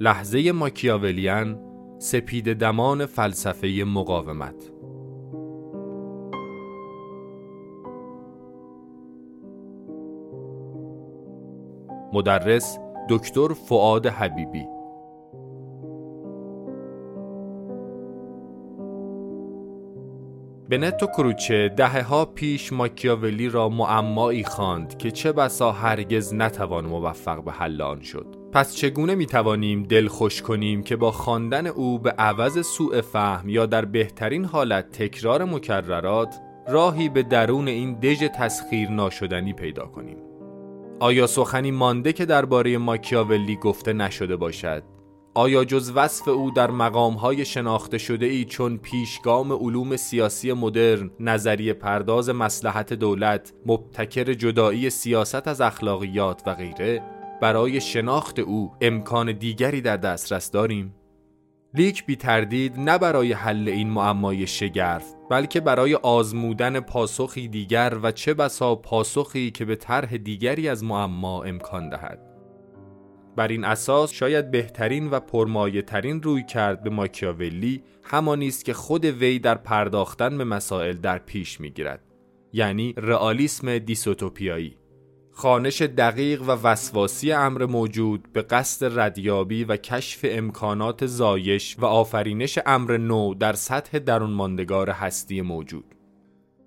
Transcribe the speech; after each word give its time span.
لحظه 0.00 0.52
ماکیاولیان 0.52 1.58
سپید 1.98 2.52
دمان 2.52 3.06
فلسفه 3.06 3.84
مقاومت. 3.86 4.72
مدرس 12.12 12.78
دکتر 13.10 13.48
فعاد 13.52 14.06
حبیبی. 14.06 14.81
بنتو 20.72 21.06
کروچه 21.06 21.68
دهه 21.68 22.02
ها 22.02 22.24
پیش 22.24 22.72
ماکیاولی 22.72 23.48
را 23.48 23.68
معمایی 23.68 24.44
خواند 24.44 24.98
که 24.98 25.10
چه 25.10 25.32
بسا 25.32 25.72
هرگز 25.72 26.34
نتوان 26.34 26.84
موفق 26.84 27.44
به 27.44 27.52
حل 27.52 27.80
آن 27.80 28.00
شد. 28.00 28.26
پس 28.52 28.74
چگونه 28.74 29.14
می 29.14 29.26
توانیم 29.26 29.82
دل 29.82 30.08
خوش 30.08 30.42
کنیم 30.42 30.82
که 30.82 30.96
با 30.96 31.10
خواندن 31.10 31.66
او 31.66 31.98
به 31.98 32.10
عوض 32.10 32.66
سوء 32.66 33.00
فهم 33.00 33.48
یا 33.48 33.66
در 33.66 33.84
بهترین 33.84 34.44
حالت 34.44 34.90
تکرار 34.90 35.44
مکررات 35.44 36.34
راهی 36.68 37.08
به 37.08 37.22
درون 37.22 37.68
این 37.68 38.00
دژ 38.00 38.18
تسخیر 38.38 38.90
ناشدنی 38.90 39.52
پیدا 39.52 39.86
کنیم؟ 39.86 40.16
آیا 41.00 41.26
سخنی 41.26 41.70
مانده 41.70 42.12
که 42.12 42.26
درباره 42.26 42.78
ماکیاولی 42.78 43.56
گفته 43.56 43.92
نشده 43.92 44.36
باشد؟ 44.36 44.91
آیا 45.34 45.64
جز 45.64 45.92
وصف 45.94 46.28
او 46.28 46.50
در 46.50 46.70
مقامهای 46.70 47.44
شناخته 47.44 47.98
شده 47.98 48.26
ای 48.26 48.44
چون 48.44 48.78
پیشگام 48.78 49.52
علوم 49.52 49.96
سیاسی 49.96 50.52
مدرن 50.52 51.10
نظریه 51.20 51.72
پرداز 51.72 52.30
مسلحت 52.30 52.92
دولت 52.92 53.52
مبتکر 53.66 54.32
جدایی 54.32 54.90
سیاست 54.90 55.48
از 55.48 55.60
اخلاقیات 55.60 56.42
و 56.46 56.54
غیره 56.54 57.02
برای 57.42 57.80
شناخت 57.80 58.38
او 58.38 58.72
امکان 58.80 59.32
دیگری 59.32 59.80
در 59.80 59.96
دسترس 59.96 60.50
داریم؟ 60.50 60.94
لیک 61.74 62.06
بی 62.06 62.16
تردید 62.16 62.80
نه 62.80 62.98
برای 62.98 63.32
حل 63.32 63.68
این 63.68 63.90
معمای 63.90 64.46
شگرف 64.46 65.14
بلکه 65.30 65.60
برای 65.60 65.94
آزمودن 65.94 66.80
پاسخی 66.80 67.48
دیگر 67.48 67.98
و 68.02 68.12
چه 68.12 68.34
بسا 68.34 68.74
پاسخی 68.74 69.50
که 69.50 69.64
به 69.64 69.76
طرح 69.76 70.16
دیگری 70.16 70.68
از 70.68 70.84
معما 70.84 71.42
امکان 71.42 71.88
دهد 71.88 72.31
بر 73.36 73.48
این 73.48 73.64
اساس 73.64 74.12
شاید 74.12 74.50
بهترین 74.50 75.10
و 75.10 75.20
پرمایه 75.20 75.82
ترین 75.82 76.22
روی 76.22 76.42
کرد 76.44 76.82
به 76.82 76.90
ماکیاولی 76.90 77.82
همانی 78.02 78.48
است 78.48 78.64
که 78.64 78.72
خود 78.72 79.04
وی 79.04 79.38
در 79.38 79.54
پرداختن 79.54 80.38
به 80.38 80.44
مسائل 80.44 80.96
در 80.96 81.18
پیش 81.18 81.60
می‌گیرد 81.60 82.00
یعنی 82.52 82.94
رئالیسم 82.96 83.78
دیسوتوپیایی 83.78 84.76
خانش 85.34 85.82
دقیق 85.82 86.42
و 86.42 86.50
وسواسی 86.50 87.32
امر 87.32 87.66
موجود 87.66 88.32
به 88.32 88.42
قصد 88.42 89.00
ردیابی 89.00 89.64
و 89.64 89.76
کشف 89.76 90.20
امکانات 90.28 91.06
زایش 91.06 91.76
و 91.78 91.84
آفرینش 91.84 92.58
امر 92.66 92.96
نو 92.96 93.34
در 93.34 93.52
سطح 93.52 93.98
درون 93.98 94.30
ماندگار 94.30 94.90
هستی 94.90 95.40
موجود. 95.40 95.84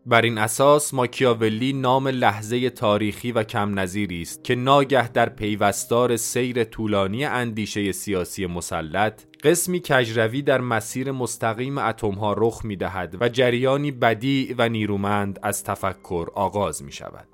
بر 0.07 0.21
این 0.21 0.37
اساس 0.37 0.93
ماکیاولی 0.93 1.73
نام 1.73 2.07
لحظه 2.07 2.69
تاریخی 2.69 3.31
و 3.31 3.43
کم 3.43 3.79
نظیری 3.79 4.21
است 4.21 4.43
که 4.43 4.55
ناگه 4.55 5.11
در 5.11 5.29
پیوستار 5.29 6.17
سیر 6.17 6.63
طولانی 6.63 7.25
اندیشه 7.25 7.91
سیاسی 7.91 8.45
مسلط 8.45 9.21
قسمی 9.43 9.79
کجروی 9.79 10.41
در 10.41 10.61
مسیر 10.61 11.11
مستقیم 11.11 11.77
اتمها 11.77 12.33
رخ 12.37 12.65
می 12.65 12.75
دهد 12.75 13.17
و 13.21 13.29
جریانی 13.29 13.91
بدی 13.91 14.55
و 14.57 14.69
نیرومند 14.69 15.39
از 15.43 15.63
تفکر 15.63 16.27
آغاز 16.33 16.83
می 16.83 16.91
شود. 16.91 17.27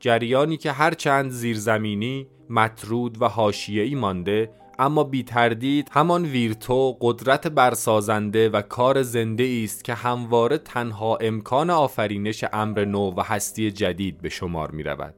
جریانی 0.00 0.56
که 0.56 0.72
هرچند 0.72 1.30
زیرزمینی، 1.30 2.26
مطرود 2.50 3.22
و 3.22 3.28
حاشیه‌ای 3.28 3.94
مانده 3.94 4.50
اما 4.78 5.04
بی 5.04 5.22
تردید 5.22 5.88
همان 5.92 6.24
ویرتو 6.24 6.96
قدرت 7.00 7.46
برسازنده 7.46 8.48
و 8.48 8.62
کار 8.62 9.02
زنده 9.02 9.60
است 9.64 9.84
که 9.84 9.94
همواره 9.94 10.58
تنها 10.58 11.16
امکان 11.16 11.70
آفرینش 11.70 12.44
امر 12.52 12.84
نو 12.84 13.14
و 13.16 13.20
هستی 13.20 13.70
جدید 13.70 14.20
به 14.20 14.28
شمار 14.28 14.70
می 14.70 14.82
رود. 14.82 15.14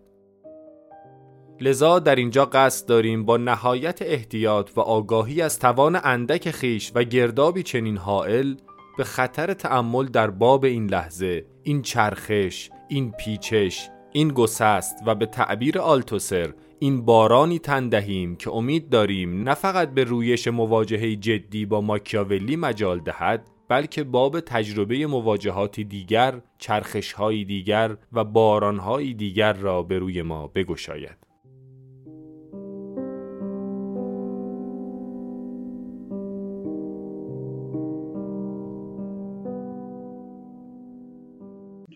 لذا 1.61 1.99
در 1.99 2.15
اینجا 2.15 2.45
قصد 2.45 2.89
داریم 2.89 3.25
با 3.25 3.37
نهایت 3.37 4.03
احتیاط 4.03 4.71
و 4.77 4.81
آگاهی 4.81 5.43
از 5.43 5.59
توان 5.59 6.01
اندک 6.05 6.51
خیش 6.51 6.93
و 6.95 7.05
گردابی 7.05 7.63
چنین 7.63 7.97
حائل 7.97 8.55
به 8.99 9.05
خطر 9.05 9.55
تأمل 9.55 10.07
در 10.07 10.31
باب 10.31 10.65
این 10.65 10.87
لحظه، 10.87 11.45
این 11.63 11.83
چرخش، 11.83 12.71
این 12.89 13.13
پیچش، 13.13 13.89
این 14.13 14.29
گسست 14.29 14.97
و 15.07 15.15
به 15.15 15.27
تعبیر 15.27 15.79
آلتوسر 15.79 16.53
این 16.79 17.05
بارانی 17.05 17.59
تن 17.59 17.89
دهیم 17.89 18.37
که 18.37 18.51
امید 18.51 18.89
داریم 18.89 19.43
نه 19.43 19.55
فقط 19.55 19.95
به 19.95 20.05
رویش 20.05 20.49
مواجهه 20.49 21.17
جدی 21.17 21.67
با 21.67 21.81
ماکیاولی 21.81 22.57
مجال 22.57 23.01
دهد 23.01 23.47
بلکه 23.69 24.05
باب 24.05 24.41
تجربه 24.41 25.07
مواجهاتی 25.07 25.85
دیگر، 25.85 26.41
چرخشهایی 26.59 27.45
دیگر 27.45 27.97
و 28.13 28.25
بارانهایی 28.25 29.15
دیگر 29.15 29.53
را 29.53 29.83
به 29.83 29.99
روی 29.99 30.23
ما 30.23 30.47
بگشاید. 30.47 31.17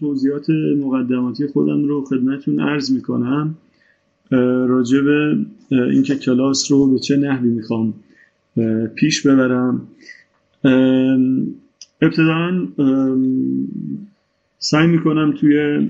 توضیحات 0.00 0.46
مقدماتی 0.78 1.46
خودم 1.46 1.84
رو 1.84 2.04
خدمتون 2.04 2.60
عرض 2.60 2.92
می‌کنم 2.92 3.56
راجع 4.68 5.00
به 5.00 5.36
اینکه 5.70 6.14
کلاس 6.16 6.72
رو 6.72 6.92
به 6.92 6.98
چه 6.98 7.16
نحوی 7.16 7.48
می‌خوام 7.48 7.94
پیش 8.94 9.26
ببرم. 9.26 9.88
ابتدا 12.02 12.68
سعی 14.58 14.86
می‌کنم 14.86 15.32
توی 15.32 15.88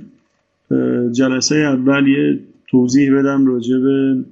جلسه 1.12 1.56
اول 1.56 2.09
یه 2.09 2.38
توضیح 2.71 3.19
بدم 3.19 3.47
راجع 3.47 3.78
به 3.78 4.25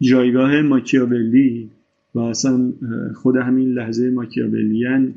جایگاه 0.00 0.60
ماکیاولی 0.60 1.70
و 2.14 2.18
اصلا 2.18 2.72
خود 3.14 3.36
همین 3.36 3.68
لحظه 3.68 4.10
ماکیاولیان 4.10 5.14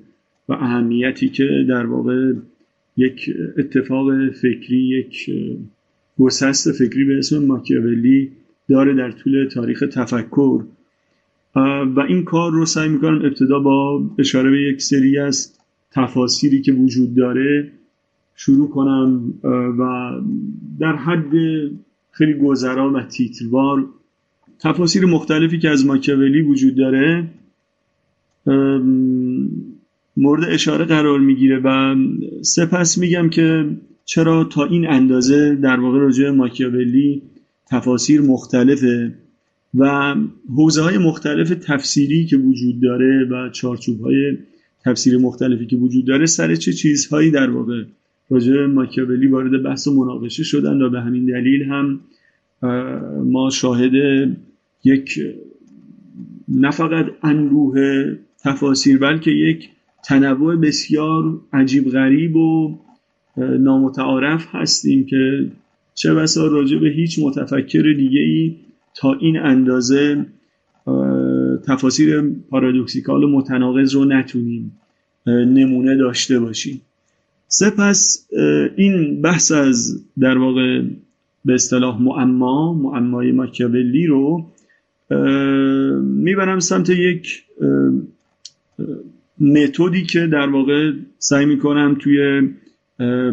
و 0.50 0.54
اهمیتی 0.54 1.30
که 1.30 1.66
در 1.70 1.86
واقع 1.86 2.34
یک 2.98 3.30
اتفاق 3.58 4.30
فکری 4.30 4.78
یک 4.78 5.30
گسست 6.22 6.72
فکری 6.72 7.06
به 7.06 7.18
اسم 7.18 7.46
ماکیاولی 7.46 8.32
داره 8.70 8.96
در 8.96 9.12
طول 9.12 9.48
تاریخ 9.48 9.84
تفکر. 9.92 10.64
و 11.96 12.00
این 12.08 12.24
کار 12.24 12.52
رو 12.52 12.66
سعی 12.66 12.90
می‌کنم 12.90 13.26
ابتدا 13.26 13.60
با 13.60 14.04
اشاره 14.20 14.52
به 14.52 14.62
یک 14.62 14.82
سری 14.82 15.18
از 15.18 15.54
تفاسیری 15.92 16.62
که 16.62 16.72
وجود 16.72 17.16
داره 17.16 17.72
شروع 18.36 18.70
کنم 18.70 19.34
و 19.80 20.12
در 20.80 20.96
حد 20.96 21.32
خیلی 22.12 22.34
گذرا 22.34 22.94
و 22.94 23.02
تیتروار 23.02 23.86
تفاسیر 24.60 25.06
مختلفی 25.06 25.60
که 25.60 25.70
از 25.70 25.86
ماکیاولی 25.86 26.42
وجود 26.42 26.76
داره 26.76 27.28
مورد 30.18 30.44
اشاره 30.44 30.86
قرار 30.86 31.20
می‌گیره 31.20 31.60
و 31.64 31.96
سپس 32.42 32.98
میگم 32.98 33.30
که 33.30 33.66
چرا 34.14 34.44
تا 34.44 34.66
این 34.66 34.88
اندازه 34.88 35.56
در 35.56 35.80
واقع 35.80 36.00
راجع 36.00 36.30
ماکیاولی 36.30 37.22
تفاسیر 37.70 38.22
مختلفه 38.22 39.14
و 39.78 40.16
حوزه 40.56 40.82
های 40.82 40.98
مختلف 40.98 41.50
تفسیری 41.50 42.26
که 42.26 42.38
وجود 42.38 42.82
داره 42.82 43.26
و 43.32 43.50
چارچوب 43.50 44.02
های 44.02 44.38
تفسیر 44.86 45.18
مختلفی 45.18 45.66
که 45.66 45.76
وجود 45.76 46.06
داره 46.06 46.26
سر 46.26 46.56
چه 46.56 46.74
چیزهایی 46.74 47.32
در 47.32 47.50
واقع 47.50 47.84
راجع 48.30 48.66
ماکیاولی 48.66 49.28
وارد 49.28 49.64
بحث 49.64 49.88
و 49.88 49.94
مناقشه 49.94 50.44
شدن 50.44 50.82
و 50.82 50.90
به 50.90 51.02
همین 51.02 51.26
دلیل 51.26 51.64
هم 51.64 52.00
ما 53.24 53.50
شاهد 53.50 53.94
یک 54.84 55.20
نه 56.48 56.72
فقط 56.72 57.06
انبوه 57.24 58.06
تفاسیر 58.44 58.98
بلکه 58.98 59.32
یک 59.32 59.70
تنوع 60.04 60.56
بسیار 60.56 61.42
عجیب 61.54 61.90
غریب 61.90 62.36
و 62.36 62.80
نامتعارف 63.38 64.48
هستیم 64.52 65.06
که 65.06 65.52
چه 65.94 66.14
بسا 66.14 66.48
راجع 66.48 66.78
به 66.78 66.90
هیچ 66.90 67.20
متفکر 67.20 67.94
دیگه 67.98 68.20
ای 68.20 68.56
تا 68.96 69.14
این 69.14 69.38
اندازه 69.38 70.26
تفاسیر 71.68 72.22
پارادوکسیکال 72.50 73.30
متناقض 73.30 73.96
رو 73.96 74.06
نتونیم 74.06 74.78
نمونه 75.28 75.98
داشته 75.98 76.40
باشیم. 76.40 76.82
سپس 77.48 78.28
این 78.76 79.22
بحث 79.22 79.52
از 79.52 80.06
در 80.20 80.38
واقع 80.38 80.82
به 81.46 81.54
اصطلاح 81.54 82.02
معما 82.02 82.74
معمای 82.74 83.32
ماکیاولی 83.32 84.06
رو 84.06 84.46
می‌برم 86.04 86.60
سمت 86.60 86.90
یک 86.90 87.44
متدی 89.40 90.04
که 90.04 90.28
در 90.28 90.50
واقع 90.50 90.92
سعی 91.18 91.46
می‌کنم 91.46 91.98
توی 92.00 92.50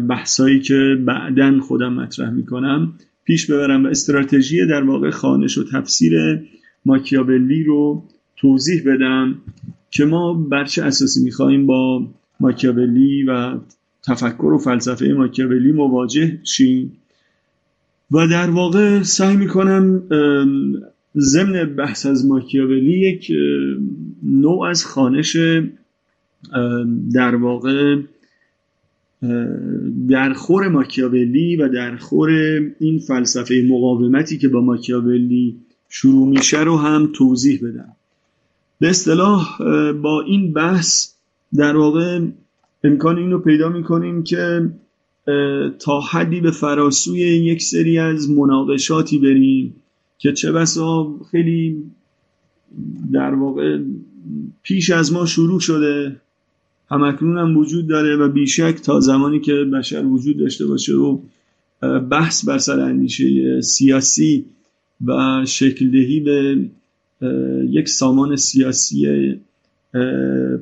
بحثایی 0.09 0.59
که 0.59 0.97
بعدا 1.05 1.59
خودم 1.59 1.93
مطرح 1.93 2.29
می‌کنم 2.29 2.93
پیش 3.25 3.51
ببرم 3.51 3.85
و 3.85 3.87
استراتژی 3.87 4.65
در 4.65 4.83
واقع 4.83 5.09
خانش 5.09 5.57
و 5.57 5.63
تفسیر 5.63 6.13
ماکیاولی 6.85 7.63
رو 7.63 8.03
توضیح 8.37 8.83
بدم 8.85 9.35
که 9.91 10.05
ما 10.05 10.33
بر 10.33 10.65
چه 10.65 10.83
اساسی 10.83 11.23
می‌خواهیم 11.23 11.65
با 11.65 12.07
ماکیاولی 12.39 13.23
و 13.23 13.57
تفکر 14.03 14.45
و 14.45 14.57
فلسفه 14.57 15.13
ماکیاولی 15.13 15.71
مواجه 15.71 16.39
شیم. 16.43 16.91
و 18.11 18.27
در 18.27 18.49
واقع 18.49 19.01
سعی 19.01 19.37
می‌کنم 19.37 20.03
ضمن 21.17 21.75
بحث 21.75 22.05
از 22.05 22.25
ماکیاولی 22.25 22.99
یک 22.99 23.31
نوع 24.23 24.67
از 24.67 24.85
خانش 24.85 25.37
در 27.13 27.35
واقع 27.35 27.95
در 30.09 30.33
خور 30.33 30.67
ماکیاولی 30.67 31.55
و 31.55 31.69
در 31.69 31.97
خور 31.97 32.29
این 32.79 32.99
فلسفه 32.99 33.65
مقاومتی 33.69 34.37
که 34.37 34.47
با 34.47 34.61
ماکیاولی 34.61 35.57
شروع 35.89 36.27
میشه 36.27 36.59
رو 36.59 36.77
هم 36.77 37.09
توضیح 37.13 37.59
بدم. 37.63 37.95
به 38.79 38.89
اصطلاح 38.89 39.57
با 39.91 40.21
این 40.21 40.53
بحث 40.53 41.13
در 41.55 41.77
واقع 41.77 42.19
امکان 42.83 43.17
این 43.17 43.31
رو 43.31 43.39
پیدا 43.39 43.69
می‌کنیم 43.69 44.23
که 44.23 44.69
تا 45.79 45.99
حدی 45.99 46.41
به 46.41 46.51
فراسوی 46.51 47.19
یک 47.19 47.61
سری 47.61 47.97
از 47.97 48.29
مناقشاتی 48.29 49.19
بریم 49.19 49.75
که 50.17 50.33
چه 50.33 50.51
بسا 50.51 51.15
خیلی 51.31 51.83
در 53.13 53.33
واقع 53.33 53.79
پیش 54.63 54.89
از 54.89 55.13
ما 55.13 55.25
شروع 55.25 55.59
شده. 55.59 56.21
همکنون 56.91 57.37
هم 57.37 57.57
وجود 57.57 57.87
داره 57.87 58.15
و 58.15 58.29
بیشک 58.29 58.75
تا 58.75 58.99
زمانی 58.99 59.39
که 59.39 59.53
بشر 59.53 60.05
وجود 60.05 60.37
داشته 60.37 60.65
باشه 60.65 60.93
و 60.93 61.19
بحث 62.09 62.45
بر 62.45 62.57
سر 62.57 62.79
اندیشه 62.79 63.61
سیاسی 63.61 64.45
و 65.05 65.45
شکل 65.45 65.91
دهی 65.91 66.19
به 66.19 66.57
یک 67.69 67.89
سامان 67.89 68.35
سیاسی 68.35 69.35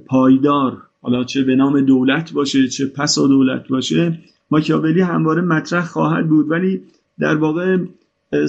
پایدار 0.05 0.77
حالا 1.01 1.23
چه 1.23 1.43
به 1.43 1.55
نام 1.55 1.81
دولت 1.81 2.33
باشه 2.33 2.67
چه 2.67 2.85
پسا 2.85 3.27
دولت 3.27 3.67
باشه 3.67 4.19
ماکیاولی 4.51 5.01
همواره 5.01 5.41
مطرح 5.41 5.85
خواهد 5.85 6.27
بود. 6.29 6.51
ولی 6.51 6.81
در 7.19 7.35
واقع 7.35 7.77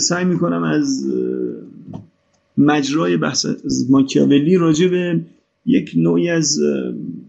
سعی 0.00 0.24
می‌کنم 0.24 0.62
از 0.62 1.12
مجرای 2.58 3.16
بحث 3.16 3.46
ماکیاولی 3.90 4.56
راجع 4.56 4.88
به 4.88 5.20
یک 5.68 5.92
نوعی 5.96 6.28
از 6.28 6.60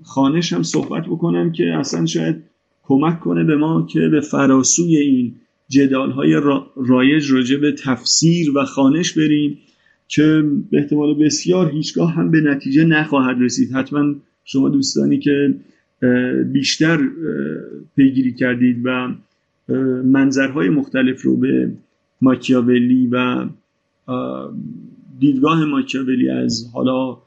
خانش 0.04 0.54
هم 0.54 0.64
صحبت 0.64 1.06
بکنم 1.06 1.52
که 1.52 1.64
اصلا 1.80 2.06
شاید 2.06 2.36
کمک 2.84 3.20
کنه 3.20 3.44
به 3.44 3.56
ما 3.56 3.88
که 3.90 4.00
به 4.00 4.22
فراسوی 4.22 4.98
این 4.98 5.36
جدال 5.70 6.12
های 6.12 6.42
رایج 6.76 7.32
راجع 7.32 7.58
به 7.58 7.72
تفسیر 7.72 8.58
و 8.58 8.66
خانش 8.66 9.18
بریم 9.18 9.58
که 10.08 10.44
به 10.72 10.78
احتمال 10.78 11.14
بسیار 11.14 11.72
هیچگاه 11.72 12.14
هم 12.14 12.32
به 12.32 12.42
نتیجه 12.42 12.86
نخواهد 12.86 13.38
رسید. 13.40 13.72
حتما 13.72 14.16
شما 14.46 14.70
دوستانی 14.70 15.20
که 15.20 15.56
بیشتر 16.52 17.00
پیگیری 17.96 18.34
کردید 18.34 18.82
و 18.84 19.16
منظرهای 20.04 20.70
مختلف 20.70 21.22
رو 21.22 21.38
به 21.38 21.72
ماکیاولی 22.22 23.08
و 23.12 23.46
دیدگاه 25.20 25.66
ماکیاولی 25.66 26.30
از 26.30 26.70
حالا 26.74 27.18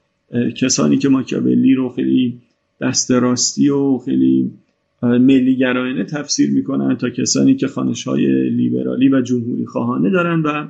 کسانی 0.56 0.98
که 0.98 1.08
ماکیاولی 1.08 1.74
رو 1.74 1.88
خیلی 1.88 2.40
دست 2.80 3.10
راستی 3.10 3.68
و 3.68 3.98
خیلی 3.98 4.50
ملی 5.02 5.56
گرایانه 5.56 6.04
تفسیر 6.04 6.50
می‌کنن 6.50 6.96
تا 6.96 7.10
کسانی 7.10 7.54
که 7.54 7.66
خانش 7.66 8.04
های 8.04 8.50
لیبرالی 8.50 9.08
و 9.08 9.20
جمهوری 9.20 9.66
خواهانه 9.66 10.10
دارن 10.10 10.42
و 10.42 10.68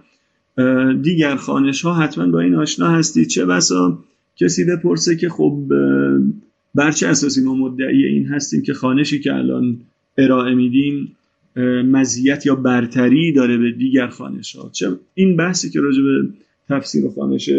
دیگر 0.92 1.36
خانش 1.36 1.82
ها 1.82 1.94
حتما 1.94 2.26
با 2.26 2.40
این 2.40 2.54
آشنا 2.54 2.88
هستید. 2.90 3.28
چه 3.28 3.46
بسا 3.46 3.98
کسی 4.36 4.64
بپرسه 4.64 5.16
که 5.16 5.28
خب 5.28 5.58
برچه 6.74 7.08
اساسی 7.08 7.40
ما 7.42 7.54
مدعی 7.54 8.04
این 8.04 8.26
هستیم 8.26 8.62
که 8.62 8.74
خانشی 8.74 9.20
که 9.20 9.34
الان 9.34 9.76
ارائه 10.18 10.54
میدیم 10.54 11.16
مزیت 11.84 12.46
یا 12.46 12.54
برتری 12.54 13.32
داره 13.32 13.56
به 13.56 13.72
دیگر 13.72 14.06
خانش 14.06 14.56
ها 14.56 14.70
چه 14.72 14.88
این 15.14 15.36
بحثی 15.36 15.70
که 15.70 15.80
راجع 15.80 16.02
به 16.02 16.28
تفسیر 16.68 17.04
خانش 17.08 17.50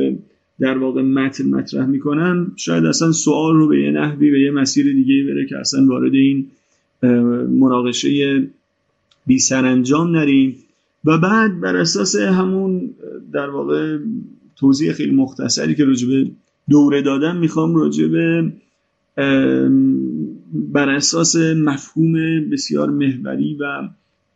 در 0.60 0.78
واقع 0.78 1.02
متن 1.02 1.50
مطرح 1.50 1.86
می‌کنم 1.86 2.52
شاید 2.56 2.86
اصلا 2.86 3.12
سوال 3.12 3.56
رو 3.56 3.68
به 3.68 3.82
یه 3.84 3.92
نحوی 3.92 4.32
به 4.32 4.42
یه 4.42 4.52
مسیر 4.52 4.94
دیگه 4.94 5.34
بره 5.34 5.46
که 5.46 5.58
اصلا 5.58 5.86
وارد 5.86 6.14
این 6.14 6.48
مناقشه 7.60 8.44
بی 9.28 9.40
سرانجام 9.40 10.16
نریم. 10.16 10.56
و 11.06 11.18
بعد 11.18 11.60
بر 11.60 11.76
اساس 11.76 12.16
همون 12.16 12.90
در 13.34 13.50
واقع 13.50 13.98
توضیح 14.56 14.92
خیلی 14.92 15.16
مختصری 15.16 15.76
که 15.76 15.86
راجع 15.86 16.08
به 16.08 16.32
دوره 16.70 17.02
دادم 17.02 17.38
می‌خوام 17.38 17.76
راجع 17.76 18.08
به 18.08 18.54
بر 20.54 20.90
اساس 20.90 21.36
مفهوم 21.36 22.14
بسیار 22.50 22.90
محوری 22.90 23.58
و 23.60 23.90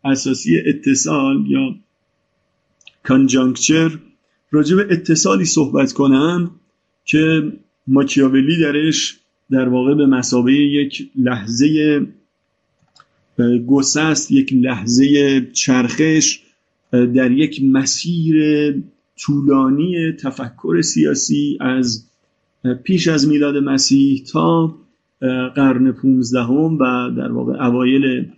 اساسی 0.03 0.57
اتصال 0.65 1.45
یا 1.47 1.75
کانجانکچر 3.03 3.99
راجع 4.51 4.75
به 4.75 4.87
اتصالی 4.93 5.45
صحبت 5.45 5.93
کنم 5.93 6.51
که 7.05 7.51
ماکیاولی 7.87 8.61
درش 8.61 9.19
در 9.51 9.69
واقع 9.69 9.93
به 9.93 10.05
مسابقه 10.05 10.53
یک 10.53 11.09
لحظه 11.15 12.01
گسست 13.67 14.31
یک 14.31 14.53
لحظه 14.53 15.41
چرخش 15.53 16.39
در 16.91 17.31
یک 17.31 17.63
مسیر 17.63 18.35
طولانی 19.17 20.11
تفکر 20.11 20.81
سیاسی 20.81 21.57
از 21.61 22.05
پیش 22.83 23.07
از 23.07 23.27
میلاد 23.27 23.57
مسیح 23.57 24.23
تا 24.31 24.75
قرن 25.55 25.91
پونزدهم 25.91 26.77
و 26.77 27.11
در 27.17 27.31
واقع 27.31 27.65
اوایل 27.65 28.31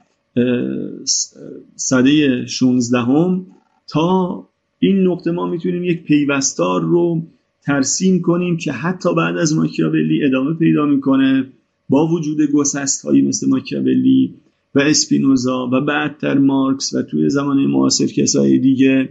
صده 1.76 2.46
شونزدهم 2.46 3.46
تا 3.88 4.49
این 4.80 5.08
نقطه 5.08 5.32
ما 5.32 5.48
می‌تونیم 5.48 5.84
یک 5.84 6.04
پیوستار 6.04 6.82
رو 6.82 7.22
ترسیم 7.64 8.22
کنیم 8.22 8.58
که 8.58 8.72
حتی 8.72 9.16
بعد 9.16 9.38
از 9.38 9.56
ماکیاولی 9.56 10.26
ادامه 10.26 10.54
پیدا 10.54 10.86
می‌کنه 10.86 11.46
با 11.90 12.08
وجود 12.08 12.42
گسست 12.42 13.06
هایی 13.06 13.22
مثل 13.22 13.50
ماکیاولی 13.50 14.34
و 14.76 14.80
اسپینوزا 14.80 15.70
و 15.74 15.82
بعدتر 15.82 16.38
مارکس 16.38 16.94
و 16.94 17.02
توی 17.02 17.30
زمان 17.30 17.58
معاصر 17.66 18.06
کسای 18.06 18.58
دیگه. 18.60 19.10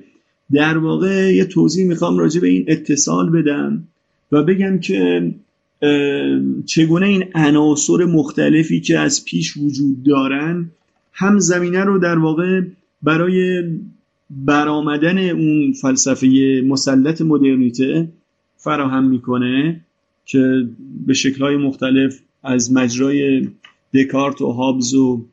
در 0.53 0.79
واقع 0.79 1.35
یه 1.35 1.45
توضیح 1.45 1.87
می‌خوام 1.87 2.19
راجع 2.19 2.41
به 2.41 2.49
این 2.49 2.65
اتصال 2.69 3.31
بدم 3.31 3.85
و 4.33 4.43
بگم 4.43 4.79
که 4.79 5.35
چگونه 6.67 7.07
این 7.07 7.25
عناصر 7.35 8.05
مختلفی 8.05 8.81
که 8.81 8.99
از 8.99 9.25
پیش 9.25 9.57
وجود 9.57 10.03
دارن 10.03 10.71
هم 11.13 11.39
زمینه 11.39 11.85
رو 11.85 11.99
در 11.99 12.19
واقع 12.19 12.61
برای 13.03 13.63
برآمدن 14.31 15.19
اون 15.19 15.73
فلسفه 15.73 16.63
مسلط 16.67 17.23
مدرنیته 17.23 18.09
فراهم 18.57 19.05
می‌کنه 19.05 19.81
که 20.27 20.69
به 21.07 21.15
شکلهای 21.15 21.57
مختلف 21.57 22.21
از 22.43 22.73
مجرای 22.73 23.49
دکارت 23.95 24.41
و 24.41 24.53
هابز 24.53 24.95
و 24.95 25.25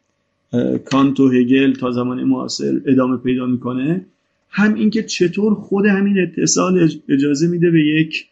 کانت 0.85 1.19
و 1.19 1.29
هگل 1.29 1.73
تا 1.73 1.91
زمان 1.91 2.23
معاصر 2.23 2.81
ادامه 2.85 3.17
پیدا 3.17 3.45
می‌کنه. 3.45 4.05
هم 4.49 4.73
اینکه 4.73 5.03
چطور 5.03 5.53
خود 5.53 5.85
همین 5.85 6.19
اتصال 6.19 6.89
اجازه 7.09 7.47
میده 7.47 7.71
به 7.71 7.85
یک 7.85 8.25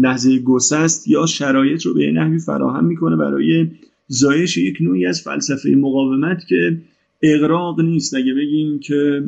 لحظه 0.00 0.38
گسست 0.38 1.08
یا 1.08 1.26
شرایط 1.26 1.86
رو 1.86 1.94
به 1.94 2.12
نحوی 2.12 2.38
فراهم 2.38 2.84
می‌کنه 2.84 3.16
برای 3.16 3.66
زایش 4.08 4.56
یک 4.56 4.76
نوعی 4.80 5.06
از 5.06 5.22
فلسفه 5.22 5.70
مقاومت 5.70 6.46
که 6.48 6.78
اقراق 7.22 7.80
نیست. 7.80 8.14
اگه 8.14 8.34
بگیم 8.34 8.78
که 8.78 9.24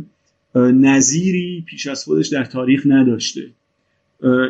نظیری 0.54 1.64
پیش 1.66 1.86
از 1.86 2.04
خودش 2.04 2.28
در 2.28 2.44
تاریخ 2.44 2.82
نداشته. 2.86 3.42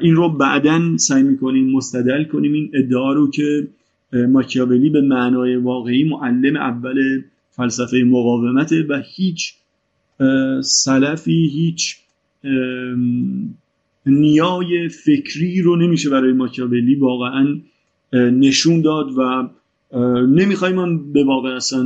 این 0.02 0.16
رو 0.16 0.28
بعدا 0.28 0.97
سعی 0.97 1.23
می‌کنیم 1.23 1.71
مستدل 1.71 2.25
کنیم. 2.25 2.52
این 2.52 2.71
ادعا 2.75 3.12
رو 3.12 3.30
که 3.30 3.68
ماکیاولی 4.12 4.90
به 4.90 5.00
معنای 5.00 5.57
واقعی 5.57 6.04
معلم 6.04 6.57
اول 6.57 7.23
فلسفه 7.50 7.97
مقاومته 7.97 8.87
و 8.88 9.02
هیچ 9.16 9.54
سلفی 10.62 11.50
هیچ 11.52 11.97
نیای 14.07 14.88
فکری 14.88 15.62
رو 15.62 15.76
نمیشه 15.76 16.11
برای 16.11 16.33
ماکیاولی 16.33 16.95
واقعا 16.95 17.61
نشون 18.12 18.80
داد 18.80 19.18
و 19.18 19.50
نمی‌خوایم 20.28 20.75
من 20.75 21.12
به 21.12 21.25
واقع 21.25 21.49
اصلا 21.49 21.80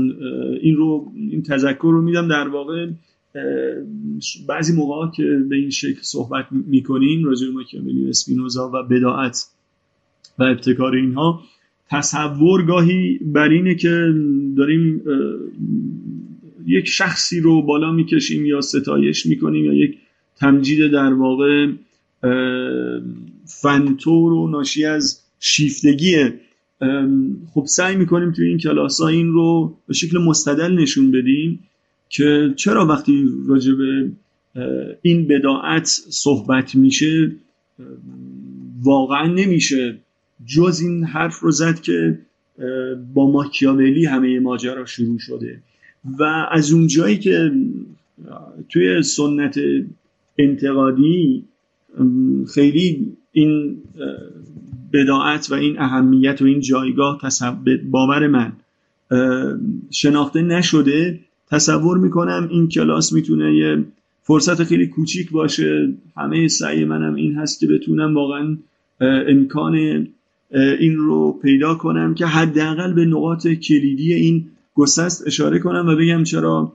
این 0.61 0.77
رو 0.77 1.13
این 1.17 1.43
تذکر 1.43 1.91
رو 1.93 2.03
میدم 2.03 2.29
در 2.29 2.49
واقع 2.49 2.87
بعضی 4.49 4.77
موقع 4.77 5.11
که 5.17 5.23
به 5.49 5.57
این 5.57 5.71
شکل 5.71 6.01
صحبت 6.03 6.47
می‌کنیم 6.51 7.25
راجع 7.25 7.47
به 7.47 7.53
ماکیاولی 7.53 8.05
و 8.05 8.09
اسپینوزا 8.09 8.71
و 8.75 8.83
بداعت 8.83 9.47
و 10.39 10.43
ابتکار 10.43 10.95
اینها 10.95 11.43
تصور 11.91 12.67
گاهی 12.67 13.19
بر 13.23 13.49
اینه 13.49 13.75
که 13.75 14.15
داریم 14.57 15.03
یک 16.67 16.89
شخصی 16.89 17.41
رو 17.41 17.63
بالا 17.63 17.93
می‌کشیم 17.93 18.47
یا 18.47 18.61
ستایش 18.61 19.27
می‌کنیم 19.27 19.65
یا 19.65 19.73
یک 19.73 19.99
تمجید 20.37 20.93
در 20.93 21.13
واقع 21.13 21.67
فنتور 23.47 24.33
و 24.33 24.49
ناشی 24.49 24.85
از 24.85 25.21
شیفتگیه 25.41 26.41
خب 27.55 27.65
سعی 27.67 27.97
می‌کنیم 27.97 28.33
توی 28.33 28.49
این 28.49 28.59
کلاس 28.59 29.01
ها 29.01 29.09
این 29.09 29.33
رو 29.33 29.77
به 29.87 29.95
شکل 29.95 30.19
مستدل 30.19 30.73
نشون 30.73 31.11
بدیم 31.11 31.59
که 32.09 32.55
چرا 32.57 32.87
وقتی 32.87 33.25
راجع 33.47 33.73
به 33.75 34.11
این 35.03 35.29
بداعت 35.29 35.87
صحبت 36.11 36.75
میشه 36.75 37.33
واقعا 38.83 39.27
نمیشه 39.27 39.99
جز 40.47 40.81
این 40.81 41.05
حرف 41.05 41.41
رو 41.41 41.51
زد 41.51 41.81
که 41.81 42.19
با 43.15 43.31
ماکیاولی 43.31 44.05
همه 44.05 44.41
ماجرا 44.41 44.87
شروع 44.87 45.19
شده. 45.19 45.63
و 46.19 46.23
از 46.51 46.73
اونجایی 46.73 47.19
که 47.19 47.53
توی 48.69 49.03
سنت 49.03 49.61
انتقادی 50.39 51.45
خیلی 52.55 53.07
این 53.33 53.83
بداعت 54.93 55.51
و 55.51 55.55
این 55.55 55.79
اهمیت 55.79 56.43
و 56.43 56.45
این 56.45 56.61
جایگاه 56.61 57.21
باور 57.91 58.27
من. 58.27 58.53
شناخته 59.91 60.43
نشده 60.43 61.21
تصور 61.51 61.99
می‌کنم 61.99 62.49
این 62.51 62.69
کلاس 62.69 63.13
می‌تونه 63.13 63.57
یه 63.57 63.85
فرصت 64.23 64.65
خیلی 64.65 64.87
کوچیک 64.87 65.31
باشه. 65.31 65.95
همه 66.17 66.49
سعی 66.49 66.85
منم 66.85 67.15
این 67.15 67.35
هست 67.35 67.61
که 67.61 67.67
بتونم 67.67 68.15
واقعا 68.15 68.57
امکان 69.29 69.75
این 70.81 70.97
رو 70.97 71.39
پیدا 71.43 71.75
کنم 71.75 72.15
که 72.15 72.27
حداقل 72.27 72.93
به 72.93 73.05
نقاط 73.05 73.49
کلیدی 73.49 74.15
این 74.15 74.49
گسست 74.75 75.27
اشاره 75.27 75.59
کنم 75.59 75.87
و 75.89 75.97
بگم 75.97 76.25
چرا 76.25 76.73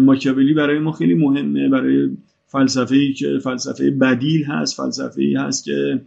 ماکیاولی 0.00 0.54
برای 0.54 0.78
ما 0.78 0.92
خیلی 0.92 1.14
مهمه. 1.14 1.68
برای 1.68 2.10
فلسفه 2.46 2.96
ای 2.96 3.12
که 3.12 3.38
فلسفه 3.44 3.90
بدیل 3.90 4.44
هست 4.44 4.76
فلسفه 4.76 5.22
ای 5.22 5.34
هست 5.34 5.64
که 5.64 6.00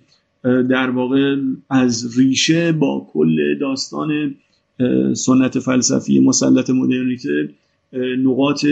در 0.46 0.90
واقع 0.90 1.36
از 1.70 2.20
ریشه 2.20 2.72
با 2.72 3.08
کل 3.14 3.60
داستان 3.60 4.36
سنت 5.14 5.60
فلسفی 5.60 6.20
مسلط 6.20 6.70
مدرنیته 6.70 7.50
نقاط 8.24 8.66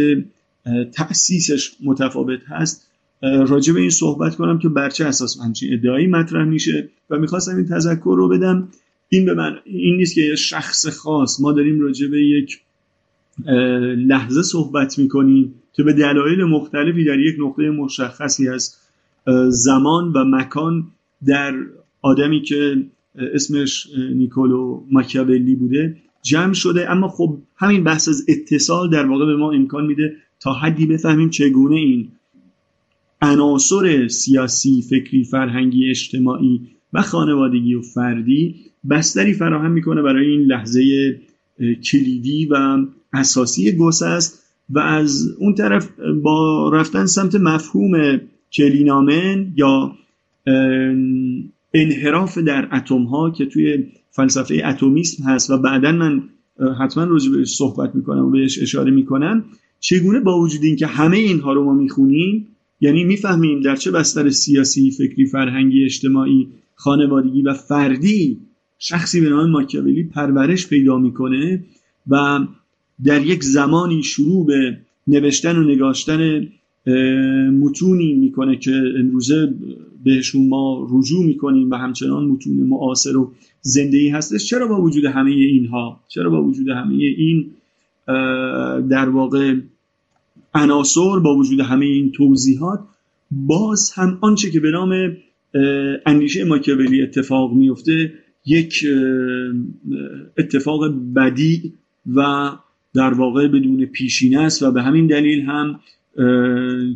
تأسیسش 0.93 1.71
متفاوت 1.83 2.39
هست. 2.47 2.89
راجع 3.21 3.73
به 3.73 3.79
این 3.79 3.89
صحبت 3.89 4.35
کنم 4.35 4.59
که 4.59 4.69
برچه 4.69 5.05
اساس 5.05 5.39
همچین 5.41 5.73
ادعایی 5.73 6.07
مطرح 6.07 6.45
میشه 6.45 6.89
و 7.09 7.17
می‌خواستم 7.17 7.55
این 7.55 7.65
تذکر 7.65 8.15
رو 8.17 8.29
بدم. 8.29 8.67
این 9.09 9.25
به 9.25 9.33
من 9.33 9.55
این 9.65 9.97
نیست 9.97 10.15
که 10.15 10.21
یه 10.21 10.35
شخص 10.35 10.87
خاص. 10.87 11.41
ما 11.41 11.51
داریم 11.51 11.81
راجع 11.81 12.07
به 12.07 12.25
یک 12.25 12.59
لحظه 13.97 14.41
صحبت 14.41 14.99
می‌کنیم 14.99 15.53
که 15.73 15.83
به 15.83 15.93
دلایل 15.93 16.43
مختلفی 16.43 17.05
در 17.05 17.19
یک 17.19 17.35
نقطه 17.39 17.69
مشخصی 17.69 18.49
از 18.49 18.75
زمان 19.49 20.13
و 20.13 20.23
مکان 20.25 20.87
در 21.25 21.53
آدمی 22.01 22.41
که 22.41 22.85
اسمش 23.15 23.87
نیکولو 24.13 24.83
ماکیاولی 24.91 25.55
بوده 25.55 25.97
جمع 26.21 26.53
شده. 26.53 26.91
اما 26.91 27.07
خب 27.07 27.37
همین 27.55 27.83
بحث 27.83 28.09
از 28.09 28.25
اتصال 28.27 28.89
در 28.89 29.05
واقع 29.05 29.25
به 29.25 29.35
ما 29.35 29.51
امکان 29.51 29.85
میده 29.85 30.15
تا 30.39 30.53
حدی 30.53 30.85
بفهمیم 30.85 31.29
چگونه 31.29 31.75
این 31.75 32.11
عناصر 33.21 34.07
سیاسی، 34.07 34.81
فکری، 34.89 35.23
فرهنگی، 35.23 35.89
اجتماعی 35.89 36.61
و 36.93 37.01
خانوادگی 37.01 37.75
و 37.75 37.81
فردی 37.81 38.55
بستری 38.89 39.33
فراهم 39.33 39.71
می‌کنه 39.71 40.01
برای 40.01 40.27
این 40.27 40.41
لحظه 40.41 40.81
کلیدی 41.91 42.45
و 42.45 42.77
اساسی 43.13 43.71
گوسه 43.71 44.05
است 44.05 44.43
و 44.69 44.79
از 44.79 45.35
اون 45.39 45.55
طرف 45.55 45.89
با 46.23 46.69
رفتن 46.73 47.05
سمت 47.05 47.35
مفهوم 47.35 48.21
کلینامن 48.53 49.53
یا 49.55 49.91
انحراف 51.73 52.37
در 52.37 52.69
اتم 52.71 53.03
ها 53.03 53.31
که 53.31 53.45
توی 53.45 53.85
فلسفه 54.09 54.61
اتمیسم 54.65 55.23
هست 55.23 55.49
و 55.49 55.57
بعدا 55.57 55.91
من 55.91 56.23
حتما 56.79 57.03
راجع 57.03 57.31
بهش 57.31 57.55
صحبت 57.55 57.95
می‌کنم 57.95 58.25
و 58.25 58.29
بهش 58.29 58.59
اشاره 58.61 58.91
می‌کنم 58.91 59.45
چگونه 59.79 60.19
با 60.19 60.39
وجود 60.39 60.63
اینکه 60.63 60.87
همه 60.87 61.17
اینها 61.17 61.53
رو 61.53 61.63
ما 61.63 61.73
می‌خونیم 61.73 62.47
یعنی 62.81 63.03
می‌فهمیم 63.03 63.61
در 63.61 63.75
چه 63.75 63.91
بستر 63.91 64.29
سیاسی 64.29 64.91
فکری 64.91 65.25
فرهنگی 65.25 65.83
اجتماعی 65.83 66.47
خانوادگی 66.75 67.41
و 67.41 67.53
فردی 67.53 68.39
شخصی 68.79 69.21
به 69.21 69.29
نام 69.29 69.49
ماکیاولی 69.49 70.03
پرورش 70.03 70.67
پیدا 70.67 70.97
می‌کنه 70.97 71.63
و 72.07 72.39
در 73.05 73.25
یک 73.25 73.43
زمانی 73.43 74.03
شروع 74.03 74.45
به 74.45 74.77
نوشتن 75.07 75.57
و 75.57 75.63
نگاشتن 75.63 76.47
متونی 77.59 78.13
می‌کنه 78.13 78.55
که 78.57 78.71
امروزه 78.99 79.53
بهشون 80.03 80.47
ما 80.47 80.87
رجوع 80.91 81.25
می‌کنیم 81.25 81.71
و 81.71 81.75
همچنان 81.75 82.25
متون 82.25 82.53
معاصر 82.53 83.17
و 83.17 83.31
زندگی 83.61 84.09
هستش. 84.09 84.45
چرا 84.45 84.67
با 84.67 84.81
وجود 84.81 85.05
همه 85.05 85.31
اینها؟ 85.31 85.99
چرا 86.07 86.29
با 86.29 86.43
وجود 86.43 86.69
همه 86.69 86.95
این 86.95 87.51
در 88.89 89.09
واقع 89.09 89.55
عناصر 90.53 91.19
با 91.23 91.35
وجود 91.35 91.59
همه 91.59 91.85
این 91.85 92.11
توضیحات 92.11 92.79
باز 93.31 93.91
هم 93.95 94.17
آنچه 94.21 94.51
که 94.51 94.59
به 94.59 94.71
نام 94.71 95.17
اندیشه 96.05 96.43
ماکیاولی 96.43 97.01
اتفاق 97.01 97.53
میفته 97.53 98.13
یک 98.45 98.85
اتفاق 100.37 100.93
بدی 101.15 101.73
و 102.15 102.51
در 102.93 103.13
واقع 103.13 103.47
بدون 103.47 103.85
پیشینه 103.85 104.39
است 104.39 104.63
و 104.63 104.71
به 104.71 104.81
همین 104.81 105.07
دلیل 105.07 105.41
هم 105.41 105.79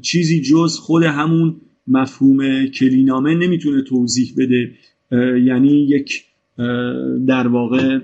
چیزی 0.02 0.42
جز 0.42 0.78
خود 0.78 1.04
همون 1.04 1.56
مفهوم 1.88 2.66
کلینامه 2.66 3.36
نمی‌تونه 3.36 3.82
توضیح 3.82 4.34
بده 4.38 4.72
یعنی 5.46 5.88
یک 5.90 6.24
در 7.28 7.48
واقع 7.48 8.00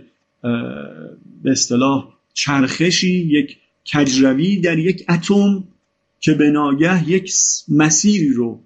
به 1.44 1.52
اصطلاح 1.52 2.14
چرخشی 2.34 3.12
یک 3.12 3.58
کجروی 3.94 4.58
در 4.58 4.80
یک 4.80 5.06
اتم 5.10 5.64
که 6.20 6.34
به 6.34 6.50
ناگه 6.50 7.10
یک 7.10 7.34
مسیری 7.70 8.34
رو 8.34 8.60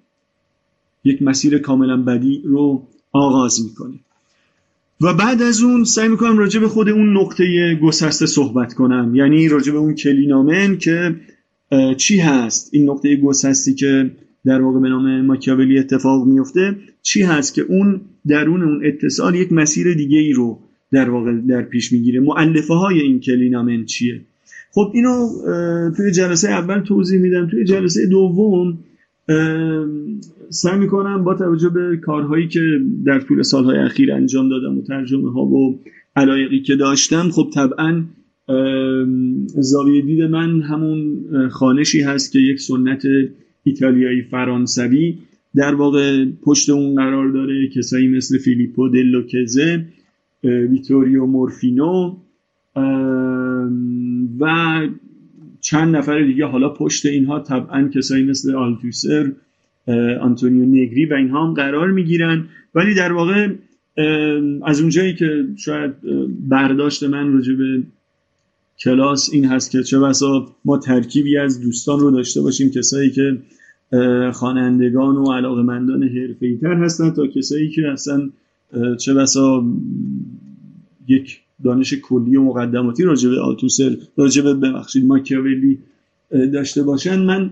یک 1.04 1.22
مسیر 1.22 1.58
کاملا 1.58 1.96
بدی 2.02 2.42
رو 2.44 2.86
آغاز 3.12 3.64
می‌کنه. 3.64 3.94
و 5.00 5.14
بعد 5.14 5.42
از 5.42 5.62
اون 5.62 5.84
سعی 5.84 6.08
می‌کنم 6.08 6.38
راجع 6.38 6.60
به 6.60 6.68
خود 6.68 6.88
اون 6.88 7.16
نقطه 7.16 7.74
گسسته 7.82 8.26
صحبت 8.26 8.74
کنم. 8.74 9.14
یعنی 9.14 9.48
راجع 9.48 9.72
به 9.72 9.78
اون 9.78 9.94
کلینامن 9.94 10.78
که 10.78 11.16
چی 11.96 12.18
هست؟ 12.18 12.70
این 12.72 12.90
نقطه 12.90 13.16
گسستی 13.16 13.74
که 13.74 14.10
در 14.44 14.62
واقع 14.62 14.80
به 14.80 14.88
نام 14.88 15.20
ماکیاولی 15.20 15.78
اتفاق 15.78 16.26
میفته. 16.26 16.76
چی 17.02 17.22
هست 17.22 17.54
که 17.54 17.62
اون 17.62 18.00
درون 18.28 18.62
اون 18.62 18.80
اتصال 18.84 19.34
یک 19.34 19.52
مسیر 19.52 19.94
دیگه 19.94 20.18
ای 20.18 20.32
رو 20.32 20.58
در 20.92 21.10
واقع 21.10 21.32
در 21.48 21.62
پیش 21.62 21.92
می‌گیره؟ 21.92 22.20
معلفه 22.20 22.74
های 22.74 23.00
این 23.00 23.20
کلینامن 23.20 23.84
چیه؟ 23.84 24.20
خب 24.72 24.92
اینو 24.94 25.28
توی 25.96 26.10
جلسه 26.10 26.50
اول 26.50 26.80
توضیح 26.80 27.20
میدم. 27.20 27.48
توی 27.50 27.64
جلسه 27.64 28.06
دوم 28.06 28.78
سعی 30.50 30.78
می‌کنم 30.78 31.24
با 31.24 31.34
توجه 31.34 31.68
به 31.68 31.96
کارهایی 31.96 32.48
که 32.48 32.60
در 33.04 33.20
طول 33.20 33.42
سالهای 33.42 33.78
اخیر 33.78 34.12
انجام 34.12 34.48
دادم 34.48 34.78
و 34.78 34.82
ترجمه 34.82 35.32
ها 35.32 35.42
و 35.42 35.78
علایقی 36.16 36.60
که 36.60 36.76
داشتم 36.76 37.30
خب 37.30 37.50
طبعا 37.54 38.04
زاویه 39.46 40.02
دید 40.02 40.22
من 40.22 40.60
همون 40.60 41.18
خانشی 41.48 42.00
هست 42.00 42.32
که 42.32 42.38
یک 42.38 42.60
سنت 42.60 43.02
ایتالیایی 43.68 44.22
فرانسوی 44.22 45.18
در 45.54 45.74
واقع 45.74 46.24
پشت 46.42 46.70
اون 46.70 46.94
قرار 46.94 47.28
داره 47.28 47.68
کسایی 47.68 48.08
مثل 48.08 48.38
فیلیپو 48.38 48.88
دلوکزه 48.88 49.84
ویتوریو 50.42 51.26
مورفینو 51.26 52.16
و 54.40 54.80
چند 55.60 55.96
نفر 55.96 56.22
دیگه. 56.22 56.46
حالا 56.46 56.68
پشت 56.68 57.06
اینها 57.06 57.40
طبعا 57.40 57.88
کسایی 57.88 58.24
مثل 58.24 58.54
آلتوسر 58.54 59.32
آنتونیو 60.20 60.64
نگری 60.64 61.06
و 61.06 61.14
اینها 61.14 61.46
هم 61.46 61.54
قرار 61.54 61.90
می‌گیرن. 61.90 62.44
ولی 62.74 62.94
در 62.94 63.12
واقع 63.12 63.48
از 64.64 64.80
اونجایی 64.80 65.14
که 65.14 65.44
شاید 65.56 65.92
برداشت 66.48 67.02
من 67.02 67.32
راجع 67.32 67.54
به 67.54 67.82
کلاس 68.80 69.30
این 69.32 69.44
هست 69.44 69.70
که 69.70 69.82
چه 69.82 69.98
بسا 69.98 70.56
ما 70.64 70.78
ترکیبی 70.78 71.36
از 71.36 71.60
دوستان 71.60 72.00
رو 72.00 72.10
داشته 72.10 72.40
باشیم 72.40 72.70
کسایی 72.70 73.10
که 73.10 73.38
خوانندگان 74.32 75.16
و 75.16 75.32
علاقمندان 75.32 76.02
حرفه‌ای 76.02 76.56
تر 76.56 76.74
هستن 76.74 77.10
تا 77.10 77.26
کسایی 77.26 77.70
که 77.70 77.88
اصلا 77.88 78.30
چه 78.98 79.14
بسا 79.14 79.64
یک 81.08 81.40
دانش 81.64 81.94
کلی 81.94 82.36
و 82.36 82.42
مقدماتی 82.42 83.02
راجع 83.02 83.30
به 83.30 83.40
آلتوسر 83.40 83.96
راجع 84.16 84.42
به 84.42 84.54
ببخشید 84.54 85.06
ماکیاولی 85.06 85.78
داشته 86.30 86.82
باشن. 86.82 87.22
من 87.22 87.50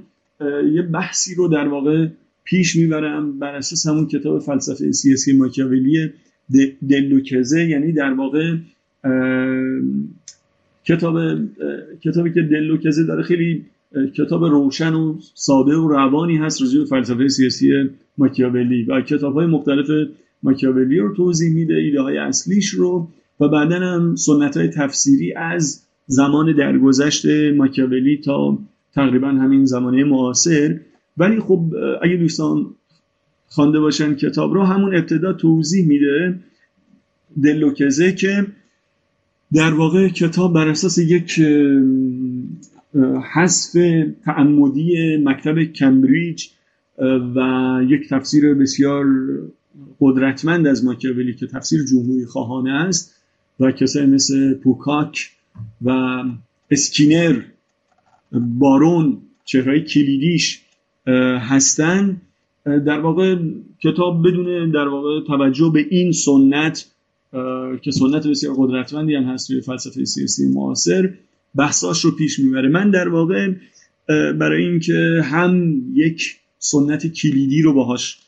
یه 0.72 0.82
بحثی 0.82 1.34
رو 1.34 1.48
در 1.48 1.68
واقع 1.68 2.06
پیش 2.44 2.76
می‌برم 2.76 3.38
بر 3.38 3.54
اساس 3.54 3.86
همون 3.86 4.06
کتاب 4.06 4.38
فلسفه 4.38 4.92
سیاسی 4.92 5.32
ماکیاولی 5.32 6.10
دلوکزه. 6.88 7.68
یعنی 7.68 7.92
در 7.92 8.12
واقع 8.12 8.56
کتاب 10.84 11.18
کتابی 12.00 12.32
که 12.32 12.42
دلوکزه 12.42 13.04
داره 13.04 13.22
خیلی 13.22 13.64
کتاب 14.16 14.44
روشن 14.44 14.94
و 14.94 15.18
ساده 15.34 15.76
و 15.76 15.88
روانی 15.88 16.36
هست 16.36 16.62
به 16.62 16.84
فلسفه 16.84 17.28
سیاسی 17.28 17.72
ماکیاولی. 18.18 18.82
و 18.82 19.00
کتاب 19.00 19.34
های 19.34 19.46
مختلف 19.46 19.86
ماکیاولی 20.42 20.98
رو 20.98 21.14
توضیح 21.14 21.54
میده 21.54 21.74
ایده 21.74 22.00
های 22.00 22.18
اصلیش 22.18 22.68
رو. 22.68 23.08
و 23.40 23.48
بعدا 23.48 23.76
هم 23.76 24.16
سنت 24.16 24.56
های 24.56 24.68
تفسیری 24.68 25.34
از 25.34 25.82
زمان 26.06 26.56
درگذشت 26.56 27.26
ماکیاولی 27.56 28.20
تا 28.24 28.58
تقریبا 28.94 29.28
همین 29.28 29.64
زمانه 29.64 30.04
معاصر. 30.04 30.80
ولی 31.16 31.40
خب 31.40 31.74
اگه 32.02 32.16
دوستان 32.16 32.66
خوانده 33.48 33.80
باشن 33.80 34.14
کتاب 34.14 34.54
رو 34.54 34.62
همون 34.62 34.96
ابتدا 34.96 35.32
توضیح 35.32 35.86
میده 35.86 36.38
دلوکزه 37.42 38.12
که 38.12 38.46
در 39.52 39.74
واقع 39.74 40.08
کتاب 40.08 40.54
بر 40.54 40.68
اساس 40.68 40.98
یک 40.98 41.40
حذف 43.34 43.72
تعمدی 44.24 45.16
مکتب 45.16 45.62
کمبریج 45.62 46.46
و 47.36 47.40
یک 47.88 48.08
تفسیر 48.08 48.54
بسیار 48.54 49.06
قدرتمند 50.00 50.66
از 50.66 50.84
ماکیاولی 50.84 51.34
که 51.34 51.46
تفسیر 51.46 51.84
جمهوری 51.84 52.26
خواهانه 52.26 52.72
است 52.72 53.14
و 53.60 53.72
کسایی 53.72 54.06
مثل 54.06 54.54
پوکاک 54.54 55.30
و 55.82 56.22
اسکینر 56.70 57.42
بارون 58.32 59.18
چهرهای 59.44 59.84
کلیدیش 59.84 60.62
هستن 61.40 62.20
در 62.64 63.00
واقع 63.00 63.36
کتاب 63.82 64.28
بدون 64.28 64.70
در 64.70 64.88
واقع 64.88 65.26
توجه 65.26 65.70
به 65.74 65.86
این 65.90 66.12
سنت 66.12 66.86
که 67.82 67.90
سنت 67.90 68.26
بسیار 68.26 68.54
قدرتمندی 68.58 69.14
هم 69.14 69.22
هست 69.22 69.48
توی 69.48 69.60
فلسفه 69.60 70.04
سیاسی 70.04 70.48
معاصر 70.48 71.10
بحثاش 71.54 72.04
رو 72.04 72.10
پیش 72.10 72.38
می‌بره. 72.38 72.68
من 72.68 72.90
در 72.90 73.08
واقع 73.08 73.52
برای 74.08 74.64
اینکه 74.64 75.20
هم 75.24 75.82
یک 75.94 76.36
سنت 76.58 77.06
کلیدی 77.06 77.62
رو 77.62 77.72
باهاش 77.72 78.18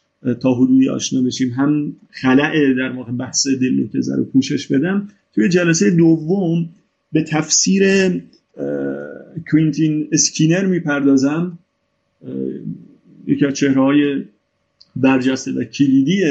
تا 0.41 0.55
حدودی 0.55 0.89
آشنا 0.89 1.23
بشیم 1.23 1.51
هم 1.51 1.97
خلأ 2.11 2.75
در 2.79 2.93
واقع 2.93 3.13
بحث 3.13 3.47
دلوتزه 3.47 4.17
رو 4.17 4.25
پوشش 4.25 4.67
بدم 4.67 5.09
توی 5.35 5.49
جلسه 5.49 5.91
دوم 5.91 6.69
به 7.13 7.23
تفسیر 7.23 7.85
کوینتین 9.51 10.09
اسکینر 10.13 10.67
می‌پردازم. 10.67 11.59
یکی 13.27 13.47
از 13.47 13.55
چهره 13.55 13.83
های 13.83 14.25
برجسته 14.97 15.53
و 15.53 15.65
کلیدی 15.65 16.25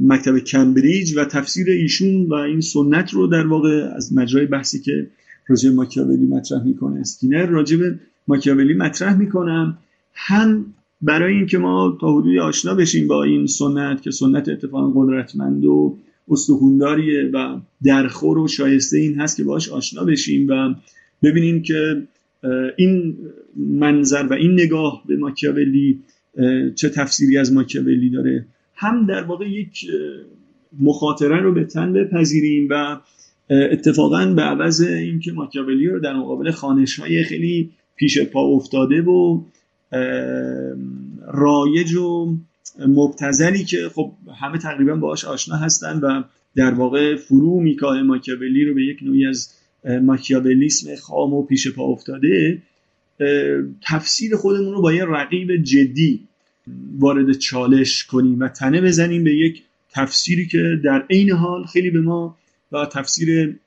مکتب 0.00 0.38
کمبریج 0.38 1.16
و 1.16 1.24
تفسیر 1.24 1.70
ایشون 1.70 2.26
و 2.26 2.34
این 2.34 2.60
سنت 2.60 3.14
رو 3.14 3.26
در 3.26 3.46
واقع 3.46 3.88
از 3.96 4.12
مجرای 4.12 4.46
بحثی 4.46 4.80
که 4.80 5.06
راجع 5.48 5.70
ماکیاولی 5.70 6.26
مطرح 6.26 6.62
می‌کنه. 6.62 7.00
اسکینر 7.00 7.46
راجع 7.46 7.76
به 7.76 7.98
ماکیاولی 8.28 8.74
مطرح 8.74 9.18
می‌کنم. 9.18 9.78
هم 10.14 10.66
برای 11.02 11.34
اینکه 11.34 11.58
ما 11.58 11.98
تا 12.00 12.18
حدودی 12.18 12.38
آشنا 12.38 12.74
بشیم 12.74 13.08
با 13.08 13.22
این 13.24 13.46
سنت 13.46 14.02
که 14.02 14.10
سنت 14.10 14.48
اتفاقا 14.48 14.90
قدرتمند 15.02 15.64
و 15.64 15.98
استخونداریه 16.28 17.30
و 17.32 17.60
درخور 17.84 18.38
و 18.38 18.48
شایسته 18.48 18.98
این 18.98 19.20
هست 19.20 19.36
که 19.36 19.44
باش 19.44 19.68
آشنا 19.68 20.04
بشیم 20.04 20.48
و 20.48 20.74
ببینیم 21.22 21.62
که 21.62 22.02
این 22.76 23.16
منظر 23.56 24.26
و 24.30 24.32
این 24.32 24.52
نگاه 24.52 25.02
به 25.06 25.16
ماکیاولی 25.16 26.00
چه 26.74 26.88
تفسیری 26.88 27.38
از 27.38 27.52
ماکیاولی 27.52 28.10
داره. 28.10 28.46
هم 28.74 29.06
در 29.06 29.22
واقع 29.22 29.50
یک 29.50 29.86
مخاطره 30.80 31.40
رو 31.40 31.52
به 31.52 31.64
تن 31.64 31.92
بپذیریم 31.92 32.68
و 32.70 33.00
اتفاقا 33.50 34.26
به 34.26 34.42
عوض 34.42 34.80
اینکه 34.80 35.32
ماکیاولی 35.32 35.86
رو 35.86 36.00
در 36.00 36.16
مقابل 36.16 36.50
خانش 36.50 37.00
های 37.00 37.24
خیلی 37.24 37.70
پیش 37.96 38.18
پا 38.18 38.40
افتاده 38.40 39.02
و 39.02 39.40
رایج 41.26 41.94
و 41.94 42.36
مبتزلی 42.88 43.64
که 43.64 43.88
خب 43.94 44.12
همه 44.40 44.58
تقریبا 44.58 44.94
باهاش 44.94 45.24
آشنا 45.24 45.56
هستن 45.56 45.98
و 45.98 46.22
در 46.56 46.74
واقع 46.74 47.16
فرو 47.16 47.60
میکاه 47.60 48.02
ماکیاولی 48.02 48.64
رو 48.64 48.74
به 48.74 48.82
یک 48.82 48.98
نوعی 49.02 49.26
از 49.26 49.52
ماکیاولیسم 50.02 50.96
خام 50.96 51.34
و 51.34 51.42
پیش 51.42 51.68
پا 51.68 51.84
افتاده 51.84 52.62
تفسیر 53.82 54.36
خودمون 54.36 54.74
رو 54.74 54.82
با 54.82 54.92
یه 54.92 55.04
رقیب 55.04 55.56
جدی 55.56 56.20
وارد 56.98 57.38
چالش 57.38 58.04
کنیم 58.04 58.40
و 58.40 58.48
تنه 58.48 58.80
بزنیم 58.80 59.24
به 59.24 59.34
یک 59.34 59.62
تفسیری 59.90 60.46
که 60.46 60.80
در 60.84 61.04
عین 61.10 61.30
حال 61.30 61.64
خیلی 61.64 61.90
به 61.90 62.00
ما 62.00 62.36
و 62.72 62.86
تفسیر 62.86 63.58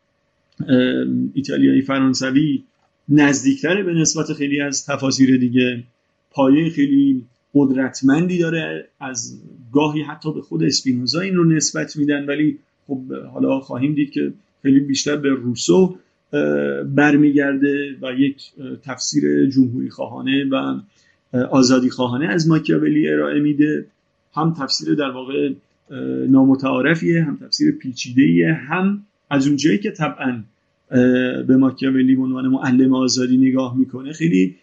ایتالیایی 1.34 1.82
فرانسوی 1.82 2.64
نزدیکتره 3.10 3.84
به 3.84 3.94
نسبت 3.94 4.34
خیلی 4.34 4.62
از 4.62 4.86
تفاسیر 4.86 5.38
دیگه. 5.38 5.84
پایه 6.32 6.70
خیلی 6.70 7.26
قدرتمندی 7.54 8.38
داره 8.38 8.88
از 9.00 9.40
گاهی 9.72 10.02
حتی 10.02 10.34
به 10.34 10.42
خود 10.42 10.64
اسپینوزا 10.64 11.20
این 11.20 11.36
رو 11.36 11.46
نسبت 11.46 11.98
میدن 11.98 12.26
ولی 12.26 12.60
خب 12.88 13.14
حالا 13.34 13.60
خواهیم 13.60 13.94
دید 13.94 14.12
که 14.12 14.34
خیلی 14.62 14.80
بیشتر 14.80 15.16
به 15.16 15.30
روسو 15.30 15.98
برمیگرده 16.96 17.96
و 18.02 18.14
یک 18.14 18.52
تفسیر 18.84 19.50
جمهوری 19.50 19.90
خواهانه 19.90 20.46
و 20.52 20.80
آزادی 21.34 21.90
خواهانه 21.90 22.28
از 22.28 22.48
ماکیاولی 22.48 23.10
ارائه 23.10 23.40
میده. 23.40 23.86
هم 24.34 24.54
تفسیر 24.54 24.96
در 24.96 25.10
واقع 25.10 25.54
نامتعارفیه 26.30 27.23
هم 27.23 27.38
تفسیر 27.38 27.71
پیچیده 27.71 28.54
هم 28.54 29.04
از 29.30 29.47
اونجایی 29.47 29.78
که 29.78 29.91
طبعا 29.91 30.43
به 31.47 31.58
ماکیاولی 31.58 32.15
به 32.15 32.21
عنوان 32.21 32.47
معلم 32.47 32.93
آزادی 32.93 33.38
نگاه 33.38 33.78
می‌کنه 33.78 34.13
خیلی 34.13 34.56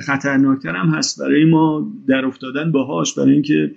خطرناکتر 0.00 0.76
هم 0.76 0.88
هست 0.88 1.20
برای 1.20 1.44
ما 1.44 1.92
در 2.08 2.24
افتادن 2.24 2.72
باهاش 2.72 3.14
برای 3.14 3.32
اینکه 3.32 3.70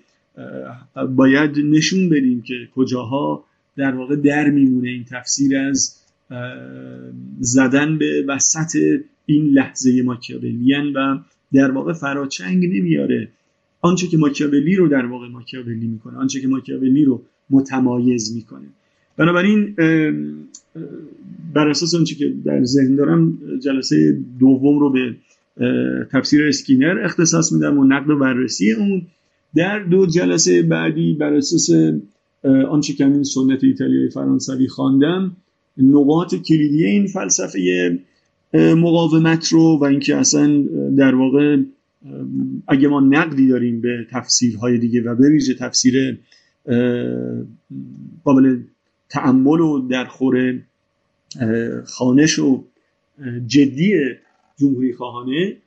باید 1.16 1.60
نشون 1.60 2.10
بدیم 2.10 2.42
که 2.42 2.54
کجاها 2.76 3.44
در 3.78 3.96
واقع 3.96 4.16
در 4.16 4.50
میمونه 4.50 4.90
این 4.90 5.06
تفسیر 5.12 5.58
از 5.58 6.04
زدن 7.40 7.98
به 7.98 8.26
وسط 8.28 8.78
این 9.26 9.46
لحظه 9.46 10.02
ماکیاولیان 10.02 10.94
و 10.94 11.20
در 11.54 11.72
واقع 11.72 11.94
فراچنگ 11.94 12.66
نمیاره. 12.66 13.30
آنچه 13.88 14.08
که 14.08 14.18
ماکیاولی 14.18 14.76
رو 14.76 14.88
در 14.88 15.06
واقع 15.06 15.28
ماکیاولی 15.28 15.88
می‌کنه 15.88 16.18
آنچه 16.18 16.42
که 16.42 16.48
ماکیاولی 16.48 17.06
رو 17.06 17.22
متمایز 17.50 18.36
می‌کنه. 18.36 18.68
بنابراین 19.18 19.76
بر 21.54 21.68
اساس 21.70 21.96
آنچه 21.96 22.16
که 22.16 22.34
در 22.46 22.64
ذهن 22.64 22.96
دارم 22.96 23.38
جلسه 23.64 24.18
دوم 24.40 24.80
رو 24.80 24.90
به 24.90 25.16
تفسیر 26.12 26.48
اسکینر 26.48 27.00
اختصاص 27.04 27.52
میدم 27.52 27.78
و 27.78 27.84
نقد 27.84 28.10
و 28.10 28.20
بررسی 28.20 28.72
اون. 28.72 29.02
در 29.56 29.80
دو 29.80 30.06
جلسه 30.06 30.62
بعدی 30.62 31.14
بر 31.14 31.34
اساس 31.34 31.70
آنچه 32.70 32.94
که 32.94 33.06
این 33.06 33.24
سنت 33.24 33.64
ایتالیایی 33.64 34.10
فرانسوی 34.10 34.68
خواندم 34.68 35.36
نقاط 35.78 36.36
کلیدی 36.36 36.86
این 36.86 37.08
فلسفه 37.08 38.00
مقاومت 38.54 39.48
رو 39.48 39.80
و 39.82 39.84
اینکه 39.84 40.16
اصلا 40.16 40.64
در 40.98 41.16
واقع 41.16 41.58
اگه 42.68 42.88
ما 42.88 43.00
نقدی 43.00 43.48
داریم 43.48 43.82
به 43.82 44.08
تفسیرهای 44.12 44.78
دیگه 44.78 45.02
و 45.02 45.16
به 45.16 45.40
تفسیر 45.60 46.20
قابل 48.24 48.60
تعمل 49.10 49.60
و 49.60 49.88
درخور 49.88 50.60
خانش 51.86 52.40
و 52.40 52.64
جدی 53.48 53.94
جمهوری 54.60 54.94
خواهانه 54.94 55.58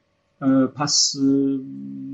پس 0.77 1.17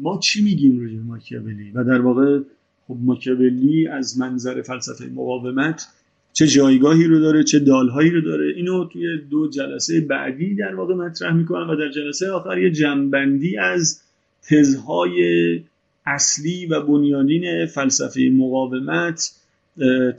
ما 0.02 0.18
چی 0.18 0.44
میگیم 0.44 0.79
روی 0.79 0.96
ماکیاولی؟ 0.96 1.70
و 1.70 1.85
در 1.85 2.00
واقع 2.00 2.40
خب 2.88 2.96
ماکیاولی 3.00 3.88
از 3.88 4.18
منظر 4.18 4.62
فلسفه 4.62 5.07
مقاومت 5.07 5.87
چه 6.33 6.46
جایگاهی 6.46 7.05
رو 7.05 7.20
داره 7.20 7.44
چه 7.44 7.59
دالهایی 7.59 8.11
رو 8.11 8.20
داره؟ 8.20 8.52
اینو 8.57 8.85
توی 8.85 9.18
دو 9.31 9.48
جلسه 9.48 10.00
بعدی 10.00 10.55
در 10.55 10.74
واقع 10.74 10.94
مطرح 10.94 11.35
می‌کنم 11.35 11.70
و 11.70 11.76
در 11.76 11.90
جلسه 11.90 12.31
آخر 12.31 12.59
یه 12.59 12.70
جنبندی 12.70 13.59
از 13.59 14.02
تزهای 14.51 15.61
اصلی 16.07 16.67
و 16.67 16.81
بنیادین 16.81 17.67
فلسفه 17.67 18.31
مقاومت 18.37 19.33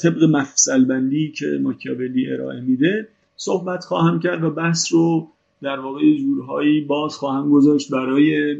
طبق 0.01 0.23
مفصل 0.23 0.85
بندی 0.85 1.31
که 1.31 1.59
ماکیاولی 1.61 2.31
ارائه 2.33 2.61
میده 2.61 3.07
صحبت 3.35 3.83
خواهم 3.83 4.19
کرد 4.19 4.43
و 4.43 4.49
بحث 4.49 4.93
رو 4.93 5.27
در 5.61 5.79
واقع 5.79 6.17
جورهایی 6.17 6.81
باز 6.81 7.15
خواهم 7.15 7.49
گذاشت 7.49 7.91
برای 7.91 8.57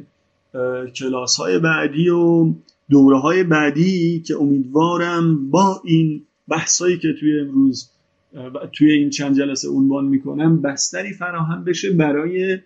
کلاس 0.95 1.37
های 1.37 1.59
بعدی 1.59 2.09
و 2.09 2.53
دوره 2.89 3.19
های 3.19 3.43
بعدی 3.43 4.23
که 4.27 4.35
امیدوارم 4.35 5.49
با 5.49 5.81
این 5.85 6.21
بحثایی 6.47 6.97
که 6.97 7.13
توی 7.19 7.39
امروز 7.39 7.89
توی 8.73 8.91
این 8.91 9.09
چند 9.09 9.37
جلسه 9.37 9.69
عنوان 9.69 10.05
می‌کنم 10.05 10.61
بستری 10.61 11.13
فراهم 11.13 11.63
بشه 11.63 11.91
برای 11.91 12.57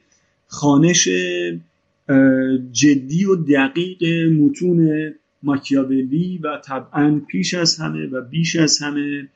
خانش 0.48 1.10
جدی 2.72 3.26
و 3.26 3.36
دقیق 3.36 4.04
متون 4.34 5.12
ماکیاولی 5.44 6.40
و 6.44 6.62
طبعا 6.66 7.22
پیش 7.28 7.54
از 7.54 7.78
همه 7.78 8.08
و 8.08 8.22
بیش 8.22 8.56
از 8.56 8.80
همه 8.80 9.28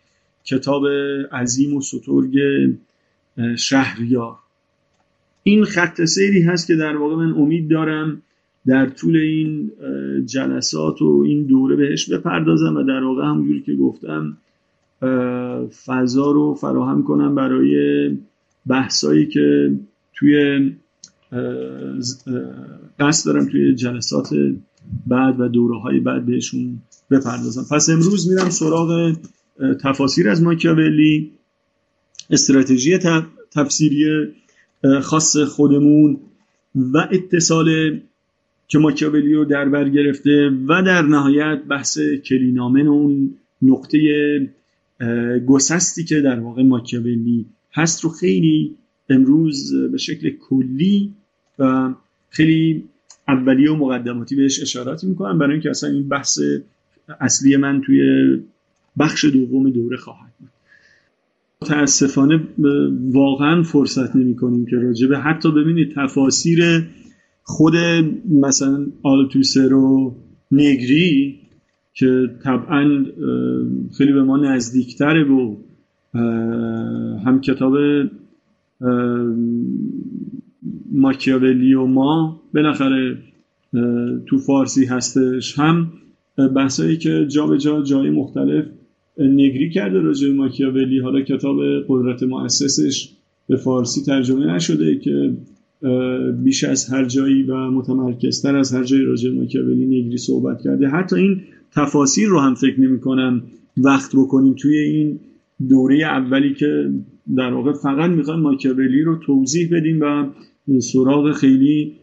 کتاب 0.44 0.88
عظیم 1.32 1.76
و 1.76 1.82
سترگ 1.82 2.38
شهریار. 3.58 4.36
این 5.44 5.64
خط 5.64 6.06
سیری 6.06 6.42
هست 6.42 6.68
که 6.68 6.76
در 6.76 6.98
واقع 6.98 7.16
من 7.16 7.32
امید 7.32 7.70
دارم 7.70 8.22
در 8.68 8.90
طول 8.90 9.18
این 9.18 9.72
جلسات 10.26 11.02
و 11.02 11.24
این 11.26 11.44
دوره 11.44 11.76
بهش 11.76 12.10
بپردازم 12.10 12.76
و 12.76 12.84
در 12.84 13.04
واقع 13.04 13.24
همونجوری 13.24 13.62
که 13.62 13.76
گفتم 13.76 14.38
فضا 15.86 16.32
رو 16.32 16.54
فراهم 16.54 17.04
کنم 17.04 17.36
برای 17.36 18.10
بحثایی 18.68 19.26
که 19.26 19.76
توی 20.14 20.60
قصد 23.00 23.26
دارم 23.26 23.50
توی 23.50 23.76
جلسات 23.76 24.30
بعد 25.08 25.40
و 25.40 25.48
دوره 25.48 25.80
های 25.80 26.00
بعد 26.00 26.26
بهشون 26.26 26.82
بپردازم. 27.12 27.66
پس 27.72 27.90
امروز 27.90 28.30
میرم 28.30 28.50
سراغ 28.50 29.16
تفاسیر 29.82 30.30
از 30.30 30.44
ماکیاولی 30.44 31.32
استراتژی 32.30 33.00
تفسیری 33.52 34.06
خاص 35.02 35.38
خودمون 35.38 36.20
و 36.76 37.08
اتصال 37.12 38.00
که 38.68 38.80
ماکیاولی 38.80 39.34
رو 39.34 39.46
در 39.46 39.70
بر 39.70 39.90
گرفته 39.90 40.50
و 40.68 40.84
در 40.84 41.02
نهایت 41.02 41.62
بحث 41.70 42.00
کلینامن 42.00 42.88
اون 42.88 43.38
نقطه 43.62 44.00
گسستی 45.48 46.04
که 46.04 46.22
در 46.22 46.40
واقع 46.40 46.64
ماکیاولی 46.64 47.46
هست 47.74 48.04
رو 48.04 48.10
خیلی 48.10 48.76
امروز 49.10 49.74
به 49.92 49.98
شکل 49.98 50.30
کلی 50.30 51.14
و 51.60 51.94
خیلی 52.30 52.84
اولیه 53.28 53.72
و 53.72 53.76
مقدماتی 53.76 54.36
بهش 54.36 54.62
اشاراتی 54.62 55.08
می‌کنم 55.08 55.38
برای 55.38 55.52
اینکه 55.52 55.70
اصلا 55.70 55.90
این 55.90 56.10
بحث 56.10 56.40
اصلی 57.20 57.58
من 57.58 57.82
توی 57.82 58.02
بخش 59.00 59.26
دوم 59.26 59.70
دوره 59.70 59.98
خواهد 59.98 60.32
بود. 60.40 60.50
متاسفانه 61.62 62.44
واقعا 63.12 63.64
فرصت 63.64 64.16
نمی 64.16 64.36
کنیم 64.36 64.66
که 64.66 64.76
راجبه 64.76 65.18
حتی 65.18 65.52
ببینید 65.52 65.94
تفاسیر 65.96 66.84
خود 67.44 67.76
مثلا 68.30 68.88
آلتوسر 69.04 69.74
و 69.74 70.16
نگری 70.52 71.40
که 71.94 72.30
طبعا 72.44 73.06
خیلی 73.98 74.12
به 74.12 74.24
ما 74.24 74.38
نزدیکتره 74.38 75.24
و 75.24 75.56
هم 77.26 77.42
کتاب 77.42 77.74
ماکیاولی 80.92 81.74
و 81.74 81.86
ما 81.86 82.42
بالاخره 82.54 83.18
تو 84.26 84.38
فارسی 84.38 84.86
هستش 84.86 85.60
هم 85.60 85.92
بحثایی 86.56 86.98
که 86.98 87.26
جا 87.28 87.48
به 87.48 87.58
جا 87.58 87.82
جای 87.82 88.10
مختلف 88.10 88.66
نگری 89.18 89.70
کرده 89.70 90.00
راجع 90.00 90.32
ماکیاولی. 90.32 91.00
حالا 91.00 91.22
کتاب 91.22 91.58
قدرت 91.88 92.24
مؤسسش 92.24 93.10
به 93.48 93.56
فارسی 93.56 94.02
ترجمه 94.02 94.46
نشده 94.46 95.00
که 95.00 95.34
بیش 96.44 96.64
از 96.64 96.90
هر 96.90 97.06
جایی 97.06 97.44
و 97.44 97.72
متمرکزتر 97.72 98.56
از 98.56 98.74
هر 98.74 98.84
جایی 98.84 99.04
راجع 99.04 99.32
ماکیاولی 99.32 99.86
نگری 99.86 100.18
صحبت 100.18 100.62
کرده. 100.62 100.88
حتی 100.88 101.16
این 101.16 101.42
تفاسیر 101.72 102.28
رو 102.28 102.40
هم 102.40 102.56
فکر 102.56 102.82
نمی 102.82 103.00
کنم 103.00 103.44
وقت 103.78 104.16
بکنیم 104.16 104.54
توی 104.54 104.78
این 104.78 105.20
دوره 105.70 105.98
اولی 105.98 106.54
که 106.54 106.90
در 107.38 107.54
واقع 107.54 107.74
فقط 107.74 108.10
می‌خوایم 108.10 108.40
ماکیاولی 108.40 109.02
رو 109.02 109.20
توضیح 109.26 109.70
بدیم 109.72 110.02
و 110.02 110.26
سراغ 110.80 111.32
خیلی 111.32 111.94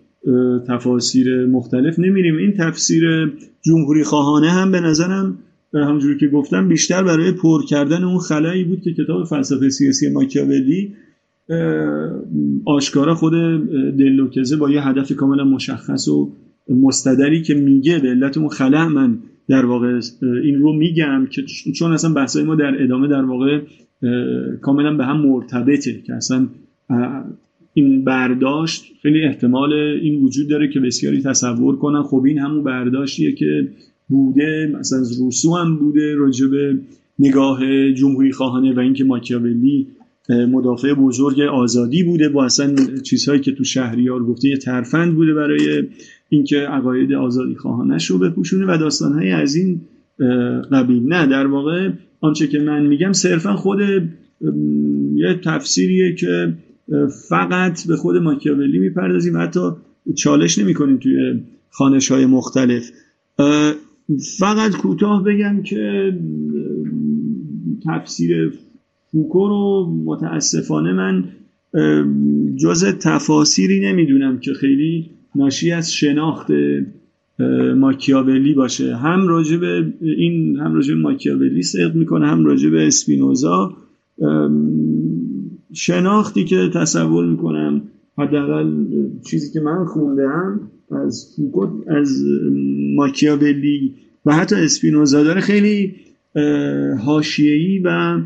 تفاسیر 0.69 1.47
مختلف 1.47 1.99
نمیریم. 1.99 2.37
این 2.37 2.53
تفسیر 2.53 3.33
جمهوری 3.63 4.05
خواهانه 4.05 4.51
هم 4.51 4.73
به 4.73 4.81
نظرم 4.81 5.39
همونجوری 5.75 6.19
که 6.19 6.29
گفتم 6.29 6.69
بیشتر 6.69 7.03
برای 7.03 7.33
پر 7.33 7.65
کردن 7.65 8.05
اون 8.05 8.19
خلایی 8.19 8.65
بود 8.65 8.81
که 8.81 8.93
کتاب 8.93 9.25
فلسفه 9.25 9.69
سیاسی 9.69 10.09
ماکیاولی 10.09 10.95
آشکارا 12.65 13.15
خود 13.15 13.33
دلوکزه 13.99 14.57
با 14.57 14.71
یه 14.71 14.89
هدف 14.89 15.13
کاملا 15.13 15.45
مشخص 15.45 16.09
و 16.09 16.33
مستدری 16.69 17.43
که 17.43 17.55
میگه 17.55 17.99
به 17.99 18.09
علت 18.09 18.39
اون 18.39 18.49
خلا 18.49 18.89
من 18.89 19.19
در 19.53 19.65
واقع 19.65 20.01
این 20.23 20.59
رو 20.59 20.73
میگم 20.73 21.27
که 21.31 21.43
چون 21.73 21.93
اصلا 21.93 22.13
بحثای 22.13 22.45
ما 22.45 22.55
در 22.55 22.83
ادامه 22.83 23.09
در 23.09 23.25
واقع 23.25 23.61
کاملا 24.61 24.97
به 24.97 25.05
هم 25.05 25.17
مرتبطه 25.17 26.03
که 26.07 26.15
اصلا 26.15 26.49
این 27.75 28.05
برداشت 28.05 28.85
خیلی 29.03 29.25
احتمال 29.25 29.73
این 29.73 30.25
وجود 30.25 30.49
داره 30.49 30.69
که 30.69 30.81
بسیاری 30.81 31.23
تصور 31.23 31.77
کنن. 31.77 32.03
خب 32.03 32.23
این 32.27 32.39
همون 32.39 32.65
برداشتیه 32.65 33.33
که 33.33 33.69
بوده 34.09 34.73
مثلا 34.79 34.99
روسو 35.19 35.57
هم 35.57 35.77
بوده 35.77 36.15
راجب 36.15 36.51
نگاه 37.19 37.93
جمهوری 37.93 38.33
خواهانه 38.33 38.75
و 38.75 38.79
اینکه 38.79 39.05
ماکیاولی 39.05 39.87
مدافع 40.29 40.95
بزرگ 40.95 41.41
آزادی 41.41 42.03
بوده 42.03 42.29
با 42.29 42.45
اصلا 42.45 42.75
چیزهایی 43.03 43.41
که 43.41 43.53
تو 43.53 43.65
شهریار 43.65 44.25
گفته 44.25 44.49
یه 44.49 44.57
ترفند 44.57 45.15
بوده 45.15 45.35
برای 45.35 45.83
اینکه 46.33 46.57
عقاید 46.57 47.13
آزادی 47.13 47.55
خواهانش 47.55 48.07
رو 48.07 48.19
بپوشونه 48.19 48.75
و 48.75 48.79
داستانهای 48.79 49.31
از 49.31 49.55
این 49.55 49.81
قبیل. 50.73 51.03
نه 51.03 51.27
در 51.27 51.47
واقع 51.47 51.91
آنچه 52.21 52.47
که 52.47 52.59
من 52.59 52.87
میگم 52.87 53.13
صرفا 53.13 53.57
خود 53.57 53.81
یه 55.15 55.41
تفسیریه 55.45 56.15
که 56.15 56.55
فقط 57.29 57.87
به 57.87 57.97
خود 57.97 58.17
ماکیاولی 58.17 58.79
می‌پردازیم. 58.79 59.37
حتی 59.37 59.61
چالش 60.17 60.59
نمی‌کنیم 60.59 60.97
توی 60.97 61.41
خانش 61.71 62.13
های 62.13 62.27
مختلف 62.27 62.91
فقط 64.39 64.77
کوتاه 64.77 65.25
بگم 65.25 65.63
که 65.63 66.13
تفسیر 67.87 68.53
فوکو 69.13 69.49
رو 69.49 69.95
متاسفانه 70.05 70.93
من 70.93 71.25
جز 72.57 72.85
تفاسیری 72.85 73.81
نمی‌دونم 73.81 74.39
که 74.39 74.53
خیلی 74.53 75.11
ناشی 75.35 75.73
از 75.73 75.93
شناخت 75.93 76.47
ماکیاولی 77.77 78.55
باشه. 78.55 78.97
هم 78.97 79.29
راجب 79.29 79.63
این 80.01 80.57
هم 80.57 80.75
راجب 80.75 80.97
ماکیاولی 80.97 81.63
صدق 81.63 81.95
می‌کنه 81.95 82.27
هم 82.27 82.45
راجب 82.45 82.75
اسپینوزا. 82.75 83.77
شناختی 85.73 86.45
که 86.45 86.71
تصور 86.75 87.27
می‌کنم 87.27 87.83
حداقل 88.19 88.71
چیزی 89.31 89.53
که 89.53 89.61
من 89.61 89.85
خوندم 89.85 90.61
از 90.91 91.35
فوکو 91.37 91.69
از 91.89 92.25
ماکیاولی 92.97 93.95
و 94.27 94.35
حتی 94.35 94.57
اسپینوزا 94.57 95.25
داره 95.25 95.41
خیلی 95.41 95.95
حاشیه‌ای 97.05 97.79
و 97.79 98.19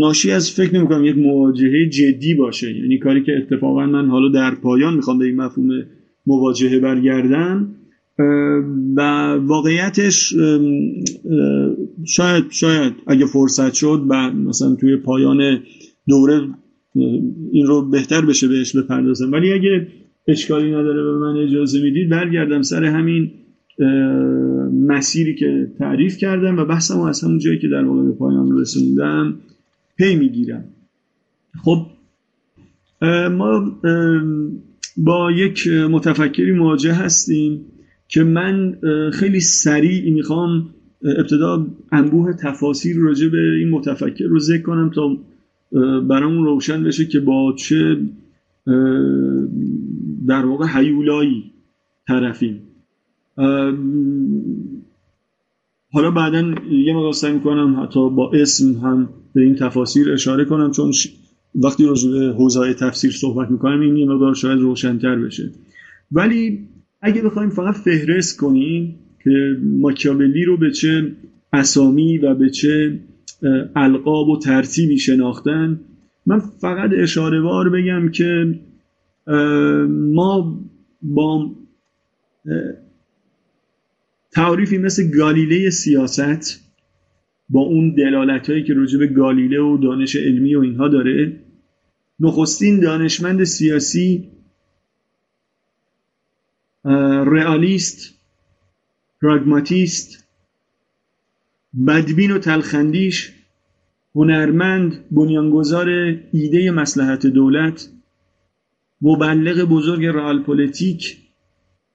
ناشی 0.00 0.30
از 0.30 0.50
فکر 0.50 0.74
نمی 0.74 0.86
کنم 0.86 1.04
یک 1.04 1.18
مواجهه 1.18 1.88
جدی 1.88 2.34
باشه. 2.34 2.76
یعنی 2.76 2.98
کاری 2.98 3.24
که 3.24 3.32
اتفاقا 3.36 3.86
من 3.86 4.06
حالا 4.06 4.28
در 4.28 4.54
پایان 4.54 4.94
می‌خوام 4.94 5.18
به 5.18 5.24
این 5.24 5.36
مفهوم 5.36 5.68
مواجهه 6.26 6.78
برگردم 6.78 7.74
و 8.96 9.00
واقعیتش 9.34 10.34
شاید 12.06 12.44
شاید 12.50 12.92
اگه 13.06 13.26
فرصت 13.26 13.74
شد 13.74 14.02
و 14.08 14.30
مثلا 14.32 14.74
توی 14.74 14.96
پایان 14.96 15.58
دوره 16.08 16.40
این 17.52 17.66
رو 17.66 17.90
بهتر 17.90 18.20
بشه 18.20 18.48
بهش 18.48 18.76
بپردازم. 18.76 19.32
ولی 19.32 19.52
اگه 19.52 19.86
اشکالی 20.28 20.68
نداره 20.68 21.02
به 21.02 21.18
من 21.18 21.36
اجازه 21.36 21.82
می‌دید 21.82 22.08
برگردم 22.08 22.62
سر 22.62 22.84
همین 22.84 23.30
مسیری 24.88 25.34
که 25.34 25.70
تعریف 25.78 26.16
کردم 26.16 26.58
و 26.58 26.64
بحثم 26.64 27.00
از 27.00 27.24
همون 27.24 27.38
جایی 27.38 27.58
که 27.58 27.68
در 27.68 27.84
واقع 27.84 28.02
به 28.02 28.12
پایان 28.12 28.58
رسوندم 28.58 29.38
پی 29.96 30.16
می‌گیرم. 30.16 30.64
خب 31.64 31.86
ما 33.30 33.80
با 34.96 35.32
یک 35.32 35.68
متفکری 35.68 36.52
مواجه 36.52 36.92
هستیم 36.92 37.64
که 38.08 38.24
من 38.24 38.78
خیلی 39.12 39.40
سریع 39.40 40.14
می‌خوام 40.14 40.68
ابتدا 41.18 41.66
انبوه 41.92 42.32
تفاسیر 42.32 42.96
راجع 42.96 43.28
به 43.28 43.38
این 43.58 43.70
متفکر 43.70 44.24
رو 44.24 44.38
ذکر 44.38 44.62
کنم 44.62 44.90
تا 44.94 45.16
برامون 46.00 46.44
روشن 46.44 46.84
بشه 46.84 47.06
که 47.06 47.20
با 47.20 47.54
چه 47.58 47.96
در 50.26 50.46
واقع 50.46 50.66
حیولایی 50.66 51.52
طرفیم. 52.08 52.62
حالا 55.98 56.10
بعدا 56.10 56.54
یه 56.70 56.94
مقدار 56.94 57.12
سعی 57.12 57.32
می‌کنم 57.32 57.82
حتی 57.82 58.10
با 58.10 58.30
اسم 58.34 58.72
هم 58.72 59.08
به 59.34 59.40
این 59.40 59.54
تفاسیر 59.54 60.12
اشاره 60.12 60.44
کنم 60.44 60.70
چون 60.70 60.92
وقتی 61.54 61.86
راجع 61.86 62.10
به 62.10 62.34
حوزه 62.38 62.74
تفسیر 62.74 63.10
صحبت 63.10 63.50
می‌کنم 63.50 63.80
این 63.80 63.96
یه 63.96 64.06
مقدار 64.06 64.34
شاید 64.34 64.58
روشنتر 64.58 65.16
بشه. 65.16 65.50
ولی 66.12 66.68
اگه 67.02 67.22
بخوایم 67.22 67.50
فقط 67.50 67.74
فهرست 67.74 68.40
کنیم 68.40 68.94
که 69.24 69.56
ماکیاولی 69.62 70.44
رو 70.44 70.56
به 70.56 70.70
چه 70.70 71.12
اسامی 71.52 72.18
و 72.18 72.34
به 72.34 72.50
چه 72.50 73.00
القاب 73.76 74.28
و 74.28 74.38
ترتیبی 74.38 74.98
شناختن 74.98 75.80
من 76.26 76.38
فقط 76.38 76.90
اشاره 76.98 77.40
بار 77.40 77.70
بگم 77.70 78.08
که 78.08 78.54
ما 79.88 80.60
با 81.02 81.50
تعریفی 84.32 84.78
مثل 84.78 85.10
گالیله 85.10 85.70
سیاست 85.70 86.60
با 87.48 87.60
اون 87.60 87.94
دلالت 87.94 88.50
هایی 88.50 88.64
که 88.64 88.74
راجع 88.74 88.98
به 88.98 89.06
گالیله 89.06 89.60
و 89.60 89.76
دانش 89.76 90.16
علمی 90.16 90.54
و 90.54 90.60
اینها 90.60 90.88
داره. 90.88 91.40
نخستین 92.20 92.80
دانشمند 92.80 93.44
سیاسی 93.44 94.30
رئالیست 97.24 98.14
پراگماتیست 99.22 100.28
بدبین 101.86 102.30
و 102.30 102.38
تلخ‌اندیش 102.38 103.32
هنرمند 104.14 105.04
بنیانگذار 105.10 105.88
ایده 106.32 106.70
مصلحت 106.70 107.26
دولت 107.26 107.88
مبلغ 109.02 109.64
بزرگ 109.64 110.04
رئال 110.04 110.42
پلیتیک 110.42 111.18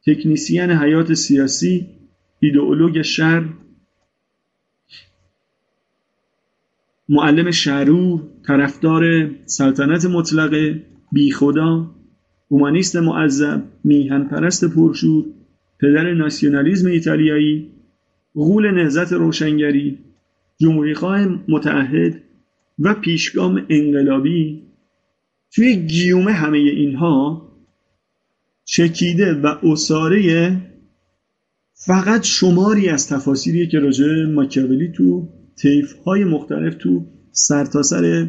تکنیسیان 0.06 0.72
حیات 0.72 1.14
سیاسی. 1.14 2.03
ایدئولوگ 2.44 3.02
شر 3.02 3.44
معلم 7.10 7.52
شرور 7.52 8.22
طرفدار 8.48 9.30
سلطنت 9.46 10.06
مطلقه 10.06 10.82
بی 11.12 11.32
خدا 11.32 11.92
اومانیست 12.48 12.96
معذب 12.96 13.64
میهن 13.84 14.24
پرست 14.24 14.66
پرشور 14.66 15.26
پدر 15.80 16.14
ناسیونالیزم 16.14 16.90
ایتالیایی 16.90 17.72
غول 18.36 18.72
نهزت 18.72 19.14
روشنگری 19.14 20.00
جمهوریخواه 20.58 21.26
متعهد 21.48 22.22
و 22.80 22.94
پیشگام 22.94 23.66
انقلابی. 23.70 24.62
توی 25.52 25.76
گیومه 25.76 26.32
همه 26.32 26.58
اینها 26.58 27.50
چکیده 28.66 29.34
و 29.34 29.48
اصاره 29.64 30.73
فقط 31.86 32.24
شماری 32.24 32.90
از 32.90 33.08
تفاسیری 33.08 33.68
که 33.68 33.80
راجع 33.80 34.26
ماکیاولی 34.26 34.92
تو 34.92 35.30
تیف 35.56 35.94
های 35.94 36.24
مختلف 36.24 36.76
تو 36.76 37.06
سرتاسر 37.32 38.02
سر 38.02 38.28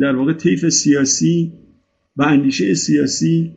در 0.00 0.16
واقع 0.16 0.32
طیف 0.32 0.68
سیاسی 0.68 1.52
و 2.16 2.22
اندیشه 2.22 2.74
سیاسی 2.74 3.54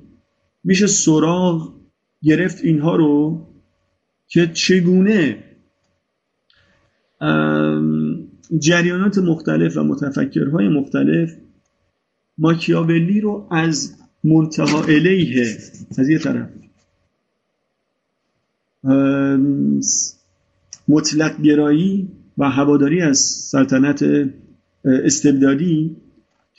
میشه 0.63 0.87
سراغ 0.87 1.73
گرفت 2.23 2.63
اینها 2.63 2.95
رو 2.95 3.47
که 4.27 4.47
چگونه 4.47 5.43
جریانات 8.59 9.17
مختلف 9.17 9.77
و 9.77 9.83
متفکرهای 9.83 10.67
مختلف 10.67 11.35
ماکیاولی 12.37 13.21
رو 13.21 13.47
از 13.51 13.95
منتها 14.23 14.83
الیه 14.83 15.57
از 15.97 16.09
یه 16.09 16.19
طرف 16.19 16.49
مطلق 20.87 21.41
گرایی 21.41 22.07
و 22.37 22.49
هواداری 22.49 23.01
از 23.01 23.17
سلطنت 23.19 24.29
استبدادی 24.85 25.95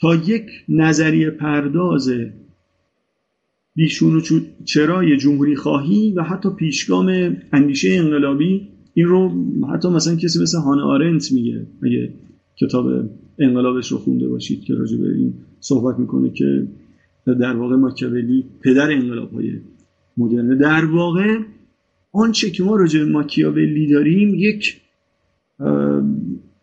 تا 0.01 0.15
یک 0.15 0.45
نظریه 0.69 1.29
پرداز 1.29 2.09
بیشون 3.75 4.15
و 4.15 4.21
چرای 4.65 5.17
جمهوری 5.17 5.55
خواهی 5.55 6.11
و 6.11 6.23
حتی 6.23 6.49
پیشگام 6.49 7.37
اندیشه 7.53 7.93
انقلابی. 7.93 8.67
این 8.93 9.05
رو 9.05 9.31
حتی 9.73 9.89
مثلا 9.89 10.15
کسی 10.15 10.41
مثل 10.41 10.57
هان 10.57 10.79
آرنت 10.79 11.31
میگه. 11.31 11.67
اگه 11.83 12.13
کتاب 12.55 13.09
انقلابش 13.39 13.91
رو 13.91 13.97
خونده 13.97 14.27
باشید 14.27 14.63
که 14.63 14.73
راجع 14.73 14.97
به 14.97 15.13
این 15.13 15.33
صحبت 15.59 15.99
می‌کنه 15.99 16.29
که 16.29 16.67
در 17.25 17.55
واقع 17.55 17.75
ماکیاولی 17.75 18.45
پدر 18.61 18.91
انقلاب 18.91 19.33
های 19.33 19.51
مدرنه 20.17 20.55
در 20.55 20.85
واقع 20.85 21.37
آنچه 22.15 22.49
که 22.49 22.63
ما 22.63 22.75
راجع 22.75 22.99
به 22.99 23.05
ماکیاولی 23.05 23.87
داریم 23.87 24.35
یک 24.35 24.81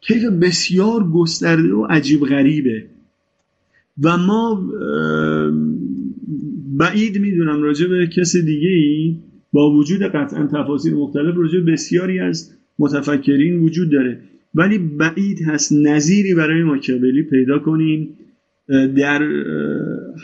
طیف 0.09 0.25
بسیار 0.25 1.11
گسترده 1.11 1.75
و 1.75 1.87
عجیب 1.91 2.21
غریبه. 2.21 2.87
و 4.03 4.17
ما 4.17 4.71
بعید 6.79 7.19
می‌دونم 7.19 7.63
راجع 7.63 7.87
به 7.87 8.07
کس 8.07 8.37
دیگه 8.37 8.69
ای 8.69 9.17
با 9.53 9.71
وجود 9.71 10.03
قطعا 10.03 10.47
تفاصیل 10.47 10.95
مختلف 10.95 11.37
راجع 11.37 11.61
بسیاری 11.61 12.21
از 12.21 12.53
متفکرین 12.79 13.59
وجود 13.59 13.93
داره. 13.93 14.21
ولی 14.55 14.79
بعید 14.79 15.43
هست 15.47 15.73
نظیری 15.73 16.35
برای 16.35 16.63
ماکیاولی 16.63 17.23
پیدا 17.23 17.59
کنیم 17.59 18.09
در 18.97 19.23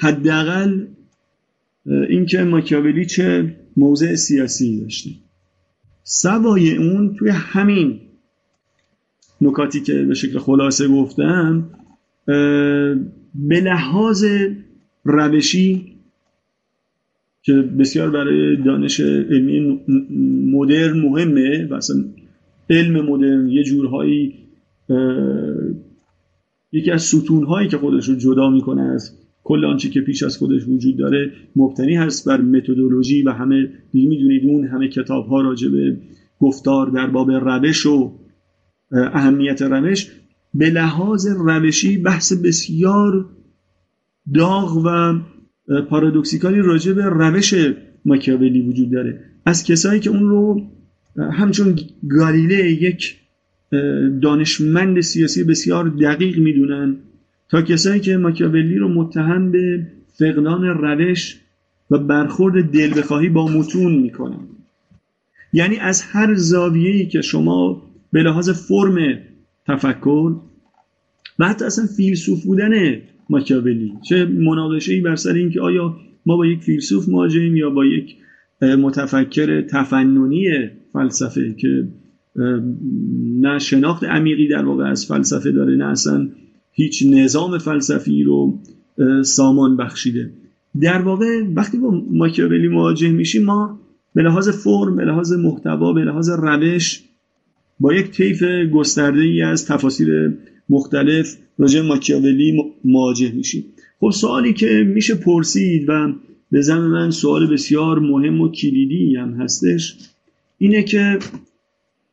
حداقل 0.01 0.85
اینکه 1.87 2.45
ماکیاولی 2.45 3.07
چه 3.07 3.57
موضع 3.79 4.15
سیاسی 4.15 4.81
داشته 4.81 5.11
سوای 6.05 6.77
اون 6.77 7.15
توی 7.15 7.31
همین 7.31 8.01
نکاتی 9.41 9.81
که 9.81 10.03
به 10.03 10.15
شکل 10.15 10.39
خلاصه 10.39 10.89
گفتم 10.89 11.71
به 13.35 13.61
لحاظ 13.61 14.25
روشی 15.05 15.95
که 17.43 17.53
بسیار 17.53 18.11
برای 18.11 18.57
دانش 18.57 19.01
علمی 19.01 19.81
مدرن 20.53 21.01
مهمه 21.01 21.67
و 21.71 21.75
اصلا 21.75 22.05
علم 22.71 23.07
مدرن 23.07 23.49
یه 23.49 23.63
جورهایی 23.63 24.35
یکی 26.73 26.91
از 26.91 27.03
ستونهایی 27.03 27.69
که 27.69 27.79
خودش 27.79 28.09
رو 28.09 28.15
جدا 28.15 28.51
می‌کنه 28.51 28.83
از 28.83 29.13
کل 29.49 29.65
آنچه 29.65 29.89
که 29.89 30.01
پیش 30.01 30.23
از 30.23 30.37
خودش 30.37 30.69
وجود 30.69 30.97
داره 30.97 31.33
مبتنی 31.57 31.97
هست 31.97 32.29
بر 32.29 32.41
متدولوژی 32.41 33.23
و 33.23 33.31
همه 33.31 33.69
می‌دونید 33.95 34.45
اون 34.45 34.67
همه 34.67 34.89
کتاب 34.89 35.27
ها 35.27 35.41
راجع 35.41 35.69
به 35.69 35.97
گفتار 36.41 36.91
در 36.91 37.07
باب 37.07 37.31
روش 37.31 37.87
و 37.87 38.13
اهمیت 38.93 39.63
روش. 39.63 40.11
به 40.55 40.71
لحاظ 40.71 41.27
روشی 41.27 41.99
بحث 41.99 42.33
بسیار 42.33 43.27
داغ 44.35 44.83
و 44.85 45.19
پارادوکسیکالی 45.83 46.61
راجع 46.61 46.93
به 46.93 47.05
روش 47.05 47.55
ماکیاولی 48.05 48.61
وجود 48.61 48.91
داره. 48.91 49.21
از 49.47 49.65
کسایی 49.65 50.01
که 50.01 50.11
اون 50.11 50.29
رو 50.29 50.63
همچون 51.33 51.79
گالیله 52.09 52.73
یک 52.73 53.17
دانشمند 54.23 55.01
سیاسی 55.01 55.45
بسیار 55.45 55.89
دقیق 55.89 56.39
می‌دونن 56.39 56.97
تا 57.49 57.63
کسایی 57.63 58.01
که 58.01 58.17
ماکیاولی 58.17 58.77
رو 58.77 58.89
متهم 58.89 59.53
به 59.53 59.87
فقدان 60.19 60.65
روش 60.65 61.41
و 61.91 61.99
برخورد 61.99 62.65
دل 62.65 62.99
بخواهی 62.99 63.29
با 63.29 63.49
متون 63.49 63.95
می‌کنن. 63.95 64.49
یعنی 65.53 65.77
از 65.77 66.03
هر 66.03 66.35
زاویه‌ای 66.35 67.07
که 67.07 67.21
شما 67.21 67.83
به 68.13 68.23
لحاظ 68.23 68.51
فرم 68.51 69.19
تفکر 69.67 70.37
و 71.39 71.49
حتی 71.49 71.65
اصلا 71.65 71.87
فیلسوف 71.97 72.45
بودن 72.45 73.01
ماکیاولی 73.31 73.93
چه 74.09 74.25
مناقشه 74.25 74.95
ای 74.95 75.01
بر 75.01 75.17
سر 75.17 75.33
اینکه 75.33 75.61
آیا 75.61 75.97
ما 76.27 76.37
با 76.37 76.47
یک 76.47 76.63
فیلسوف 76.63 77.09
مواجهیم 77.09 77.57
یا 77.57 77.71
با 77.71 77.85
یک 77.85 78.17
متفکر 78.63 79.61
تفننی 79.61 80.71
فلسفه 80.93 81.55
که 81.55 81.89
نه 83.41 83.59
شناخت 83.59 84.05
عمیقی 84.05 84.49
در 84.49 84.65
واقع 84.65 84.85
از 84.85 85.07
فلسفه 85.07 85.51
داره 85.51 85.77
نه 85.77 85.85
اصلا 85.85 86.29
هیچ 86.79 87.05
نظام 87.07 87.59
فلسفی 87.59 88.23
رو 88.23 88.59
سامان 89.25 89.77
بخشیده. 89.77 90.31
در 90.81 91.03
واقع 91.03 91.43
وقتی 91.55 91.79
با 91.79 92.03
ماکیاولی 92.11 92.69
مواجه 92.69 93.09
میشیم 93.09 93.45
ما 93.45 93.81
به 94.15 94.23
لحاظ 94.23 94.49
فرم 94.49 94.97
به 94.97 95.05
لحاظ 95.05 95.33
محتوا 95.33 95.93
به 95.93 96.01
لحاظ 96.01 96.31
روش 96.31 97.03
با 97.81 97.95
یک 97.95 98.11
طیف 98.11 98.43
گسترده 98.73 99.21
ای 99.21 99.43
از 99.43 99.67
تفاسیر 99.67 100.37
مختلف 100.69 101.37
راجع 101.59 101.81
ماکیاولی 101.81 102.75
مواجه 102.85 103.33
میشیم. 103.33 103.65
خب 104.01 104.11
سوالی 104.11 104.53
که 104.53 104.85
میشه 104.95 105.15
پرسید 105.15 105.85
و 105.89 106.13
به 106.51 106.61
زن 106.61 106.81
من 106.81 107.11
سوال 107.11 107.53
بسیار 107.53 107.99
مهم 107.99 108.41
و 108.41 108.49
کلیدی 108.49 109.17
هم 109.17 109.35
هستش 109.35 109.97
اینه 110.59 110.83
که 110.83 111.19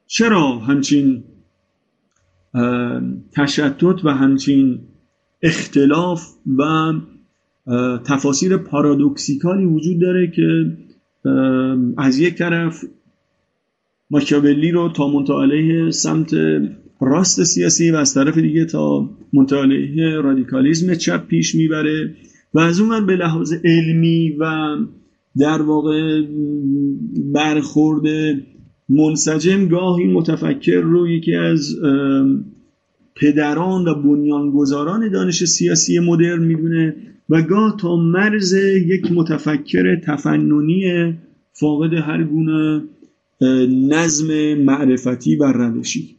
چرا 0.08 0.58
همچین 0.58 1.23
تشتت 3.32 4.06
و 4.06 4.10
همچین 4.10 4.80
اختلاف 5.41 6.28
و 6.58 6.94
تفاسیر 8.06 8.58
پارادوکسیکالی 8.58 9.65
وجود 9.65 10.02
داره 10.02 10.32
که 10.32 10.78
از 11.98 12.20
یک 12.20 12.36
طرف 12.36 12.84
ماکیاولی 14.12 14.72
رو 14.72 14.89
تا 14.89 15.08
منطقه 15.08 15.91
سمت 15.91 16.36
راست 17.02 17.44
سیاسی 17.44 17.91
و 17.91 17.96
از 17.96 18.13
طرف 18.13 18.38
دیگه 18.38 18.65
تا 18.65 19.10
منطقه 19.34 20.20
رادیکالیزم 20.24 20.96
چپ 20.96 21.28
پیش 21.28 21.56
می‌بره 21.56 22.15
و 22.54 22.60
از 22.60 22.80
اون 22.80 23.06
به 23.06 23.15
لحاظ 23.15 23.54
علمی 23.63 24.36
و 24.39 24.76
در 25.38 25.62
واقع 25.62 26.22
برخورد 27.34 28.06
منسجم 28.89 29.67
گاهی 29.67 30.06
متفکر 30.06 30.82
رو 30.82 31.10
یکی 31.10 31.36
از 31.36 31.76
پدران 33.15 33.88
و 33.88 33.95
بنیانگذاران 33.95 35.12
دانش 35.12 35.43
سیاسی 35.43 36.00
مدرن 36.00 36.43
می‌دونه 36.43 36.95
و 37.30 37.41
گاه 37.41 37.78
تا 37.80 37.95
مرز 37.95 38.54
یک 38.88 39.12
متفکر 39.12 39.95
تفننی 39.95 41.13
فاقد 41.52 41.93
هر 41.93 42.24
گونه 42.24 42.84
نظم 43.89 44.54
معرفتی 44.54 45.36
و 45.36 45.43
روشی. 45.43 46.15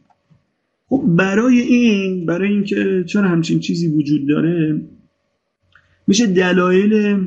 خب 0.89 1.03
برای 1.07 1.59
این 1.59 2.25
برای 2.25 2.49
اینکه 2.49 3.03
چرا 3.07 3.27
همچین 3.27 3.59
چیزی 3.59 3.87
وجود 3.87 4.27
داره 4.27 4.81
میشه 6.07 6.27
دلایل 6.27 7.17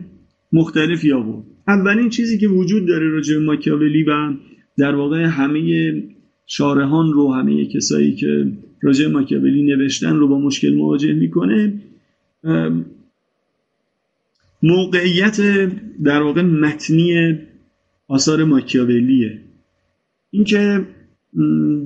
مختلفی 0.53 1.13
آورد. 1.13 1.45
اولین 1.69 2.09
چیزی 2.09 2.39
که 2.39 2.49
وجود 2.49 2.87
داره 2.87 3.09
راجع 3.09 3.35
به 3.35 3.45
ماکیاولی 3.45 4.03
و 4.03 4.11
در 4.81 4.95
واقع 4.95 5.25
همه 5.25 5.93
شارهان 6.47 7.13
رو 7.13 7.33
همه 7.33 7.67
کسایی 7.67 8.15
که 8.15 8.53
راجع 8.83 9.07
ماکیاولی 9.09 9.63
نوشتن 9.63 10.17
رو 10.17 10.29
با 10.29 10.39
مشکل 10.39 10.75
مواجه 10.75 11.13
می‌کنه. 11.13 11.73
موقعیت 14.63 15.41
در 16.05 16.23
واقع 16.23 16.43
متنی 16.43 17.39
آثار 18.09 18.45
ماکیاولیه. 18.45 19.39
اینکه 20.31 20.87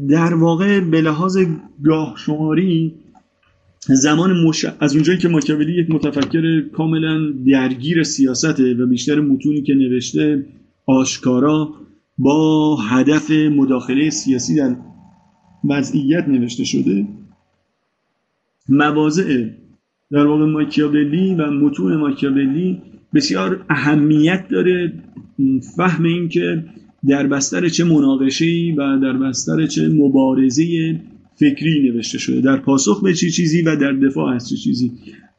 در 0.09 0.35
واقع 0.35 0.81
به 0.81 1.01
لحاظ 1.01 1.39
گاه 1.85 2.15
شماری 2.19 2.95
زمان 3.89 4.33
مش... 4.33 4.65
از 4.81 4.95
اونجایی 4.95 5.19
که 5.19 5.29
ماکیاولی 5.29 5.81
یک 5.81 5.91
متفکر 5.91 6.61
کاملا 6.61 7.31
درگیر 7.47 8.03
سیاسته 8.03 8.75
و 8.75 8.87
بیشتر 8.87 9.21
متونی 9.21 9.63
که 9.63 9.75
نوشته 9.75 10.47
آشکارا 10.87 11.75
با 12.18 12.77
هدف 12.77 13.31
مداخله 13.31 14.11
سیاسی 14.11 14.57
در 14.57 14.77
وضعیت 15.64 16.29
نوشته 16.29 16.64
شده. 16.64 17.07
مواضع 18.68 19.46
در 20.11 20.27
واقع 20.27 20.44
ماکیاولی 20.44 21.35
و 21.35 21.50
متون 21.50 21.96
ماکیاولی 21.96 22.83
بسیار 23.14 23.64
اهمیت 23.70 24.48
داره 24.48 24.92
فهم 25.77 26.05
این 26.05 26.29
که 26.29 26.64
در 27.09 27.27
بستر 27.27 27.68
چه 27.68 27.85
مناقشه‌ای 27.85 28.72
و 28.72 28.98
در 28.98 29.12
بستر 29.12 29.66
چه 29.66 29.88
مبارزه 29.88 31.00
فکری 31.37 31.90
نوشته 31.90 32.18
شده. 32.18 32.40
در 32.40 32.57
پاسخ 32.57 33.03
به 33.03 33.14
چه 33.14 33.31
چیزی 33.31 33.62
و 33.62 33.77
در 33.77 33.92
دفاع 33.92 34.35
از 34.35 34.48
چه 34.48 34.57
چیزی. 34.57 34.92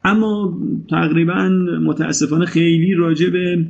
اما 0.04 0.58
تقریبا 0.90 1.48
متاسفانه 1.84 2.44
خیلی 2.44 2.94
راجع 2.94 3.30
به 3.30 3.66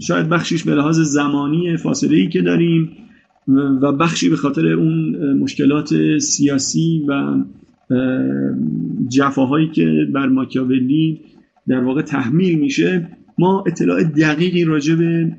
شاید 0.00 0.28
بخشیش 0.28 0.64
به 0.64 0.74
لحاظ 0.74 1.00
زمانی 1.00 1.76
فاصله 1.76 2.16
ای 2.16 2.28
که 2.28 2.42
داریم 2.42 2.90
و 3.82 3.92
بخشی 3.92 4.28
به 4.28 4.36
خاطر 4.36 4.66
اون 4.66 5.16
مشکلات 5.32 6.18
سیاسی 6.18 7.04
و 7.08 7.44
جفاهایی 9.08 9.68
که 9.68 10.08
بر 10.14 10.26
ماکیاولی 10.26 11.20
در 11.68 11.84
واقع 11.84 12.02
تحمیل 12.02 12.58
میشه 12.58 13.08
ما 13.38 13.64
اطلاع 13.66 14.04
دقیقی 14.04 14.64
راجع 14.64 14.94
به 14.94 15.32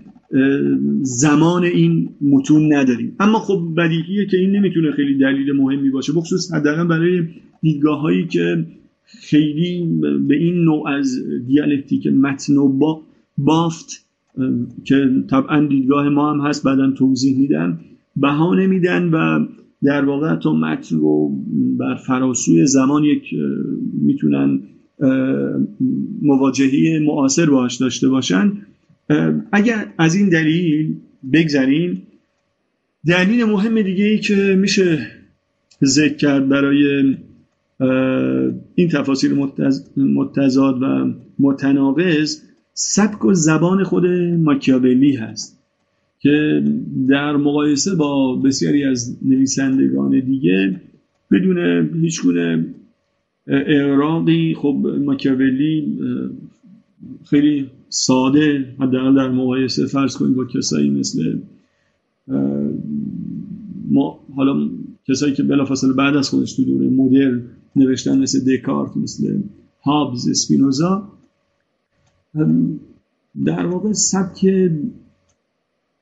زمان 1.02 1.64
این 1.64 2.10
متون 2.22 2.74
نداریم. 2.74 3.16
اما 3.20 3.40
خب 3.40 3.74
بدیهیه 3.78 4.26
که 4.26 4.38
این 4.38 4.52
نمی‌تونه 4.52 4.92
خیلی 4.92 5.18
دلیل 5.18 5.52
مهمی 5.52 5.90
باشه 5.90 6.14
بخصوص 6.14 6.54
حداقل 6.54 6.88
برای 6.88 7.24
دیدگاه 7.62 8.02
هایی 8.02 8.28
که 8.28 8.66
خیلی 9.06 10.00
به 10.28 10.36
این 10.36 10.64
نوع 10.64 10.90
از 10.90 11.20
دیالکتیک 11.48 12.08
متن 12.08 12.58
و 12.58 13.02
بافت 13.38 14.09
که 14.84 14.96
طبعا 15.30 15.68
دیدگاه 15.68 16.10
ما 16.10 16.34
هم 16.34 16.48
هست 16.48 16.64
بعدا 16.64 16.92
توضیح 16.92 17.38
میدن 17.38 17.80
بها 18.16 18.56
نمیدن 18.56 19.04
و 19.04 19.46
در 19.84 20.06
واقع 20.06 20.36
تو 20.36 20.54
متن 20.54 20.96
رو 20.96 21.32
بر 21.80 21.96
فراسوی 21.96 22.66
زمان 22.66 23.04
یک 23.04 23.24
می‌تونن 24.02 24.60
مواجهه 26.22 27.00
معاصر 27.00 27.50
باش 27.50 27.76
داشته 27.76 28.10
باشن. 28.10 28.52
اگر 29.52 29.94
از 29.98 30.16
این 30.16 30.30
دلیل 30.30 30.96
بگذریم 31.34 32.02
دلیل 33.08 33.46
مهم 33.46 33.82
دیگه 33.82 34.06
ای 34.06 34.20
که 34.20 34.56
میشه 34.60 35.08
ذکر 35.84 36.16
کرد 36.16 36.50
برای 36.50 37.04
این 38.76 38.90
تفاصیل 38.90 39.48
متضاد 39.98 40.82
و 40.82 41.14
متناقض 41.40 42.42
سبک 42.82 43.26
و 43.26 43.34
زبان 43.34 43.84
خود 43.84 44.06
ماکیاولی 44.40 45.16
هست 45.16 45.60
که 46.20 46.64
در 47.10 47.36
مقایسه 47.36 47.96
با 47.96 48.36
بسیاری 48.36 48.84
از 48.84 49.18
نویسندگان 49.22 50.20
دیگه 50.20 50.82
بدون 51.32 51.90
هیچ 52.02 52.24
گونه 52.24 52.66
اعراقی 53.48 54.56
خب 54.56 54.88
ماکیاولی 55.06 56.00
خیلی 57.26 57.70
ساده 57.90 58.76
حداقل 58.80 59.16
در 59.16 59.30
مقایسه 59.30 59.86
فرض 59.86 60.18
کنید 60.18 60.36
با 60.36 60.46
کسایی 60.46 60.90
مثل 60.90 61.40
ما 63.92 64.20
حالا 64.36 64.70
کسایی 65.08 65.34
که 65.34 65.44
بلافاصله 65.44 65.94
بعد 65.94 66.16
از 66.16 66.30
خودش 66.30 66.54
تو 66.54 66.64
دوره 66.64 66.90
مدرن 66.90 67.42
نوشتن 67.76 68.20
مثل 68.20 68.58
دکارت 68.58 68.98
مثل 68.98 69.42
هابز 69.84 70.28
اسپینوزا 70.28 71.19
در 73.46 73.66
واقع 73.66 73.94
سبک 73.94 74.46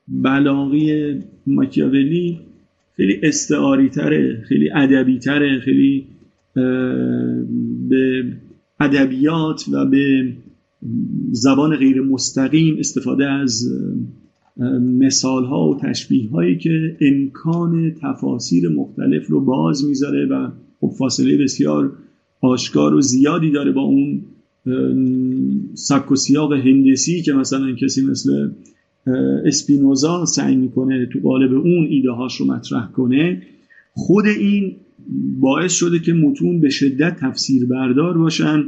بلاغی 0.08 1.14
ماکیاولی 1.46 2.40
خیلی 2.96 3.20
استعاری 3.22 3.88
تره 3.88 4.42
خیلی 4.48 4.70
ادبی 4.70 5.18
تره 5.18 5.60
خیلی 5.60 6.06
به 7.88 8.24
ادبیات 8.80 9.64
و 9.72 9.86
به 9.86 10.32
زبان 11.30 11.76
غیر 11.76 12.00
مستقیم 12.00 12.76
استفاده 12.78 13.30
از 13.30 13.72
مثال 14.80 15.44
ها 15.44 15.68
و 15.68 15.80
تشبیه 15.80 16.30
هایی 16.30 16.58
که 16.58 16.96
امکان 17.00 17.94
تفاسیر 18.02 18.68
مختلف 18.68 19.26
رو 19.26 19.40
باز 19.40 19.84
می‌ذاره 19.84 20.26
و 20.26 20.50
خب 20.80 20.92
فاصله 20.98 21.36
بسیار 21.36 21.92
آشکار 22.40 22.94
و 22.94 23.00
زیادی 23.00 23.50
داره 23.50 23.72
با 23.72 23.80
اون 23.80 24.24
سبک 25.78 26.12
و 26.12 26.16
سیاق 26.16 26.52
هندسی 26.52 27.22
که 27.22 27.32
مثلا 27.32 27.72
کسی 27.72 28.02
مثل 28.06 28.50
اسپینوزا 29.44 30.24
سعی 30.24 30.56
می‌کنه 30.56 31.06
تو 31.06 31.18
قالب 31.22 31.52
اون 31.52 31.86
ایده 31.90 32.10
هاش 32.10 32.36
رو 32.36 32.46
مطرح 32.46 32.90
کنه 32.92 33.42
خود 33.92 34.26
این 34.26 34.76
باعث 35.40 35.72
شده 35.72 35.98
که 35.98 36.12
متون 36.12 36.60
به 36.60 36.70
شدت 36.70 37.16
تفسیر 37.20 37.66
بردار 37.66 38.18
باشن 38.18 38.64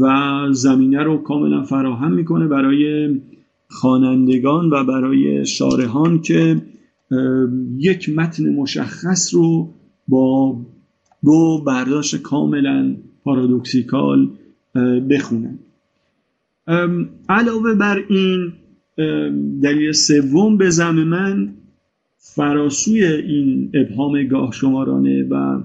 و 0.00 0.12
زمینه 0.52 1.02
رو 1.02 1.18
کاملا 1.18 1.62
فراهم 1.62 2.12
می‌کنه 2.12 2.46
برای 2.46 3.10
خوانندگان 3.68 4.70
و 4.70 4.84
برای 4.84 5.46
شارهان 5.46 6.20
که 6.20 6.62
یک 7.78 8.08
متن 8.08 8.54
مشخص 8.54 9.34
رو 9.34 9.74
با 10.08 10.60
دو 11.24 11.62
برداشت 11.66 12.22
کاملا 12.22 12.96
پارادوکسیکال 13.24 14.28
بخونن. 15.10 15.58
علاوه 17.28 17.74
بر 17.74 18.04
این 18.08 18.52
دلیل 19.62 19.92
سوم 19.92 20.56
به 20.56 20.70
زم 20.70 20.94
من 20.94 21.54
فراسوی 22.18 23.04
این 23.04 23.70
ابهام 23.74 24.22
گاه 24.22 24.52
شمارانه 24.52 25.24
و 25.30 25.62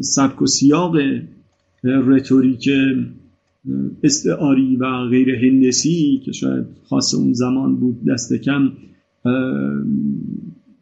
سبک 0.00 0.42
و 0.42 0.46
سیاق 0.46 0.96
رتوریک 1.84 2.70
استعاری 4.02 4.76
و 4.76 5.08
غیر 5.08 5.34
هندسی 5.34 6.22
که 6.24 6.32
شاید 6.32 6.64
خاص 6.88 7.14
اون 7.14 7.32
زمان 7.32 7.76
بود 7.76 8.04
دست 8.04 8.34
کم 8.34 8.72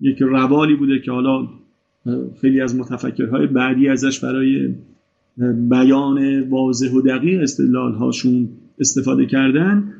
یک 0.00 0.22
روالی 0.22 0.74
بوده 0.74 0.98
که 0.98 1.10
حالا 1.10 1.48
خیلی 2.40 2.60
از 2.60 2.76
متفکرهای 2.76 3.46
بعدی 3.46 3.88
ازش 3.88 4.20
برای 4.20 4.74
بیان 5.68 6.40
واضح 6.48 6.90
و 6.90 7.00
دقیق 7.00 7.42
استدلال 7.42 7.94
هاشون 7.94 8.48
استفاده 8.78 9.26
کردن 9.26 9.94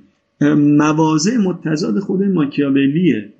مواضع 0.56 1.36
متضاد 1.36 1.98
خود 1.98 2.22
ماکیاولیه. 2.22 3.32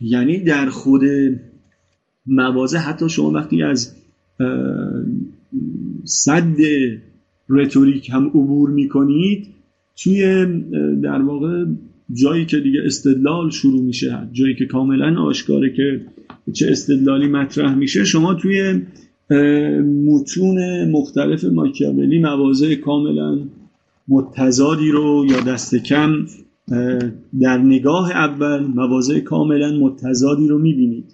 یعنی 0.00 0.40
در 0.44 0.66
خود 0.66 1.02
مواضع 2.26 2.78
حتی 2.78 3.08
شما 3.08 3.30
وقتی 3.30 3.62
از 3.62 3.96
صد 6.04 6.56
رتوریک 7.48 8.10
هم 8.10 8.26
عبور 8.26 8.70
می‌کنید 8.70 9.46
توی 9.96 10.46
در 11.02 11.22
واقع 11.22 11.64
جایی 12.12 12.46
که 12.46 12.60
دیگه 12.60 12.80
استدلال 12.84 13.50
شروع 13.50 13.82
میشه 13.82 14.28
جایی 14.32 14.54
که 14.54 14.66
کاملا 14.66 15.22
آشکاره 15.22 15.72
که 15.72 16.00
چه 16.52 16.66
استدلالی 16.70 17.28
مطرح 17.28 17.74
میشه 17.74 18.04
شما 18.04 18.34
توی 18.34 18.80
متون 20.06 20.90
مختلف 20.90 21.44
ماکیاولی 21.44 22.18
مواضع 22.18 22.74
کاملا 22.74 23.38
متضادی 24.08 24.90
رو 24.90 25.26
یا 25.30 25.40
دست 25.40 25.74
کم 25.76 26.10
در 27.40 27.58
نگاه 27.58 28.10
اول 28.10 28.66
مواضع 28.66 29.20
کاملا 29.20 29.78
متضادی 29.78 30.48
رو 30.48 30.58
می‌بینید. 30.58 31.04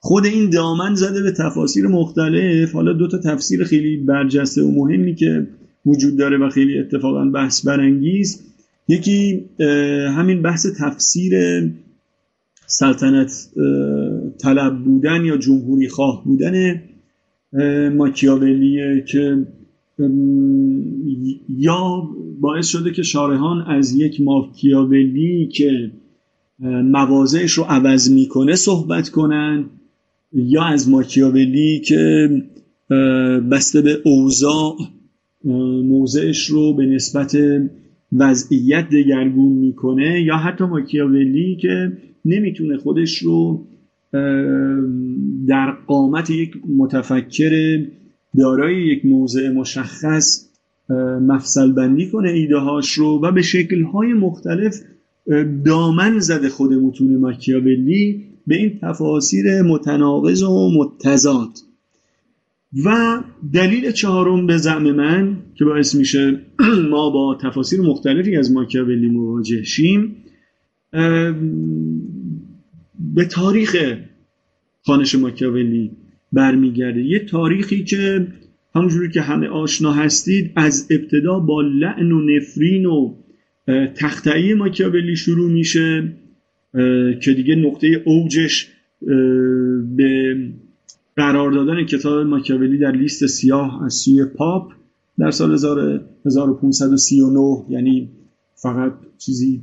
خود 0.00 0.26
این 0.26 0.50
دامن 0.50 0.94
زده 0.94 1.22
به 1.22 1.32
تفاسیر 1.32 1.86
مختلف. 1.86 2.72
حالا 2.72 2.92
دو 2.92 3.08
تا 3.08 3.18
تفسیر 3.18 3.64
خیلی 3.64 3.96
برجسته 3.96 4.62
و 4.62 4.70
مهمی 4.70 5.14
که 5.14 5.46
وجود 5.86 6.16
داره 6.16 6.38
و 6.38 6.48
خیلی 6.48 6.78
اتفاقا 6.78 7.24
بحث 7.24 7.66
برانگیز. 7.66 8.42
یکی 8.88 9.44
همین 10.16 10.42
بحث 10.42 10.66
تفسیر 10.78 11.32
سلطنت 12.66 13.48
طلب 14.38 14.84
بودن 14.84 15.24
یا 15.24 15.36
جمهوری 15.36 15.88
خواه 15.88 16.24
بودن 16.24 16.82
ماکیاولیه 17.96 19.04
که 19.08 19.46
یا 21.48 22.08
باعث 22.40 22.68
شده 22.68 22.92
که 22.92 23.02
شارهان 23.02 23.62
از 23.62 23.94
یک 23.94 24.20
ماکیاولی 24.20 25.48
که 25.48 25.90
مواضعش 26.84 27.52
رو 27.52 27.64
عوض 27.64 28.10
می‌کنه 28.10 28.54
صحبت 28.54 29.08
کنن 29.08 29.64
یا 30.32 30.62
از 30.62 30.88
ماکیاولی 30.88 31.80
که 31.80 32.30
بسته 33.50 33.82
به 33.82 33.98
اوضاع 34.04 34.76
موضعش 35.84 36.46
رو 36.46 36.74
به 36.74 36.86
نسبت 36.86 37.36
وضعیت 38.12 38.88
دگرگون 38.88 39.52
می‌کنه 39.52 40.22
یا 40.22 40.36
حتی 40.36 40.64
ماکیاولی 40.64 41.56
که 41.56 41.92
نمی‌تونه 42.24 42.76
خودش 42.76 43.18
رو 43.18 43.66
در 45.48 45.72
قامت 45.92 46.30
یک 46.30 46.52
متفکر 46.76 47.84
دارای 48.38 48.86
یک 48.86 49.04
موضع 49.04 49.50
مشخص 49.50 50.48
مفصل 51.20 51.72
بندی 51.72 52.10
کنه 52.10 52.30
ایده 52.30 52.56
هاش 52.56 52.92
رو 52.92 53.20
و 53.22 53.32
به 53.32 53.42
شکل 53.42 53.82
های 53.82 54.12
مختلف 54.12 54.76
دامن 55.64 56.18
زده 56.18 56.48
خود 56.48 56.72
متون 56.72 57.16
ماکیاولی 57.16 58.24
به 58.46 58.56
این 58.56 58.78
تفاسیر 58.82 59.62
متناقض 59.62 60.42
و 60.42 60.70
متضاد. 60.78 61.50
و 62.84 63.18
دلیل 63.52 63.90
چهارم 63.90 64.46
به 64.46 64.56
زعم 64.56 64.92
من 64.92 65.36
که 65.54 65.64
باعث 65.64 65.94
میشه 65.94 66.40
ما 66.90 67.10
با 67.10 67.38
تفاسیر 67.42 67.80
مختلفی 67.80 68.36
از 68.36 68.52
ماکیاولی 68.52 69.08
مواجه 69.08 69.62
شیم 69.62 70.16
به 73.14 73.24
تاریخ 73.30 73.76
خانش 74.82 75.14
ماکیاولی 75.14 75.90
برمیگرده. 76.32 77.02
یه 77.02 77.18
تاریخی 77.18 77.84
که 77.84 78.26
همونجوری 78.74 79.10
که 79.10 79.20
همه 79.20 79.48
آشنا 79.48 79.92
هستید 79.92 80.52
از 80.56 80.88
ابتدا 80.90 81.38
با 81.38 81.62
لعن 81.62 82.12
و 82.12 82.20
نفرین 82.20 82.86
و 82.86 83.14
تختعی 83.94 84.54
ماکیاولی 84.54 85.16
شروع 85.16 85.50
میشه 85.50 86.12
که 87.22 87.32
دیگه 87.36 87.54
نقطه 87.54 88.02
اوجش 88.04 88.68
به 89.96 90.36
قرار 91.16 91.50
دادن 91.52 91.84
کتاب 91.84 92.26
ماکیاولی 92.26 92.78
در 92.78 92.92
لیست 92.92 93.26
سیاه 93.26 93.84
از 93.84 93.94
سوی 93.94 94.24
پاپ 94.24 94.72
در 95.18 95.30
سال 95.30 95.52
1539 96.26 97.64
یعنی 97.68 98.08
فقط 98.54 98.92
چیزی 99.18 99.62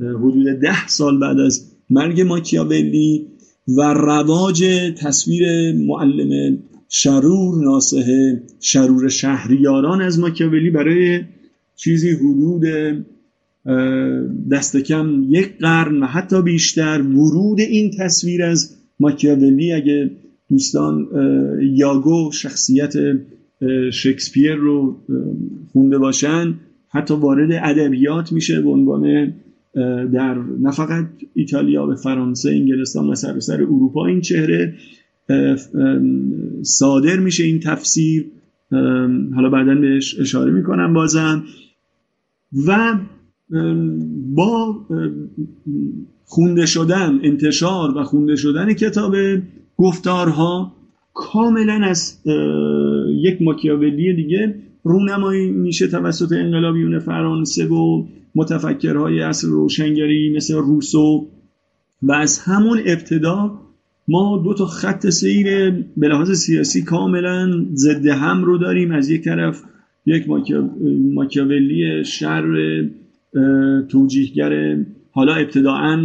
حدود 0.00 0.46
ده 0.46 0.86
سال 0.86 1.20
بعد 1.20 1.38
از 1.38 1.72
مرگ 1.90 2.20
ماکیاولی 2.20 3.26
و 3.76 3.80
رواج 3.80 4.64
تصویر 4.98 5.72
معلم 5.72 6.58
شرور 6.88 7.64
ناسه 7.64 8.42
شرور 8.60 9.08
شهریاران 9.08 10.02
از 10.02 10.18
ماکیاولی 10.18 10.70
برای 10.70 11.20
چیزی 11.76 12.10
حدود 12.10 12.64
دست 14.52 14.76
کم 14.76 15.24
یک 15.28 15.58
قرن 15.58 16.02
و 16.02 16.06
حتی 16.06 16.42
بیشتر 16.42 17.02
ورود 17.02 17.60
این 17.60 17.90
تصویر 17.98 18.42
از 18.42 18.76
ماکیاولی. 19.00 19.72
اگه 19.72 20.10
دوستان 20.48 21.08
یاگو 21.74 22.30
شخصیت 22.32 22.92
شکسپیر 23.92 24.54
رو 24.54 24.96
خونده 25.72 25.98
باشن 25.98 26.54
حتی 26.88 27.14
وارد 27.14 27.60
ادبیات 27.62 28.32
میشه 28.32 28.60
به 28.60 28.70
عنوان 28.70 29.32
در 30.12 30.34
نه 30.60 30.70
فقط 30.70 31.08
ایتالیا 31.34 31.86
به 31.86 31.94
فرانسه 31.94 32.50
انگلستان 32.50 33.08
و 33.08 33.14
سر 33.14 33.52
اروپا 33.52 34.06
این 34.06 34.20
چهره 34.20 34.74
صادر 36.62 37.18
میشه 37.18 37.44
این 37.44 37.60
تفسیر. 37.60 38.26
حالا 39.34 39.50
بعدا 39.50 39.74
بهش 39.74 40.20
اشاره 40.20 40.50
می‌کنم 40.50 40.94
بازم. 40.94 41.44
و 42.66 42.98
با 44.34 44.86
خونده 46.24 46.66
شدن 46.66 47.20
انتشار 47.22 47.98
و 47.98 48.02
خونده 48.02 48.36
شدن 48.36 48.72
کتاب 48.72 49.16
گفتارها 49.76 50.72
کاملا 51.14 51.80
از 51.84 52.18
یک 53.16 53.42
ماکیاولی 53.42 54.14
دیگه 54.14 54.54
رونمایی 54.82 55.50
میشه 55.50 55.88
توسط 55.88 56.32
انقلابیون 56.32 56.98
فرانسه 56.98 57.66
و 57.66 58.06
متفکرهای 58.34 59.20
اصل 59.22 59.48
روشنگری 59.48 60.32
مثل 60.36 60.54
روسو 60.54 61.28
و 62.02 62.12
از 62.12 62.38
همون 62.38 62.78
ابتدا 62.86 63.60
ما 64.08 64.42
دو 64.44 64.54
تا 64.54 64.66
خط 64.66 65.08
سیر 65.08 65.70
به 65.96 66.08
لحاظ 66.08 66.30
سیاسی 66.32 66.82
کاملا 66.82 67.66
ضد 67.74 68.06
هم 68.06 68.44
رو 68.44 68.58
داریم. 68.58 68.92
از 68.92 69.10
یک 69.10 69.24
طرف 69.24 69.62
یک 70.06 70.26
ماکیاولی 71.14 72.04
شر 72.04 72.44
توجیهگر 73.88 74.76
حالا 75.12 75.34
ابتداعا 75.34 75.96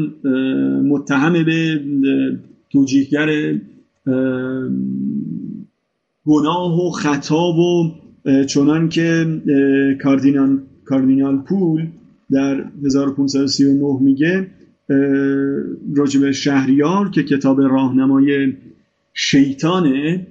متهم 0.83 1.43
به 1.43 1.81
توجیهگر 2.69 3.55
گناه 6.25 6.87
و 6.87 6.91
خطا 6.91 7.51
و 7.51 7.91
چنان 8.45 8.89
که 8.89 9.25
کاردینال, 10.03 10.59
کاردینال 10.85 11.37
پول 11.37 11.87
در 12.31 12.63
1539 12.85 13.97
میگه 14.01 14.47
راجب 15.95 16.31
شهریار 16.31 17.09
که 17.09 17.23
کتاب 17.23 17.61
راهنمای 17.61 18.53
شیطانه 19.13 20.27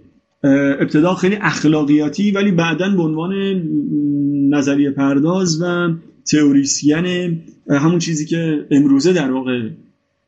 ابتدا 0.80 1.14
خیلی 1.14 1.36
اخلاقیاتی 1.40 2.30
ولی 2.30 2.50
بعدا 2.50 2.96
به 2.96 3.02
عنوان 3.02 3.62
نظریه 4.50 4.90
پرداز 4.90 5.62
و 5.62 5.90
تئوریسین 6.30 7.38
همون 7.70 7.98
چیزی 7.98 8.26
که 8.26 8.66
امروزه 8.70 9.12
در 9.12 9.30
واقع 9.30 9.68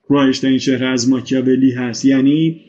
رایش 0.08 0.44
این 0.44 0.58
شهر 0.58 0.84
از 0.84 1.08
ماکیاولی 1.08 1.70
هست. 1.70 2.04
یعنی 2.04 2.60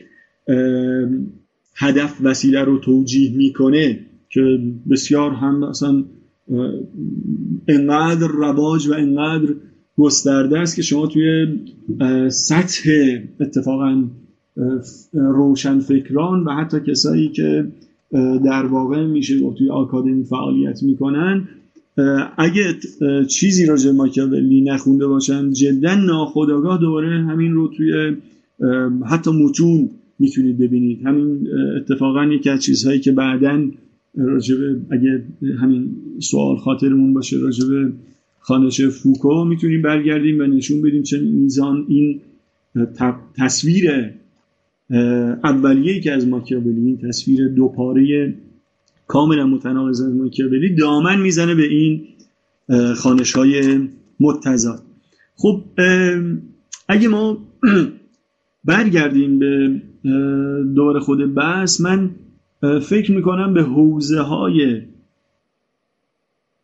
هدف 1.76 2.18
وسیله 2.22 2.64
رو 2.64 2.78
توجیه 2.78 3.36
می‌کنه 3.36 4.00
که 4.28 4.58
بسیار 4.90 5.30
هم 5.30 5.62
اصلا 5.62 6.04
انقدر 7.68 8.26
رواج 8.26 8.88
و 8.88 8.92
انقدر 8.92 9.54
گسترده 9.96 10.58
است 10.58 10.76
که 10.76 10.82
شما 10.82 11.06
توی 11.06 11.46
سطح 12.28 12.90
اتفاقا 13.40 14.04
روشن 15.12 15.78
فکران 15.78 16.44
و 16.44 16.50
حتی 16.50 16.80
کسایی 16.80 17.28
که 17.28 17.66
در 18.44 18.66
واقع 18.66 19.06
میشه 19.06 19.34
توی 19.58 19.70
آکادمی 19.70 20.24
فعالیت 20.24 20.82
می‌کنن 20.82 21.48
اگه 22.36 22.62
چیزی 23.28 23.66
راجع 23.66 23.90
ماکیاولی 23.90 24.60
نخونده 24.60 25.06
باشن 25.06 25.50
جدا 25.50 25.94
ناخداگاه 25.94 26.80
دوباره 26.80 27.08
همین 27.08 27.52
رو 27.52 27.68
توی 27.68 28.16
حتی 29.06 29.30
متون 29.30 29.90
می‌تونید 30.18 30.58
ببینید. 30.58 31.06
همین 31.06 31.48
اتفاقا 31.76 32.24
یکی 32.24 32.50
از 32.50 32.62
چیزهایی 32.62 33.00
که 33.00 33.12
بعدا 33.12 33.64
راجبه 34.14 34.80
اگه 34.90 35.24
همین 35.60 35.96
سوال 36.20 36.56
خاطرمون 36.56 37.14
باشه 37.14 37.36
راجبه 37.36 37.92
خانش 38.40 38.80
فوکو 38.80 39.44
می‌تونیم 39.44 39.82
برگردیم 39.82 40.40
و 40.40 40.42
نشون 40.42 40.82
بدیم 40.82 41.02
چه 41.02 41.20
میزان 41.20 41.84
این 41.88 42.20
تصویر 43.34 43.90
اولیه 45.44 46.00
که 46.00 46.12
از 46.12 46.28
ماکیاولی 46.28 46.80
این 46.80 46.98
تصویر 46.98 47.48
دوپاره 47.48 48.34
کاملا 49.06 49.46
متناقض 49.46 50.00
از 50.00 50.14
ماکیاولی 50.14 50.74
دامن 50.74 51.20
می‌زنه 51.20 51.54
به 51.54 51.66
این 51.66 52.00
خانش 52.96 53.32
های 53.32 53.80
متضاد. 54.20 54.82
خب 55.36 55.62
اگه 56.88 57.08
ما 57.08 57.38
برگردیم 58.64 59.38
به 59.38 59.80
دور 60.74 61.00
خود 61.00 61.34
بس 61.34 61.80
من 61.80 62.10
فکر 62.62 63.12
می‌کنم 63.12 63.54
به 63.54 63.62
حوزه 63.62 64.20
های 64.20 64.82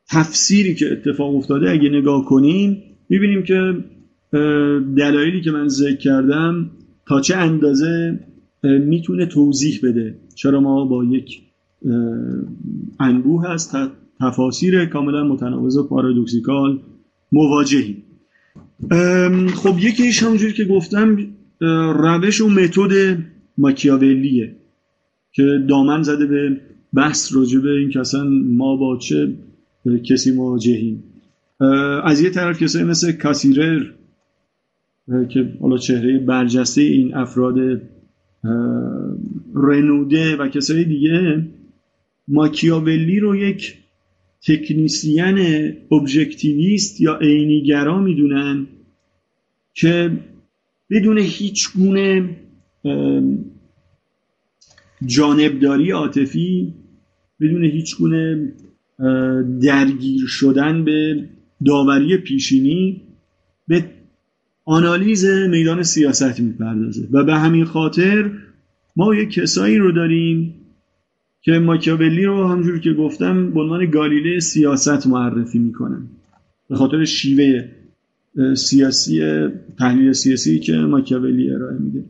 تفسیری 0.09 0.75
که 0.75 0.93
اتفاق 0.93 1.37
افتاده 1.37 1.71
اگه 1.71 1.89
نگاه 1.89 2.25
کنیم 2.25 2.83
می‌بینیم 3.09 3.43
که 3.43 3.85
دلایلی 4.97 5.41
که 5.41 5.51
من 5.51 5.69
ذکر 5.69 5.97
کردم 5.97 6.71
تا 7.07 7.21
چه 7.21 7.37
اندازه 7.37 8.21
می‌تونه 8.63 9.27
توضیح 9.27 9.81
بده. 9.83 10.15
چرا 10.35 10.61
ما 10.61 10.85
با 10.85 11.05
یک 11.05 11.41
انبوه 13.01 13.51
از 13.51 13.73
تفاسیر 14.21 14.85
کاملا 14.85 15.25
متناقض 15.25 15.77
و 15.77 15.89
پارادوکسیکال 15.89 16.81
مواجهیم. 17.33 18.03
خب 19.55 19.79
یکیش 19.79 20.23
همونجوری 20.23 20.53
که 20.53 20.65
گفتم 20.65 21.19
روش 21.95 22.41
و 22.41 22.49
متد 22.49 23.19
ماکیاولیه. 23.59 24.57
که 25.35 25.65
دامن 25.69 26.03
زده 26.03 26.27
به 26.27 26.61
بحث 26.95 27.37
راجبه 27.37 27.71
این 27.71 27.91
که 27.91 28.01
اصلا 28.01 28.25
ما 28.45 28.77
با 28.77 28.97
چه 28.97 29.33
کسی 30.11 30.31
مواجهیم. 30.31 31.05
از 32.05 32.21
یه 32.21 32.31
طرف 32.31 32.63
کسایی 32.63 32.85
مثل 32.85 33.13
کاسیرر 33.13 33.83
که 35.29 35.53
حالا 35.61 35.77
چهره 35.77 36.19
برجسته 36.19 36.83
این 36.83 37.15
افراد 37.15 37.81
رنوده 39.55 40.37
و 40.37 40.49
کسای 40.49 40.85
دیگه 40.85 41.45
ماکیاولی 42.29 43.21
رو 43.21 43.37
یک 43.37 43.79
تکنیسین 44.47 45.19
ابژکتیویست 45.93 47.01
یا 47.01 47.19
عینیگرا 47.19 48.01
می‌دونن 48.01 48.67
که 49.75 50.11
بدون 50.91 51.19
هیچ 51.19 51.73
گونه 51.77 52.37
جانبداری 55.07 55.91
عاطفی 55.91 56.75
بدون 57.41 57.65
هیچ 57.65 57.97
گونه 57.97 58.53
درگیر 59.61 60.27
شدن 60.27 60.85
به 60.85 61.25
داوری 61.67 62.17
پیشینی 62.17 63.03
به 63.69 63.85
آنالیز 64.65 65.25
میدان 65.25 65.83
سیاست 65.83 66.41
می‌پردازه. 66.41 67.09
و 67.13 67.25
به 67.25 67.35
همین 67.35 67.65
خاطر 67.65 68.31
ما 68.97 69.15
یک 69.15 69.31
کسایی 69.31 69.79
رو 69.79 69.93
داریم 69.93 70.55
که 71.43 71.53
ماکیاولی 71.53 72.25
رو 72.25 72.47
همجور 72.49 72.81
که 72.81 72.93
گفتم 72.93 73.51
به 73.51 73.61
عنوان 73.61 73.91
گالیله 73.91 74.41
سیاست 74.41 75.07
معرفی 75.07 75.59
می‌کنن. 75.59 76.07
به 76.69 76.77
خاطر 76.77 77.05
شیوه 77.05 77.65
سیاسی 78.55 79.21
تحلیل 79.79 80.13
سیاسی 80.13 80.59
که 80.59 80.73
ماکیاولی 80.73 81.51
ارائه 81.51 81.79
میده. 81.79 82.05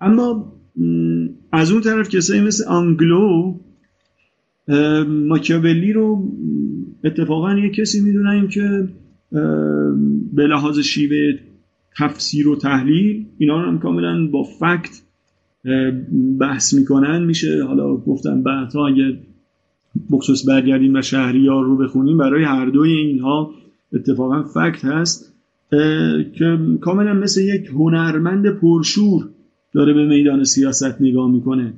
اما 0.00 0.52
از 1.52 1.72
اون 1.72 1.80
طرف 1.80 2.08
کسایی 2.08 2.40
مثل 2.40 2.64
آنگلو 2.64 3.54
ماکیاولی 5.08 5.92
رو 5.92 6.28
اتفاقا 7.04 7.58
یه 7.58 7.70
کسی 7.70 8.00
می‌دونن 8.00 8.48
که 8.48 8.88
به 10.32 10.46
لحاظ 10.46 10.78
شیوه 10.78 11.38
تفسیر 11.98 12.48
و 12.48 12.56
تحلیل 12.56 13.26
اینا 13.38 13.62
رو 13.62 13.68
هم 13.68 13.78
کاملا 13.78 14.26
با 14.26 14.42
فکت 14.42 15.02
بحث 16.40 16.74
می‌کنن. 16.74 17.24
میشه 17.24 17.64
حالا 17.64 17.96
گفتم 17.96 18.42
بعدها 18.42 18.88
اگه 18.88 19.18
بخصوص 20.10 20.48
برگردیم 20.48 20.94
و 20.94 21.02
شهریار 21.02 21.64
رو 21.64 21.76
بخونیم 21.76 22.18
برای 22.18 22.44
هر 22.44 22.66
دوی 22.66 22.92
اینها 22.92 23.50
اتفاقا 23.92 24.42
فکت 24.42 24.84
هست 24.84 25.32
که 26.34 26.58
کاملا 26.80 27.14
مثل 27.14 27.40
یک 27.40 27.66
هنرمند 27.66 28.50
پرشور 28.50 29.28
داره 29.74 29.92
به 29.92 30.06
میدان 30.06 30.44
سیاست 30.44 31.00
نگاه 31.00 31.30
می‌کنه. 31.30 31.74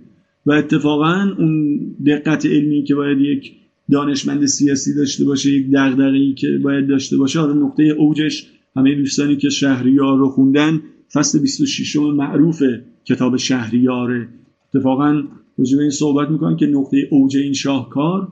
و 0.47 0.53
اتفاقا 0.53 1.35
اون 1.39 1.79
دقت 2.07 2.47
علمی 2.47 2.85
که 2.85 2.95
باید 2.95 3.21
یک 3.21 3.53
دانشمند 3.91 4.47
سیاسی 4.47 4.95
داشته 4.95 5.25
باشه 5.25 5.51
یک 5.51 5.67
دغدغه‌ای 5.71 6.35
که 6.35 6.61
باید 6.63 6.89
داشته 6.89 7.17
باشه 7.17 7.41
حالا 7.41 7.53
نقطه 7.53 7.83
اوجش 7.83 8.47
همه 8.77 8.95
دوستانی 8.95 9.37
که 9.37 9.49
شهریار 9.49 10.19
رو 10.19 10.29
خوندن 10.29 10.81
فصل 11.13 11.39
26 11.39 11.97
معروف 11.97 12.63
کتاب 13.05 13.37
شهریاره 13.37 14.29
اتفاقا 14.75 15.23
راجع 15.59 15.79
این 15.79 15.91
صحبت 15.91 16.31
می‌کنن 16.31 16.57
که 16.57 16.67
نقطه 16.67 17.09
اوج 17.11 17.37
این 17.37 17.53
شاهکار 17.53 18.29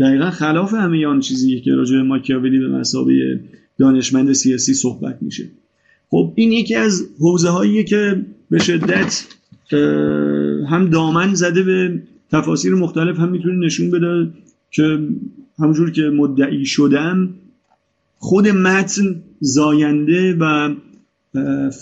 دقیقا 0.00 0.30
خلاف 0.30 0.74
همه 0.74 1.06
آن 1.06 1.20
چیزی 1.20 1.60
که 1.60 1.70
راجع 1.70 2.02
ماکیاولی 2.02 2.58
به 2.58 2.68
مسابه 2.68 3.40
دانشمند 3.78 4.32
سیاسی 4.32 4.74
صحبت 4.74 5.18
میشه. 5.20 5.48
خب 6.10 6.32
این 6.34 6.52
یکی 6.52 6.74
از 6.74 7.02
حوزه 7.20 7.84
که 7.84 8.26
به 8.50 8.58
شدت 8.58 9.26
هم 10.70 10.90
دامن 10.90 11.34
زده 11.34 11.62
به 11.62 12.02
تفاسیر 12.32 12.74
مختلف 12.74 13.18
هم 13.18 13.28
می‌تونه 13.28 13.66
نشون 13.66 13.90
بده 13.90 14.30
که 14.70 14.98
همجور 15.58 15.90
که 15.90 16.02
مدعی 16.02 16.66
شدم 16.66 17.34
خود 18.18 18.48
متن 18.48 19.22
زاینده 19.40 20.36
و 20.40 20.74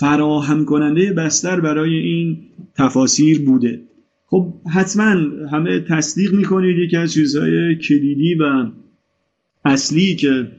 فراهم 0.00 0.64
کننده 0.64 1.12
بستر 1.12 1.60
برای 1.60 1.94
این 1.94 2.38
تفاسیر 2.74 3.44
بوده. 3.44 3.80
خب 4.26 4.54
حتما 4.74 5.14
همه 5.52 5.80
تصدیق 5.80 6.32
می‌کنید 6.32 6.78
یکی 6.78 6.96
از 6.96 7.12
چیزهای 7.12 7.76
کلیدی 7.76 8.34
و 8.34 8.66
اصلی 9.64 10.14
که 10.14 10.52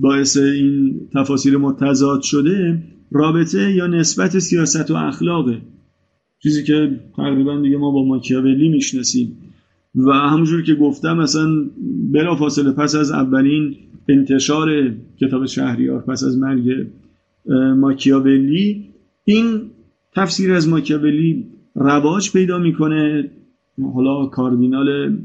باعث 0.00 0.36
این 0.36 1.00
تفاسیر 1.14 1.56
متضاد 1.56 2.22
شده. 2.22 2.82
رابطه 3.12 3.72
یا 3.74 3.86
نسبت 3.86 4.38
سیاست 4.38 4.90
و 4.90 4.94
اخلاقه. 4.94 5.58
چیزی 6.42 6.64
که 6.64 7.00
تقریبا 7.16 7.60
دیگه 7.60 7.76
ما 7.76 7.90
با 7.90 8.04
ماکیاولی 8.04 8.68
می‌شناسیم. 8.68 9.36
و 9.94 10.12
همونجور 10.12 10.62
که 10.62 10.74
گفتم 10.74 11.16
مثلا 11.16 11.64
بلا 12.12 12.36
فاصله 12.36 12.72
پس 12.72 12.94
از 12.94 13.10
اولین 13.10 13.76
انتشار 14.08 14.94
کتاب 15.20 15.46
شهریار 15.46 16.00
پس 16.00 16.24
از 16.24 16.38
مرگ 16.38 16.86
ماکیاولی 17.76 18.88
این 19.24 19.60
تفسیر 20.16 20.52
از 20.52 20.68
ماکیاولی 20.68 21.46
رواج 21.74 22.32
پیدا 22.32 22.58
می‌کنه. 22.58 23.30
حالا 23.94 24.26
کاردینال 24.26 25.16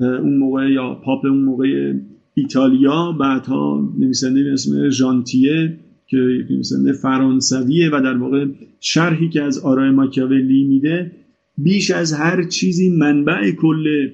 اون 0.00 0.36
موقع 0.38 0.70
یا 0.70 0.94
پاپ 0.94 1.26
اون 1.26 1.44
موقع 1.44 1.94
ایتالیا 2.34 3.12
بعدها 3.12 3.92
نویسنده 3.98 4.44
به 4.44 4.52
اسم 4.52 4.90
ژانتیه 4.90 5.78
که 6.12 6.46
نویسنده 6.50 6.92
فرانسویه 6.92 7.90
و 7.92 8.00
در 8.00 8.16
واقع 8.16 8.46
شرحی 8.80 9.28
که 9.28 9.42
از 9.42 9.58
آرای 9.58 9.90
ماکیاولی 9.90 10.64
میده 10.64 11.12
بیش 11.58 11.90
از 11.90 12.12
هر 12.12 12.42
چیزی 12.42 12.90
منبع 12.90 13.50
کل 13.50 14.10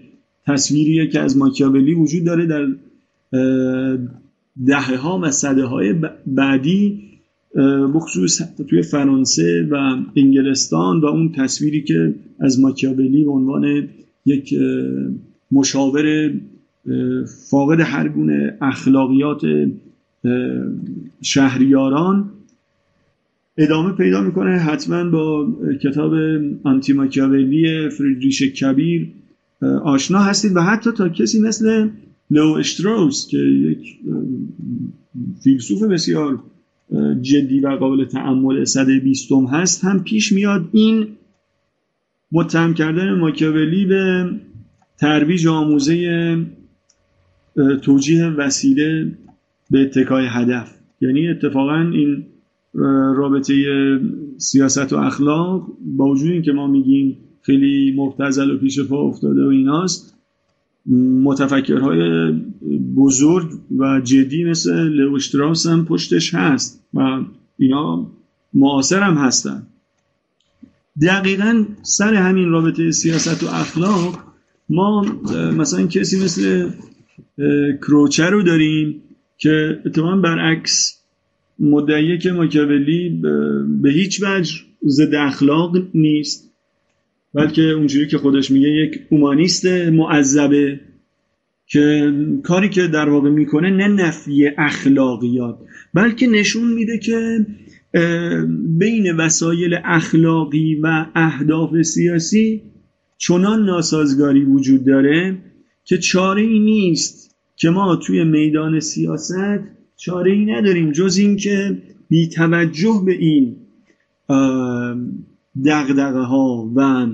تصویریه 0.46 1.06
که 1.06 1.20
از 1.20 1.36
ماکیاولی 1.36 1.94
وجود 1.94 2.24
داره 2.24 2.46
در 2.46 2.66
دهه 4.66 4.96
ها 4.96 5.20
و 5.22 5.30
صده 5.30 5.64
های 5.64 5.94
بعدی 6.26 7.02
بخصوص 7.94 8.42
توی 8.68 8.82
فرانسه 8.82 9.68
و 9.70 9.96
انگلستان 10.16 11.00
و 11.00 11.06
اون 11.06 11.32
تصویری 11.32 11.82
که 11.82 12.14
از 12.40 12.60
ماکیاولی 12.60 13.24
به 13.24 13.30
عنوان 13.30 13.88
یک 14.26 14.54
مشاور 15.52 16.32
فاقد 17.50 17.80
هر 17.80 18.08
گونه 18.08 18.58
اخلاقیات 18.60 19.42
شهریاران 21.22 22.30
ادامه 23.56 23.92
پیدا 23.92 24.22
می‌کنه. 24.22 24.58
حتما 24.58 25.10
با 25.10 25.48
کتاب 25.82 26.12
آنتی 26.62 26.92
ماکیاولی 26.92 27.88
فریدریش 27.88 28.42
کبیر 28.42 29.08
آشنا 29.82 30.18
هستید 30.18 30.56
و 30.56 30.60
حتی 30.60 30.90
تا 30.92 31.08
کسی 31.08 31.40
مثل 31.40 31.88
لو 32.30 32.52
اشتروس 32.52 33.28
که 33.30 33.38
یک 33.38 33.98
فیلسوف 35.44 35.82
بسیار 35.82 36.42
جدی 37.22 37.60
و 37.60 37.68
قابل 37.68 38.04
تعمل 38.04 38.64
صده 38.64 38.98
بیستم 38.98 39.46
هست 39.46 39.84
هم 39.84 40.04
پیش 40.04 40.32
میاد 40.32 40.68
این 40.72 41.06
متهم 42.32 42.74
کردن 42.74 43.14
ماکیاولی 43.14 43.86
به 43.86 44.30
ترویج 44.98 45.46
آموزه 45.46 46.36
توجیه 47.82 48.26
وسیله 48.26 49.12
به 49.70 49.82
اتکای 49.82 50.26
هدف. 50.26 50.74
یعنی 51.00 51.28
اتفاقا 51.28 51.80
این 51.80 52.26
رابطه 53.16 53.54
سیاست 54.36 54.92
و 54.92 54.96
اخلاق 54.96 55.66
با 55.96 56.04
وجود 56.04 56.30
اینکه 56.30 56.52
ما 56.52 56.66
میگیم 56.66 57.16
خیلی 57.42 57.94
مبتزل 57.96 58.50
و 58.50 58.58
پیش 58.58 58.80
پا 58.80 59.02
افتاده 59.02 59.44
و 59.44 59.48
ایناست 59.48 60.14
متفکرهای 61.22 62.32
بزرگ 62.96 63.50
و 63.78 64.00
جدی 64.00 64.44
مثل 64.44 64.88
لوشتراس 64.88 65.66
هم 65.66 65.84
پشتش 65.84 66.34
هست 66.34 66.84
و 66.94 67.20
اینا 67.58 68.06
معاصر 68.54 69.00
هم 69.00 69.14
هستن. 69.14 69.62
دقیقا 71.02 71.64
سر 71.82 72.14
همین 72.14 72.48
رابطه 72.48 72.90
سیاست 72.90 73.42
و 73.42 73.46
اخلاق 73.46 74.18
ما 74.68 75.06
مثلا 75.56 75.86
کسی 75.86 76.24
مثل 76.24 76.70
کروچه 77.82 78.24
رو 78.24 78.42
داریم 78.42 79.02
که 79.38 79.78
اتفاقا 79.86 80.16
برعکس 80.16 80.98
مدعیه 81.58 82.18
که 82.18 82.32
ماکیاولی 82.32 83.22
به 83.82 83.90
هیچ 83.90 84.22
وجه 84.22 84.54
ضد 84.86 85.14
اخلاق 85.14 85.76
نیست 85.94 86.54
بلکه 87.34 87.62
اونجوری 87.62 88.06
که 88.06 88.18
خودش 88.18 88.50
میگه 88.50 88.68
یک 88.68 89.00
اومانیست 89.10 89.66
معذبه 89.66 90.80
که 91.66 92.12
کاری 92.42 92.68
که 92.68 92.86
در 92.86 93.08
واقع 93.08 93.30
می‌کنه 93.30 93.70
نه 93.70 93.88
نفی 93.88 94.50
اخلاقیات 94.58 95.58
بلکه 95.94 96.26
نشون 96.26 96.74
میده 96.74 96.98
که 96.98 97.46
بین 98.78 99.16
وسایل 99.16 99.78
اخلاقی 99.84 100.74
و 100.74 101.06
اهداف 101.14 101.82
سیاسی 101.82 102.62
چنان 103.18 103.64
ناسازگاری 103.64 104.44
وجود 104.44 104.84
داره 104.84 105.38
که 105.84 105.98
چاره 105.98 106.42
ای 106.42 106.58
نیست 106.58 107.27
که 107.58 107.70
ما 107.70 107.96
توی 107.96 108.24
میدان 108.24 108.80
سیاست 108.80 109.60
چاره 109.96 110.32
ای 110.32 110.44
نداریم 110.44 110.92
جز 110.92 111.16
اینکه 111.16 111.82
بی 112.08 112.28
توجه 112.28 113.02
به 113.06 113.12
این 113.12 113.56
دغدغه 115.64 116.20
ها 116.20 116.72
و 116.74 117.06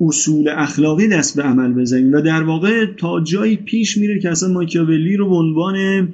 اصول 0.00 0.48
اخلاقی 0.48 1.08
دست 1.08 1.36
به 1.36 1.42
عمل 1.42 1.72
بزنیم. 1.72 2.12
و 2.12 2.20
در 2.20 2.42
واقع 2.42 2.86
تا 2.86 3.20
جایی 3.20 3.56
پیش 3.56 3.98
میره 3.98 4.20
که 4.20 4.30
اصلا 4.30 4.48
ماکیاولی 4.48 5.16
رو 5.16 5.28
به 5.28 5.36
عنوان 5.36 6.08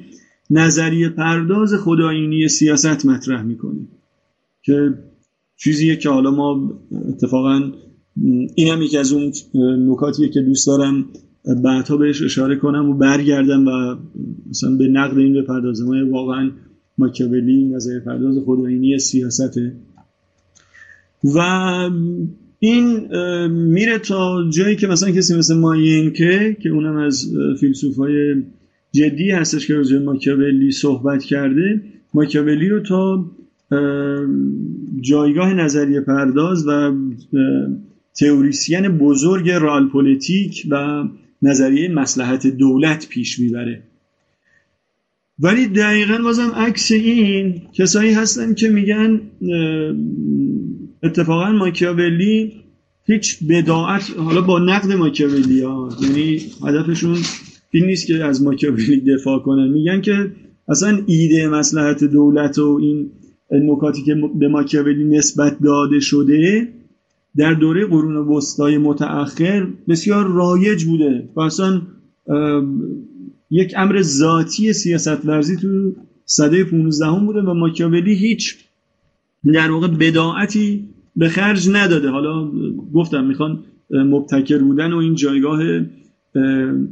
نظریه 0.51 1.09
پرداز 1.09 1.75
خداینی 1.75 2.49
سیاست 2.49 3.07
مطرح 3.07 3.43
می‌کنیم 3.43 3.89
که 4.63 4.95
چیزیه 5.57 5.97
که 5.97 6.09
حالا 6.09 6.31
ما 6.31 6.81
اتفاقا 7.09 7.73
این 8.55 8.69
هم 8.73 8.83
یکی 8.83 8.99
از 8.99 9.13
اون 9.13 9.33
نکاتیه 9.89 10.29
که 10.29 10.41
دوست 10.41 10.67
دارم 10.67 11.05
بعدها 11.55 11.97
بهش 11.97 12.23
اشاره 12.23 12.57
کنم 12.57 12.91
و 12.91 12.95
برگردم 12.95 13.67
و 13.67 13.97
مثلا 14.51 14.77
به 14.77 14.89
نقد 14.89 15.19
این 15.19 15.43
بپردازم. 15.43 15.87
ما 15.87 16.11
واقعا 16.11 16.51
ماکیاولی 16.99 17.65
نظریه 17.65 18.01
پرداز 18.01 18.39
خداینی 18.45 18.99
سیاسته 18.99 19.73
و 21.25 21.39
این 22.59 23.09
میره 23.49 23.99
تا 23.99 24.51
جایی 24.51 24.77
که 24.77 24.87
مثلا 24.87 25.11
کسی 25.11 25.37
مثل 25.37 25.57
ماینکه 25.57 26.57
که 26.63 26.69
اونم 26.69 26.97
از 26.97 27.35
فیلسوفای 27.61 28.43
جدی 28.93 29.31
هستش 29.31 29.67
که 29.67 29.75
راجع 29.75 29.99
ماکیاولی 29.99 30.71
صحبت 30.71 31.25
کرده 31.25 31.83
ماکیاولی 32.15 32.69
رو 32.69 32.81
تا 32.81 33.31
جایگاه 35.01 35.55
نظریه 35.55 36.01
پرداز 36.01 36.69
و 36.69 36.93
تئوریسین 38.21 38.89
بزرگ 38.89 39.51
رال 39.51 39.89
پولیتیک 39.89 40.67
و 40.71 41.05
نظریه 41.43 41.89
مسلحت 41.89 42.47
دولت 42.47 43.09
پیش 43.09 43.39
می‌بره. 43.39 43.83
ولی 45.39 45.67
دقیقا 45.67 46.19
بازم 46.23 46.51
عکس 46.57 46.93
این 46.93 47.63
کسایی 47.73 48.13
هستن 48.13 48.55
که 48.55 48.69
میگن 48.69 49.21
اتفاقا 51.03 51.53
ماکیاولی 51.53 52.53
هیچ 53.07 53.39
بداعت 53.49 54.11
حالا 54.17 54.41
با 54.41 54.59
نقد 54.59 54.93
ماکیاولی 54.93 55.61
ها 55.61 55.89
یعنی 56.03 56.41
هدفشون 56.65 57.19
این 57.71 57.87
نیست 57.87 58.07
که 58.07 58.25
از 58.25 58.43
ماکیاولی 58.43 59.01
دفاع 59.01 59.39
کنن. 59.39 59.69
میگن 59.69 60.01
که 60.01 60.31
اصلا 60.69 61.03
ایده 61.07 61.49
مسلحت 61.49 62.05
دولت 62.05 62.59
و 62.59 62.79
این 62.83 63.11
نکاتی 63.51 64.03
که 64.03 64.15
به 64.35 64.49
ماکیاولی 64.49 65.05
نسبت 65.05 65.59
داده 65.63 66.01
شده 66.01 66.69
در 67.39 67.55
دوره 67.55 67.87
قرون 67.87 68.17
وسطای 68.17 68.79
متأخر 68.79 69.67
بسیار 69.89 70.27
رایج 70.27 70.85
بوده 70.85 71.29
و 71.37 71.41
اصلا 71.41 71.83
یک 73.51 73.75
امر 73.77 74.03
ذاتی 74.03 74.73
سیاست 74.73 75.27
ورزی 75.27 75.57
تو 75.57 75.93
صده 76.25 76.65
15 76.65 77.07
هم 77.07 77.27
بوده 77.27 77.41
و 77.41 77.55
ماکیاولی 77.55 78.15
هیچ 78.15 78.57
در 79.55 79.71
واقع 79.71 79.89
بداعتی 79.89 80.89
به 81.17 81.29
خرج 81.29 81.69
نداده. 81.73 82.09
حالا 82.09 82.51
گفتم 82.95 83.25
می‌خوان 83.25 83.65
مبتکر 83.91 84.59
بودن 84.59 84.93
و 84.93 84.97
این 84.97 85.15
جایگاه 85.15 85.61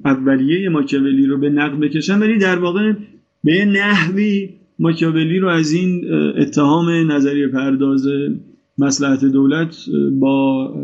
اولیه 0.05 0.69
ماکیاولی 0.69 1.27
رو 1.27 1.39
به 1.39 1.51
نقد 1.51 1.79
بکشن 1.81 2.19
ولی 2.19 2.39
در 2.39 2.59
واقع 2.59 2.93
به 3.45 3.65
نحوی 3.65 4.51
ماکیاولی 4.79 5.39
رو 5.39 5.49
از 5.49 5.73
این 5.73 6.05
اتهام 6.39 7.13
نظریه 7.13 7.49
پرداز 7.49 8.07
مسلحت 8.79 9.25
دولت 9.25 9.77
با 10.21 10.75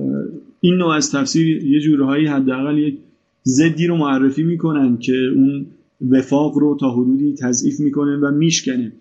این 0.60 0.74
نوع 0.74 0.94
از 0.94 1.12
تفسیر 1.12 1.64
یه 1.64 1.80
جورهایی 1.80 2.26
حداقل 2.26 2.78
یک 2.78 2.98
زدی 3.42 3.86
رو 3.86 3.96
معرفی 3.96 4.42
می‌کنن 4.42 4.98
که 4.98 5.16
اون 5.34 5.66
وفاق 6.10 6.58
رو 6.58 6.76
تا 6.80 6.90
حدودی 6.90 7.34
تضعیف 7.34 7.80
می‌کنه 7.80 8.16
و 8.16 8.30
میشکنه. 8.30 8.92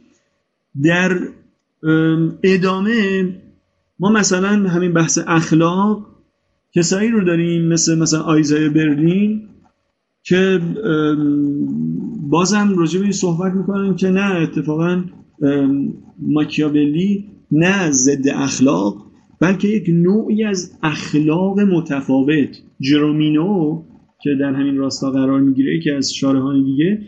در 0.84 1.20
ادامه 2.44 3.30
ما 4.00 4.10
مثلا 4.10 4.70
همین 4.70 4.94
بحث 4.94 5.20
اخلاق 5.28 6.06
کسایی 6.76 7.10
رو 7.10 7.24
داریم 7.26 7.68
مثل 7.68 7.98
مثلا 7.98 8.22
آیزای 8.22 8.70
برلین 8.70 9.42
که 10.24 10.60
بازم 12.30 12.76
راجع 12.78 13.00
به 13.00 13.04
این 13.04 13.14
صحبت 13.14 13.54
می‌کنن 13.54 13.96
که 13.96 14.10
نه 14.10 14.36
اتفاقا 14.36 15.04
ماکیاولی 16.20 17.26
نه 17.52 17.92
ضد 17.92 18.28
اخلاق 18.28 19.12
بلکه 19.40 19.68
یک 19.68 19.90
نوعی 19.90 20.44
از 20.44 20.78
اخلاق 20.84 21.60
متفاوت. 21.60 22.62
جرومینو 22.80 23.84
که 24.22 24.30
در 24.40 24.54
همین 24.54 24.78
راستا 24.78 25.12
قرار 25.12 25.42
می‌گیره 25.42 25.80
که 25.80 25.96
از 25.96 26.14
شارهان 26.14 26.64
دیگه 26.64 27.02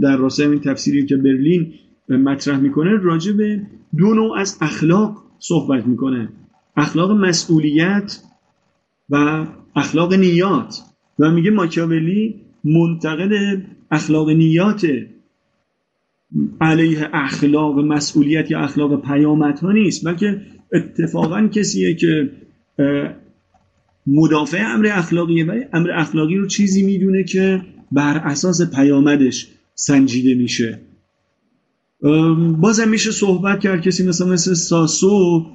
در 0.00 0.16
راستای 0.16 0.46
این 0.46 0.60
تفسیری 0.60 1.06
که 1.06 1.16
برلین 1.16 1.72
مطرح 2.08 2.60
می‌کنه 2.60 2.90
راجع 3.02 3.32
به 3.32 3.62
دو 3.98 4.14
نوع 4.14 4.38
از 4.38 4.58
اخلاق 4.60 5.16
صحبت 5.38 5.86
می‌کنه. 5.86 6.28
اخلاق 6.76 7.10
مسئولیت 7.10 8.18
و 9.10 9.46
اخلاق 9.76 10.14
نیات. 10.14 10.78
و 11.18 11.30
میگه 11.30 11.50
ماکیاولی 11.50 12.40
منتقد 12.64 13.62
اخلاق 13.90 14.30
نیات 14.30 14.86
علیه 16.60 17.08
اخلاق 17.12 17.78
مسئولیت 17.78 18.50
یا 18.50 18.60
اخلاق 18.60 19.02
پیامت 19.02 19.60
ها 19.60 19.72
نیست 19.72 20.04
بلکه 20.04 20.40
اتفاقا 20.72 21.48
کسیه 21.48 21.94
که 21.94 22.30
مدافع 24.06 24.74
امر 24.74 24.88
اخلاقیه 24.92 25.46
ولی 25.46 25.64
امر 25.72 25.90
اخلاقی 25.90 26.36
رو 26.36 26.46
چیزی 26.46 26.82
می‌دونه 26.82 27.24
که 27.24 27.62
بر 27.92 28.16
اساس 28.18 28.62
پیامدش 28.74 29.48
سنجیده 29.74 30.34
میشه. 30.34 30.80
بازم 32.60 32.88
میشه 32.88 33.10
صحبت 33.10 33.60
کرد 33.60 33.82
کسی 33.82 34.06
مثلا 34.06 34.26
مثل 34.28 34.54
ساسو 34.54 35.46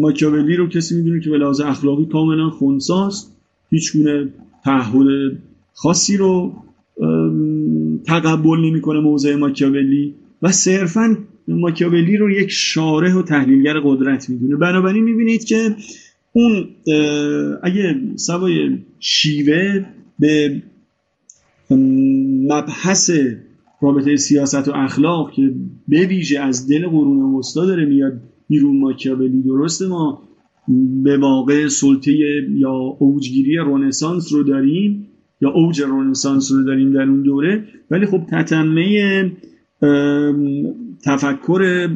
ماکیاولی 0.00 0.56
رو 0.56 0.68
کسی 0.68 0.96
می‌دونه 0.96 1.20
که 1.20 1.30
به 1.30 1.38
لحاظ 1.38 1.60
اخلاقی 1.60 2.06
کاملا 2.06 2.50
خونساست 2.50 3.36
هیچ 3.70 3.96
گونه 3.96 4.28
تعهد 4.64 5.06
خاصی 5.74 6.16
رو 6.16 6.52
تقبل 8.06 8.58
نمی‌کنه 8.58 9.00
موضع 9.00 9.34
ماکیاولی 9.34 10.14
و 10.42 10.52
صرفا 10.52 11.16
ماکیاولی 11.48 12.16
رو 12.16 12.30
یک 12.30 12.50
شارح 12.50 13.14
و 13.14 13.22
تحلیلگر 13.22 13.80
قدرت 13.84 14.30
می‌دونه. 14.30 14.56
بنابراین 14.56 15.04
می‌بینید 15.04 15.44
که 15.44 15.74
اون 16.32 16.68
اگه 17.62 18.00
سوای 18.16 18.78
شیوه 18.98 19.84
به 20.18 20.62
مبحث 22.48 23.10
رابطه 23.82 24.16
سیاست 24.16 24.68
و 24.68 24.72
اخلاق 24.74 25.32
که 25.32 25.54
به 25.88 26.06
ویژه 26.06 26.40
از 26.40 26.68
دل 26.68 26.88
قرون 26.88 27.34
وسطا 27.34 27.66
داره 27.66 27.84
میاد 27.84 28.20
بیرون 28.48 28.80
ماکیاولی 28.80 29.42
درسته 29.42 29.86
ما 29.86 30.22
به 31.02 31.16
واقع 31.16 31.68
سلطه 31.68 32.12
یا 32.50 32.72
اوجگیری 32.98 33.56
رونسانس 33.56 34.32
رو 34.32 34.42
داریم 34.42 35.06
یا 35.40 35.50
اوج 35.50 35.82
رونسانس 35.82 36.52
رو 36.52 36.64
داریم 36.64 36.92
در 36.92 37.02
اون 37.02 37.22
دوره. 37.22 37.64
ولی 37.90 38.06
خب 38.06 38.22
تتمه 38.30 39.32
تفکر 41.04 41.90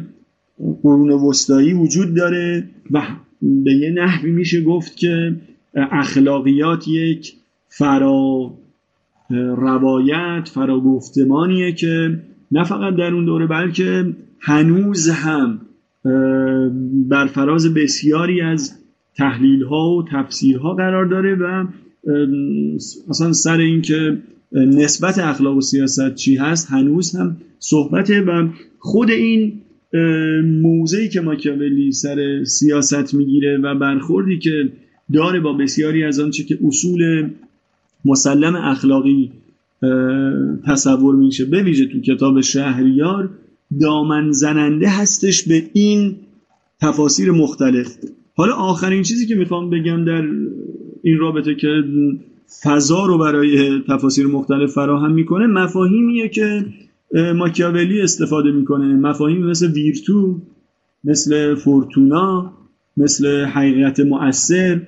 قرون 0.83 1.09
وسطایی 1.09 1.73
وجود 1.73 2.15
داره 2.15 2.63
و 2.91 3.01
به 3.41 3.73
یه 3.73 3.91
نحوی 3.91 4.31
میشه 4.31 4.63
گفت 4.63 4.97
که 4.97 5.35
اخلاقیات 5.75 6.87
یک 6.87 7.33
فرا 7.69 8.53
روایت 9.57 10.49
فرا 10.53 10.79
گفتمانیه 10.79 11.71
که 11.71 12.19
نه 12.51 12.63
فقط 12.63 12.95
در 12.95 13.13
اون 13.13 13.25
دوره 13.25 13.47
بلکه 13.47 14.13
هنوز 14.39 15.09
هم 15.09 15.61
بر 17.09 17.25
فراز 17.25 17.73
بسیاری 17.73 18.41
از 18.41 18.79
تحلیل 19.17 19.63
ها 19.63 19.89
و 19.89 20.03
تفسیرها 20.11 20.73
قرار 20.73 21.05
داره 21.05 21.35
و 21.35 21.65
اصلا 23.09 23.33
سر 23.33 23.57
اینکه 23.57 24.17
نسبت 24.51 25.19
اخلاق 25.19 25.57
و 25.57 25.61
سیاست 25.61 26.15
چی 26.15 26.35
هست 26.35 26.67
هنوز 26.69 27.15
هم 27.15 27.37
صحبته 27.59 28.21
و 28.21 28.47
خود 28.79 29.11
این 29.11 29.61
موضعی 30.61 31.09
که 31.09 31.21
ماکیاولی 31.21 31.91
سر 31.91 32.43
سیاست 32.43 33.13
می‌گیره 33.13 33.57
و 33.57 33.75
برخوردی 33.75 34.39
که 34.39 34.69
داره 35.13 35.39
با 35.39 35.53
بسیاری 35.53 36.03
از 36.03 36.19
آنچه 36.19 36.43
که 36.43 36.57
اصول 36.67 37.29
مسلم 38.05 38.55
اخلاقی 38.55 39.31
تصور 40.67 41.15
میشه 41.15 41.45
به 41.45 41.63
ویژه 41.63 41.85
تو 41.85 42.01
کتاب 42.01 42.41
شهریار 42.41 43.29
دامن 43.81 44.31
زننده 44.31 44.89
هستش 44.89 45.47
به 45.47 45.63
این 45.73 46.15
تفاسیر 46.81 47.31
مختلف. 47.31 47.97
حالا 48.35 48.53
آخرین 48.53 49.03
چیزی 49.03 49.27
که 49.27 49.35
می‌خوام 49.35 49.69
بگم 49.69 50.05
در 50.05 50.23
این 51.05 51.17
رابطه 51.17 51.55
که 51.55 51.83
فضا 52.63 53.05
رو 53.05 53.17
برای 53.17 53.81
تفاسیر 53.87 54.27
مختلف 54.27 54.71
فراهم 54.71 55.11
می‌کنه 55.11 55.47
مفاهیمیه 55.47 56.29
که 56.29 56.65
ماکیاولی 57.35 58.01
استفاده 58.01 58.51
می‌کنه. 58.51 58.85
مفاهیم 58.85 59.45
مثل 59.45 59.71
ویرتو 59.71 60.41
مثل 61.03 61.55
فورتونا 61.55 62.53
مثل 62.97 63.45
حقیقت 63.45 63.99
مؤثر. 63.99 64.81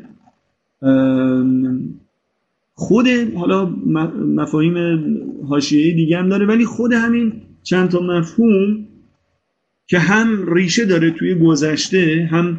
خود 2.74 3.08
حالا 3.36 3.66
مفاهیم 4.36 4.76
حاشیه‌ای 5.48 5.94
دیگه 5.94 6.18
هم 6.18 6.30
داره 6.30 6.46
ولی 6.46 6.66
خود 6.66 6.94
همین 6.94 7.34
چند 7.64 7.90
تا 7.90 8.00
مفهوم 8.00 8.88
که 9.88 10.00
هم 10.00 10.54
ریشه 10.54 10.86
داره 10.86 11.12
توی 11.12 11.36
گذشته 11.36 12.30
هم 12.32 12.58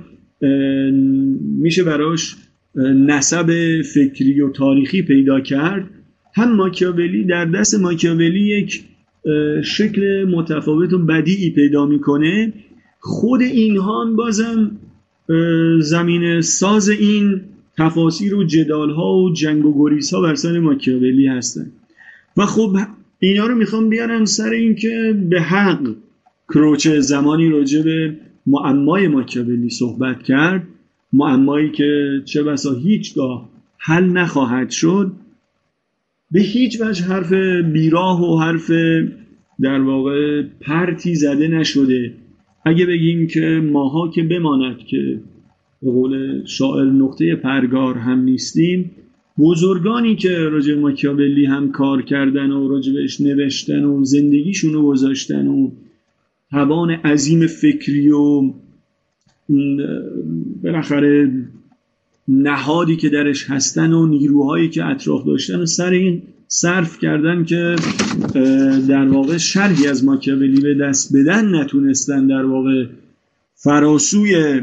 میشه 1.58 1.84
براش 1.84 2.36
نسب 2.76 3.80
فکری 3.82 4.40
و 4.40 4.50
تاریخی 4.50 5.02
پیدا 5.02 5.40
کرد. 5.40 5.90
هم 6.34 6.56
ماکیاولی 6.56 7.24
در 7.24 7.44
دست 7.44 7.74
ماکیاولی 7.74 8.40
یک 8.40 8.84
شکل 9.64 10.24
متفاوت 10.24 10.92
و 10.92 10.98
بدیعی 10.98 11.50
پیدا 11.50 11.86
می‌کنه. 11.86 12.52
خود 13.00 13.40
اینها 13.40 14.04
بازم 14.16 14.70
زمین 15.80 16.40
ساز 16.40 16.88
این 16.88 17.40
تفاسیر 17.78 18.34
و 18.34 18.44
جدال 18.44 18.90
ها 18.90 19.16
و 19.16 19.32
جنگ 19.32 19.66
و 19.66 19.74
گریس 19.78 20.14
ها 20.14 20.20
بر 20.20 20.34
سر 20.34 20.58
ماکیاولی 20.58 21.26
هستن. 21.26 21.70
و 22.36 22.46
خب 22.46 22.76
اینا 23.18 23.46
رو 23.46 23.54
می‌خوام 23.54 23.88
بیارم 23.88 24.24
سر 24.24 24.50
اینکه 24.50 25.16
به 25.30 25.40
حق 25.40 25.94
کروچه 26.48 27.00
زمانی 27.00 27.48
راجع 27.48 27.82
به 27.82 28.16
معمای 28.46 29.08
ماکیاولی 29.08 29.70
صحبت 29.70 30.22
کرد. 30.22 30.66
معمایی 31.12 31.70
که 31.70 32.22
چه 32.24 32.42
بسا 32.42 32.74
هیچگاه 32.74 33.48
حل 33.78 34.04
نخواهد 34.04 34.70
شد 34.70 35.12
به 36.30 36.40
هیچ 36.40 36.80
وجه 36.80 37.04
حرف 37.04 37.32
بیراه 37.72 38.22
و 38.22 38.38
حرف 38.38 38.70
در 39.60 39.80
واقع 39.80 40.42
پرتی 40.42 41.14
زده 41.14 41.48
نشده. 41.48 42.14
اگه 42.64 42.86
بگیم 42.86 43.26
که 43.26 43.40
ماها 43.72 44.08
که 44.08 44.22
بماند 44.22 44.78
که 44.78 45.20
به 45.82 45.90
قول 45.90 46.44
شاعر 46.46 46.84
نقطه 46.84 47.36
پرگار 47.36 47.94
هم 47.94 48.20
نیستیم 48.20 48.90
بزرگانی 49.38 50.16
که 50.16 50.38
راجع 50.38 50.74
ماکیاولی 50.74 51.44
هم 51.44 51.72
کار 51.72 52.02
کردن 52.02 52.50
و 52.50 52.68
راجبش 52.68 53.20
نوشتن 53.20 53.84
و 53.84 54.04
زندگیشون 54.04 54.72
رو 54.72 54.82
گذاشتن 54.82 55.46
و 55.46 55.70
توان 56.50 56.90
عظیم 56.90 57.46
فکری 57.46 58.10
و 58.10 58.52
بالاخره 60.62 61.30
نهادی 62.28 62.96
که 62.96 63.08
درش 63.08 63.50
هستن 63.50 63.92
و 63.92 64.06
نیروهایی 64.06 64.68
که 64.68 64.84
اطراف 64.84 65.26
داشتن 65.26 65.60
و 65.60 65.66
سر 65.66 65.90
این 65.90 66.22
صرف 66.48 66.98
کردن 66.98 67.44
که 67.44 67.76
در 68.88 69.08
واقع 69.08 69.36
شرحی 69.36 69.86
از 69.86 70.04
ماکیاولی 70.04 70.60
به 70.60 70.74
دست 70.74 71.16
بدن 71.16 71.54
نتونستن 71.54 72.26
در 72.26 72.44
واقع 72.44 72.86
فراسوی 73.54 74.60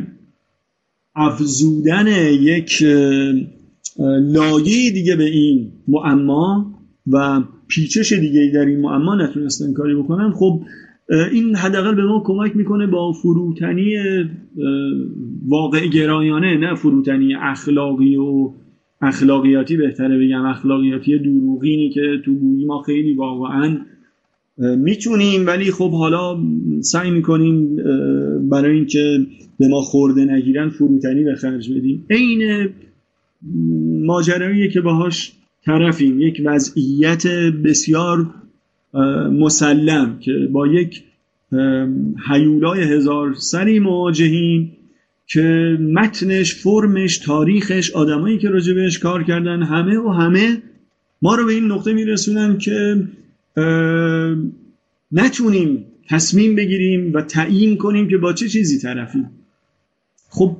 افزودن 1.15 2.07
یک 2.41 2.83
لایه 4.21 4.91
دیگه 4.91 5.15
به 5.15 5.23
این 5.23 5.71
معما 5.87 6.79
و 7.07 7.43
پیچش 7.67 8.13
دیگه 8.13 8.51
در 8.53 8.65
این 8.65 8.79
معما 8.79 9.15
نتونستن 9.15 9.73
کاری 9.73 9.95
بکنن. 9.95 10.31
خب 10.31 10.61
این 11.09 11.55
حداقل 11.55 11.95
به 11.95 12.03
ما 12.05 12.23
کمک 12.25 12.55
می‌کنه 12.55 12.87
با 12.87 13.11
فروتنی 13.11 13.95
واقع 15.47 15.87
گرایانه 15.87 16.57
نه 16.57 16.75
فروتنی 16.75 17.35
اخلاقی 17.35 18.15
و 18.15 18.51
اخلاقیاتی. 19.01 19.77
بهتره 19.77 20.25
بگم 20.25 20.45
اخلاقیاتی 20.45 21.19
دروغینی 21.19 21.89
که 21.89 22.01
تو 22.25 22.33
گویی 22.33 22.65
ما 22.65 22.81
خیلی 22.81 23.13
واقعا 23.13 23.77
می‌تونیم 24.57 25.47
ولی 25.47 25.71
خب 25.71 25.91
حالا 25.91 26.37
سعی 26.81 27.11
می‌کنیم 27.11 27.75
برای 28.49 28.75
اینکه 28.75 29.19
به 29.59 29.67
ما 29.67 29.81
خورده 29.81 30.25
نگیرن 30.25 30.69
فروتنی 30.69 31.23
به 31.23 31.35
خرج 31.35 31.73
بدیم. 31.73 32.05
عین 32.09 32.69
ماجراییه 34.05 34.69
که 34.69 34.81
باهاش 34.81 35.31
طرفیم. 35.65 36.21
یک 36.21 36.41
وضعیت 36.45 37.27
بسیار 37.65 38.25
مسلم 39.31 40.19
که 40.19 40.49
با 40.51 40.67
یک 40.67 41.03
حیولای 42.29 42.83
هزار 42.83 43.33
سری 43.33 43.79
مواجهیم 43.79 44.71
که 45.27 45.77
متنش 45.81 46.55
فرمش 46.55 47.17
تاریخش 47.17 47.91
آدمایی 47.91 48.37
که 48.37 48.49
راجع 48.49 48.73
بهش 48.73 48.99
کار 48.99 49.23
کردن 49.23 49.63
همه 49.63 49.97
و 49.99 50.09
همه 50.09 50.61
ما 51.21 51.35
رو 51.35 51.45
به 51.45 51.53
این 51.53 51.65
نقطه 51.65 51.93
میرسونن 51.93 52.57
که 52.57 53.07
نتونیم 55.11 55.85
تصمیم 56.09 56.55
بگیریم 56.55 57.13
و 57.13 57.21
تعیین 57.21 57.77
کنیم 57.77 58.07
که 58.07 58.17
با 58.17 58.33
چه 58.33 58.49
چیزی 58.49 58.79
طرفیم. 58.79 59.29
خب 60.29 60.57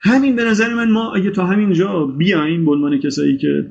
همین 0.00 0.36
به 0.36 0.44
نظر 0.44 0.74
من 0.74 0.90
ما 0.90 1.14
اگه 1.14 1.30
تا 1.30 1.46
همینجا 1.46 2.06
بیایم 2.06 2.64
به 2.64 2.70
عنوان 2.70 2.98
کسایی 2.98 3.36
که 3.36 3.66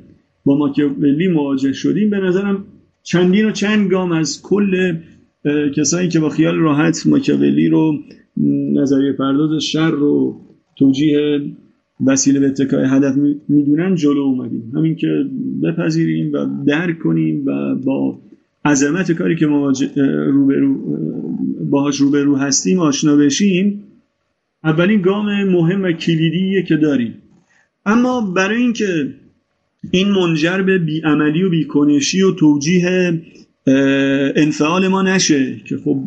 با 0.45 0.57
ماکیاولی 0.57 1.27
مواجه 1.27 1.73
شدیم 1.73 2.09
به 2.09 2.17
نظرم 2.17 2.65
چندین 3.05 3.45
و 3.45 3.51
چند 3.51 3.91
گام 3.91 4.11
از 4.11 4.41
کل 4.41 4.97
کسایی 5.75 6.09
که 6.09 6.19
با 6.19 6.29
خیال 6.29 6.55
راحت 6.55 7.07
ماکیاولی 7.07 7.67
رو 7.67 7.99
نظریه 8.73 9.13
پرداز 9.13 9.63
شر 9.63 9.91
رو 9.91 10.41
توجیه 10.75 11.41
وسیله 12.05 12.39
به 12.39 12.47
اتکای 12.47 12.85
هدف 12.85 13.15
می‌دونن 13.47 13.95
جلو 13.95 14.19
اومدیم. 14.19 14.71
همین 14.75 14.95
که 14.95 15.25
بپذیریم 15.63 16.33
و 16.33 16.63
درک 16.65 16.99
کنیم 16.99 17.45
و 17.45 17.75
با 17.75 18.19
عظمت 18.65 19.11
کاری 19.11 19.35
که 19.35 19.45
ما 19.45 19.73
روبرو 20.27 20.75
باهاش 21.69 21.97
روبرو 21.97 22.35
هستیم 22.35 22.79
آشنا 22.79 23.15
بشیم 23.15 23.83
اولین 24.63 25.01
گام 25.01 25.43
مهم 25.43 25.83
و 25.83 25.91
کلیدیه 25.91 26.63
که 26.63 26.75
داریم. 26.75 27.13
اما 27.85 28.33
برای 28.35 28.57
اینکه 28.57 28.85
این 29.91 30.07
منجر 30.09 30.61
به 30.61 30.77
بیعملی 30.77 31.43
و 31.43 31.49
بیکنشی 31.49 32.21
و 32.21 32.31
توجیه 32.31 33.21
انفعال 34.35 34.87
ما 34.87 35.01
نشه 35.01 35.61
که 35.65 35.77
خب 35.77 35.99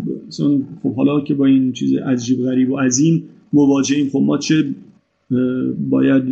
خب 0.82 0.94
حالا 0.94 1.20
که 1.20 1.34
با 1.34 1.46
این 1.46 1.72
چیز 1.72 1.94
عجیب 1.94 2.44
غریب 2.44 2.70
و 2.70 2.78
عظیم 2.78 3.24
مواجهیم 3.52 4.08
خب 4.08 4.22
ما 4.26 4.38
چه 4.38 4.64
باید 5.90 6.22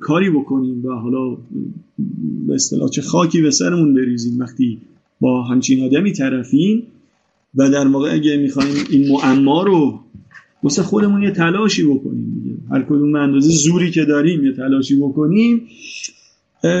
کاری 0.00 0.30
بکنیم 0.30 0.86
و 0.86 0.92
حالا 0.92 1.36
به 2.46 2.54
اصطلاح 2.54 2.88
چه 2.88 3.02
خاکی 3.02 3.42
به 3.42 3.50
سرمون 3.50 3.94
بریزیم 3.94 4.38
وقتی 4.38 4.78
با 5.20 5.42
همچین 5.42 5.84
آدمی 5.84 6.12
طرفیم 6.12 6.82
و 7.54 7.70
در 7.70 7.86
واقع 7.86 8.12
اگه 8.12 8.36
می‌خوایم 8.36 8.74
این 8.90 9.12
معما 9.12 9.62
رو 9.62 10.00
واسه 10.62 10.82
خودمون 10.82 11.22
یه 11.22 11.30
تلاشی 11.30 11.84
بکنیم 11.84 12.42
دیگه. 12.42 12.56
هر 12.70 12.82
کدوم 12.82 13.16
اندازه 13.16 13.50
زوری 13.50 13.90
که 13.90 14.04
داریم 14.04 14.44
یه 14.44 14.52
تلاشی 14.52 14.96
بکنیم. 14.96 15.62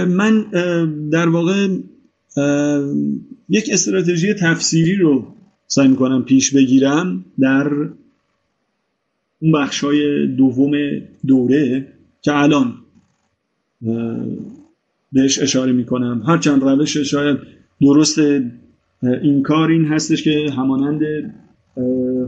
من 0.08 0.46
در 1.12 1.28
واقع 1.28 1.68
یک 3.48 3.70
استراتژی 3.72 4.34
تفسیری 4.34 4.96
رو 4.96 5.26
سعی 5.66 5.88
می‌کنم 5.88 6.22
پیش 6.22 6.54
بگیرم 6.54 7.24
در 7.38 7.70
اون 9.40 9.52
بخش 9.52 9.84
های 9.84 10.26
دوم 10.26 10.72
دوره 11.26 11.86
که 12.22 12.36
الان 12.36 12.74
بهش 15.12 15.38
اشاره 15.38 15.72
می‌کنم. 15.72 16.22
هرچند 16.26 16.62
روش 16.62 16.96
شاید 16.96 17.38
درست 17.80 18.18
این 19.22 19.42
کار 19.42 19.70
این 19.70 19.84
هستش 19.84 20.22
که 20.22 20.50
همانند 20.56 21.00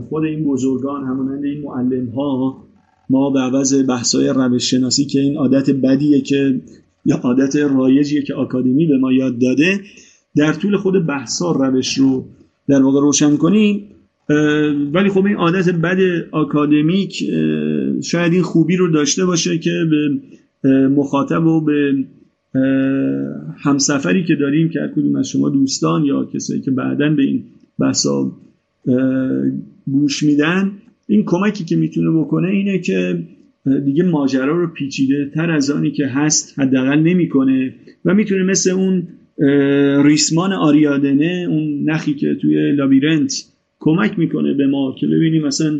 خود 0.09 0.23
این 0.23 0.43
بزرگان 0.43 1.03
همانند 1.03 1.43
این 1.43 1.61
معلم 1.61 2.09
ها 2.09 2.63
ما 3.09 3.29
به 3.29 3.39
عوض 3.39 3.83
بحثای 3.87 4.27
روش 4.27 4.71
شناسی 4.71 5.05
که 5.05 5.19
این 5.19 5.37
عادت 5.37 5.69
بدیه 5.69 6.21
که 6.21 6.61
یا 7.05 7.15
عادت 7.15 7.55
رایجیه 7.55 8.21
که 8.21 8.33
آکادمی 8.33 8.85
به 8.87 8.97
ما 8.97 9.13
یاد 9.13 9.39
داده. 9.39 9.79
در 10.35 10.53
طول 10.53 10.77
خود 10.77 11.05
بحثا 11.05 11.51
روش 11.51 11.97
رو 11.97 12.25
در 12.67 12.81
واقع 12.81 13.01
روشن 13.01 13.37
کنیم. 13.37 13.87
ولی 14.93 15.09
خب 15.09 15.25
این 15.25 15.35
عادت 15.35 15.69
بد 15.69 15.97
آکادمیک 16.31 17.23
شاید 18.03 18.33
این 18.33 18.41
خوبی 18.41 18.75
رو 18.75 18.91
داشته 18.91 19.25
باشه 19.25 19.57
که 19.57 19.71
به 19.89 20.21
مخاطب 20.87 21.45
و 21.45 21.61
به 21.61 21.93
همسفری 23.57 24.23
که 24.23 24.35
داریم 24.35 24.69
که 24.69 24.79
کدوم 24.95 25.15
از 25.15 25.27
شما 25.27 25.49
دوستان 25.49 26.05
یا 26.05 26.25
کسایی 26.25 26.61
که 26.61 26.71
بعدا 26.71 27.09
به 27.09 27.23
این 27.23 27.43
بحثا 27.79 28.31
گوش 29.91 30.23
میدن 30.23 30.71
این 31.07 31.23
کمکی 31.25 31.63
که 31.63 31.75
می‌تونه 31.75 32.19
بکنه 32.19 32.47
اینه 32.47 32.79
که 32.79 33.23
دیگه 33.65 34.03
ماجرا 34.03 34.57
رو 34.57 34.67
پیچیده 34.67 35.31
تر 35.33 35.51
از 35.51 35.69
آنی 35.69 35.91
که 35.91 36.07
هست 36.07 36.59
حداقل 36.59 36.99
نمی‌کنه 36.99 37.75
و 38.05 38.13
می‌تونه 38.13 38.43
مثل 38.43 38.71
اون 38.71 39.07
ریسمان 40.03 40.53
آریادنه 40.53 41.47
اون 41.49 41.89
نخی 41.89 42.13
که 42.13 42.35
توی 42.41 42.71
لابیرنت 42.71 43.45
کمک 43.79 44.19
می‌کنه 44.19 44.53
به 44.53 44.67
ما 44.67 44.95
که 44.99 45.07
ببینیم 45.07 45.45
مثلا 45.45 45.79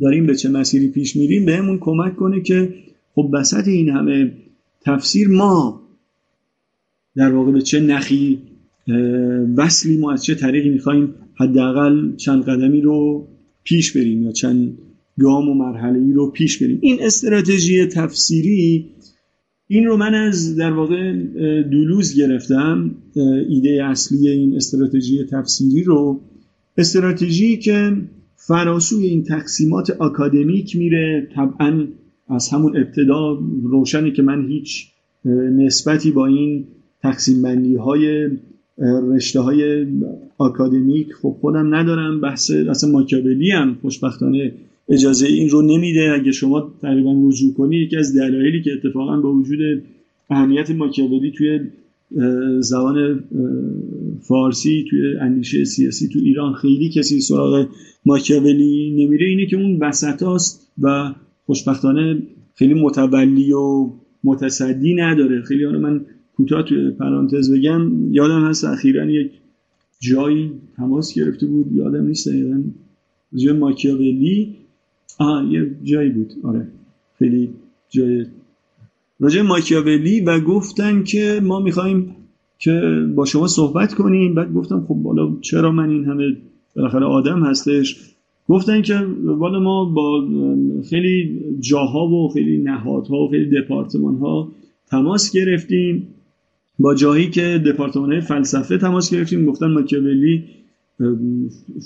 داریم 0.00 0.26
به 0.26 0.34
چه 0.34 0.48
مسیری 0.48 0.88
پیش 0.88 1.16
میریم 1.16 1.46
بهمون 1.46 1.78
کمک 1.78 2.16
کنه 2.16 2.40
که 2.40 2.74
خب 3.14 3.30
وسط 3.32 3.68
این 3.68 3.88
همه 3.88 4.32
تفسیر 4.80 5.28
ما 5.28 5.80
در 7.16 7.32
واقع 7.32 7.52
به 7.52 7.62
چه 7.62 7.80
نخی 7.80 8.38
وصلی 9.56 9.96
ما 9.96 10.12
از 10.12 10.24
چه 10.24 10.34
طریقی 10.34 10.68
می‌خوایم 10.68 11.14
حداقل 11.34 12.16
چند 12.16 12.44
قدمی 12.44 12.80
رو 12.80 13.28
پیش 13.64 13.96
بریم 13.96 14.22
یا 14.22 14.32
چند 14.32 14.78
گام 15.20 15.48
و 15.48 15.54
مرحله 15.54 15.98
ای 15.98 16.12
رو 16.12 16.30
پیش 16.30 16.62
بریم. 16.62 16.78
این 16.80 16.96
استراتژی 17.00 17.86
تفسیری 17.86 18.86
این 19.68 19.84
رو 19.84 19.96
من 19.96 20.14
از 20.14 20.56
در 20.56 20.72
واقع 20.72 21.12
دولوز 21.62 22.16
گرفتم 22.16 22.94
ایده 23.48 23.84
اصلی 23.84 24.28
این 24.28 24.56
استراتژی 24.56 25.24
تفسیری 25.24 25.82
رو. 25.82 26.20
استراتژی 26.78 27.56
که 27.56 27.96
فراسوی 28.36 29.06
این 29.06 29.22
تقسیمات 29.22 30.00
اکادمیک 30.00 30.76
میره 30.76 31.28
طبعا 31.34 31.86
از 32.28 32.48
همون 32.48 32.76
ابتدا 32.76 33.38
روشنه 33.62 34.10
که 34.10 34.22
من 34.22 34.48
هیچ 34.48 34.86
نسبتی 35.58 36.10
با 36.10 36.26
این 36.26 36.64
تقسیم 37.02 37.42
بندی 37.42 37.74
های 37.74 38.28
رشته 38.78 39.40
های 39.40 39.86
آکادمیک 40.38 41.12
خب 41.12 41.36
خودم 41.40 41.74
ندارم. 41.74 42.20
بحث 42.20 42.50
اصلا 42.50 42.90
ماکیاولی 42.90 43.50
هم 43.50 43.78
خوشبختانه 43.82 44.52
اجازه 44.88 45.26
این 45.26 45.48
رو 45.48 45.62
نمیده. 45.62 46.12
اگه 46.14 46.32
شما 46.32 46.72
تقریبا 46.82 47.28
رجوع 47.28 47.54
کنی 47.54 47.76
یکی 47.76 47.96
از 47.96 48.16
دلایلی 48.16 48.62
که 48.62 48.70
اتفاقا 48.72 49.20
با 49.20 49.32
وجود 49.32 49.82
اهمیت 50.30 50.70
ماکیاولی 50.70 51.30
توی 51.30 51.60
زبان 52.60 53.24
فارسی 54.20 54.84
توی 54.90 55.16
اندیشه 55.20 55.64
سیاسی 55.64 56.08
تو 56.08 56.18
ایران 56.18 56.52
خیلی 56.52 56.88
کسی 56.88 57.20
سراغ 57.20 57.66
ماکیاولی 58.06 58.90
نمیره 58.90 59.26
اینه 59.26 59.46
که 59.46 59.56
اون 59.56 59.78
وسط 59.80 60.22
هاست 60.22 60.72
و 60.82 61.14
خوشبختانه 61.46 62.22
خیلی 62.54 62.74
متولی 62.74 63.52
و 63.52 63.90
متصدی 64.24 64.94
نداره. 64.94 65.42
خیلی 65.42 65.64
آره 65.64 65.78
من 65.78 66.00
کوتاه 66.36 66.62
توی 66.62 66.90
پرانتز 66.90 67.52
بگم 67.52 68.12
یادم 68.12 68.44
هست 68.44 68.64
اخیرا 68.64 69.10
یک 69.10 69.30
جایی 70.00 70.50
تماس 70.76 71.14
گرفته 71.14 71.46
بود 71.46 71.72
یادم 71.72 72.06
نیست 72.06 72.28
دقیقا 72.28 72.62
ماکیاولی 73.58 74.56
آه 75.18 75.52
یه 75.52 75.70
جایی 75.82 76.10
بود. 76.10 76.32
آره. 76.42 76.66
خیلی 77.18 77.50
جای 77.88 78.26
راجع 79.20 79.42
ماکیاولی 79.42 80.20
و 80.20 80.40
گفتن 80.40 81.02
که 81.02 81.40
ما 81.42 81.60
می‌خوایم 81.60 82.16
که 82.58 82.80
با 83.14 83.24
شما 83.24 83.46
صحبت 83.46 83.94
کنیم. 83.94 84.34
بعد 84.34 84.54
گفتم 84.54 84.84
خب 84.88 84.94
بالا 84.94 85.36
چرا 85.40 85.72
من 85.72 85.90
این 85.90 86.04
همه 86.04 86.36
بالاخره 86.76 87.04
آدم 87.04 87.42
هستش؟ 87.42 88.14
گفتن 88.48 88.82
که 88.82 89.06
والا 89.24 89.60
ما 89.60 89.84
با 89.84 90.24
خیلی 90.90 91.40
جاها 91.60 92.06
و 92.06 92.28
خیلی 92.28 92.58
نهادها 92.58 93.16
و 93.16 93.30
خیلی 93.30 93.60
دپارتمان 93.60 94.16
ها 94.16 94.48
تماس 94.86 95.32
گرفتیم. 95.32 96.08
با 96.78 96.94
جایی 96.94 97.30
که 97.30 97.62
دپارتمان 97.66 98.12
های 98.12 98.20
فلسفه 98.20 98.78
تماس 98.78 99.14
گرفتیم. 99.14 99.44
گفتن 99.44 99.66
ماکیاولی 99.66 100.44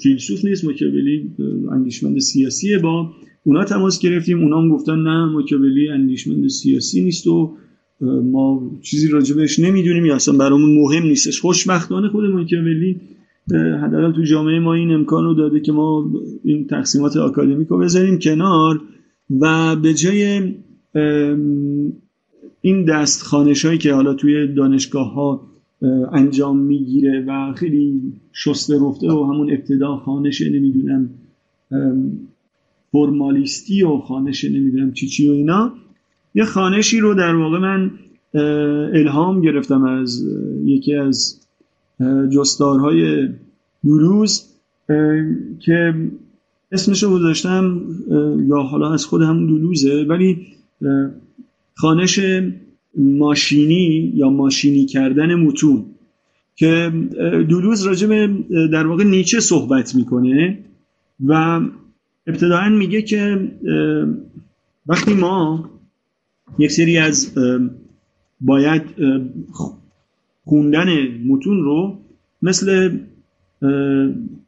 فیلسوف 0.03 0.45
نیست 0.45 0.65
ماکیاولی 0.65 1.31
اندیشمند 1.73 2.19
سیاسیه. 2.19 2.79
با 2.79 3.11
اونا 3.45 3.65
تماس 3.65 4.01
گرفتیم 4.01 4.43
اونا 4.43 4.61
هم 4.61 4.69
گفتن 4.69 4.99
نه 4.99 5.25
ماکیاولی 5.25 5.89
اندیشمند 5.89 6.49
سیاسی 6.49 7.05
نیست 7.05 7.27
و 7.27 7.57
ما 8.01 8.71
چیزی 8.83 9.09
راجبش 9.09 9.59
نمی‌دونیم 9.59 10.07
یا 10.07 10.15
اصلا 10.15 10.37
برامون 10.37 10.75
مهم 10.75 11.03
نیستش. 11.03 11.41
خوشبختانه 11.41 12.09
خود 12.09 12.25
ماکیاولی 12.25 13.01
حداقل 13.83 14.13
تو 14.13 14.23
جامعه 14.23 14.59
ما 14.59 14.75
این 14.75 14.91
امکان 14.91 15.25
رو 15.25 15.35
داده 15.35 15.61
که 15.61 15.73
ما 15.73 16.11
این 16.45 16.67
تقسیمات 16.67 17.17
آکادمیک 17.17 17.69
رو 17.69 17.79
بذاریم 17.79 18.19
کنار 18.19 18.81
و 19.41 19.77
به 19.77 19.95
جای 19.95 20.53
این 22.61 22.85
دست 22.85 23.23
خانش 23.23 23.65
هایی 23.65 23.79
که 23.79 23.95
حالا 23.95 24.15
توی 24.15 24.55
دانشگاه 24.55 25.13
ها 25.15 25.48
انجام 26.13 26.59
می‌گیره 26.59 27.25
و 27.29 27.53
خیلی 27.53 28.13
شسته 28.33 28.75
رفته 28.83 29.13
و 29.13 29.25
همون 29.25 29.53
ابتدا 29.53 29.97
خانش 29.97 30.43
نمی‌دونم 30.43 31.11
فرمالیستی 32.93 33.83
و 33.83 33.99
خانش 33.99 34.45
نمی‌دونم 34.45 34.93
چی 34.93 35.07
چی 35.07 35.29
و 35.29 35.33
اینا. 35.33 35.73
یه 36.35 36.45
خانشی 36.45 37.01
رو 37.01 37.15
در 37.15 37.35
واقع 37.35 37.59
من 37.59 37.91
الهام 38.95 39.41
گرفتم 39.41 39.85
از 39.85 40.25
یکی 40.65 40.95
از 40.95 41.41
جستارهای 42.33 43.29
دولوز 43.85 44.45
که 45.61 45.95
اسمش 46.73 47.03
رو 47.03 47.11
گذاشتم 47.11 47.81
یا 48.49 48.63
حالا 48.63 48.93
از 48.93 49.05
خود 49.05 49.23
همون 49.23 49.47
دولوزه 49.47 50.07
ولی 50.09 50.47
خانش 51.75 52.21
ماشینی 52.97 54.13
یا 54.15 54.31
ماشینی 54.31 54.87
کردن 54.87 55.35
متون 55.35 55.85
که 56.57 56.93
دولوز 57.49 57.87
راجع 57.87 58.27
در 58.73 58.87
واقع 58.87 59.05
نیچه 59.05 59.41
صحبت 59.41 59.95
می‌کنه 59.95 60.59
و 61.27 61.61
ابتداعا 62.27 62.69
میگه 62.69 63.03
که 63.03 63.51
وقتی 64.87 65.15
ما 65.15 65.71
یک 66.59 66.71
سری 66.71 66.99
از 66.99 67.35
باید 68.41 68.83
خوندن 70.45 70.89
متون 71.27 71.63
رو 71.63 71.99
مثل 72.43 72.99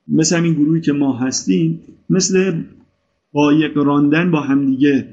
مثل 0.08 0.36
همین 0.36 0.54
گروهی 0.54 0.80
که 0.80 0.92
ما 0.92 1.16
هستیم 1.16 1.80
مثل 2.10 2.62
قایق 3.32 3.76
راندن 3.76 4.30
با 4.30 4.40
همدیگه 4.40 5.08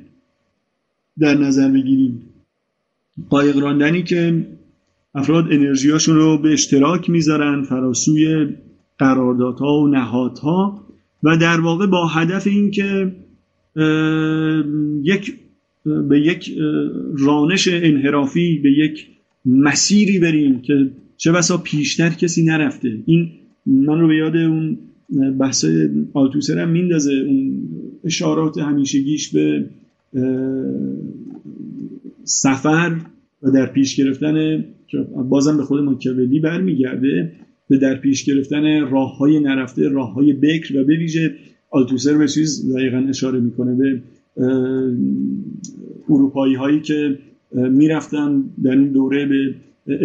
در 1.19 1.37
نظر 1.37 1.71
بگیریم. 1.71 2.26
قایق 3.29 3.57
راندنی 3.57 4.03
که 4.03 4.45
افراد 5.15 5.45
انرژیاشون 5.51 6.15
رو 6.15 6.37
به 6.37 6.53
اشتراک 6.53 7.09
می‌ذارن 7.09 7.63
فراسوی 7.63 8.47
قراردادها 8.97 9.81
و 9.81 9.87
نهادها 9.87 10.87
و 11.23 11.37
در 11.37 11.59
واقع 11.59 11.85
با 11.85 12.07
هدف 12.07 12.47
اینکه 12.47 13.11
یک 15.03 15.33
به 15.85 16.21
یک 16.21 16.57
رانش 17.17 17.67
انحرافی 17.71 18.59
به 18.63 18.71
یک 18.71 19.07
مسیری 19.45 20.19
بریم 20.19 20.61
که 20.61 20.89
چه 21.17 21.31
بسا 21.31 21.57
پیشتر 21.57 22.09
کسی 22.09 22.43
نرفته. 22.43 22.97
این 23.05 23.29
من 23.65 23.99
رو 23.99 24.07
به 24.07 24.15
یاد 24.15 24.35
اون 24.35 24.77
بحث 25.39 25.65
آلتوسر 26.13 26.59
هم 26.59 26.69
میندازه 26.69 27.13
اون 27.13 27.69
اشارات 28.03 28.57
همیشگیش 28.57 29.29
به 29.29 29.65
سفر 32.27 32.95
و 33.43 33.51
در 33.51 33.65
پیش 33.65 33.95
گرفتن 33.95 34.65
بازم 35.29 35.57
به 35.57 35.63
خود 35.63 35.79
ماکیاولی 35.83 36.39
برمیگرده 36.39 37.31
به 37.69 37.77
در 37.77 37.95
پیش 37.95 38.23
گرفتن 38.23 38.89
راه 38.89 39.17
های 39.17 39.39
نرفته 39.39 39.89
راه 39.89 40.13
های 40.13 40.33
بکر 40.33 40.79
و 40.79 40.83
به 40.83 40.97
ویژه 40.97 41.35
آلتوسر 41.71 42.17
به 42.17 42.27
چیز 42.27 42.73
دقیقا 42.75 42.97
اشاره 43.09 43.39
می‌کنه 43.39 43.75
به 43.75 44.01
اروپایی 46.09 46.55
هایی 46.55 46.79
که 46.79 47.19
می‌رفتن 47.51 48.43
در 48.63 48.71
این 48.71 48.91
دوره 48.91 49.25
به 49.25 49.55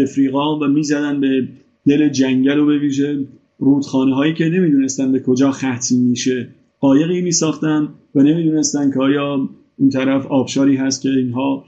افریقا 0.03 0.59
و 0.59 0.67
می‌زدن 0.67 1.21
به 1.21 1.49
دل 1.87 2.09
جنگل 2.09 2.59
و 2.59 2.67
به 2.67 2.79
ویژه 2.79 3.25
رودخانه 3.59 4.15
هایی 4.15 4.35
که 4.35 4.45
نمی‌دونستن 4.45 5.13
به 5.13 5.21
کجا 5.21 5.51
ختم 5.51 5.97
میشه. 5.97 6.49
قایقی 6.81 7.21
میساختن 7.21 7.89
و 8.15 8.23
نمی‌دونستن 8.23 8.91
که 8.91 9.01
آیا 9.01 9.49
اون 9.77 9.89
طرف 9.89 10.27
آبشاری 10.27 10.77
هست 10.77 11.03
که 11.03 11.09
اینها 11.09 11.65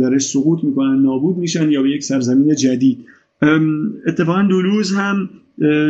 درش 0.00 0.22
سقوط 0.22 0.64
می‌کنن 0.64 1.02
نابود 1.02 1.36
میشن 1.36 1.70
یا 1.70 1.82
به 1.82 1.90
یک 1.90 2.02
سرزمین 2.02 2.54
جدید. 2.54 3.04
اتفاقا 4.06 4.42
دولوز 4.42 4.92
هم 4.92 5.30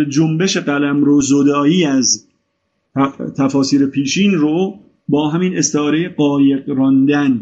جنبش 0.09 0.57
قلم 0.57 1.05
رو 1.05 1.21
زدایی 1.21 1.85
از 1.85 2.27
تفاسیر 3.37 3.87
پیشین 3.87 4.35
رو 4.35 4.75
با 5.09 5.29
همین 5.29 5.57
استعاره 5.57 6.09
قایق 6.09 6.69
راندن 6.69 7.41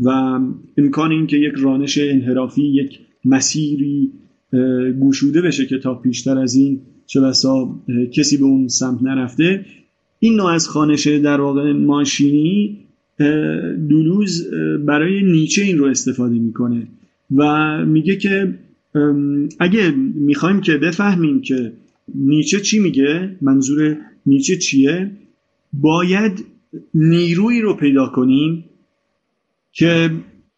و 0.00 0.10
امکان 0.78 1.12
اینکه 1.12 1.36
یک 1.36 1.54
رانش 1.56 1.98
انحرافی 1.98 2.62
یک 2.62 2.98
مسیری 3.24 4.12
گوشوده 5.00 5.42
بشه 5.42 5.66
که 5.66 5.78
تا 5.78 5.94
پیشتر 5.94 6.38
از 6.38 6.54
این 6.54 6.80
چه 7.06 7.20
بسا 7.20 7.80
کسی 8.12 8.36
به 8.36 8.44
اون 8.44 8.68
سمت 8.68 9.02
نرفته. 9.02 9.64
این 10.18 10.36
نوع 10.36 10.46
از 10.46 10.68
خانشه 10.68 11.18
در 11.18 11.40
واقع 11.40 11.72
ماشینی 11.72 12.78
دولوز 13.88 14.50
برای 14.86 15.22
نیچه 15.22 15.62
این 15.62 15.78
رو 15.78 15.86
استفاده 15.86 16.38
می‌کنه 16.38 16.86
و 17.36 17.84
میگه 17.86 18.16
که 18.16 18.58
اگه 19.58 19.90
می‌خوایم 20.14 20.60
که 20.60 20.76
بفهمیم 20.76 21.40
که 21.40 21.72
نیچه 22.14 22.60
چی 22.60 22.78
میگه 22.78 23.36
منظور 23.40 23.96
نیچه 24.26 24.56
چیه 24.56 25.10
باید 25.72 26.44
نیرویی 26.94 27.60
رو 27.60 27.74
پیدا 27.74 28.06
کنیم 28.06 28.64
که 29.72 30.10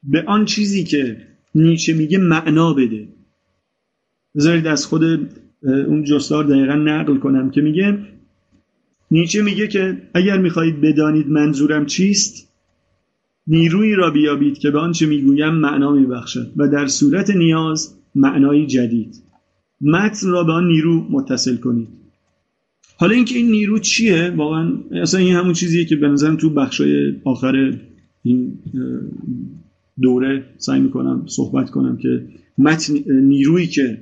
به 0.02 0.22
آن 0.26 0.44
چیزی 0.44 0.84
که 0.84 1.16
نیچه 1.54 1.94
میگه 1.94 2.18
معنا 2.18 2.74
بده. 2.74 3.08
بذارید 4.36 4.66
از 4.66 4.86
خود 4.86 5.04
اون 5.62 6.04
جستار 6.04 6.44
دقیقا 6.44 6.74
نقل 6.74 7.16
کنم 7.16 7.50
که 7.50 7.60
میگه 7.60 7.98
نیچه 9.10 9.42
میگه 9.42 9.68
که 9.68 10.02
اگر 10.14 10.38
می‌خواهید 10.38 10.80
بدانید 10.80 11.28
منظورم 11.28 11.86
چیست 11.86 12.47
نیرویی 13.48 13.94
را 13.94 14.10
بیابید 14.10 14.58
که 14.58 14.70
به 14.70 14.78
آنچه 14.78 15.06
می‌گویم 15.06 15.54
معنا 15.54 15.92
میبخشد 15.92 16.52
و 16.56 16.68
در 16.68 16.86
صورت 16.86 17.30
نیاز 17.30 17.94
معنایی 18.14 18.66
جدید. 18.66 19.22
متن 19.80 20.28
را 20.28 20.44
به 20.44 20.52
آن 20.52 20.66
نیرو 20.66 21.06
متصل 21.10 21.56
کنید. 21.56 21.88
حالا 22.96 23.14
اینکه 23.14 23.36
این 23.36 23.50
نیرو 23.50 23.78
چیه؟ 23.78 24.30
واقعا 24.36 24.72
اصلا 25.02 25.20
این 25.20 25.34
همون 25.34 25.52
چیزیه 25.52 25.84
که 25.84 25.96
به 25.96 26.08
نظرم 26.08 26.36
تو 26.36 26.50
بخشای 26.50 27.14
آخر 27.24 27.78
این 28.22 28.58
دوره 30.00 30.44
سعی 30.56 30.80
می‌کنم 30.80 31.22
صحبت 31.26 31.70
کنم 31.70 31.96
که 31.96 32.26
متن 32.58 32.94
نیرویی 33.12 33.66
که 33.66 33.98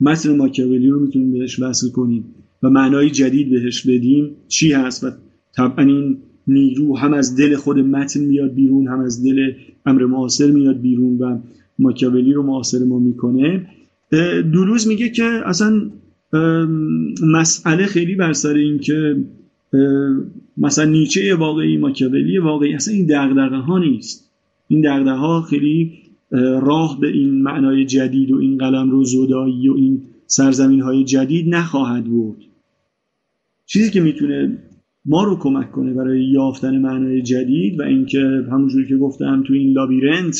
متن 0.00 0.36
ماکیاولی 0.36 0.88
رو 0.88 1.00
می‌تونیم 1.00 1.32
بهش 1.32 1.58
وصل 1.58 1.90
کنیم 1.90 2.24
و 2.62 2.70
معنای 2.70 3.10
جدید 3.10 3.50
بهش 3.50 3.86
بدیم 3.86 4.36
چی 4.48 4.72
هست 4.72 5.04
و 5.04 5.10
طبعا 5.56 5.84
این 5.84 6.18
نیرو 6.46 6.96
هم 6.96 7.14
از 7.14 7.36
دل 7.36 7.56
خود 7.56 7.78
متن 7.78 8.20
میاد 8.20 8.54
بیرون 8.54 8.88
هم 8.88 9.00
از 9.00 9.24
دل 9.24 9.52
امر 9.86 10.04
معاصر 10.04 10.50
میاد 10.50 10.80
بیرون 10.80 11.18
و 11.18 11.38
ماکیاولی 11.78 12.32
رو 12.32 12.42
معاصر 12.42 12.84
ما 12.84 12.98
می‌کنه. 12.98 13.66
دولوز 14.52 14.88
میگه 14.88 15.08
که 15.08 15.24
اصلا 15.24 15.90
مسئله 17.22 17.86
خیلی 17.86 18.14
بر 18.14 18.32
سر 18.32 18.54
این 18.54 18.78
که 18.78 19.16
مثلا 20.56 20.84
نیچه 20.84 21.34
واقعی 21.34 21.76
ماکیاولی 21.76 22.38
واقعی 22.38 22.74
اصلا 22.74 22.94
این 22.94 23.06
دغدغه 23.06 23.56
ها 23.56 23.78
نیست. 23.78 24.30
این 24.68 24.80
دغدغه 24.80 25.10
ها 25.10 25.42
خیلی 25.42 25.92
راه 26.60 27.00
به 27.00 27.08
این 27.08 27.42
معنای 27.42 27.84
جدید 27.84 28.30
و 28.30 28.36
این 28.36 28.58
قلم 28.58 28.90
رو 28.90 29.04
زدایی 29.04 29.68
و 29.68 29.74
این 29.74 30.02
سرزمین 30.26 30.80
های 30.80 31.04
جدید 31.04 31.54
نخواهد 31.54 32.04
بود 32.04 32.44
چیزی 33.66 33.90
که 33.90 34.00
می‌تونه 34.00 34.58
ما 35.06 35.24
رو 35.24 35.36
کمک 35.36 35.72
کنه 35.72 35.92
برای 35.92 36.24
یافتن 36.24 36.78
معنای 36.78 37.22
جدید 37.22 37.80
و 37.80 37.82
اینکه 37.82 38.18
همونجوری 38.52 38.88
که 38.88 38.96
گفتم 38.96 39.42
تو 39.46 39.52
این 39.52 39.72
لابیرنت 39.72 40.36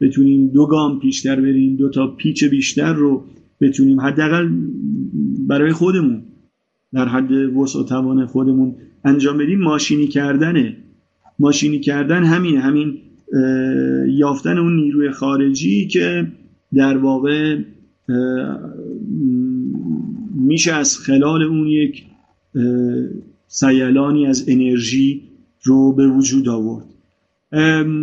بتونیم 0.00 0.48
دو 0.48 0.66
گام 0.66 1.00
پیشتر 1.00 1.40
بریم 1.40 1.76
دو 1.76 1.88
تا 1.88 2.06
پیچ 2.06 2.44
بیشتر 2.44 2.92
رو 2.92 3.24
بتونیم 3.60 4.00
حداقل 4.00 4.48
برای 5.48 5.72
خودمون 5.72 6.22
در 6.92 7.08
حد 7.08 7.32
وسع 7.32 7.78
و 7.78 7.82
توان 7.82 8.26
خودمون 8.26 8.74
انجام 9.04 9.38
بدیم. 9.38 9.60
ماشینی 9.60 10.06
کردنه. 10.06 10.76
ماشینی 11.38 11.80
کردن 11.80 12.24
همین 12.24 12.56
همین 12.56 12.98
یافتن 14.08 14.58
اون 14.58 14.76
نیروی 14.76 15.10
خارجی 15.10 15.86
که 15.86 16.26
در 16.74 16.96
واقع 16.96 17.58
میشه 20.34 20.72
از 20.72 20.98
خلال 20.98 21.42
اون 21.42 21.66
یک 21.66 22.04
سیلانی 23.52 24.26
از 24.26 24.44
انرژی 24.48 25.22
رو 25.62 25.92
به 25.92 26.08
وجود 26.08 26.48
آورد. 26.48 26.84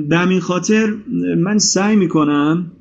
به 0.10 0.18
همین 0.18 0.40
خاطر 0.40 0.94
من 1.38 1.58
سعی 1.58 1.96
می‌کنم 1.96 2.72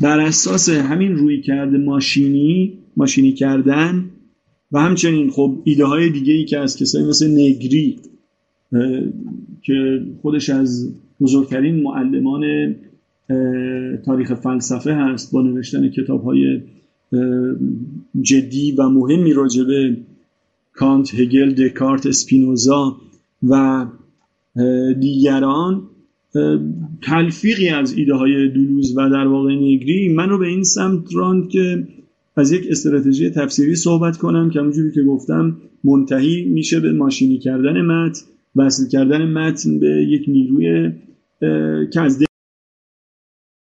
بر 0.00 0.20
اساس 0.20 0.68
همین 0.68 1.16
روی 1.16 1.40
کرده 1.40 1.78
ماشینی 1.78 2.72
ماشینی 2.96 3.32
کردن 3.32 4.04
و 4.72 4.80
همچنین 4.80 5.30
خب 5.30 5.58
ایده 5.64 5.84
های 5.84 6.10
دیگه 6.10 6.32
ای 6.32 6.44
که 6.44 6.58
از 6.58 6.76
کسایی 6.76 7.06
مثل 7.06 7.30
نگری 7.30 7.96
که 9.62 10.02
خودش 10.22 10.50
از 10.50 10.94
بزرگترین 11.20 11.82
معلمان 11.82 12.74
تاریخ 14.04 14.34
فلسفه 14.34 14.94
هست 14.94 15.32
با 15.32 15.42
نوشتن 15.42 15.88
کتاب 15.88 16.24
های 16.24 16.60
جدی 18.22 18.72
و 18.72 18.88
مهمی 18.88 19.32
راجبه 19.32 19.96
کانت، 20.74 21.14
هگل، 21.14 21.50
دکارت، 21.50 22.06
اسپینوزا 22.06 22.96
و 23.48 23.86
دیگران 25.00 25.82
تلفیقی 27.02 27.68
از 27.68 27.92
ایده 27.92 28.14
های 28.14 28.48
دولوز 28.48 28.96
و 28.96 29.10
در 29.10 29.26
واقع 29.26 29.54
نگری. 29.54 30.08
من 30.08 30.28
رو 30.28 30.38
به 30.38 30.46
این 30.46 30.62
سمت 30.62 31.14
راند 31.14 31.48
که 31.48 31.88
از 32.36 32.52
یک 32.52 32.66
استراتژی 32.70 33.30
تفسیری 33.30 33.74
صحبت 33.74 34.16
کنم 34.16 34.50
که 34.50 34.58
همونجوری 34.58 34.92
که 34.92 35.02
گفتم 35.02 35.56
منتهی 35.84 36.44
میشه 36.44 36.80
به 36.80 36.92
ماشینی 36.92 37.38
کردن 37.38 37.80
متن 37.80 38.22
وصل 38.56 38.88
کردن 38.88 39.32
متن 39.32 39.78
به 39.78 39.88
یک 39.88 40.24
نیروی 40.28 40.92
که 41.92 42.00
از 42.00 42.24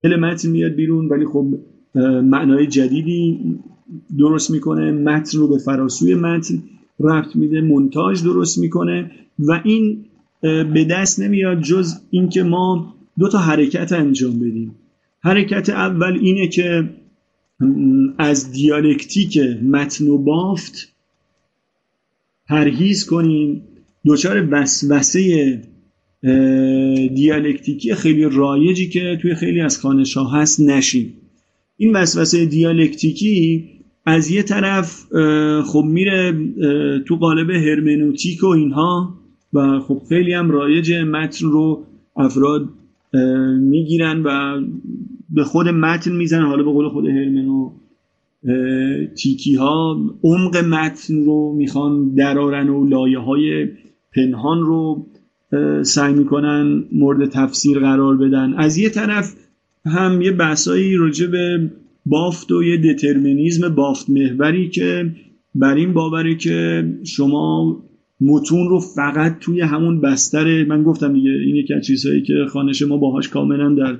دل 0.03 0.15
متن 0.15 0.49
میاد 0.49 0.71
بیرون 0.71 1.09
ولی 1.09 1.25
خب 1.25 1.47
معنای 2.23 2.67
جدیدی 2.67 3.39
درست 4.17 4.51
می‌کنه. 4.51 4.91
متن 4.91 5.37
رو 5.37 5.47
به 5.47 5.57
فراسوی 5.57 6.15
متن 6.15 6.63
رفت 6.99 7.35
میده 7.35 7.61
منتاج 7.61 8.23
درست 8.23 8.57
می‌کنه 8.57 9.11
و 9.39 9.61
این 9.63 10.05
به 10.41 10.87
دست 10.91 11.19
نمیاد 11.19 11.61
جز 11.61 11.93
اینکه 12.09 12.43
ما 12.43 12.95
دو 13.19 13.29
تا 13.29 13.37
حرکت 13.37 13.91
انجام 13.91 14.39
بدیم. 14.39 14.75
حرکت 15.19 15.69
اول 15.69 16.19
اینه 16.21 16.47
که 16.47 16.89
از 18.17 18.51
دیالکتیک 18.51 19.37
متن 19.63 20.07
و 20.07 20.17
بافت 20.17 20.93
پرهیز 22.47 23.05
کنیم. 23.05 23.61
دچار 24.05 24.47
وسوسه 24.51 25.61
دیالکتیکی 27.15 27.95
خیلی 27.95 28.23
رایجی 28.23 28.89
که 28.89 29.19
توی 29.21 29.35
خیلی 29.35 29.61
از 29.61 29.79
خانش 29.79 30.17
هست 30.17 30.59
نشیم. 30.59 31.13
این 31.77 31.95
وسوسه 31.95 32.45
دیالکتیکی 32.45 33.69
از 34.09 34.31
یه 34.31 34.43
طرف 34.43 35.05
خب 35.65 35.83
میره 35.85 36.33
تو 37.07 37.15
قالب 37.15 37.49
هرمنوتیک 37.49 38.43
و 38.43 38.47
اینها 38.47 39.13
و 39.53 39.79
خب 39.79 40.01
خیلی 40.09 40.33
هم 40.33 40.51
رایج 40.51 40.93
متن 40.93 41.47
رو 41.47 41.83
افراد 42.15 42.69
می‌گیرن 43.59 44.23
و 44.23 44.61
به 45.29 45.43
خود 45.43 45.67
متن 45.67 46.11
می‌زنن. 46.11 46.45
حالا 46.45 46.63
به 46.63 46.71
قول 46.71 46.89
خود 46.89 47.05
هرمنو 47.05 47.71
تیکی 49.17 49.55
ها 49.55 49.97
عمق 50.23 50.57
متن 50.57 51.25
رو 51.25 51.55
می‌خوان 51.57 52.15
درارن 52.15 52.69
و 52.69 52.87
لایه 52.87 53.19
های 53.19 53.67
پنهان 54.15 54.59
رو 54.59 55.05
سعی 55.83 56.13
می‌کنن 56.13 56.83
مورد 56.91 57.29
تفسیر 57.29 57.79
قرار 57.79 58.17
بدن. 58.17 58.53
از 58.53 58.77
یه 58.77 58.89
طرف 58.89 59.35
هم 59.85 60.21
یه 60.21 60.31
بحثایی 60.31 60.95
راجع 60.95 61.27
به 61.27 61.71
بافت 62.09 62.51
و 62.51 62.63
یه 62.63 62.77
دترمینیزم 62.77 63.69
بافت 63.69 64.09
محوری 64.09 64.69
که 64.69 65.11
بر 65.55 65.75
این 65.75 65.93
باوره 65.93 66.35
که 66.35 66.87
شما 67.03 67.77
متون 68.21 68.69
رو 68.69 68.79
فقط 68.79 69.39
توی 69.39 69.61
همون 69.61 70.01
بستر 70.01 70.65
من 70.65 70.83
گفتم 70.83 71.13
دیگه 71.13 71.29
این 71.29 71.55
یکی 71.55 71.73
از 71.73 71.85
چیزهایی 71.85 72.21
که 72.21 72.33
خانش 72.49 72.81
ما 72.81 72.97
باهاش 72.97 73.29
کاملا 73.29 73.73
در 73.73 73.97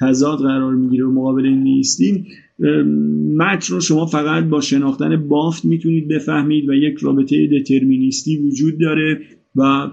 تضاد 0.00 0.38
قرار 0.38 0.74
می‌گیره 0.74 1.04
و 1.04 1.10
مقابل 1.10 1.46
این 1.46 1.62
نیستیم 1.62 2.26
متن 3.36 3.74
رو 3.74 3.80
شما 3.80 4.06
فقط 4.06 4.44
با 4.44 4.60
شناختن 4.60 5.28
بافت 5.28 5.64
می‌تونید 5.64 6.08
بفهمید 6.08 6.68
و 6.68 6.74
یک 6.74 6.98
رابطه 6.98 7.46
دترمینیستی 7.46 8.36
وجود 8.36 8.80
داره 8.80 9.20
و 9.56 9.90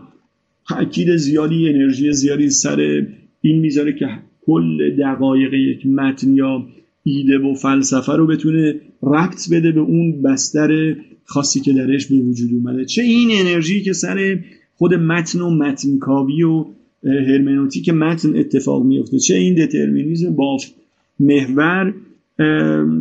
تاکید 0.68 1.16
زیادی 1.16 1.70
انرژی 1.70 2.12
زیادی 2.12 2.50
سر 2.50 3.08
این 3.42 3.60
می‌ذاره 3.60 3.94
که 3.94 4.08
کل 4.42 4.96
دقایق 4.96 5.54
یک 5.54 5.86
متن 5.86 6.34
یا 6.34 6.66
ایده 7.04 7.38
و 7.38 7.54
فلسفه 7.54 8.14
رو 8.14 8.28
بتونه 8.28 8.76
ربط 9.04 9.50
بده 9.52 9.72
به 9.72 9.80
اون 9.80 10.22
بستر 10.22 10.96
خاصی 11.26 11.60
که 11.60 11.74
درش 11.74 12.06
به 12.06 12.16
وجود 12.16 12.50
اومده. 12.54 12.86
چه 12.86 13.02
این 13.02 13.30
انرژی 13.34 13.82
که 13.82 13.94
سر 13.94 14.40
خود 14.76 14.94
متن 14.94 15.42
و 15.42 15.50
متن 15.50 15.98
کاوی 15.98 16.44
و 16.44 16.66
هرمنوتیک 17.04 17.90
متن 17.90 18.36
اتفاق 18.36 18.84
میفته 18.84 19.20
چه 19.20 19.36
این 19.36 19.66
دترمینیزم 19.66 20.36
بافت 20.36 20.76
محور 21.20 21.94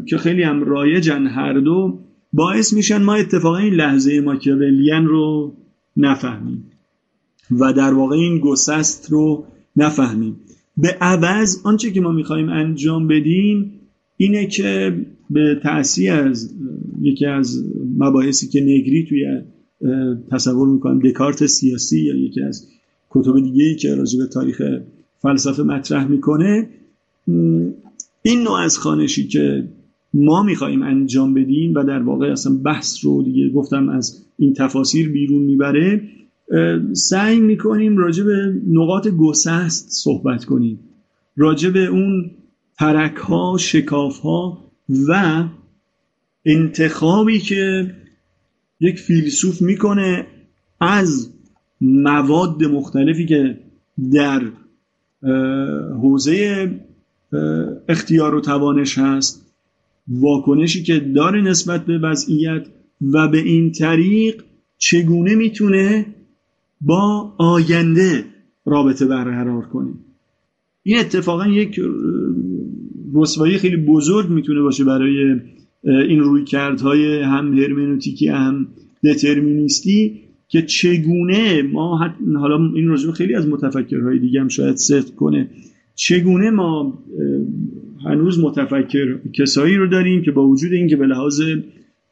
که 0.06 0.18
خیلی 0.18 0.42
هم 0.42 0.64
رایجن 0.64 1.26
هر 1.26 1.52
دو 1.52 1.98
باعث 2.32 2.72
میشن 2.72 3.02
ما 3.02 3.14
اتفاقا 3.14 3.56
این 3.56 3.74
لحظه 3.74 4.20
ماکیاولین 4.20 5.06
رو 5.06 5.52
نفهمیم 5.96 6.64
و 7.50 7.72
در 7.72 7.94
واقع 7.94 8.16
این 8.16 8.38
گسست 8.38 9.10
رو 9.10 9.44
نفهمیم. 9.76 10.36
به 10.76 10.96
عوض 11.00 11.60
آنچه 11.64 11.90
که 11.90 12.00
ما 12.00 12.12
می‌خوایم 12.12 12.48
انجام 12.48 13.08
بدیم 13.08 13.77
اینه 14.20 14.46
که 14.46 14.96
به 15.30 15.60
تأثیر 15.62 16.12
از 16.12 16.54
یکی 17.02 17.26
از 17.26 17.64
مباحثی 17.98 18.48
که 18.48 18.60
نگری 18.60 19.06
توی 19.08 19.40
تصور 20.30 20.68
می‌کنم 20.68 20.98
دکارت 20.98 21.46
سیاسی 21.46 22.00
یا 22.00 22.16
یکی 22.16 22.42
از 22.42 22.66
کتب 23.10 23.40
دیگه 23.40 23.64
ای 23.64 23.76
که 23.76 23.94
راجع 23.94 24.18
به 24.18 24.26
تاریخ 24.26 24.62
فلسفه 25.18 25.62
مطرح 25.62 26.06
می‌کنه 26.06 26.68
این 28.22 28.42
نوع 28.42 28.60
از 28.60 28.78
خانشی 28.78 29.28
که 29.28 29.68
ما 30.14 30.42
میخواییم 30.42 30.82
انجام 30.82 31.34
بدیم 31.34 31.74
و 31.74 31.84
در 31.84 32.02
واقع 32.02 32.32
اصلا 32.32 32.56
بحث 32.64 33.04
رو 33.04 33.22
دیگه 33.22 33.48
گفتم 33.48 33.88
از 33.88 34.24
این 34.38 34.54
تفاسیر 34.54 35.08
بیرون 35.08 35.42
می‌بره 35.42 36.02
سعی 36.92 37.40
می‌کنیم 37.40 37.96
راجع 37.96 38.24
به 38.24 38.60
نقاط 38.70 39.08
گسست 39.08 39.88
صحبت 39.90 40.44
کنیم. 40.44 40.78
راجع 41.36 41.70
به 41.70 41.86
اون 41.86 42.30
ترک 42.78 43.16
ها 43.16 43.56
شکاف 43.60 44.18
ها 44.18 44.70
و 45.08 45.44
انتخابی 46.44 47.38
که 47.38 47.94
یک 48.80 48.98
فیلسوف 48.98 49.62
می‌کنه 49.62 50.26
از 50.80 51.32
مواد 51.80 52.64
مختلفی 52.64 53.26
که 53.26 53.58
در 54.12 54.42
حوزه 56.02 56.70
اختیار 57.88 58.34
و 58.34 58.40
توانش 58.40 58.98
هست 58.98 59.46
واکنشی 60.08 60.82
که 60.82 61.00
داره 61.00 61.40
نسبت 61.40 61.86
به 61.86 61.98
وضعیت 61.98 62.66
و 63.02 63.28
به 63.28 63.38
این 63.38 63.72
طریق 63.72 64.44
چگونه 64.78 65.34
می‌تونه 65.34 66.06
با 66.80 67.34
آینده 67.38 68.24
رابطه 68.66 69.06
برقرار 69.06 69.62
کنه. 69.62 69.94
این 70.82 70.98
اتفاقا 70.98 71.46
یک 71.46 71.80
رسوایی 73.14 73.58
خیلی 73.58 73.76
بزرگ 73.76 74.30
می‌تونه 74.30 74.62
باشه 74.62 74.84
برای 74.84 75.40
این 75.84 76.20
روی 76.20 76.44
کردهای 76.44 77.22
هم 77.22 77.58
هرمنوتیکی 77.58 78.28
هم 78.28 78.68
دترمینیستی 79.04 80.20
که 80.48 80.62
چگونه 80.62 81.62
ما 81.62 82.14
حالا 82.34 82.70
این 82.74 82.88
راجع 82.88 83.10
خیلی 83.10 83.34
از 83.34 83.48
متفکرهای 83.48 84.18
دیگه 84.18 84.40
هم 84.40 84.48
شاید 84.48 84.76
صدق 84.76 85.14
کنه. 85.14 85.50
چگونه 85.94 86.50
ما 86.50 86.98
هنوز 88.04 88.40
متفکر 88.40 89.18
کسایی 89.32 89.76
رو 89.76 89.86
داریم 89.86 90.22
که 90.22 90.30
با 90.30 90.48
وجود 90.48 90.72
اینکه 90.72 90.96
به 90.96 91.06
لحاظ 91.06 91.42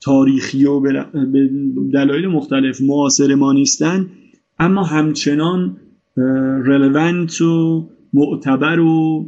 تاریخی 0.00 0.64
و 0.64 0.80
به 0.80 1.50
دلایل 1.92 2.26
مختلف 2.26 2.80
معاصر 2.80 3.34
ما 3.34 3.52
نیستن 3.52 4.06
اما 4.58 4.82
همچنان 4.82 5.76
رلوانت 6.64 7.40
و 7.40 7.88
معتبر 8.12 8.80
و 8.80 9.26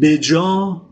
بجا 0.00 0.82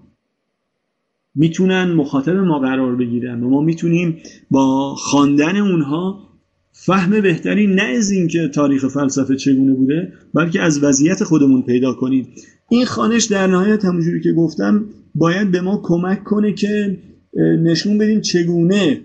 می‌تونن 1.34 1.92
مخاطب 1.92 2.36
ما 2.36 2.58
قرار 2.58 2.96
بگیرن 2.96 3.42
و 3.42 3.50
ما 3.50 3.60
می‌تونیم 3.60 4.18
با 4.50 4.94
خواندن 4.94 5.56
اونها 5.56 6.30
فهم 6.72 7.20
بهتری 7.20 7.66
نه 7.66 7.82
از 7.82 8.10
اینکه 8.10 8.48
تاریخ 8.48 8.88
فلسفه 8.88 9.36
چگونه 9.36 9.72
بوده 9.74 10.12
بلکه 10.34 10.60
از 10.62 10.84
وضعیت 10.84 11.24
خودمون 11.24 11.62
پیدا 11.62 11.92
کنیم. 11.92 12.28
این 12.68 12.84
خانش 12.84 13.24
در 13.24 13.46
نهایت 13.46 13.84
همونجوری 13.84 14.20
که 14.20 14.32
گفتم 14.32 14.84
باید 15.14 15.50
به 15.50 15.60
ما 15.60 15.80
کمک 15.82 16.24
کنه 16.24 16.52
که 16.52 16.98
نشون 17.36 17.98
بدیم 17.98 18.20
چگونه 18.20 19.00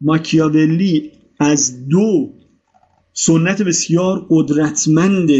ماکیاولی 0.00 1.10
از 1.40 1.88
دو 1.88 2.32
سنت 3.12 3.62
بسیار 3.62 4.26
قدرتمند 4.30 5.30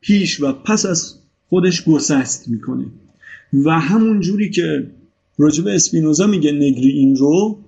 پیش 0.00 0.40
و 0.40 0.52
پس 0.52 0.86
از 0.86 1.14
خودش 1.48 1.84
گسست 1.84 2.48
می‌کنه. 2.48 2.86
و 3.52 3.80
همون 3.80 4.20
جوری 4.20 4.50
که 4.50 4.90
راجب 5.38 5.66
اسپینوزا 5.66 6.26
میگه 6.26 6.52
نگری 6.52 6.88
این 6.88 7.16
رو 7.16 7.58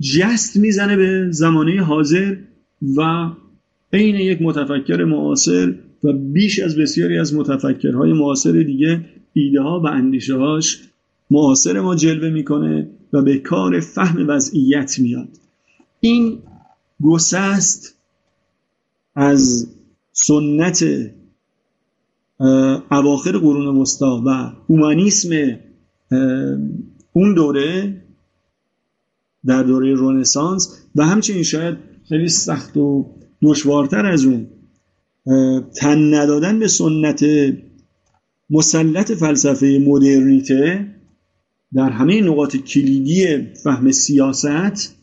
جست 0.00 0.56
می‌زنه 0.56 0.96
به 0.96 1.26
زمانه 1.30 1.82
حاضر 1.82 2.36
و 2.96 3.30
عین 3.92 4.14
یک 4.14 4.42
متفکر 4.42 5.04
معاصر 5.04 5.74
و 6.04 6.12
بیش 6.12 6.58
از 6.58 6.76
بسیاری 6.76 7.18
از 7.18 7.34
متفکرهای 7.34 8.12
معاصر 8.12 8.52
دیگه 8.52 9.04
ایده 9.32 9.60
ها 9.60 9.80
و 9.80 9.86
اندیشه 9.86 10.36
هاش 10.36 10.80
معاصر 11.30 11.80
ما 11.80 11.94
جلوه 11.94 12.30
می‌کنه 12.30 12.90
و 13.12 13.22
به 13.22 13.38
کار 13.38 13.80
فهم 13.80 14.28
وضعیت 14.28 14.98
میاد. 14.98 15.28
این 16.00 16.38
گسست 17.02 17.98
از 19.14 19.66
سنت 20.12 20.84
اواخر 22.90 23.38
قرون 23.38 23.76
وسطا 23.76 24.22
و 24.26 24.28
هومانیسم 24.68 25.58
اون 27.12 27.34
دوره 27.34 28.02
در 29.46 29.62
دوره 29.62 29.94
رونسانس 29.94 30.86
و 30.94 31.06
همچنین 31.06 31.42
شاید 31.42 31.76
خیلی 32.08 32.28
سخت 32.28 32.76
و 32.76 33.06
دشوارتر 33.42 34.06
از 34.06 34.24
اون 34.24 34.46
تن 35.76 36.14
ندادن 36.14 36.58
به 36.58 36.68
سنت 36.68 37.24
مسلط 38.50 39.12
فلسفه 39.12 39.82
مدرنیته 39.86 40.86
در 41.74 41.90
همه 41.90 42.20
نقاط 42.20 42.56
کلیدی 42.56 43.44
فهم 43.64 43.90
سیاست 43.90 44.94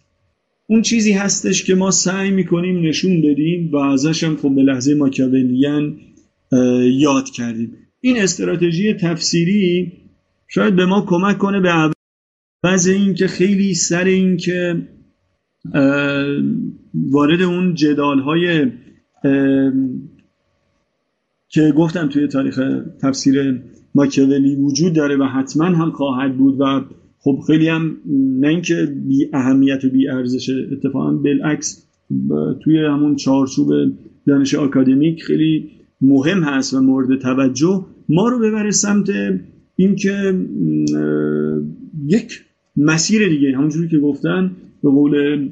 اون 0.67 0.81
چیزی 0.81 1.11
هستش 1.11 1.63
که 1.63 1.75
ما 1.75 1.91
سعی 1.91 2.31
می‌کنیم 2.31 2.87
نشون 2.87 3.21
بدیم 3.21 3.69
و 3.73 3.77
ازش 3.77 4.23
هم 4.23 4.37
خب 4.37 4.55
به 4.55 4.61
لحظه 4.61 4.93
ماکیاولیان 4.93 5.97
یاد 6.91 7.29
کردیم. 7.29 7.73
این 8.01 8.21
استراتژی 8.21 8.93
تفسیری 8.93 9.91
شاید 10.47 10.75
به 10.75 10.85
ما 10.85 11.05
کمک 11.07 11.37
کنه 11.37 11.59
به 11.59 11.69
عوض 11.69 12.87
این 12.87 13.13
که 13.13 13.27
خیلی 13.27 13.73
سر 13.73 14.03
این 14.03 14.37
که 14.37 14.87
وارد 16.93 17.41
اون 17.41 17.73
جدال 17.73 18.19
های 18.19 18.71
که 21.49 21.73
گفتم 21.77 22.09
توی 22.09 22.27
تاریخ 22.27 22.59
تفسیر 23.01 23.61
ماکیاولی 23.95 24.55
وجود 24.55 24.93
داره 24.93 25.17
و 25.17 25.23
حتما 25.23 25.65
هم 25.65 25.91
خواهد 25.91 26.37
بود 26.37 26.61
و 26.61 26.81
خب 27.19 27.39
خیلی 27.47 27.67
هم 27.67 27.97
نه 28.39 28.47
اینکه 28.47 28.93
بی 29.07 29.29
اهمیت 29.33 29.85
و 29.85 29.89
بی 29.89 30.09
ارزش 30.09 30.49
اتفاقا 30.71 31.11
بالعکس 31.11 31.87
توی 32.63 32.85
همون 32.85 33.15
چارچوب 33.15 33.69
دانش 34.27 34.55
آکادمیک 34.55 35.23
خیلی 35.23 35.71
مهم 36.05 36.43
هست 36.43 36.73
و 36.73 36.81
مورد 36.81 37.19
توجه 37.19 37.85
ما 38.09 38.29
رو 38.29 38.39
ببره 38.39 38.71
سمت 38.71 39.09
اینکه 39.75 40.39
یک 42.07 42.41
مسیر 42.77 43.29
دیگه. 43.29 43.57
همونجوری 43.57 43.87
که 43.87 43.99
گفتن 43.99 44.51
به 44.83 44.89
قول 44.89 45.49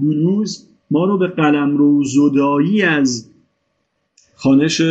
دولوز 0.00 0.68
ما 0.90 1.04
رو 1.04 1.18
به 1.18 1.26
قلم 1.26 1.76
رو 1.76 2.04
زدایی 2.04 2.82
از 2.82 3.30
خانش 4.34 4.82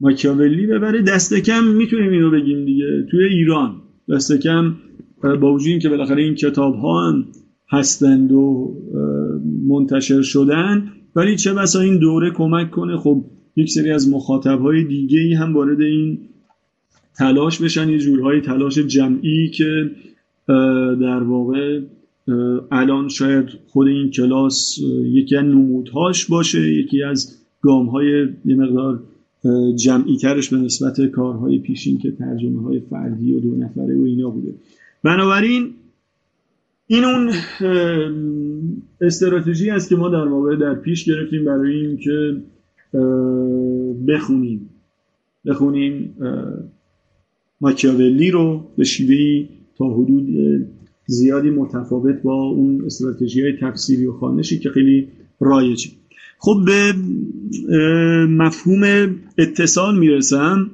ماکیاولی 0.00 0.66
ببره. 0.66 1.02
دست 1.02 1.34
کم 1.34 1.64
می‌تونیم 1.64 2.10
اینو 2.10 2.30
بگیم 2.30 2.64
دیگه. 2.64 3.06
توی 3.10 3.24
ایران 3.24 3.74
دست 4.08 4.32
کم 4.32 4.74
با 5.22 5.52
وجود 5.52 5.68
اینکه 5.68 5.88
بالاخره 5.88 6.22
این 6.22 6.34
کتاب 6.34 6.74
ها 6.74 7.08
هم 7.08 7.24
هستند 7.70 8.32
و 8.32 8.74
منتشر 9.68 10.22
شدن 10.22 10.92
ولی 11.18 11.36
چه 11.36 11.54
بسا 11.54 11.80
این 11.80 11.98
دوره 11.98 12.30
کمک 12.30 12.70
کنه؟ 12.70 12.96
خب 12.96 13.24
یک 13.56 13.70
سری 13.70 13.90
از 13.90 14.10
مخاطب 14.10 14.60
های 14.60 14.84
دیگه 14.84 15.20
ای 15.20 15.34
هم 15.34 15.54
وارد 15.54 15.80
این 15.80 16.18
تلاش 17.16 17.62
بشن 17.62 17.88
یه 17.88 17.98
جورهای 17.98 18.40
تلاش 18.40 18.78
جمعی 18.78 19.48
که 19.48 19.90
در 21.00 21.22
واقع 21.22 21.80
الان 22.70 23.08
شاید 23.08 23.48
خود 23.68 23.86
این 23.86 24.10
کلاس 24.10 24.78
یکی 25.04 25.36
از 25.36 25.44
نمودهاش 25.44 26.26
باشه 26.26 26.74
یکی 26.74 27.02
از 27.02 27.36
گام 27.60 27.86
های 27.86 28.28
یه 28.44 28.56
مقدار 28.56 29.02
جمعی 29.76 30.16
ترش 30.16 30.48
به 30.48 30.56
نسبت 30.56 31.00
کارهای 31.06 31.58
پیشین 31.58 31.98
که 31.98 32.10
ترجمه 32.10 32.62
های 32.62 32.80
فردی 32.80 33.34
و 33.34 33.40
دو 33.40 33.54
نفره 33.54 33.98
و 33.98 34.02
اینا 34.02 34.30
بوده. 34.30 34.54
بنابراین 35.02 35.70
این 36.90 37.04
اون 37.04 37.32
استراتژی 39.00 39.70
است 39.70 39.88
که 39.88 39.96
ما 39.96 40.08
در 40.08 40.28
واقع 40.28 40.56
در 40.56 40.74
پیش 40.74 41.04
گرفتیم 41.04 41.44
برای 41.44 41.86
اینکه 41.86 42.36
بخونیم. 44.08 44.70
بخونیم 45.46 46.14
ماکیاولی 47.60 48.30
رو 48.30 48.66
به 48.76 48.84
شیوهی 48.84 49.48
تا 49.78 49.84
حدود 49.84 50.26
زیادی 51.06 51.50
متفاوت 51.50 52.22
با 52.22 52.42
اون 52.42 52.84
استراتژی 52.84 53.42
های 53.42 53.52
تفسیری 53.60 54.06
و 54.06 54.12
خانشی 54.12 54.58
که 54.58 54.70
خیلی 54.70 55.08
رایجه 55.40 55.90
خب 56.38 56.56
به 56.66 56.92
مفهوم 58.26 59.10
اتصال 59.38 59.98
می‌رسم 59.98 60.70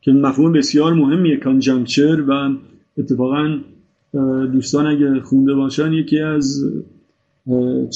که 0.00 0.12
مفهوم 0.12 0.52
بسیار 0.52 0.92
مهمیه 0.92 1.36
کانجانکچر 1.36 2.24
و 2.28 2.56
اتفاقا 2.98 3.58
دوستان 4.52 4.86
اگه 4.86 5.20
خونده 5.20 5.54
باشن 5.54 5.92
یکی 5.92 6.18
از 6.18 6.64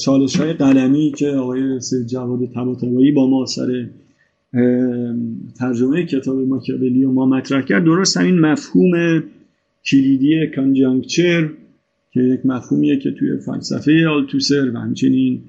چالش 0.03 0.35
های 0.35 0.53
قلمی 0.53 1.13
که 1.17 1.27
آقای 1.27 1.79
سید 1.79 2.07
جواد 2.07 2.39
تباتبایی 2.55 3.11
با 3.11 3.27
ما 3.27 3.45
سر 3.45 3.87
ترجمه 5.59 6.05
کتاب 6.05 6.39
ماکیاولی 6.39 7.05
ما 7.05 7.25
مطرح 7.25 7.61
کرد 7.61 7.83
درست 7.83 8.17
همین 8.17 8.39
مفهوم 8.39 9.23
کلیدی 9.85 10.47
کانجانکچر 10.55 11.49
که 12.11 12.21
یک 12.21 12.45
مفهومیه 12.45 12.97
که 12.97 13.11
توی 13.11 13.37
فلسفه 13.37 14.07
آلتوسر 14.07 14.71
و 14.73 14.77
همچنین 14.77 15.41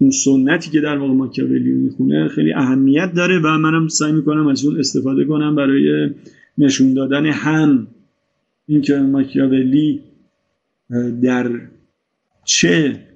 اون 0.00 0.10
سنتی 0.10 0.70
که 0.70 0.80
در 0.80 0.98
واقع 0.98 1.12
ماکیاولی 1.12 1.72
می‌خونه 1.72 2.28
خیلی 2.28 2.52
اهمیت 2.52 3.12
داره 3.16 3.38
و 3.38 3.58
منم 3.58 3.88
سعی 3.88 4.12
می‌کنم 4.12 4.46
از 4.46 4.64
اون 4.64 4.78
استفاده 4.78 5.24
کنم 5.24 5.54
برای 5.54 6.10
نشون 6.58 6.94
دادن 6.94 7.26
هم. 7.26 7.86
اینکه 8.70 8.96
ماکیاولی 8.96 10.02
در 11.22 11.60
چه 12.44 13.06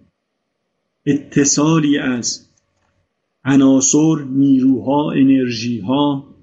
اتصالی 1.07 1.99
از 1.99 2.47
عناصر 3.45 4.25
نیروها 4.31 5.13
انرژیها 5.13 6.35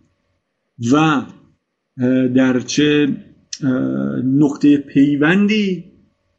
و 0.92 1.26
در 2.36 2.60
چه 2.60 3.08
نقطه 4.24 4.78
پیوندی 4.78 5.84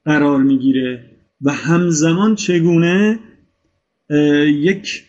قرار 0.05 0.43
می‌گیره 0.43 1.05
و 1.43 1.53
همزمان 1.53 2.35
چگونه 2.35 3.19
یک 4.47 5.05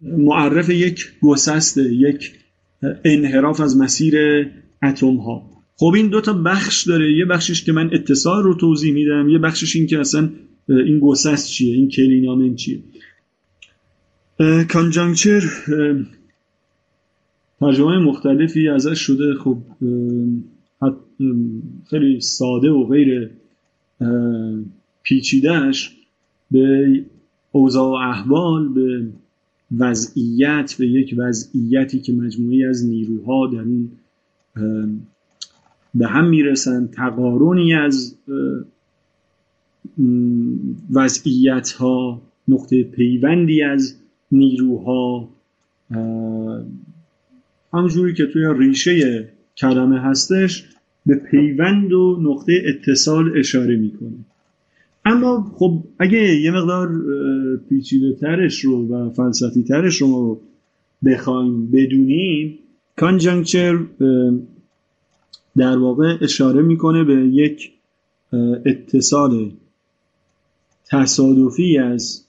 معرف 0.00 0.70
یک 0.70 1.06
گسسته 1.22 1.94
یک 1.94 2.32
انحراف 3.04 3.60
از 3.60 3.76
مسیر 3.76 4.16
اتم 4.82 5.16
ها 5.16 5.49
خب 5.80 5.92
این 5.94 6.08
دو 6.08 6.20
تا 6.20 6.32
بخش 6.32 6.88
داره. 6.88 7.12
یه 7.12 7.24
بخشش 7.24 7.64
که 7.64 7.72
من 7.72 7.90
اتصال 7.92 8.42
رو 8.42 8.54
توضیح 8.54 8.94
میدم 8.94 9.28
یه 9.28 9.38
بخشش 9.38 9.76
این 9.76 9.86
که 9.86 10.00
اصلا 10.00 10.30
این 10.68 11.00
گسست 11.00 11.48
چیه 11.48 11.74
این 11.74 11.88
کلینامن 11.88 12.54
چیه. 12.54 12.78
کانجانکچر 14.72 15.42
ترجمه 17.60 17.98
مختلفی 17.98 18.68
ازش 18.68 18.98
شده. 18.98 19.34
خب 19.34 19.58
خیلی 21.90 22.20
ساده 22.20 22.70
و 22.70 22.86
غیر 22.86 23.30
پیچیدهش 25.02 25.96
به 26.50 27.04
اوضاع 27.52 27.88
و 27.88 28.10
احوال 28.10 28.68
به 28.68 29.06
وضعیت 29.78 30.76
به 30.78 30.86
یک 30.86 31.14
وضعیتی 31.18 32.00
که 32.00 32.12
مجموعی 32.12 32.64
از 32.64 32.86
نیروها 32.86 33.46
در 33.46 33.60
این 33.60 33.90
به 35.94 36.06
هم 36.06 36.28
می‌رسن. 36.28 36.86
تقارنی 36.86 37.74
از 37.74 38.16
وضعیت 40.92 41.70
ها 41.70 42.22
نقطه 42.48 42.82
پیوندی 42.82 43.62
از 43.62 43.96
نیروها 44.32 45.28
همونجوری 47.72 48.14
که 48.14 48.26
توی 48.26 48.44
ریشه 48.58 49.28
کلمه 49.56 50.00
هستش 50.00 50.64
به 51.06 51.14
پیوند 51.14 51.92
و 51.92 52.18
نقطه 52.22 52.62
اتصال 52.66 53.38
اشاره 53.38 53.76
می‌کنه. 53.76 54.18
اما 55.04 55.52
خب 55.54 55.84
اگه 55.98 56.40
یه 56.40 56.50
مقدار 56.50 56.90
پیچیده 57.68 58.12
ترش 58.12 58.60
رو 58.60 58.88
و 58.88 59.10
فلسفی 59.10 59.62
ترش 59.62 59.96
رو 59.96 60.40
بخوایم 61.04 61.70
بدونیم 61.70 62.58
کانجنکچر 62.96 63.78
در 65.56 65.78
واقع 65.78 66.16
اشاره 66.20 66.62
می‌کنه 66.62 67.04
به 67.04 67.14
یک 67.14 67.72
اتصال 68.66 69.50
تصادفی 70.90 71.78
از 71.78 72.24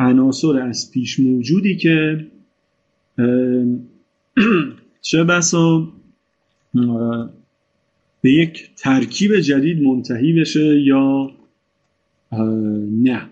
عناصر 0.00 0.58
از 0.58 0.90
پیش 0.90 1.20
موجودی 1.20 1.76
که 1.76 2.26
چه 5.02 5.24
بسا 5.24 5.88
به 8.22 8.32
یک 8.32 8.70
ترکیب 8.76 9.36
جدید 9.40 9.82
منتهی 9.82 10.32
بشه 10.32 10.80
یا 10.80 11.30
نه. 13.02 13.28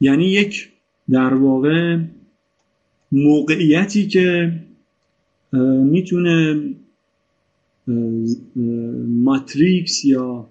یعنی 0.00 0.24
یک 0.24 0.68
در 1.10 1.34
واقع 1.34 1.98
موقعیتی 3.12 4.06
که 4.06 4.52
می‌تونه 5.82 6.60
ماتریکس 9.08 10.04
یا 10.04 10.46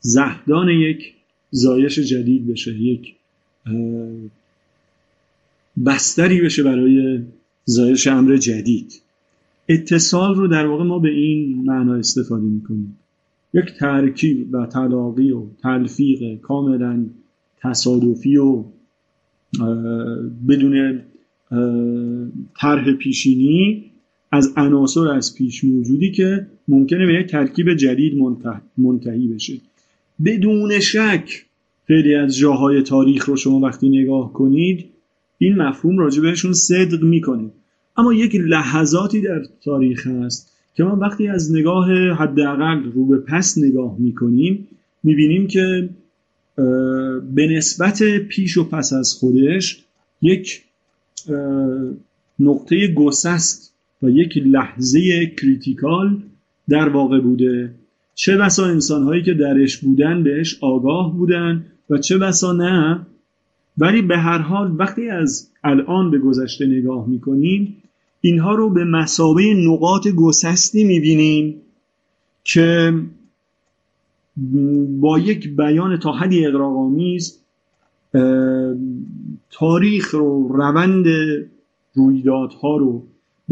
زهدان 0.00 0.68
یک 0.68 1.14
زایش 1.50 1.98
جدید 1.98 2.46
بشه 2.46 2.80
یک 2.82 3.14
بستری 5.86 6.40
بشه 6.40 6.62
برای 6.62 7.22
زایش 7.64 8.06
امر 8.06 8.36
جدید. 8.36 9.02
اتصال 9.68 10.34
رو 10.34 10.48
در 10.48 10.66
واقع 10.66 10.84
ما 10.84 10.98
به 10.98 11.10
این 11.10 11.64
معنا 11.64 11.94
استفاده 11.94 12.44
می‌کنیم. 12.44 12.98
یک 13.54 13.64
ترکیب 13.78 14.54
و 14.54 14.66
تلاقی 14.66 15.30
و 15.30 15.46
تلفیق 15.62 16.40
کاملا 16.40 17.06
تصادفی 17.60 18.36
و 18.36 18.64
بدون 20.48 21.00
طرح 22.60 22.92
پیشینی 22.92 23.91
از 24.32 24.52
عناصر 24.56 25.08
از 25.08 25.34
پیش 25.34 25.64
موجودی 25.64 26.10
که 26.10 26.46
ممکنه 26.68 27.06
به 27.06 27.14
یک 27.14 27.26
ترکیب 27.26 27.74
جدید 27.74 28.12
منتهی 28.78 29.28
بشه. 29.28 29.54
بدون 30.24 30.80
شک 30.80 31.44
خیلی 31.86 32.14
از 32.14 32.36
جاهای 32.36 32.82
تاریخ 32.82 33.28
رو 33.28 33.36
شما 33.36 33.60
وقتی 33.60 33.88
نگاه 33.88 34.32
کنید 34.32 34.84
این 35.38 35.56
مفهوم 35.56 35.98
راجع 35.98 36.22
بهشون 36.22 36.52
صدق 36.52 37.02
می‌کنه. 37.02 37.50
اما 37.96 38.12
یک 38.12 38.34
لحظاتی 38.34 39.20
در 39.20 39.42
تاریخ 39.64 40.06
هست 40.06 40.52
که 40.74 40.84
ما 40.84 40.96
وقتی 40.96 41.28
از 41.28 41.52
نگاه 41.52 41.92
حداقل 41.92 42.82
رو 42.84 43.06
به 43.06 43.18
پس 43.18 43.58
نگاه 43.58 43.96
می‌کنیم 43.98 44.68
می‌بینیم 45.02 45.46
که 45.46 45.88
به 47.34 47.46
نسبت 47.46 48.02
پیش 48.28 48.56
و 48.56 48.64
پس 48.64 48.92
از 48.92 49.12
خودش 49.12 49.84
یک 50.22 50.62
نقطه 52.40 52.94
گسست 52.94 53.71
و 54.02 54.10
یک 54.10 54.36
لحظه 54.36 55.26
کریتیکال 55.26 56.22
در 56.68 56.88
واقع 56.88 57.20
بوده. 57.20 57.74
چه 58.14 58.36
بسا 58.36 58.66
انسان 58.66 59.02
هایی 59.02 59.22
که 59.22 59.34
درش 59.34 59.78
بودن 59.78 60.22
بهش 60.22 60.58
آگاه 60.60 61.16
بودن 61.16 61.64
و 61.90 61.98
چه 61.98 62.18
بسا 62.18 62.52
نه. 62.52 63.06
ولی 63.78 64.02
به 64.02 64.18
هر 64.18 64.38
حال 64.38 64.74
وقتی 64.78 65.08
از 65.08 65.50
الان 65.64 66.10
به 66.10 66.18
گذشته 66.18 66.66
نگاه 66.66 67.08
می‌کنیم 67.08 67.76
اینها 68.20 68.54
رو 68.54 68.70
به 68.70 68.84
مسابه 68.84 69.54
نقاط 69.54 70.08
گسستی 70.08 70.84
می‌بینیم 70.84 71.54
که 72.44 72.94
با 75.00 75.18
یک 75.18 75.56
بیان 75.56 75.98
تا 75.98 76.12
حدی 76.12 76.46
اقراقامیز 76.46 77.38
تاریخ 79.50 80.14
رو 80.14 80.48
روند 80.48 81.06
رویدادها 81.94 82.76
رو 82.76 83.02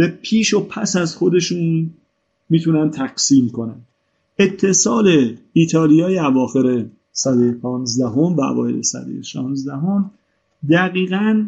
به 0.01 0.07
پیش 0.09 0.55
و 0.55 0.61
پس 0.61 0.97
از 0.97 1.17
خودشون 1.17 1.91
می‌تونن 2.51 2.91
تقسیم 2.91 3.49
کنن. 3.49 3.75
اتصال 4.39 5.37
ایتالیای 5.53 6.19
اواخر 6.19 6.85
صده 7.13 7.53
15 7.53 8.05
و 8.05 8.41
اوایل 8.41 8.83
صده 8.83 9.23
16 9.23 9.73
دقیقا 10.71 11.47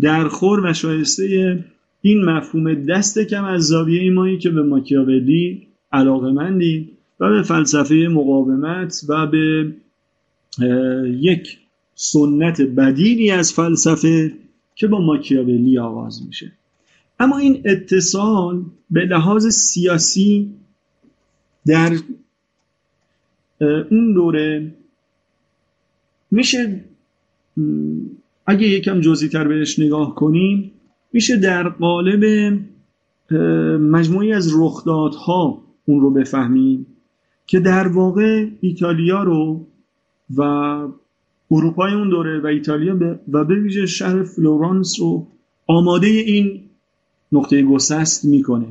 در 0.00 0.28
خور 0.28 0.66
و 0.66 0.72
شایسته 0.72 1.64
این 2.02 2.24
مفهوم 2.24 2.74
دست 2.74 3.18
کم 3.18 3.44
از 3.44 3.62
زاویه 3.62 4.10
مایی 4.10 4.38
که 4.38 4.50
به 4.50 4.62
ماکیاولی 4.62 5.66
علاقه 5.92 6.32
مندیم 6.32 6.90
و 7.20 7.28
به 7.28 7.42
فلسفه 7.42 7.94
مقاومت 7.94 9.00
و 9.08 9.26
به 9.26 9.72
یک 11.20 11.58
سنت 11.94 12.62
بدیلی 12.62 13.30
از 13.30 13.52
فلسفه 13.52 14.32
که 14.74 14.86
با 14.86 15.00
ماکیاولی 15.00 15.78
آغاز 15.78 16.22
میشه. 16.26 16.52
اما 17.18 17.38
این 17.38 17.62
اتصال 17.64 18.64
به 18.90 19.00
لحاظ 19.00 19.46
سیاسی 19.46 20.54
در 21.66 21.96
اون 23.90 24.12
دوره 24.14 24.74
میشه 26.30 26.84
اگه 28.46 28.68
یکم 28.68 29.00
جزئی 29.00 29.28
تر 29.28 29.48
بهش 29.48 29.78
نگاه 29.78 30.14
کنیم 30.14 30.72
میشه 31.12 31.36
در 31.36 31.68
قالب 31.68 32.24
مجموعی 33.80 34.32
از 34.32 34.52
رخدادها 34.58 35.62
اون 35.86 36.00
رو 36.00 36.10
بفهمیم 36.10 36.86
که 37.46 37.60
در 37.60 37.88
واقع 37.88 38.46
ایتالیا 38.60 39.22
رو 39.22 39.66
و 40.36 40.42
اروپای 41.50 41.92
اون 41.92 42.08
دوره 42.08 42.40
و 42.40 42.46
ایتالیا 42.46 43.18
و 43.32 43.44
به 43.44 43.54
ویژه 43.54 43.86
شهر 43.86 44.22
فلورانس 44.22 45.00
رو 45.00 45.26
آماده 45.66 46.06
این 46.06 46.65
نقطه 47.32 47.62
گسست 47.62 48.24
می‌کنه 48.24 48.66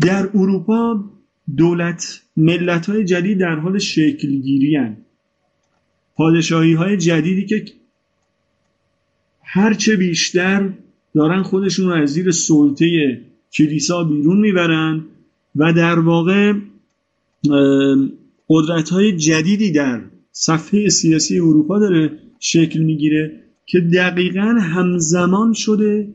در 0.00 0.28
اروپا 0.34 1.04
دولت 1.56 2.22
ملت 2.36 2.86
های 2.86 3.04
جدید 3.04 3.38
در 3.38 3.54
حال 3.54 3.78
شکلگیری 3.78 4.76
هن. 4.76 4.96
پادشاهی 6.14 6.72
های 6.72 6.96
جدیدی 6.96 7.46
که 7.46 7.64
هرچه 9.42 9.96
بیشتر 9.96 10.70
دارن 11.14 11.42
خودشون 11.42 11.86
رو 11.86 11.94
از 11.94 12.08
زیر 12.10 12.30
سلطه 12.30 13.20
کلیسا 13.52 14.04
بیرون 14.04 14.40
می‌برن 14.40 15.04
و 15.56 15.72
در 15.72 15.98
واقع 15.98 16.52
قدرت 18.48 18.88
های 18.88 19.16
جدیدی 19.16 19.72
در 19.72 20.00
صفحه 20.32 20.88
سیاسی 20.88 21.38
اروپا 21.38 21.78
داره 21.78 22.18
شکل 22.40 22.80
می‌گیره 22.80 23.42
که 23.66 23.80
دقیقا 23.80 24.58
همزمان 24.60 25.52
شده 25.52 26.14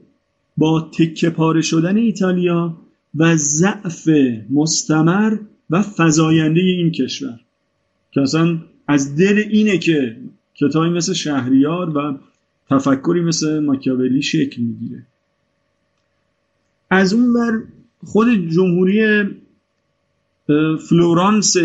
با 0.58 0.82
تکه 0.82 1.30
پاره 1.30 1.62
شدن 1.62 1.98
ایتالیا 1.98 2.78
و 3.16 3.36
ضعف 3.36 4.10
مستمر 4.50 5.38
و 5.70 5.82
فزاینده 5.82 6.62
این 6.62 6.92
کشور. 6.92 7.40
که 8.12 8.22
اصلا 8.22 8.58
از 8.88 9.16
دل 9.16 9.44
اینه 9.50 9.78
که 9.78 10.18
کتابی 10.56 10.90
مثل 10.90 11.14
شهریار 11.14 11.98
و 11.98 12.18
تفکری 12.70 13.22
مثل 13.22 13.60
ماکیاولی 13.60 14.22
شکل 14.22 14.62
می‌گیره. 14.62 15.06
از 16.90 17.14
اون 17.14 17.34
بر 17.34 17.64
خود 18.04 18.50
جمهوری 18.50 19.24
فلورانس 20.90 21.58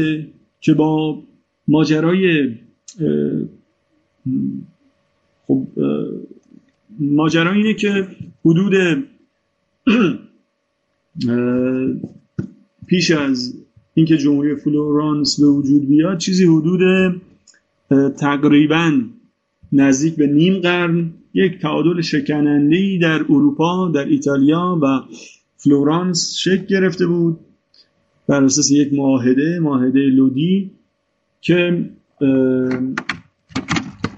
که 0.60 0.74
با 0.74 1.22
ماجرای 1.68 2.54
خب 5.46 5.66
ماجرا 7.00 7.52
اینه 7.52 7.74
که 7.74 8.08
حدود 8.44 9.04
پیش 12.86 13.10
از 13.10 13.54
اینکه 13.94 14.16
جمهوری 14.16 14.56
فلورانس 14.56 15.40
به 15.40 15.46
وجود 15.46 15.88
بیاد 15.88 16.18
چیزی 16.18 16.46
حدود 16.46 16.80
تقریبا 18.18 19.00
نزدیک 19.72 20.16
به 20.16 20.26
نیم 20.26 20.60
قرن 20.60 21.10
یک 21.34 21.58
تعادل 21.58 22.00
شکننده 22.00 22.98
در 23.02 23.22
اروپا 23.22 23.88
در 23.94 24.04
ایتالیا 24.04 24.78
و 24.82 25.00
فلورانس 25.56 26.34
شکل 26.36 26.66
گرفته 26.66 27.06
بود. 27.06 27.40
بر 28.28 28.44
اساس 28.44 28.70
یک 28.70 28.92
معاهده 28.92 29.58
معاهده 29.58 30.00
لودی 30.00 30.70
که 31.40 31.90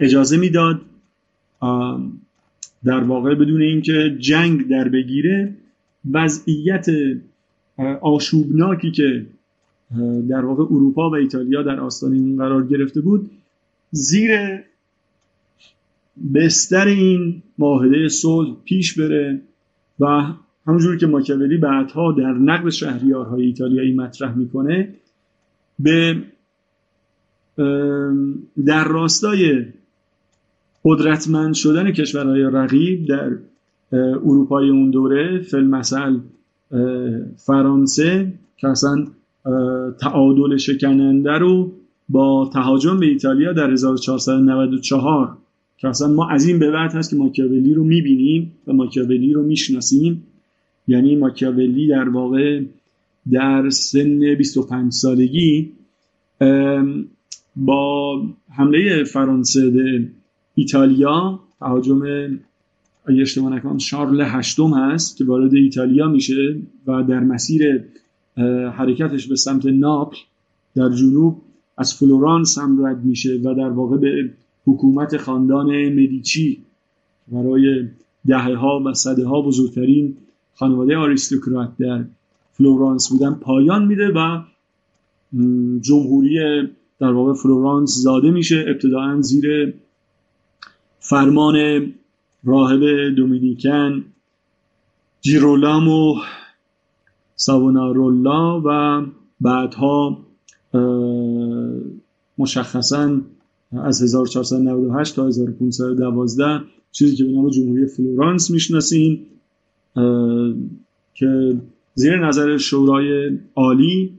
اجازه 0.00 0.36
می‌داد 0.36 0.80
در 2.84 3.00
واقع 3.00 3.34
بدون 3.34 3.62
اینکه 3.62 4.16
جنگ 4.18 4.68
در 4.68 4.88
بگیره 4.88 5.54
وضعیت 6.10 6.86
آشوبناکی 8.00 8.90
که 8.90 9.26
در 10.28 10.44
واقع 10.44 10.62
اروپا 10.62 11.10
و 11.10 11.14
ایتالیا 11.14 11.62
در 11.62 11.80
آستانه 11.80 12.16
این 12.16 12.36
قرار 12.36 12.66
گرفته 12.66 13.00
بود 13.00 13.30
زیر 13.90 14.30
بستر 16.34 16.86
این 16.86 17.42
معاهده 17.58 18.08
صلح 18.08 18.56
پیش 18.64 18.98
بره 18.98 19.40
و 20.00 20.32
همونجوری 20.66 20.98
که 20.98 21.06
ماکیاولی 21.06 21.56
بعدها 21.56 22.12
در 22.12 22.32
نقد 22.32 22.70
شهریارهای 22.70 23.42
ایتالیایی 23.42 23.94
مطرح 23.94 24.34
می‌کنه 24.34 24.94
به 25.78 26.16
در 28.66 28.84
راستای 28.84 29.64
قدرتمند 30.84 31.54
شدن 31.54 31.92
کشورهای 31.92 32.42
رقیب 32.42 33.06
در 33.06 33.30
اروپای 33.92 34.68
اون 34.68 34.90
دوره 34.90 35.38
فلمثل 35.38 36.18
فرانسه 37.36 38.32
که 38.56 38.68
اصلا 38.68 39.06
تعادل 40.00 40.56
شکننده 40.56 41.32
رو 41.32 41.72
با 42.08 42.50
تهاجم 42.52 43.00
به 43.00 43.06
ایتالیا 43.06 43.52
در 43.52 43.70
1494 43.70 45.36
که 45.78 45.88
اصلا 45.88 46.08
ما 46.08 46.28
از 46.28 46.46
این 46.46 46.58
به 46.58 46.70
بعد 46.70 46.94
هست 46.94 47.10
که 47.10 47.16
ماکیاولی 47.16 47.74
رو 47.74 47.84
می‌بینیم 47.84 48.52
و 48.66 48.72
ماکیاولی 48.72 49.32
رو 49.32 49.42
می‌شناسیم. 49.42 50.22
یعنی 50.88 51.16
ماکیاولی 51.16 51.88
در 51.88 52.08
واقع 52.08 52.62
در 53.32 53.70
سن 53.70 54.34
25 54.34 54.92
سالگی 54.92 55.70
با 57.56 58.22
حمله 58.56 59.04
فرانسه 59.04 59.70
به 59.70 60.08
ایتالیا 60.54 61.40
تهاجم 61.60 62.02
اگه 63.04 63.22
اشتباه 63.22 63.52
نکنم 63.52 63.78
شارل 63.78 64.20
هشتم 64.20 64.74
هست 64.74 65.16
که 65.16 65.24
وارد 65.24 65.54
ایتالیا 65.54 66.08
میشه 66.08 66.56
و 66.86 67.02
در 67.02 67.20
مسیر 67.20 67.84
حرکتش 68.72 69.26
به 69.26 69.36
سمت 69.36 69.66
ناپل 69.66 70.16
در 70.74 70.88
جنوب 70.88 71.42
از 71.76 71.94
فلورانس 71.94 72.58
هم 72.58 72.86
رد 72.86 73.04
میشه 73.04 73.40
و 73.44 73.54
در 73.54 73.70
واقع 73.70 73.96
به 73.96 74.30
حکومت 74.66 75.16
خاندان 75.16 75.88
مدیچی 75.88 76.62
برای 77.28 77.88
دهه 78.26 78.54
ها 78.54 78.82
و 78.86 78.94
سده 78.94 79.26
ها 79.26 79.42
بزرگترین 79.42 80.16
خانواده 80.54 80.96
آریستوکرات 80.96 81.70
در 81.78 82.04
فلورانس 82.52 83.08
بودن 83.12 83.34
پایان 83.34 83.86
میده 83.86 84.12
و 84.16 84.40
جمهوری 85.80 86.38
در 86.98 87.12
واقع 87.12 87.32
فلورانس 87.32 87.90
زاده 87.90 88.30
میشه 88.30 88.64
ابتدائا 88.68 89.20
زیر 89.20 89.74
فرمان 91.00 91.56
راهب 92.44 93.14
دومینیکن 93.16 94.04
جیرولامو 95.20 96.14
ساونارولا 97.36 98.62
و 98.64 99.02
بعدها 99.40 100.18
مشخصا 102.38 103.20
از 103.72 104.02
1498 104.02 105.16
تا 105.16 105.26
1512 105.26 106.60
چیزی 106.92 107.16
که 107.16 107.24
به 107.24 107.32
نام 107.32 107.50
جمهوری 107.50 107.86
فلورانس 107.86 108.50
می‌شناسیم 108.50 109.26
که 111.14 111.56
زیر 111.94 112.26
نظر 112.26 112.56
شورای 112.56 113.38
عالی 113.56 114.12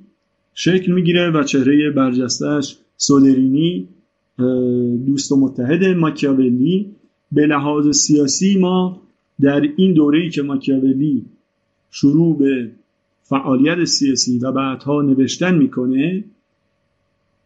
شکل 0.54 0.92
می‌گیره 0.92 1.32
و 1.32 1.44
چهره 1.44 1.92
برجستش 1.92 2.78
سولرینی 2.98 3.88
دوست 5.06 5.32
و 5.32 5.36
متحد 5.36 5.84
ماکیاولی. 5.84 6.96
به 7.32 7.46
لحاظ 7.46 7.90
سیاسی 7.96 8.58
ما 8.60 9.02
در 9.42 9.62
این 9.76 9.94
دوره 9.94 10.20
ای 10.20 10.30
که 10.30 10.42
ماکیاولی 10.42 11.26
شروع 11.92 12.38
به 12.38 12.72
فعالیت 13.24 13.86
سیاسی 13.86 14.40
و 14.40 14.52
بعدها 14.52 15.02
نوشتن 15.02 15.58
می‌کنه 15.58 16.24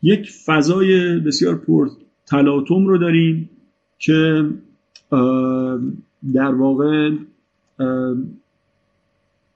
یک 0.04 0.32
فضای 0.46 1.20
بسیار 1.20 1.56
پر 1.56 1.90
تلاطم 2.26 2.88
رو 2.88 2.98
داریم 2.98 3.50
که 4.00 4.50
در 6.34 6.54
واقع 6.54 7.12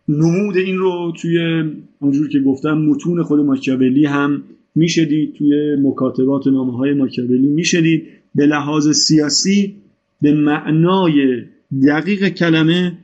نمود 0.08 0.58
این 0.58 0.78
رو 0.78 1.14
توی 1.22 1.64
اونجور 2.00 2.30
که 2.30 2.40
گفتم 2.40 2.78
متون 2.78 3.24
خود 3.24 3.40
ماکیاولی 3.40 4.06
هم 4.06 4.44
می‌شدید 4.80 5.34
توی 5.34 5.76
مکاتبات 5.76 6.48
نامه 6.48 6.78
های 6.78 6.94
ماکیاولی 6.94 7.48
می‌شدید 7.48 8.08
به 8.36 8.46
لحاظ 8.46 8.90
سیاسی 8.90 9.76
به 10.22 10.34
معنای 10.34 11.44
دقیق 11.88 12.28
کلمه 12.28 12.98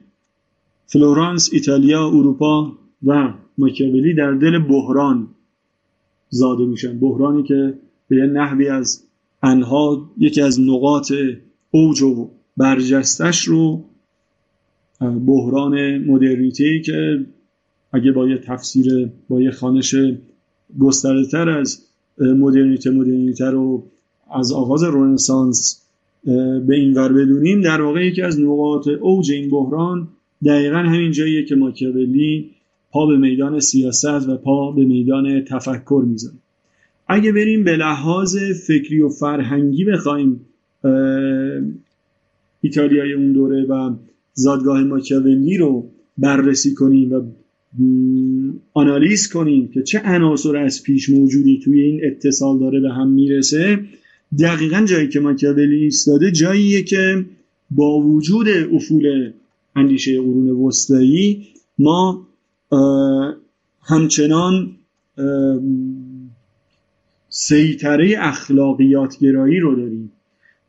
فلورانس 0.85 1.49
ایتالیا 1.53 2.07
اروپا 2.07 2.77
و 3.05 3.33
ماکیاولی 3.57 4.13
در 4.13 4.31
دل 4.31 4.59
بحران 4.59 5.27
زاده 6.29 6.65
میشن. 6.65 6.99
بحرانی 6.99 7.43
که 7.43 7.73
به 8.07 8.15
یه 8.15 8.25
نحوی 8.25 8.67
از 8.67 9.03
انها 9.43 10.11
یکی 10.17 10.41
از 10.41 10.61
نقاط 10.61 11.13
اوج 11.71 12.01
و 12.01 12.29
برجستش 12.57 13.43
رو 13.43 13.83
بحران 15.01 15.97
مدرنیته 15.97 16.81
که 16.85 17.25
اگه 17.91 18.11
با 18.11 18.27
یه 18.27 18.37
تفسیر 18.37 19.09
با 19.29 19.41
یه 19.41 19.51
خانش 19.51 19.95
گسترده 20.79 21.25
تر 21.25 21.49
از 21.49 21.85
مدرنیته 22.17 22.89
مدرنیته 22.89 23.45
رو 23.45 23.83
از 24.35 24.51
آغاز 24.51 24.83
رنسانس 24.83 25.81
به 26.67 26.75
این 26.75 26.93
ور 26.93 27.13
بدونیم 27.13 27.61
در 27.61 27.81
واقع 27.81 28.05
یکی 28.05 28.21
از 28.21 28.39
نقاط 28.39 28.87
اوج 28.87 29.31
این 29.31 29.49
بحران 29.49 30.07
دقیقا 30.45 30.77
همین 30.77 31.11
جاییه 31.11 31.45
که 31.45 31.55
ماکیاولی 31.55 32.51
پا 32.91 33.05
به 33.05 33.17
میدان 33.17 33.59
سیاست 33.59 34.29
و 34.29 34.37
پا 34.37 34.71
به 34.71 34.85
میدان 34.85 35.43
تفکر 35.43 36.03
می‌زنه. 36.07 36.33
اگه 37.07 37.31
بریم 37.31 37.63
به 37.63 37.77
لحاظ 37.77 38.37
فکری 38.67 39.01
و 39.01 39.09
فرهنگی 39.09 39.85
بخوایم 39.85 40.41
ایتالیای 42.61 43.13
اون 43.13 43.33
دوره 43.33 43.65
و 43.65 43.95
زادگاه 44.33 44.83
ماکیاولی 44.83 45.57
رو 45.57 45.89
بررسی 46.17 46.73
کنیم 46.73 47.13
و 47.13 47.21
آنالیز 48.77 49.29
کنیم 49.29 49.67
که 49.67 49.83
چه 49.83 50.01
عناصر 50.05 50.57
از 50.57 50.83
پیش 50.83 51.09
موجودی 51.09 51.59
توی 51.63 51.81
این 51.81 52.01
اتصال 52.03 52.59
داره 52.59 52.79
به 52.79 52.89
هم 52.89 53.09
می‌رسه. 53.09 53.79
دقیقا 54.39 54.85
جایی 54.85 55.09
که 55.09 55.19
ماکیاولی 55.19 55.83
ایستاده 55.83 56.31
جاییه 56.31 56.83
که 56.83 57.25
با 57.71 57.99
وجود 57.99 58.47
افول 58.73 59.31
اندیشه 59.75 60.21
قرون 60.21 60.49
وسطایی 60.49 61.47
ما 61.79 62.27
همچنان 63.81 64.75
سیطره 67.29 68.15
اخلاقیات 68.19 69.19
گرایی 69.19 69.59
رو 69.59 69.75
داریم 69.75 70.11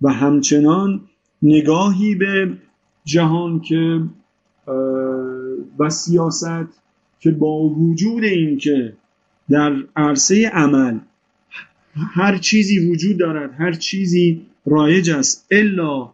و 0.03 0.13
همچنان 0.13 1.01
نگاهی 1.43 2.15
به 2.15 2.53
جهان 3.05 3.61
که 3.61 4.01
و 5.79 5.91
سیاست 5.91 6.86
که 7.21 7.31
با 7.31 7.69
وجود 7.69 8.25
اینکه 8.25 8.93
در 9.51 9.77
عرصه 9.97 10.51
عمل 10.53 10.99
هر 11.95 12.39
چیزی 12.39 12.91
وجود 12.91 13.19
دارد 13.19 13.51
هر 13.59 13.73
چیزی 13.73 14.43
رایج 14.67 15.11
است 15.11 15.47
الا 15.51 16.11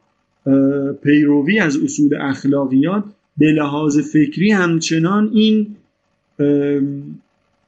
پیروی 1.03 1.59
از 1.59 1.77
اصول 1.77 2.17
اخلاقیات 2.21 3.05
به 3.39 3.47
لحاظ 3.47 3.99
فکری 3.99 4.51
همچنان 4.51 5.31
این 5.33 5.77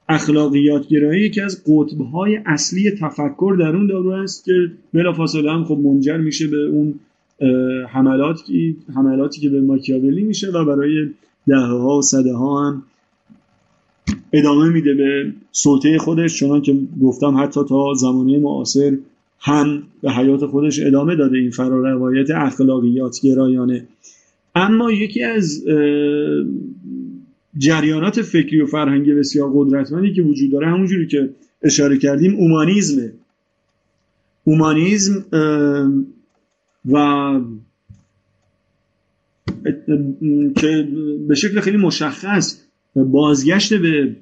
اخلاقیات 0.09 0.89
گرایی 0.89 1.25
یکی 1.25 1.41
از 1.41 1.63
قطبهای 1.67 2.41
اصلی 2.47 2.91
تفکر 2.91 3.57
در 3.61 3.77
اون 3.77 3.87
دارو 3.87 4.11
است 4.11 4.45
که 4.45 4.53
بلافاصله 4.93 5.53
هم 5.53 5.65
خب 5.65 5.79
منجر 5.79 6.17
میشه 6.17 6.47
به 6.47 6.67
اون 6.67 6.95
حملاتی 7.89 8.77
حملاتی 8.95 9.41
که 9.41 9.49
به 9.49 9.61
ماکیاولی 9.61 10.23
میشه 10.23 10.51
و 10.51 10.65
برای 10.65 11.11
دهه 11.47 11.67
ها 11.67 11.99
و 11.99 12.03
صده 12.03 12.33
ها 12.33 12.69
هم 12.69 12.83
ادامه 14.35 14.69
میده 14.69 14.95
به 14.95 15.33
سلطه 15.53 15.99
خودش 15.99 16.39
چنان 16.41 16.63
که 16.63 16.77
گفتم 17.03 17.37
حتی 17.43 17.61
تا 17.69 17.95
زمانه 17.95 18.39
معاصر 18.39 18.97
هم 19.41 19.83
به 20.03 20.13
حیات 20.13 20.47
خودش 20.47 20.81
ادامه 20.81 21.17
داده 21.17 21.39
این 21.39 21.51
فراروایت 21.51 22.31
اخلاقیات 22.31 23.21
گرایانه. 23.23 23.87
اما 24.55 24.93
یکی 24.93 25.23
از 25.23 25.65
جریانات 27.59 28.23
فکری 28.23 28.61
و 28.61 28.67
فرهنگی 28.67 29.15
بسیار 29.15 29.51
قدرتمندی 29.55 30.13
که 30.13 30.23
وجود 30.23 30.53
داره 30.53 30.67
همونجوری 30.67 31.07
که 31.07 31.31
اشاره 31.63 31.99
کردیم 31.99 32.35
اومانیزمه. 32.35 33.13
اومانیزم 34.45 35.25
و 36.93 37.41
که 40.57 40.89
به 41.29 41.35
شکل 41.35 41.61
خیلی 41.61 41.77
مشخص 41.77 42.64
بازگشت 42.97 43.75
به 43.75 44.17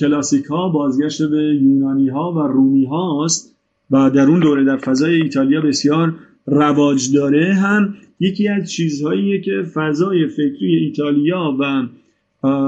کلاسیک 0.00 0.44
ها 0.44 0.68
بازگشت 0.68 1.22
به 1.22 1.58
یونانی 1.62 2.08
ها 2.08 2.32
و 2.32 2.38
رومی 2.38 2.84
هاست 2.84 3.56
و 3.90 4.10
در 4.10 4.26
اون 4.26 4.40
دوره 4.40 4.64
در 4.64 4.76
فضای 4.76 5.22
ایتالیا 5.22 5.60
بسیار 5.60 6.14
رواج 6.46 7.12
داره. 7.14 7.54
هم 7.54 7.94
یکی 8.20 8.48
از 8.48 8.70
چیزهاییه 8.70 9.40
که 9.40 9.62
فضای 9.74 10.26
فکری 10.26 10.74
ایتالیا 10.74 11.56
و 11.60 11.86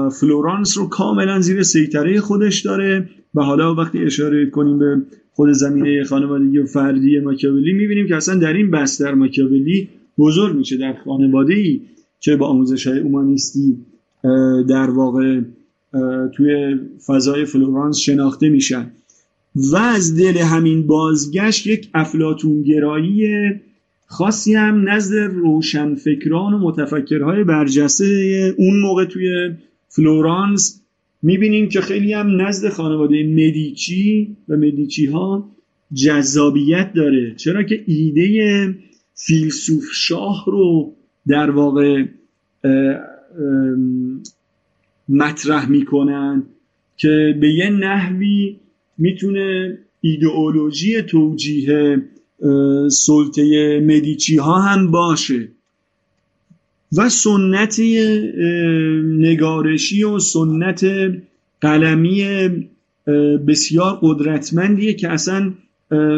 فلورانس 0.09 0.77
رو 0.77 0.89
کاملا 0.89 1.39
زیر 1.39 1.63
سیطره 1.63 2.19
خودش 2.19 2.61
داره 2.61 3.09
و 3.35 3.41
حالا 3.41 3.75
وقتی 3.75 3.99
اشاره 3.99 4.45
کنیم 4.45 4.79
به 4.79 5.01
خود 5.31 5.51
زمینه 5.51 6.03
خانوادگی 6.03 6.57
و 6.57 6.65
فردی 6.65 7.19
ماکیاولی 7.19 7.73
می‌بینیم 7.73 8.07
که 8.07 8.15
اصلا 8.15 8.35
در 8.35 8.53
این 8.53 8.71
بستر 8.71 9.13
ماکیاولی 9.13 9.89
بزرگ 10.17 10.55
میشه 10.55 10.77
در 10.77 10.93
خانواده 11.05 11.53
ای 11.53 11.81
که 12.19 12.35
با 12.35 12.47
آموزش 12.47 12.87
های 12.87 12.99
اومانیستی 12.99 13.77
در 14.69 14.89
واقع 14.89 15.41
توی 16.33 16.79
فضای 17.05 17.45
فلورانس 17.45 17.97
شناخته 17.97 18.49
میشن. 18.49 18.91
و 19.55 19.75
از 19.75 20.17
دل 20.17 20.37
همین 20.37 20.87
بازگشت 20.87 21.67
یک 21.67 21.89
افلاتونگرایی 21.93 23.27
خاصی 24.05 24.55
هم 24.55 24.89
نزد 24.89 25.15
روشنفکران 25.15 26.53
و 26.53 26.57
متفکرهای 26.57 27.43
برجسته 27.43 28.05
اون 28.57 28.79
موقع 28.79 29.05
توی 29.05 29.49
فلورانس 29.89 30.81
می‌بینیم 31.21 31.69
که 31.69 31.81
خیلی 31.81 32.13
هم 32.13 32.41
نزد 32.41 32.69
خانواده 32.69 33.23
مدیچی 33.23 34.35
و 34.49 34.57
مدیچی 34.57 35.05
ها 35.05 35.51
جذابیت 35.93 36.93
داره. 36.93 37.35
چرا 37.35 37.63
که 37.63 37.83
ایده 37.85 38.75
فیلسوف 39.13 39.85
شاه 39.93 40.45
رو 40.47 40.93
در 41.27 41.49
واقع 41.49 42.03
مطرح 45.09 45.69
می‌کنن 45.69 46.43
که 46.97 47.37
به 47.41 47.53
یه 47.53 47.69
نحوی 47.69 48.55
می‌تونه 48.97 49.77
ایدئولوژی 50.01 51.01
توجیه 51.01 52.03
سلطه 52.89 53.79
مدیچی 53.79 54.37
ها 54.37 54.59
هم 54.59 54.91
باشه 54.91 55.47
و 56.97 57.09
سنت 57.09 57.79
نگارشی 59.19 60.03
و 60.03 60.19
سنت 60.19 60.85
قلمی 61.61 62.25
بسیار 63.47 63.99
قدرتمندیه 64.01 64.93
که 64.93 65.09
اصلا 65.09 65.53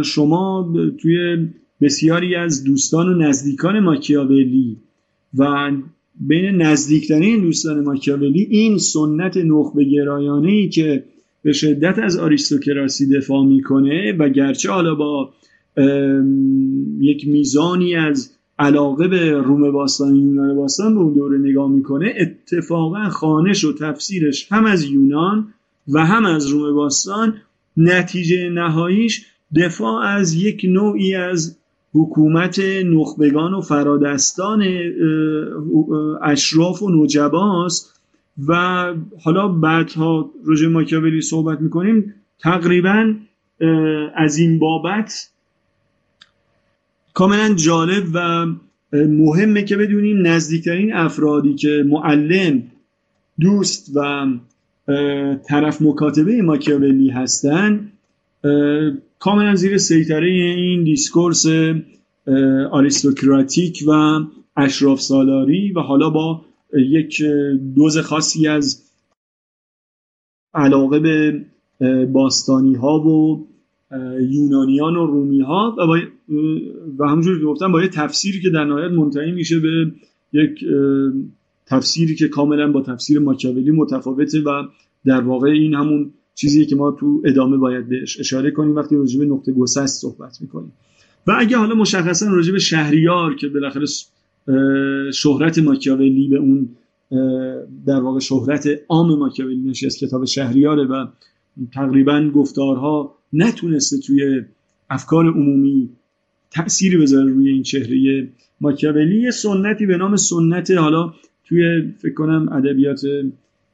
شما 0.03 0.73
توی 1.01 1.47
بسیاری 1.81 2.35
از 2.35 2.63
دوستان 2.63 3.07
و 3.07 3.13
نزدیکان 3.13 3.79
ماکیاولی 3.79 4.77
و 5.37 5.71
بین 6.19 6.61
نزدیکترین 6.61 7.41
دوستان 7.41 7.83
ماکیاولی 7.83 8.47
این 8.49 8.77
سنت 8.77 9.37
نخبه 9.37 9.83
گرایانه 9.83 10.51
ای 10.51 10.69
که 10.69 11.03
به 11.43 11.53
شدت 11.53 11.99
از 11.99 12.17
آریستوکراسی 12.17 13.07
دفاع 13.17 13.45
می‌کنه 13.45 14.11
و 14.11 14.29
گرچه 14.29 14.71
حالا 14.71 14.95
با 14.95 15.33
یک 16.99 17.27
میزانی 17.27 17.95
از 17.95 18.31
علاقه 18.59 19.07
به 19.07 19.31
روم 19.31 19.71
باستان 19.71 20.15
یونان 20.15 20.55
باستان 20.55 20.93
به 20.93 20.99
اون 20.99 21.13
دوره 21.13 21.37
نگاه 21.37 21.71
می‌کنه 21.71 22.13
اتفاقا 22.19 23.09
خانش 23.09 23.63
و 23.63 23.73
تفسیرش 23.73 24.51
هم 24.51 24.65
از 24.65 24.83
یونان 24.83 25.47
و 25.87 26.05
هم 26.05 26.25
از 26.25 26.47
روم 26.47 26.75
باستان 26.75 27.33
نتیجه 27.77 28.49
نهاییش 28.49 29.25
دفاع 29.55 30.03
از 30.05 30.33
یک 30.33 30.65
نوعی 30.69 31.15
از 31.15 31.58
حکومت 31.93 32.59
نخبگان 32.85 33.53
و 33.53 33.61
فرادستان 33.61 34.63
اشراف 36.21 36.81
و 36.81 37.03
نجباست 37.03 38.01
و 38.47 38.53
حالا 39.23 39.47
بعدها 39.47 40.31
روژه 40.43 40.67
ماکیاولی 40.67 41.21
صحبت 41.21 41.61
می‌کنیم 41.61 42.13
تقریبا 42.39 43.13
از 44.15 44.37
این 44.37 44.59
بابت 44.59 45.29
کاملا 47.13 47.53
جالب 47.53 48.03
و 48.13 48.45
مهمه 48.93 49.63
که 49.63 49.77
بدونیم 49.77 50.27
نزدیکترین 50.27 50.93
افرادی 50.93 51.55
که 51.55 51.83
معلم 51.87 52.63
دوست 53.39 53.91
و 53.95 54.27
طرف 55.47 55.81
مکاتبه 55.81 56.41
ماکیاولی 56.41 57.09
هستن 57.09 57.91
کاملا 59.19 59.55
زیر 59.55 59.77
سیطره 59.77 60.27
این 60.27 60.83
دیسکورس 60.83 61.45
آریستوکراتیک 62.71 63.83
و 63.87 64.19
اشراف 64.57 65.01
سالاری 65.01 65.71
و 65.71 65.79
حالا 65.79 66.09
با 66.09 66.45
یک 66.73 67.21
دوز 67.75 67.97
خاصی 67.97 68.47
از 68.47 68.91
علاقه 70.53 70.99
به 70.99 71.45
باستانی 72.05 72.75
ها 72.75 72.99
و 72.99 73.47
یونانیان 74.19 74.95
و 74.95 75.05
رومی 75.05 75.41
ها 75.41 75.75
و, 75.77 75.83
و 76.99 77.07
همونجور 77.07 77.39
که 77.39 77.45
گفتم 77.45 77.71
با 77.71 77.81
یه 77.81 77.87
تفسیری 77.87 78.41
که 78.41 78.49
در 78.49 78.63
نهایت 78.63 78.91
منتهی 78.91 79.31
میشه 79.31 79.59
به 79.59 79.91
یک 80.33 80.65
تفسیری 81.65 82.15
که 82.15 82.27
کاملا 82.27 82.71
با 82.71 82.81
تفسیر 82.81 83.19
ماکیاولی 83.19 83.71
متفاوته 83.71 84.41
و 84.41 84.63
در 85.05 85.21
واقع 85.21 85.49
این 85.49 85.73
همون 85.73 86.13
چیزیه 86.39 86.65
که 86.65 86.75
ما 86.75 86.91
تو 86.91 87.21
ادامه 87.25 87.57
باید 87.57 87.89
بهش 87.89 88.19
اشاره 88.19 88.51
کنیم 88.51 88.75
وقتی 88.75 88.95
راجع 88.95 89.19
به 89.19 89.25
نقطه 89.25 89.51
گسست 89.51 90.01
صحبت 90.01 90.41
می‌کنیم. 90.41 90.71
و 91.27 91.31
اگه 91.39 91.57
حالا 91.57 91.75
مشخصا 91.75 92.27
راجع 92.29 92.51
به 92.51 92.59
شهریار 92.59 93.35
که 93.35 93.47
بالاخره 93.47 93.85
شهرت 95.11 95.59
ماکیاولی 95.59 96.27
به 96.27 96.37
اون 96.37 96.69
در 97.85 97.99
واقع 98.01 98.19
شهرت 98.19 98.69
عام 98.89 99.19
ماکیاولی 99.19 99.61
نشست 99.61 99.99
کتاب 99.99 100.25
شهریاره 100.25 100.83
و 100.83 101.05
تقریبا 101.73 102.31
گفتارها 102.35 103.15
نتونسته 103.33 103.97
توی 103.97 104.41
افکار 104.89 105.25
عمومی 105.25 105.89
تأثیری 106.51 106.97
بذاره 106.97 107.31
روی 107.31 107.49
این 107.49 107.63
چهره 107.63 108.27
ماکیاولی. 108.61 109.31
سنتی 109.31 109.85
به 109.85 109.97
نام 109.97 110.15
سنت 110.15 110.71
حالا 110.71 111.13
توی 111.45 111.91
فکر 111.97 112.13
کنم 112.13 112.49
ادبیات 112.51 113.01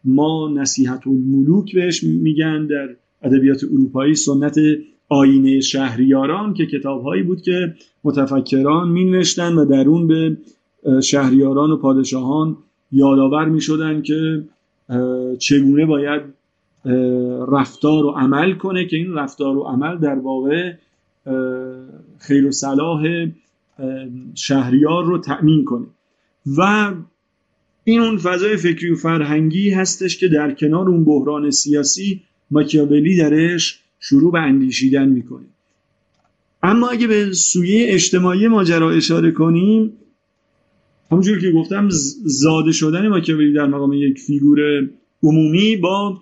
ما 0.05 0.49
نصیحت 0.55 1.07
الملوک 1.07 1.75
بهش 1.75 2.03
میگن 2.03 2.65
در 2.65 2.95
ادبیات 3.21 3.63
اروپایی 3.63 4.15
سنت 4.15 4.55
آینه 5.09 5.59
شهریاران 5.59 6.53
که 6.53 6.65
کتابهایی 6.65 7.23
بود 7.23 7.41
که 7.41 7.73
متفکران 8.03 8.89
می 8.89 9.23
و 9.39 9.65
در 9.65 9.87
اون 9.87 10.07
به 10.07 10.37
شهریاران 11.01 11.71
و 11.71 11.77
پادشاهان 11.77 12.57
یادآور 12.91 13.45
می 13.45 13.61
شدن 13.61 14.01
که 14.01 14.43
چگونه 15.39 15.85
باید 15.85 16.21
رفتار 17.51 18.05
و 18.05 18.09
عمل 18.09 18.53
کنه 18.53 18.85
که 18.85 18.97
این 18.97 19.13
رفتار 19.13 19.57
و 19.57 19.61
عمل 19.63 19.97
در 19.97 20.19
واقع 20.19 20.73
خیر 22.19 22.47
و 22.47 22.51
صلاح 22.51 23.27
شهریار 24.35 25.05
رو 25.05 25.17
تأمین 25.17 25.65
کنه. 25.65 25.85
و 26.57 26.91
این 27.87 27.99
اون 28.01 28.17
فضای 28.17 28.57
فکری 28.57 28.91
و 28.91 28.95
فرهنگی 28.95 29.69
هستش 29.69 30.17
که 30.17 30.27
در 30.27 30.51
کنار 30.51 30.89
اون 30.89 31.05
بحران 31.05 31.51
سیاسی 31.51 32.21
ماکیاولی 32.51 33.17
درش 33.17 33.79
شروع 33.99 34.31
به 34.31 34.39
اندیشیدن 34.39 35.09
می‌کنه. 35.09 35.45
اما 36.63 36.89
اگه 36.89 37.07
به 37.07 37.33
سویه 37.33 37.85
اجتماعی 37.93 38.47
ماجرا 38.47 38.91
اشاره 38.91 39.31
کنیم 39.31 39.93
همونجور 41.11 41.39
که 41.39 41.51
گفتم 41.51 41.87
زاده 42.25 42.71
شدن 42.71 43.07
ماکیاولی 43.07 43.53
در 43.53 43.65
مقام 43.65 43.93
یک 43.93 44.19
فیگور 44.19 44.59
عمومی 45.23 45.75
با 45.75 46.21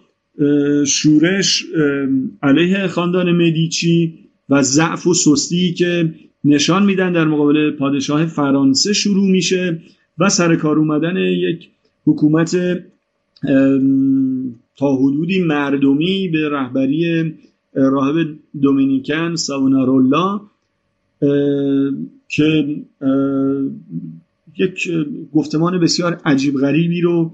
شورش 0.88 1.66
علیه 2.44 2.88
خاندان 2.88 3.32
مدیچی 3.32 4.20
و 4.50 4.62
ضعف 4.62 5.08
و 5.08 5.14
سستی 5.14 5.74
که 5.74 6.14
نشان 6.44 6.86
میدن 6.86 7.14
در 7.14 7.26
مقابل 7.26 7.72
پادشاه 7.72 8.26
فرانسه 8.26 8.94
شروع 8.94 9.32
میشه. 9.32 9.82
و 10.20 10.30
سر 10.30 10.56
کار 10.56 10.80
اومدن 10.80 11.18
یک 11.18 11.70
حکومت 12.06 12.56
تا 14.78 14.96
حدودی 14.96 15.44
مردمی 15.44 16.30
به 16.34 16.50
رهبری 16.50 17.34
راهب 17.74 18.28
دومینیکن 18.62 19.36
ساونارولا 19.36 20.42
که 22.30 22.76
یک 24.58 24.92
گفتمان 25.34 25.80
بسیار 25.80 26.22
عجیب 26.26 26.56
غریبی 26.56 27.02
رو 27.02 27.32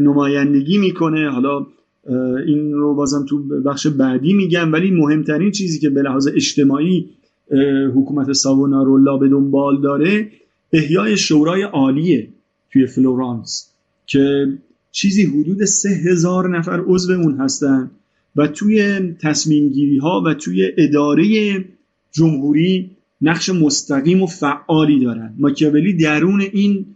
نمایندگی 0.00 0.78
می‌کنه. 0.78 1.30
حالا 1.30 1.66
این 2.46 2.72
رو 2.72 2.94
بازم 2.94 3.26
تو 3.28 3.42
بخش 3.42 3.86
بعدی 3.86 4.32
میگم 4.32 4.72
ولی 4.72 4.90
مهمترین 4.90 5.50
چیزی 5.50 5.80
که 5.80 5.90
به 5.90 6.02
لحاظ 6.02 6.28
اجتماعی 6.34 7.08
حکومت 7.94 8.32
ساونارولا 8.32 9.16
به 9.16 9.28
دنبال 9.28 9.80
داره 9.80 10.30
احیای 10.72 11.16
شورای 11.16 11.62
عالیه 11.62 12.28
توی 12.72 12.86
فلورانس 12.86 13.68
که 14.06 14.52
چیزی 14.92 15.22
حدود 15.22 15.64
سه 15.64 15.88
هزار 15.88 16.58
نفر 16.58 16.82
عضو 16.86 17.12
اون 17.12 17.40
هستن 17.40 17.90
و 18.36 18.46
توی 18.46 19.00
تصمیم 19.20 19.68
گیری 19.68 19.98
ها 19.98 20.22
و 20.26 20.34
توی 20.34 20.72
اداره 20.76 21.24
جمهوری 22.12 22.90
نقش 23.22 23.50
مستقیم 23.50 24.22
و 24.22 24.26
فعالی 24.26 25.00
دارن. 25.00 25.34
ماکیاولی 25.38 25.92
درون 25.92 26.40
این 26.40 26.86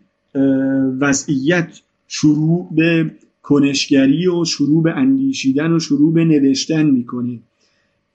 وضعیت 1.01 1.81
شروع 2.09 2.69
به 2.77 3.11
کنشگری 3.43 4.27
و 4.27 4.45
شروع 4.45 4.83
به 4.83 4.93
اندیشیدن 4.93 5.73
و 5.73 5.79
شروع 5.79 6.15
به 6.15 6.25
نوشتن 6.25 6.87
می‌کنه. 6.87 7.39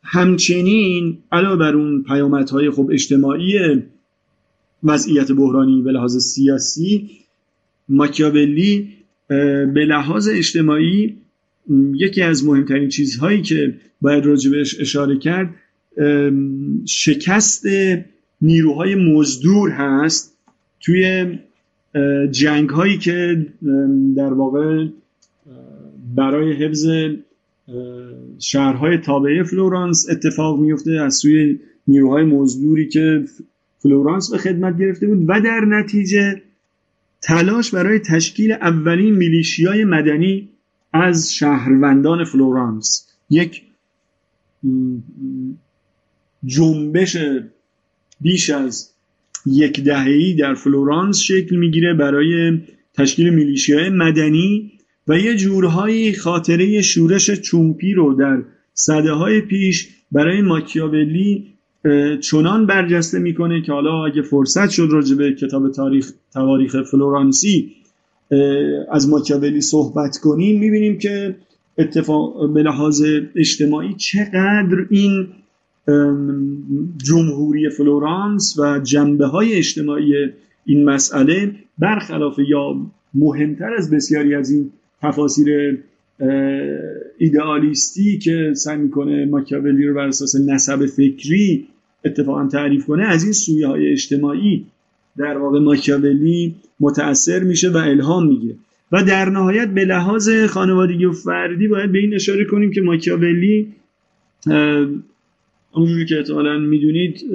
همچنین 0.04 1.18
علاوه 1.32 1.56
بر 1.56 1.76
اون 1.76 2.04
پیامدهای 2.04 2.70
خب 2.70 2.90
اجتماعی 2.94 3.82
وضعیت 4.84 5.32
بحرانی 5.32 5.82
به 5.82 5.92
لحاظ 5.92 6.18
سیاسی 6.18 7.10
ماکیاولی 7.90 8.90
به 9.74 9.86
لحاظ 9.88 10.30
اجتماعی 10.32 11.18
یکی 11.94 12.22
از 12.22 12.46
مهمترین 12.46 12.90
چیزهایی 12.90 13.42
که 13.42 13.74
باید 14.02 14.26
راجبش 14.26 14.80
اشاره 14.80 15.18
کرد 15.18 15.56
شکست 16.86 17.66
نیروهای 18.42 18.96
مزدور 18.96 19.70
هست 19.70 20.38
توی 20.80 21.26
جنگ 22.32 22.70
هایی 22.70 22.98
که 22.98 23.48
در 24.16 24.34
واقع 24.34 24.88
برای 26.16 26.54
حفظ 26.54 26.86
شهرهای 28.40 28.98
تابعه 28.98 29.44
فلورانس 29.44 30.10
اتفاق 30.10 30.60
میفته 30.60 30.92
از 30.92 31.16
سوی 31.16 31.60
نیروهای 31.88 32.24
مزدوری 32.24 32.88
که 32.88 33.24
فلورانس 33.84 34.32
به 34.32 34.38
خدمت 34.38 34.78
گرفته 34.78 35.08
بود 35.08 35.26
و 35.28 35.42
در 35.42 35.60
نتیجه 35.60 36.42
تلاش 37.22 37.74
برای 37.74 38.00
تشکیل 38.00 38.52
اولین 38.52 39.16
میلیشیای 39.16 39.86
مدنی 39.86 40.50
از 40.94 41.34
شهروندان 41.34 42.24
فلورانس. 42.24 43.08
یک 43.30 43.64
جنبش 46.46 47.18
بیش 48.22 48.50
از 48.50 48.90
یک 49.46 49.84
دهه‌ای 49.84 50.36
در 50.36 50.54
فلورانس 50.54 51.18
شکل 51.20 51.56
می‌گیره 51.56 51.94
برای 51.94 52.60
تشکیل 52.94 53.30
میلیشیای 53.30 53.90
مدنی 53.90 54.72
و 55.08 55.18
یه 55.18 55.36
جورهایی 55.36 56.14
خاطره 56.14 56.82
شورش 56.82 57.32
چومپی 57.32 57.94
رو 57.94 58.14
در 58.14 58.44
سده 58.74 59.12
های 59.12 59.42
پیش 59.42 59.90
برای 60.12 60.42
ماکیاولی 60.42 61.51
چنان 62.22 62.66
برجسته 62.66 63.20
می‌کنه 63.20 63.62
که 63.62 63.72
حالا 63.72 64.06
اگه 64.06 64.22
فرصت 64.22 64.70
شد 64.70 64.88
راجع 64.92 65.16
به 65.16 65.34
کتاب 65.34 65.72
تاریخ 65.72 66.12
تواریخ 66.34 66.82
فلورانسی 66.92 67.72
از 68.92 69.10
ماکیاولی 69.10 69.62
صحبت 69.62 70.18
کنیم 70.18 70.60
می‌بینیم 70.60 70.98
که 70.98 71.36
اتفاقا 71.78 72.54
به 72.54 72.64
لحاظ 72.64 73.04
اجتماعی 73.36 73.94
چقدر 73.94 74.86
این 74.90 75.28
جمهوری 77.04 77.70
فلورانس 77.70 78.60
و 78.60 78.80
جنبه 78.80 79.26
های 79.26 79.54
اجتماعی 79.54 80.14
این 80.66 80.86
مسئله 80.86 81.56
برخلاف 81.78 82.40
یا 82.40 82.76
مهمتر 83.14 83.74
از 83.74 83.90
بسیاری 83.90 84.36
از 84.36 84.52
این 84.52 84.72
تفاسیر 85.02 85.80
ایدئالیستی 87.22 88.18
که 88.18 88.54
سعی 88.56 88.78
می‌کنه 88.78 89.26
ماکیاولی 89.26 89.88
رو 89.88 89.94
بر 89.94 90.08
اساس 90.08 90.36
نسب 90.36 90.86
فکری 90.86 91.68
اتفاقا 92.06 92.48
تعریف 92.48 92.86
کنه 92.86 93.04
از 93.04 93.24
این 93.24 93.34
سویه 93.34 93.68
های 93.68 93.92
اجتماعی 93.92 94.66
در 95.18 95.38
واقع 95.38 95.60
ماکیاولی 95.60 96.56
متأثر 96.80 97.40
میشه 97.44 97.70
و 97.70 97.78
الهام 97.78 98.28
می‌گیره. 98.28 98.56
و 98.92 99.04
در 99.04 99.30
نهایت 99.30 99.68
به 99.70 99.86
لحاظ 99.86 100.30
خانوادگی 100.30 101.06
و 101.06 101.12
فردی 101.12 101.68
باید 101.68 101.92
به 101.92 102.00
این 102.00 102.14
اشاره 102.14 102.46
کنیم 102.46 102.72
که 102.72 102.82
ماکیاولی 102.82 103.68
اونجوری 105.74 106.06
که 106.06 106.18
احتمالا 106.18 106.60
می‌دونید 106.60 107.26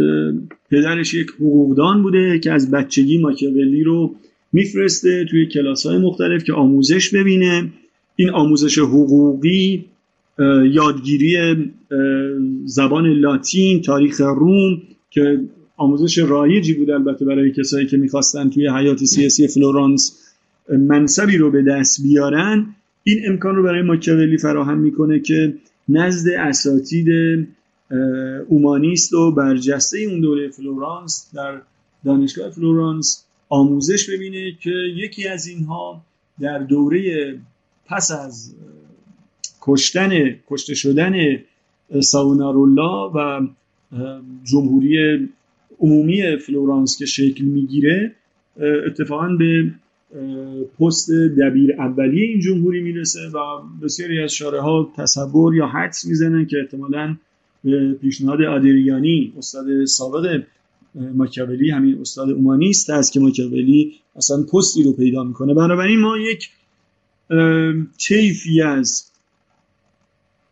پدرش 0.70 1.14
یک 1.14 1.30
حقوقدان 1.30 2.02
بوده 2.02 2.38
که 2.38 2.52
از 2.52 2.70
بچگی 2.70 3.18
ماکیاولی 3.18 3.82
رو 3.82 4.14
میفرسته 4.52 5.24
توی 5.24 5.46
کلاس 5.46 5.86
های 5.86 5.98
مختلف 5.98 6.44
که 6.44 6.52
آموزش 6.52 7.14
ببینه. 7.14 7.72
این 8.16 8.30
آموزش 8.30 8.78
حقوقی 8.78 9.84
یادگیری 10.72 11.36
زبان 12.64 13.06
لاتین 13.06 13.82
تاریخ 13.82 14.20
روم 14.20 14.82
که 15.10 15.40
آموزش 15.76 16.18
رایجی 16.18 16.74
بود 16.74 16.90
البته 16.90 17.24
برای 17.24 17.52
کسایی 17.52 17.86
که 17.86 17.96
می‌خواستن 17.96 18.50
توی 18.50 18.68
حیات 18.68 19.04
سیاسی 19.04 19.48
فلورانس 19.48 20.18
منصبی 20.68 21.36
رو 21.36 21.50
به 21.50 21.62
دست 21.62 22.02
بیارن. 22.02 22.66
این 23.04 23.18
امکان 23.26 23.56
رو 23.56 23.62
برای 23.62 23.82
ماکیاولی 23.82 24.38
فراهم 24.38 24.78
می‌کنه 24.78 25.20
که 25.20 25.54
نزد 25.88 26.28
اساتید 26.28 27.08
اومانیست 28.48 29.12
و 29.12 29.32
برجسته 29.32 29.98
اون 29.98 30.20
دوره 30.20 30.48
فلورانس 30.48 31.30
در 31.34 31.60
دانشگاه 32.04 32.50
فلورانس 32.50 33.24
آموزش 33.48 34.10
ببینه 34.10 34.52
که 34.62 34.70
یکی 34.96 35.28
از 35.28 35.46
اینها 35.46 36.02
در 36.40 36.58
دوره 36.58 37.34
پس 37.86 38.10
از 38.10 38.54
کشتن 39.60 40.10
کشته 40.48 40.74
شدن 40.74 41.14
ساونارولا 42.00 43.10
و 43.14 43.48
جمهوری 44.44 45.28
عمومی 45.80 46.36
فلورانس 46.36 46.98
که 46.98 47.06
شکل 47.06 47.44
می‌گیره 47.44 48.14
اتفاقا 48.86 49.28
به 49.28 49.70
پست 50.80 51.10
دبیر 51.10 51.74
اولیه 51.78 52.22
این 52.22 52.40
جمهوری 52.40 52.80
می‌رسه 52.80 53.20
و 53.28 53.38
بسیاری 53.82 54.22
از 54.22 54.32
شارح 54.32 54.60
ها 54.60 54.92
تصور 54.96 55.54
یا 55.54 55.66
حدس 55.66 56.04
می‌زنن 56.06 56.46
که 56.46 56.56
احتمالا 56.58 57.16
به 57.64 57.92
پیشنهاد 57.92 58.42
آدریانی 58.42 59.32
استاد 59.38 59.84
سابق 59.84 60.42
ماکیاولی 60.94 61.70
همین 61.70 62.00
استاد 62.00 62.30
اومانیست 62.30 62.90
است 62.90 63.12
که 63.12 63.20
ماکیاولی 63.20 63.92
اصلا 64.16 64.42
پستی 64.52 64.82
رو 64.82 64.92
پیدا 64.92 65.24
می‌کنه. 65.24 65.54
بنابراین 65.54 66.00
ما 66.00 66.18
یک 66.18 66.48
طیفی 67.98 68.62
از 68.62 69.12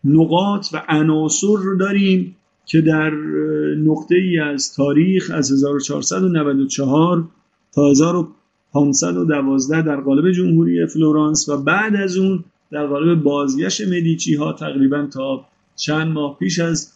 نقاط 0.05 0.67
و 0.73 0.83
عناصر 0.89 1.57
رو 1.57 1.77
داریم 1.77 2.37
که 2.67 2.81
در 2.81 3.11
نقطه 3.79 4.15
ای 4.15 4.39
از 4.39 4.75
تاریخ 4.75 5.31
از 5.35 5.53
1494 5.53 7.29
تا 7.73 7.91
1512 7.91 9.83
در 9.83 10.01
قالب 10.01 10.33
جمهوری 10.33 10.87
فلورانس 10.87 11.49
و 11.49 11.63
بعد 11.63 11.97
از 11.97 12.17
اون 12.17 12.45
در 12.71 12.87
قالب 12.87 13.23
بازگشت 13.23 13.89
مدیچی 13.89 14.35
ها 14.35 14.53
تقریبا 14.53 15.07
تا 15.13 15.47
چند 15.77 16.13
ماه 16.13 16.39
پیش 16.39 16.59
از 16.59 16.93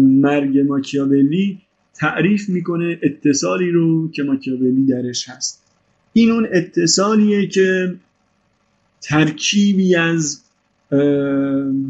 مرگ 0.00 0.58
ماکیاولی 0.58 1.58
تعریف 1.94 2.48
می‌کنه 2.48 2.98
اتصالی 3.02 3.70
رو 3.70 4.10
که 4.10 4.22
ماکیاولی 4.22 4.86
درش 4.86 5.28
هست. 5.28 5.62
این 6.12 6.30
اون 6.30 6.46
اتصالیه 6.52 7.46
که 7.46 7.94
ترکیبی 9.08 9.96
از 9.96 10.42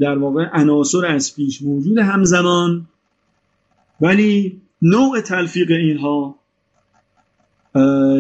در 0.01 0.19
واقع 0.19 0.49
عناصر 0.53 1.07
از 1.07 1.37
پیش 1.37 1.63
موجود 1.63 1.99
همزمان. 1.99 2.87
ولی 4.01 4.61
نوع 4.83 5.21
تلفیق 5.21 5.71
اینها 5.71 6.35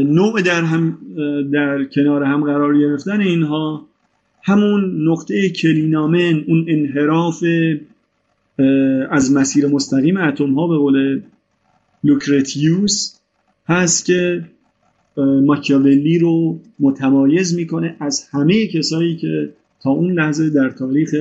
نوع 0.04 0.42
در, 0.42 0.62
هم 0.62 0.98
در 1.52 1.84
کنار 1.84 2.22
هم 2.22 2.44
قرار 2.44 2.78
گرفتن 2.78 3.20
اینها 3.20 3.86
همون 4.42 5.08
نقطه 5.08 5.48
کلینامن 5.50 6.44
اون 6.46 6.66
انحراف 6.68 7.44
از 9.10 9.32
مسیر 9.32 9.66
مستقیم 9.66 10.16
اتم 10.16 10.54
ها 10.54 10.66
به 10.66 10.76
قول 10.76 11.22
لوکرتیوس 12.04 13.18
هست 13.68 14.06
که 14.06 14.44
ماکیاولی 15.18 16.18
رو 16.18 16.60
متمایز 16.80 17.54
می‌کنه 17.54 17.96
از 18.00 18.24
همه 18.30 18.66
کسایی 18.66 19.16
که 19.16 19.48
تا 19.82 19.90
اون 19.90 20.12
لحظه 20.12 20.50
در 20.50 20.70
تاریخ 20.70 21.14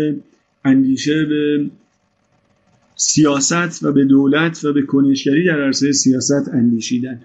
اندیشه 0.66 1.26
به 1.26 1.66
سیاست 2.96 3.84
و 3.84 3.92
به 3.92 4.06
دولت 4.06 4.66
و 4.66 4.74
به 4.74 4.82
کنشگری 4.82 5.46
در 5.46 5.62
عرصه 5.62 5.92
سیاست 5.92 6.50
اندیشیدن. 6.54 7.22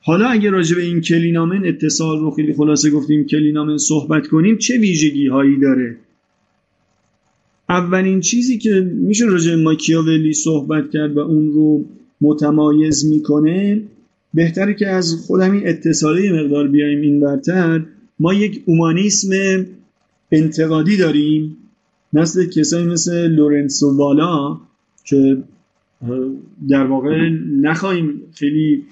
حالا 0.00 0.26
اگه 0.26 0.50
راجع 0.50 0.76
به 0.76 0.82
این 0.82 1.00
کلینامن 1.00 1.66
اتصال 1.66 2.20
رو 2.20 2.30
خیلی 2.30 2.54
خلاصه 2.54 2.90
گفتیم 2.90 3.24
کلینامن 3.26 3.78
صحبت 3.78 4.26
کنیم 4.26 4.58
چه 4.58 4.78
ویژگی 4.78 5.26
هایی 5.26 5.60
داره؟ 5.60 5.96
اولین 7.68 8.20
چیزی 8.20 8.58
که 8.58 8.70
میشه 8.80 9.24
راجع 9.24 9.54
ماکیاولی 9.54 10.32
صحبت 10.32 10.90
کرد 10.90 11.16
و 11.16 11.20
اون 11.20 11.52
رو 11.52 11.84
متمایز 12.20 13.06
می‌کنه 13.06 13.82
بهتره 14.34 14.74
که 14.74 14.88
از 14.88 15.14
خود 15.26 15.40
همین 15.40 15.68
اتصاله 15.68 16.32
مقدار 16.32 16.68
بیایم 16.68 17.00
این 17.00 17.20
برتر. 17.20 17.84
ما 18.18 18.34
یک 18.34 18.62
اومانیسم 18.66 19.30
انتقادی 20.32 20.96
داریم 20.96 21.56
مثل 22.12 22.48
کسایی 22.48 22.86
مثل 22.86 23.28
لورنسو 23.28 23.96
والا 23.96 24.60
که 25.04 25.36
در 26.68 26.84
واقع 26.84 27.28
نخواهیم 27.60 28.22
خیلی 28.34 28.84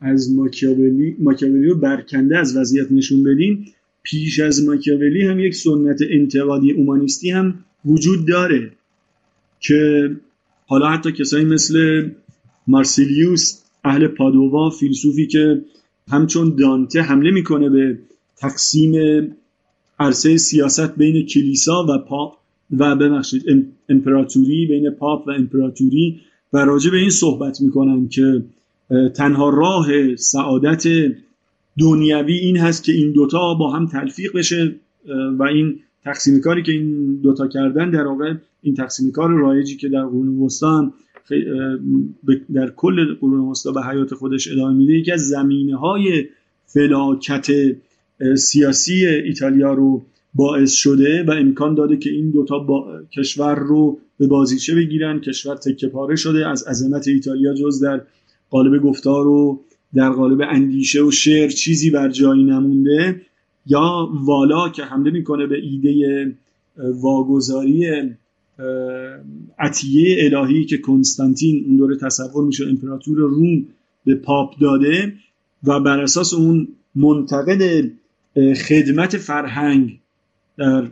از 0.00 0.34
ماکیاولی 0.34 1.16
ماکیاولی 1.18 1.66
رو 1.66 1.74
برکنده 1.74 2.38
از 2.38 2.56
وضعیت 2.56 2.92
نشون 2.92 3.24
بدیم. 3.24 3.64
پیش 4.02 4.40
از 4.40 4.64
ماکیاولی 4.64 5.22
هم 5.22 5.38
یک 5.38 5.54
سنت 5.54 6.00
انتقادی 6.10 6.72
اومانیستی 6.72 7.30
هم 7.30 7.54
وجود 7.84 8.28
داره 8.28 8.72
که 9.60 10.10
حالا 10.66 10.88
حتی 10.88 11.12
کسایی 11.12 11.44
مثل 11.44 12.08
مارسیلیوس 12.66 13.62
اهل 13.88 14.06
پادووا 14.06 14.70
فیلسوفی 14.70 15.26
که 15.26 15.62
همچون 16.10 16.56
دانته 16.58 17.00
حمله 17.02 17.30
می‌کنه 17.30 17.70
به 17.70 17.98
تقسیم 18.36 18.94
عرصه 20.00 20.36
سیاست 20.36 20.96
بین 20.96 21.26
کلیسا 21.26 21.86
و 21.88 21.98
پاپ 21.98 22.36
و 22.78 22.96
ببخشید 22.96 23.42
امپراتوری 23.88 24.66
بین 24.66 24.90
پاپ 24.90 25.28
و 25.28 25.30
امپراتوری 25.30 26.20
و 26.52 26.58
راجع 26.58 26.90
به 26.90 26.96
این 26.96 27.10
صحبت 27.10 27.60
می‌کنن 27.60 28.08
که 28.08 28.42
تنها 29.14 29.48
راه 29.48 30.16
سعادت 30.16 30.86
دنیوی 31.78 32.32
این 32.32 32.56
هست 32.56 32.84
که 32.84 32.92
این 32.92 33.12
دوتا 33.12 33.54
با 33.54 33.70
هم 33.70 33.86
تلفیق 33.86 34.36
بشه 34.36 34.74
و 35.38 35.42
این 35.42 35.80
تقسیم 36.04 36.40
کاری 36.40 36.62
که 36.62 36.72
این 36.72 37.16
دوتا 37.22 37.48
کردن 37.48 37.90
در 37.90 38.06
واقع 38.06 38.34
این 38.62 38.74
تقسیم 38.74 39.10
کار 39.10 39.30
رایجی 39.30 39.76
که 39.76 39.88
در 39.88 40.02
قرون 40.02 40.38
وسطا 40.42 40.92
در 42.54 42.70
کل 42.76 43.14
قرون 43.14 43.40
وسطا 43.40 43.72
به 43.72 43.82
حیات 43.82 44.14
خودش 44.14 44.52
ادامه 44.52 44.74
میده. 44.74 44.92
یکی 44.92 45.12
از 45.12 45.28
زمینه 45.28 45.76
های 45.76 46.24
فلاکت 46.66 47.46
سیاسی 48.36 49.06
ایتالیا 49.06 49.72
رو 49.74 50.02
باعث 50.34 50.72
شده 50.72 51.22
و 51.22 51.30
امکان 51.30 51.74
داده 51.74 51.96
که 51.96 52.10
این 52.10 52.30
دوتا 52.30 52.58
با 52.58 53.00
کشور 53.12 53.54
رو 53.54 53.98
به 54.18 54.26
بازیچه 54.26 54.74
بگیرن. 54.74 55.20
کشور 55.20 55.56
تکه 55.56 55.88
پاره 55.88 56.16
شده. 56.16 56.48
از 56.48 56.62
عظمت 56.62 57.08
ایتالیا 57.08 57.54
جز 57.54 57.84
در 57.84 58.00
قالب 58.50 58.82
گفتار 58.82 59.26
و 59.26 59.60
در 59.94 60.10
قالب 60.10 60.40
اندیشه 60.50 61.02
و 61.02 61.10
شعر 61.10 61.48
چیزی 61.48 61.90
بر 61.90 62.08
جایی 62.08 62.44
نمونده. 62.44 63.20
یا 63.66 64.08
والا 64.24 64.68
که 64.68 64.82
حمله 64.82 65.10
می‌کنه 65.10 65.46
به 65.46 65.56
ایده 65.56 66.34
واگذاری 67.02 67.86
عطیه 69.58 70.24
الهی 70.24 70.64
که 70.64 70.78
کنستانتین 70.78 71.64
اون 71.66 71.76
دوره 71.76 71.96
تصور 71.96 72.44
میشه 72.44 72.66
امپراتور 72.66 73.18
روم 73.18 73.66
به 74.04 74.14
پاپ 74.14 74.58
داده 74.60 75.12
و 75.64 75.80
بر 75.80 76.00
اساس 76.00 76.34
اون 76.34 76.68
منتقد 76.94 77.90
خدمت 78.68 79.16
فرهنگ 79.16 79.98
در 80.56 80.90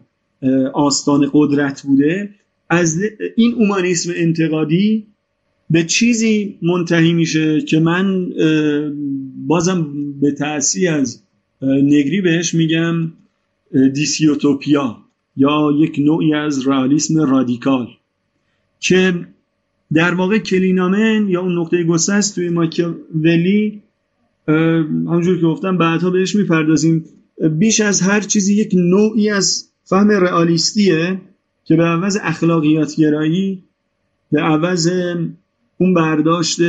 آستان 0.73 1.31
قدرت 1.33 1.83
بوده 1.83 2.31
از 2.71 3.01
این 3.37 3.55
اومانیسم 3.55 4.13
انتقادی 4.17 5.07
به 5.71 5.85
چیزی 5.85 6.59
منتهی 6.63 7.13
میشه 7.13 7.61
که 7.61 7.81
من 7.81 8.27
بازم 9.47 9.87
به 10.21 10.31
تأثیر 10.31 10.91
از 10.91 11.23
نگری 11.63 12.21
بهش 12.21 12.55
میگم 12.55 13.13
دیسیوتوپیا. 13.95 15.06
یا 15.37 15.73
یک 15.79 15.99
نوعی 15.99 16.35
از 16.35 16.69
رئالیسم 16.69 17.21
رادیکال 17.21 17.87
که 18.81 19.27
در 19.93 20.15
واقع 20.15 20.39
کلینامن 20.39 21.29
یا 21.29 21.41
اون 21.41 21.59
نقطه 21.59 21.85
گسست 21.85 22.35
توی 22.35 22.49
ماکیاولی 22.49 23.83
همونجور 24.49 25.37
که 25.37 25.47
گفتم 25.47 25.79
بعدها 25.79 26.11
بهش 26.11 26.37
می‌پردازیم. 26.37 27.05
بیش 27.59 27.81
از 27.81 28.01
هر 28.01 28.21
چیزی 28.21 28.55
یک 28.55 28.71
نوعی 28.75 29.31
از 29.31 29.69
فهم 29.85 30.11
رئالیستیه 30.11 31.21
که 31.65 31.77
به 31.77 31.85
عوض 31.85 32.19
اخلاقیات 32.23 32.97
گرایی 32.97 33.63
به 34.33 34.41
عوض 34.41 34.91
اون 35.79 35.95
برداشت 35.95 36.61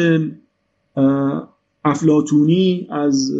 افلاتونی 1.85 2.87
از 2.91 3.31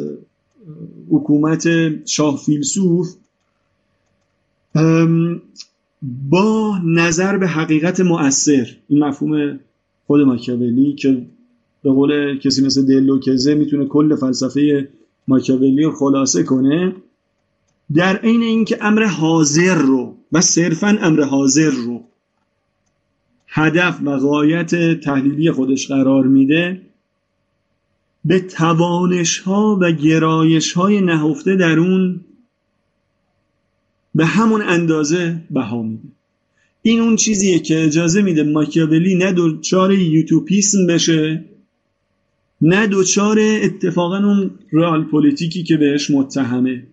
حکومت 1.10 1.68
شاه 2.06 2.38
فیلسوف 2.46 3.16
با 6.30 6.80
نظر 6.86 7.38
به 7.38 7.48
حقیقت 7.48 8.00
مؤثر 8.00 8.68
این 8.88 9.04
مفهوم 9.04 9.60
خود 10.08 10.22
ماکیاولی 10.22 10.94
که 10.94 11.26
به 11.84 11.92
قول 11.92 12.38
کسی 12.38 12.66
مثل 12.66 12.86
دلوکزه 12.86 13.56
می‌تونه 13.56 13.86
کل 13.86 14.16
فلسفه 14.16 14.90
ماکیاولی 15.28 15.84
رو 15.84 15.92
خلاصه 15.92 16.44
کنه 16.44 16.96
در 17.94 18.16
عین 18.16 18.42
اینکه 18.42 18.78
امر 18.82 19.04
حاضر 19.04 19.76
رو 19.76 20.16
و 20.32 20.42
صرفا 20.42 20.98
امر 21.02 21.22
حاضر 21.24 21.70
رو 21.70 22.04
هدف 23.48 24.00
و 24.04 24.18
غایت 24.18 25.00
تحلیلی 25.00 25.52
خودش 25.52 25.88
قرار 25.88 26.24
میده 26.24 26.82
به 28.26 28.40
توانش 28.40 29.40
ها 29.40 29.78
و 29.82 29.92
گرایش 29.92 30.74
های 30.74 31.02
نهفته 31.02 31.56
در 31.56 31.80
اون 31.80 32.20
به 34.18 34.26
همون 34.26 34.62
اندازه 34.62 35.42
بها 35.52 35.82
میده. 35.82 36.08
این 36.82 37.00
اون 37.00 37.16
چیزیه 37.16 37.60
که 37.60 37.84
اجازه 37.84 38.22
میده 38.22 38.44
ماکیاولی 38.44 39.16
نه 39.16 39.32
دوچار 39.32 39.94
یوتوپیسم 39.94 40.88
بشه 40.88 41.46
نه 42.62 42.88
دوچار 42.88 43.40
اتفاقا 43.40 44.18
اون 44.18 44.52
رئال 44.72 45.04
پلیتیکی 45.04 45.64
که 45.64 45.78
بهش 45.78 46.12
متهمه. 46.12 46.84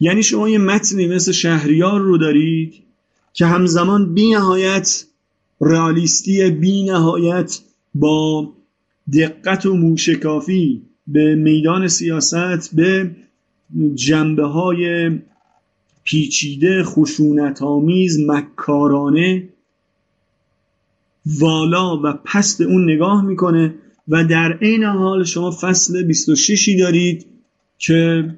یعنی 0.00 0.22
شما 0.22 0.48
یه 0.48 0.58
متنی 0.58 1.06
مثل 1.06 1.32
شهریار 1.32 2.00
رو 2.00 2.18
دارید 2.18 2.74
که 3.32 3.46
همزمان 3.46 4.14
بی 4.14 4.30
نهایت 4.30 5.04
رئالیستی 5.60 6.50
بی 6.50 6.82
نهایت 6.82 7.58
با 7.94 8.52
دقت 9.14 9.66
و 9.66 9.74
موشکافی 9.74 10.82
به 11.06 11.34
میدان 11.34 11.88
سیاست 11.88 12.74
به 12.74 13.10
جنبه 13.94 14.46
های 14.46 15.10
پیچیده 16.04 16.82
خشونت 16.82 17.62
آمیز 17.62 18.20
مکارانه 18.26 19.48
والا 21.26 22.00
و 22.04 22.12
پست 22.24 22.60
اون 22.60 22.92
نگاه 22.92 23.24
می‌کنه 23.24 23.74
و 24.08 24.24
در 24.24 24.52
عین 24.52 24.84
حال 24.84 25.24
شما 25.24 25.50
فصل 25.60 26.02
26 26.02 26.68
دارید 26.78 27.26
که 27.78 28.34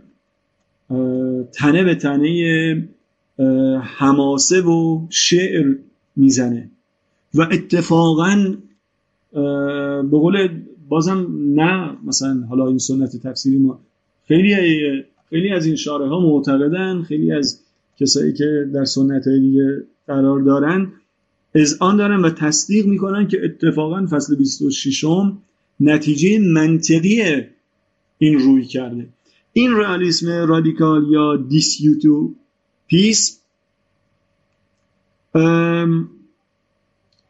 تنه 1.53 1.85
به 1.85 1.95
تنه 1.95 2.89
حماسه 3.83 4.61
و 4.61 5.07
شعر 5.11 5.77
می‌زنه. 6.17 6.71
و 7.35 7.43
اتفاقا 7.43 8.55
به 10.03 10.19
قول 10.19 10.49
بازم 10.89 11.27
نه 11.55 11.97
مثلا 12.05 12.45
حالا 12.49 12.69
این 12.69 12.79
سنت 12.79 13.17
تفسیری 13.17 13.59
ما 13.59 13.81
خیلی 14.29 14.55
خیلی 15.31 15.53
از 15.53 15.67
این 15.67 15.77
شاره 15.77 16.09
ها 16.09 16.21
معتقدن 16.21 17.03
خیلی 17.03 17.33
از 17.33 17.61
کسایی 18.01 18.33
که 18.33 18.71
در 18.75 18.85
سنت 18.85 19.27
های 19.27 19.41
دیگه 19.41 19.85
قرار 20.07 20.41
دارن 20.41 20.93
آن 21.81 21.97
دارن 21.97 22.21
و 22.21 22.31
تصدیق 22.31 22.87
می‌کنن 22.87 23.29
که 23.29 23.45
اتفاقا 23.45 24.07
فصل 24.11 24.37
26 24.37 25.05
م 25.05 25.39
نتیجه 25.81 26.39
منطقی 26.39 27.23
این 28.19 28.39
روی 28.39 28.65
کرده. 28.65 29.09
این 29.53 29.77
رئالیسم 29.77 30.29
رادیکال 30.29 31.07
یا 31.11 31.37
دیسیوتو 31.37 32.35
پیس 32.87 33.41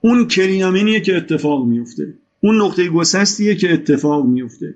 اون 0.01 0.29
کلینامنیه 0.31 1.01
که 1.01 1.17
اتفاق 1.17 1.67
میفته 1.67 2.15
اون 2.41 2.63
نقطه 2.63 2.89
گسستیه 2.89 3.55
که 3.55 3.73
اتفاق 3.73 4.27
میفته 4.27 4.75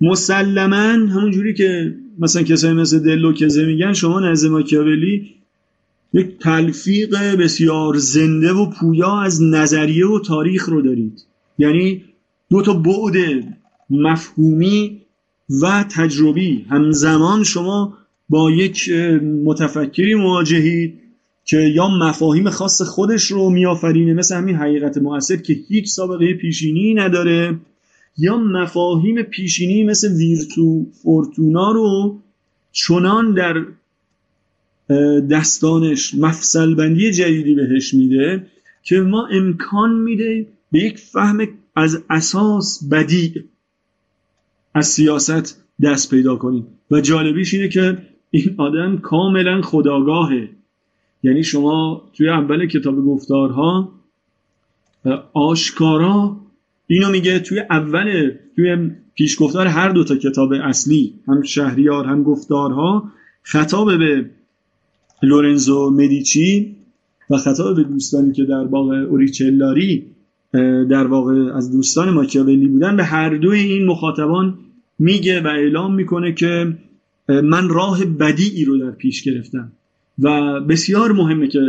مسلما 0.00 0.76
همون 1.14 1.30
جوری 1.30 1.54
که 1.54 1.94
مثلا 2.18 2.42
کسایی 2.42 2.74
مثل 2.74 2.98
دلو 2.98 3.32
کزه 3.32 3.66
میگن 3.66 3.92
شما 3.92 4.20
نزد 4.20 4.48
ماکیاولی 4.48 5.34
یک 6.12 6.38
تلفیق 6.38 7.36
بسیار 7.36 7.96
زنده 7.96 8.52
و 8.52 8.70
پویا 8.70 9.20
از 9.20 9.42
نظریه 9.42 10.06
و 10.06 10.18
تاریخ 10.18 10.68
رو 10.68 10.82
دارید. 10.82 11.24
یعنی 11.58 12.04
دو 12.50 12.62
تا 12.62 12.72
بعد 12.72 13.44
مفهومی 13.90 15.00
و 15.62 15.84
تجربی. 15.90 16.66
همزمان 16.70 17.44
شما 17.44 17.98
با 18.28 18.50
یک 18.50 18.90
متفکری 19.44 20.14
مواجهید 20.14 21.00
که 21.44 21.56
یا 21.56 21.88
مفاهیم 21.88 22.50
خاص 22.50 22.82
خودش 22.82 23.30
رو 23.30 23.50
میآفرینه 23.50 24.14
مثل 24.14 24.36
همین 24.36 24.56
حقیقت 24.56 24.98
مؤثر 24.98 25.36
که 25.36 25.56
هیچ 25.68 25.88
سابقه 25.88 26.34
پیشینی 26.34 26.94
نداره. 26.94 27.58
یا 28.18 28.36
مفاهیم 28.36 29.22
پیشینی 29.22 29.84
مثل 29.84 30.16
ویرتو 30.16 30.86
فورتونا 31.02 31.72
رو 31.72 32.18
چنان 32.72 33.34
در 33.34 33.64
دستانش 35.30 36.14
مفصل 36.14 36.74
بندی 36.74 37.12
جدیدی 37.12 37.54
بهش 37.54 37.94
میده 37.94 38.46
که 38.82 39.00
ما 39.00 39.26
امکان 39.26 39.92
میده 39.92 40.46
به 40.72 40.78
یک 40.78 40.98
فهم 40.98 41.48
از 41.76 42.02
اساس 42.10 42.88
بدی 42.92 43.44
از 44.74 44.86
سیاست 44.86 45.64
دست 45.82 46.10
پیدا 46.10 46.36
کنیم. 46.36 46.66
و 46.90 47.00
جالبیش 47.00 47.54
اینه 47.54 47.68
که 47.68 47.98
این 48.30 48.54
آدم 48.58 48.98
کاملا 48.98 49.62
خداگاهه. 49.62 50.48
یعنی 51.22 51.42
شما 51.42 52.02
توی 52.12 52.28
اول 52.28 52.66
کتاب 52.66 52.96
گفتارها 52.96 53.92
آشکارا 55.32 56.36
اینو 56.86 57.10
میگه 57.10 57.38
توی 57.38 57.60
اول 57.70 58.30
توی 58.56 58.90
پیشگفتار 59.14 59.66
هر 59.66 59.88
دو 59.88 60.04
تا 60.04 60.16
کتاب 60.16 60.52
اصلی 60.52 61.14
هم 61.28 61.42
شهریار 61.42 62.06
هم 62.06 62.22
گفتارها 62.22 63.12
خطاب 63.42 63.98
به 63.98 64.30
لورنزو 65.22 65.90
مدیچی 65.90 66.76
و 67.30 67.36
خطاب 67.36 67.76
به 67.76 67.82
دوستانی 67.82 68.32
که 68.32 68.44
در 68.44 68.64
باغ 68.64 68.88
اوریچلاری 69.10 70.06
در 70.90 71.06
واقع 71.06 71.56
از 71.56 71.72
دوستان 71.72 72.10
ماکیاولی 72.10 72.68
بودن 72.68 72.96
به 72.96 73.04
هر 73.04 73.36
دوی 73.36 73.58
این 73.58 73.86
مخاطبان 73.86 74.58
میگه 74.98 75.40
و 75.40 75.46
اعلام 75.46 75.94
می‌کنه 75.94 76.32
که 76.32 76.78
من 77.28 77.68
راه 77.68 78.04
بدیعی 78.04 78.64
رو 78.64 78.78
در 78.78 78.90
پیش 78.90 79.22
گرفتم 79.22 79.72
و 80.18 80.60
بسیار 80.60 81.12
مهمه 81.12 81.48
که 81.48 81.60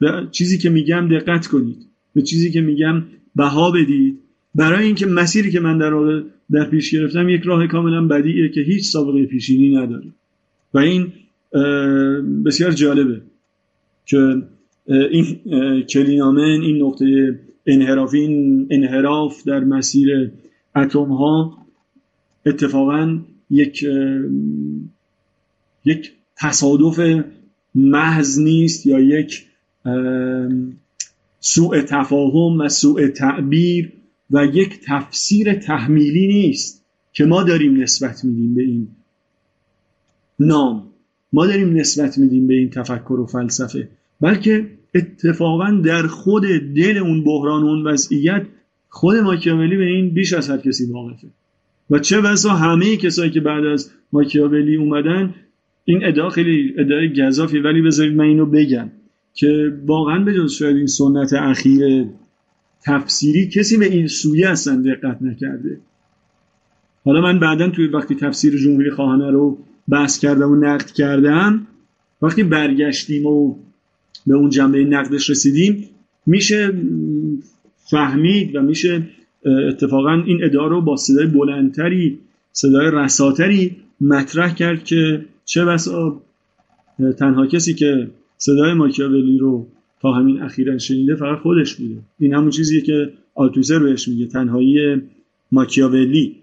به 0.00 0.28
چیزی 0.30 0.58
که 0.58 0.70
میگم 0.70 1.08
دقت 1.08 1.46
کنید 1.46 1.86
به 2.14 2.22
چیزی 2.22 2.50
که 2.50 2.60
میگم 2.60 3.02
بها 3.36 3.70
بدید 3.70 4.18
برای 4.54 4.86
اینکه 4.86 5.06
مسیری 5.06 5.50
که 5.50 5.60
من 5.60 5.78
در 5.78 6.22
در 6.50 6.64
پیش 6.64 6.94
گرفتم 6.94 7.28
یک 7.28 7.42
راه 7.42 7.66
کاملا 7.66 8.06
بدیه 8.06 8.48
که 8.48 8.60
هیچ 8.60 8.84
سابقه 8.84 9.26
پیشینی 9.26 9.76
نداره. 9.76 10.06
و 10.74 10.78
این 10.78 11.12
بسیار 12.44 12.70
جالبه 12.70 13.20
که 14.06 14.42
این 14.86 15.40
کلینامن 15.82 16.60
این 16.60 16.82
نقطه 16.82 17.38
انحرافی 17.66 18.18
این 18.18 18.66
انحراف 18.70 19.44
در 19.44 19.60
مسیر 19.60 20.30
اتم 20.76 21.12
ها 21.12 21.58
اتفاقا 22.46 23.18
یک 23.50 23.86
یک 25.84 26.12
تصادف 26.36 27.24
محض 27.74 28.38
نیست 28.40 28.86
یا 28.86 29.00
یک 29.00 29.46
سوء 31.40 31.82
تفاهم 31.82 32.60
و 32.60 32.68
سوء 32.68 33.08
تعبیر 33.08 33.92
و 34.32 34.44
یک 34.44 34.80
تفسیر 34.86 35.54
تحمیلی 35.54 36.26
نیست 36.26 36.84
که 37.12 37.24
ما 37.24 37.42
داریم 37.42 37.82
نسبت 37.82 38.24
میدیم 38.24 38.54
به 38.54 38.62
این 38.62 38.88
نام. 40.38 40.88
ما 41.32 41.46
داریم 41.46 41.76
نسبت 41.76 42.18
میدیم 42.18 42.46
به 42.46 42.54
این 42.54 42.70
تفکر 42.70 43.12
و 43.12 43.26
فلسفه. 43.26 43.88
بلکه 44.20 44.66
اتفاقا 44.94 45.70
در 45.70 46.06
خود 46.06 46.42
دل 46.76 46.98
اون 46.98 47.24
بحران 47.24 47.62
و 47.62 47.66
اون 47.66 47.86
وضعیت 47.86 48.46
خود 48.88 49.16
ماکیاولی 49.16 49.76
به 49.76 49.84
این 49.84 50.10
بیش 50.10 50.32
از 50.32 50.50
هر 50.50 50.58
کسی 50.58 50.86
واقفه. 50.86 51.26
و 51.90 51.98
چه 51.98 52.20
بسا 52.20 52.50
همه 52.50 52.96
کسایی 52.96 53.30
که 53.30 53.40
بعد 53.40 53.64
از 53.64 53.90
ماکیاولی 54.12 54.76
اومدن 54.76 55.34
این 55.84 56.04
ادعا 56.04 56.30
خیلی 56.30 56.74
ادعای 56.78 57.26
گذافی 57.26 57.58
ولی 57.58 57.82
بذارید 57.82 58.14
من 58.14 58.24
اینو 58.24 58.46
بگم 58.46 58.90
که 59.34 59.72
واقعا 59.86 60.24
به 60.24 60.34
جز 60.34 60.52
شاید 60.52 60.76
این 60.76 60.86
سنت 60.86 61.32
اخیر 61.32 62.06
تفسیری 62.84 63.48
کسی 63.48 63.76
به 63.76 63.86
این 63.86 64.06
سویه 64.06 64.48
اصلا 64.48 64.82
دقت 64.82 65.22
نکرده. 65.22 65.80
حالا 67.04 67.20
من 67.20 67.38
بعدا 67.38 67.68
توی 67.68 67.86
وقتی 67.86 68.14
تفسیر 68.14 68.58
جمهوری 68.58 68.90
خواهانه 68.90 69.30
رو 69.30 69.58
بحث 69.88 70.18
کردم 70.18 70.50
و 70.50 70.56
نقد 70.56 70.90
کردم 70.90 71.66
وقتی 72.22 72.42
برگشتیم 72.42 73.26
و 73.26 73.56
به 74.26 74.34
اون 74.34 74.50
جنبه 74.50 74.84
نقدش 74.84 75.30
رسیدیم 75.30 75.88
میشه 76.26 76.72
فهمید 77.90 78.56
و 78.56 78.62
میشه 78.62 79.02
اتفاقا 79.68 80.12
این 80.26 80.44
ادعا 80.44 80.66
رو 80.66 80.80
با 80.80 80.96
صدای 80.96 81.26
بلندتری 81.26 82.18
صدای 82.52 82.90
رساتری 82.92 83.76
مطرح 84.00 84.54
کرد 84.54 84.84
که 84.84 85.24
چه 85.44 85.64
بسا 85.64 86.22
تنها 87.18 87.46
کسی 87.46 87.74
که 87.74 88.10
صدای 88.38 88.72
ماکیاولی 88.72 89.38
رو 89.38 89.66
تا 90.02 90.12
همین 90.12 90.42
اخیرا 90.42 90.78
شنیده 90.78 91.14
فقط 91.14 91.38
خودش 91.38 91.74
بوده. 91.74 91.94
این 92.18 92.34
همون 92.34 92.50
چیزیه 92.50 92.80
که 92.80 93.12
آلتوزر 93.34 93.78
بهش 93.78 94.08
میگه 94.08 94.26
تنهایی 94.26 95.02
ماکیاولی. 95.52 96.36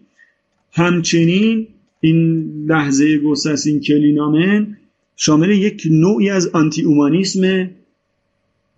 همچنین 0.72 1.68
این 2.02 2.50
لحظه 2.68 3.20
این 3.66 3.80
کلینامن 3.80 4.78
شامل 5.16 5.50
یک 5.50 5.88
نوعی 5.92 6.30
از 6.30 6.48
آنتی 6.48 6.82
اومانیسم 6.82 7.70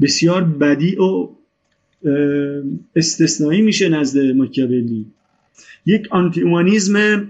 بسیار 0.01 0.43
بدی 0.43 0.95
و 0.95 1.29
استثنایی 2.95 3.61
میشه 3.61 3.89
نزد 3.89 4.19
ماکیاولی. 4.19 5.05
یک 5.85 6.07
آنتی 6.11 6.41
اومانیسم 6.41 7.27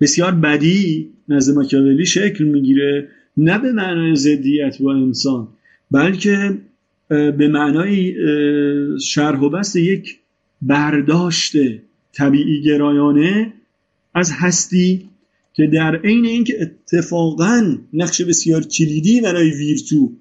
بسیار 0.00 0.32
بدی 0.32 1.08
نزد 1.28 1.54
ماکیاولی 1.54 2.06
شکل 2.06 2.44
می‌گیره 2.44 3.08
نه 3.36 3.58
به 3.58 3.72
معنای 3.72 4.16
زدیت 4.16 4.82
با 4.82 4.94
انسان. 4.94 5.48
بلکه 5.90 6.58
به 7.08 7.48
معنای 7.48 8.14
شرح 9.00 9.40
و 9.40 9.48
بست 9.48 9.76
یک 9.76 10.18
برداشت 10.62 11.52
طبیعی 12.12 12.62
گرایانه 12.62 13.52
از 14.14 14.32
هستی 14.32 15.08
که 15.52 15.66
در 15.66 15.96
عین 15.96 16.26
اینکه 16.26 16.54
اتفاقا 16.62 17.76
نقش 17.92 18.22
بسیار 18.22 18.62
کلیدی 18.62 19.20
برای 19.20 19.50
ویرتو 19.50 20.12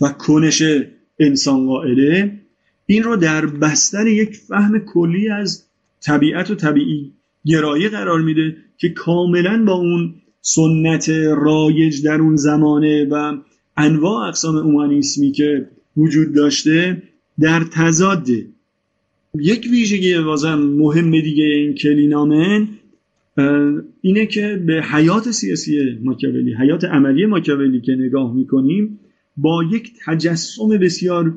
و 0.00 0.08
کنش 0.08 0.62
انسان 1.18 1.66
قائله 1.66 2.32
این 2.86 3.02
رو 3.02 3.16
در 3.16 3.46
بستر 3.46 4.06
یک 4.06 4.36
فهم 4.36 4.78
کلی 4.78 5.28
از 5.28 5.64
طبیعت 6.00 6.50
و 6.50 6.54
طبیعی 6.54 7.12
گرایی 7.46 7.88
قرار 7.88 8.20
میده 8.20 8.56
که 8.76 8.88
کاملا 8.88 9.64
با 9.64 9.72
اون 9.72 10.14
سنت 10.40 11.08
رایج 11.36 12.04
در 12.04 12.20
اون 12.20 12.36
زمانه 12.36 13.04
و 13.04 13.36
انواع 13.76 14.28
اقسام 14.28 14.56
اومانیسمی 14.56 15.32
که 15.32 15.68
وجود 15.96 16.34
داشته 16.34 17.02
در 17.40 17.64
تضاده 17.72 18.46
یک 19.34 19.68
ویژگی 19.70 20.18
بازم 20.18 20.54
مهم 20.54 21.10
دیگه 21.10 21.44
این 21.44 21.74
کلینامن 21.74 22.68
اینه 24.00 24.26
که 24.26 24.62
به 24.66 24.82
حیات 24.82 25.30
سیاسی 25.30 25.98
ماکیاولی 26.02 26.54
حیات 26.54 26.84
عملی 26.84 27.26
ماکیاولی 27.26 27.80
که 27.80 27.92
نگاه 27.92 28.34
می‌کنیم 28.34 28.98
با 29.36 29.64
یک 29.64 29.92
تجسم 30.04 30.68
بسیار 30.68 31.34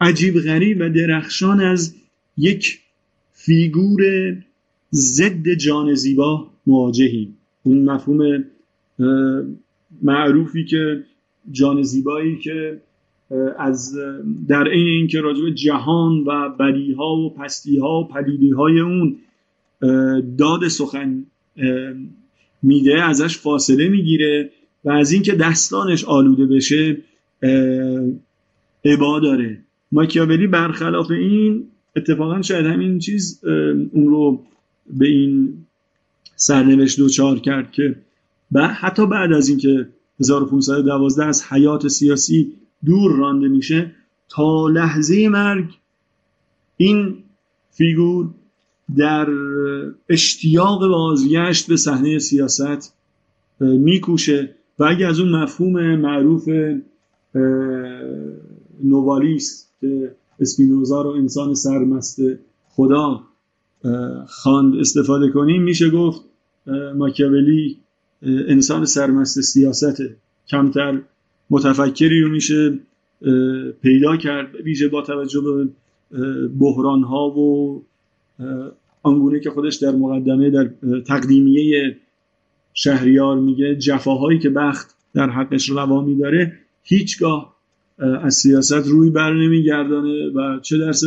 عجیب 0.00 0.40
غریب 0.40 0.76
و 0.80 0.88
درخشان 0.88 1.60
از 1.60 1.94
یک 2.38 2.78
فیگور 3.32 4.02
ضد 4.92 5.48
جان 5.48 5.94
زیبا 5.94 6.50
مواجهیم. 6.66 7.36
اون 7.62 7.82
مفهوم 7.84 8.44
معروفی 10.02 10.64
که 10.64 11.04
جان 11.50 11.82
زیبایی 11.82 12.38
که 12.38 12.80
از 13.58 13.98
در 14.48 14.64
این 14.68 14.86
اینکه 14.86 15.20
راجع 15.20 15.50
جهان 15.50 16.24
و 16.26 16.48
بدیها 16.48 17.16
و 17.16 17.34
پستیها 17.34 18.00
و 18.00 18.08
پدیدیهای 18.08 18.80
اون 18.80 19.16
داد 20.38 20.68
سخن 20.68 21.26
میده 22.62 23.02
ازش 23.02 23.38
فاصله 23.38 23.88
می‌گیره 23.88 24.50
و 24.84 24.90
از 24.90 25.12
اینکه 25.12 25.32
دستانش 25.32 26.04
آلوده 26.04 26.46
بشه 26.46 26.96
عبا 28.84 29.20
داره. 29.20 29.58
ماکیاولی 29.92 30.46
برخلاف 30.46 31.10
این 31.10 31.64
اتفاقا 31.96 32.42
شاید 32.42 32.66
همین 32.66 32.98
چیز 32.98 33.44
اون 33.92 34.08
رو 34.08 34.42
به 34.98 35.06
این 35.06 35.54
سرنوشت 36.36 36.98
دوچار 36.98 37.38
کرد 37.38 37.72
که 37.72 37.96
حتی 38.54 39.06
بعد 39.06 39.32
از 39.32 39.48
اینکه 39.48 39.88
1512 40.20 41.24
از 41.24 41.44
حیات 41.44 41.88
سیاسی 41.88 42.52
دور 42.84 43.16
رانده 43.16 43.48
میشه 43.48 43.92
تا 44.28 44.68
لحظه 44.68 45.28
مرگ. 45.28 45.64
این 46.76 47.14
فیگور 47.70 48.28
در 48.96 49.28
اشتیاق 50.08 50.88
بازگشت 50.88 51.66
به 51.66 51.76
صحنه 51.76 52.18
سیاست 52.18 52.94
میکوشه 53.60 54.54
و 54.78 54.84
اگه 54.84 55.06
از 55.06 55.20
اون 55.20 55.30
مفهوم 55.30 55.96
معروف 55.96 56.48
نوالیس 58.84 59.68
که 59.80 60.16
اسپینوزا 60.40 61.02
رو 61.02 61.10
انسان 61.10 61.54
سرمست 61.54 62.18
خدا 62.68 63.20
خواند 64.26 64.76
استفاده 64.76 65.28
کنیم 65.28 65.62
میشه 65.62 65.90
گفت 65.90 66.22
ماکیاولی 66.96 67.78
انسان 68.22 68.84
سرمست 68.84 69.40
سیاسته 69.40 70.16
کمتر 70.48 71.00
متفکری 71.50 72.20
رو 72.20 72.28
میشه 72.28 72.78
پیدا 73.82 74.16
کرد 74.16 74.54
ویژه 74.54 74.88
با 74.88 75.02
توجه 75.02 75.40
به 75.40 75.68
بحران 76.58 77.02
ها 77.02 77.30
و 77.30 77.82
آنگونه 79.02 79.40
که 79.40 79.50
خودش 79.50 79.76
در 79.76 79.90
مقدمه 79.90 80.50
در 80.50 80.70
تقدیمیه 81.06 81.96
شهریار 82.74 83.38
میگه 83.38 83.76
جفاهایی 83.76 84.38
که 84.38 84.50
بخت 84.50 84.94
در 85.14 85.30
حقش 85.30 85.70
روا 85.70 86.00
میداره 86.00 86.52
هیچگاه 86.82 87.56
از 87.98 88.34
سیاست 88.34 88.86
روی 88.86 89.10
بر 89.10 89.32
نمیگردانه 89.32 90.28
و 90.34 90.60
چه 90.60 90.78
درس 90.78 91.02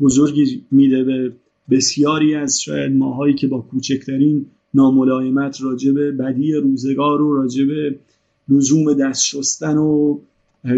بزرگی 0.00 0.62
میده 0.70 1.04
به 1.04 1.32
بسیاری 1.70 2.34
از 2.34 2.60
شاید 2.60 2.92
ماهایی 2.92 3.34
که 3.34 3.46
با 3.46 3.60
کوچکترین 3.60 4.46
ناملایمت 4.74 5.62
راجب 5.62 6.22
بدی 6.22 6.52
روزگار 6.52 7.22
و 7.22 7.36
راجب 7.36 7.68
لزوم 8.48 8.94
دست 8.94 9.24
شستن 9.24 9.76
و 9.76 10.18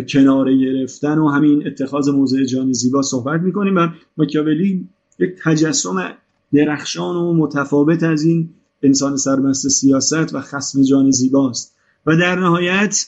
کناره 0.08 0.58
گرفتن 0.58 1.18
و 1.18 1.28
همین 1.28 1.66
اتخاذ 1.66 2.08
موضع 2.08 2.44
جان 2.44 2.72
زیبا 2.72 3.02
صحبت 3.02 3.40
می‌کنیم 3.40 3.76
و 3.76 3.88
ماکیاولی 4.16 4.88
یک 5.18 5.30
تجسم 5.44 6.14
درخشان 6.52 7.16
و 7.16 7.32
متفاوت 7.32 8.02
از 8.02 8.22
این 8.22 8.48
انسان 8.82 9.16
سرمست 9.16 9.68
سیاست 9.68 10.34
و 10.34 10.40
خسم 10.40 10.82
جان 10.82 11.10
زیباست. 11.10 11.76
و 12.06 12.16
در 12.16 12.38
نهایت 12.38 13.06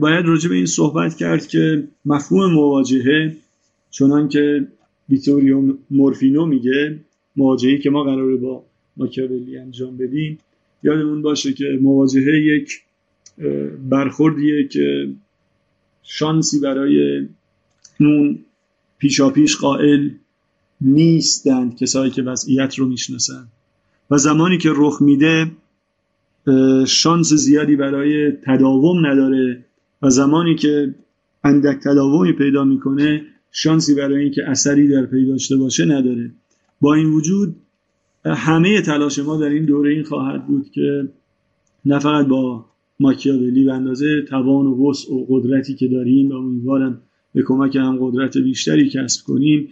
باید 0.00 0.26
راجع 0.26 0.48
به 0.48 0.54
این 0.54 0.66
صحبت 0.66 1.14
کرد 1.16 1.46
که 1.46 1.88
مفهوم 2.04 2.52
مواجهه 2.52 3.36
چنان 3.90 4.28
که 4.28 4.68
ویتوریو 5.08 5.74
مورفینو 5.90 6.46
میگه 6.46 7.00
مواجهی 7.36 7.78
که 7.78 7.90
ما 7.90 8.04
قراره 8.04 8.36
با 8.36 8.64
ماکیاولی 8.96 9.58
انجام 9.58 9.96
بدیم. 9.96 10.38
یادمون 10.82 11.22
باشه 11.22 11.52
که 11.52 11.78
مواجهه 11.82 12.40
یک 12.40 12.82
برخوردیه 13.90 14.68
که 14.68 15.08
شانسی 16.02 16.60
برای 16.60 17.26
اون 18.00 18.38
پیشاپیش 18.98 19.56
قائل 19.56 20.08
نیستند 20.80 21.76
کسایی 21.76 22.10
که 22.10 22.22
وضعیت 22.22 22.74
رو 22.74 22.88
می‌شناسن. 22.88 23.48
و 24.10 24.18
زمانی 24.18 24.58
که 24.58 24.68
رخ 24.74 25.02
میده 25.02 25.50
شانس 26.86 27.32
زیادی 27.32 27.76
برای 27.76 28.30
تداوم 28.30 29.06
نداره 29.06 29.64
و 30.02 30.10
زمانی 30.10 30.54
که 30.54 30.94
اندک 31.44 31.78
تداومی 31.82 32.32
پیدا 32.32 32.64
می‌کنه 32.64 33.22
شانسی 33.52 33.94
برای 33.94 34.22
اینکه 34.22 34.48
اثری 34.48 34.88
در 34.88 35.06
پی 35.06 35.26
داشته 35.26 35.56
باشه 35.56 35.84
نداره. 35.84 36.30
با 36.80 36.94
این 36.94 37.06
وجود 37.06 37.56
همه 38.24 38.80
تلاش 38.80 39.18
ما 39.18 39.36
در 39.36 39.48
این 39.48 39.64
دوره 39.64 39.94
این 39.94 40.02
خواهد 40.02 40.46
بود 40.46 40.70
که 40.70 41.08
نه 41.84 41.98
فقط 41.98 42.26
با 42.26 42.64
ماکیاولی 43.00 43.64
به 43.64 43.72
اندازه 43.72 44.22
توان 44.22 44.66
و 44.66 44.90
وسع 44.90 45.12
و 45.14 45.26
قدرتی 45.28 45.74
که 45.74 45.88
داریم 45.88 46.30
و 46.30 46.34
امیدوارم 46.34 47.00
به 47.34 47.42
کمک 47.42 47.76
هم 47.76 47.98
قدرت 48.00 48.38
بیشتری 48.38 48.90
کسب 48.90 49.26
کنیم 49.26 49.68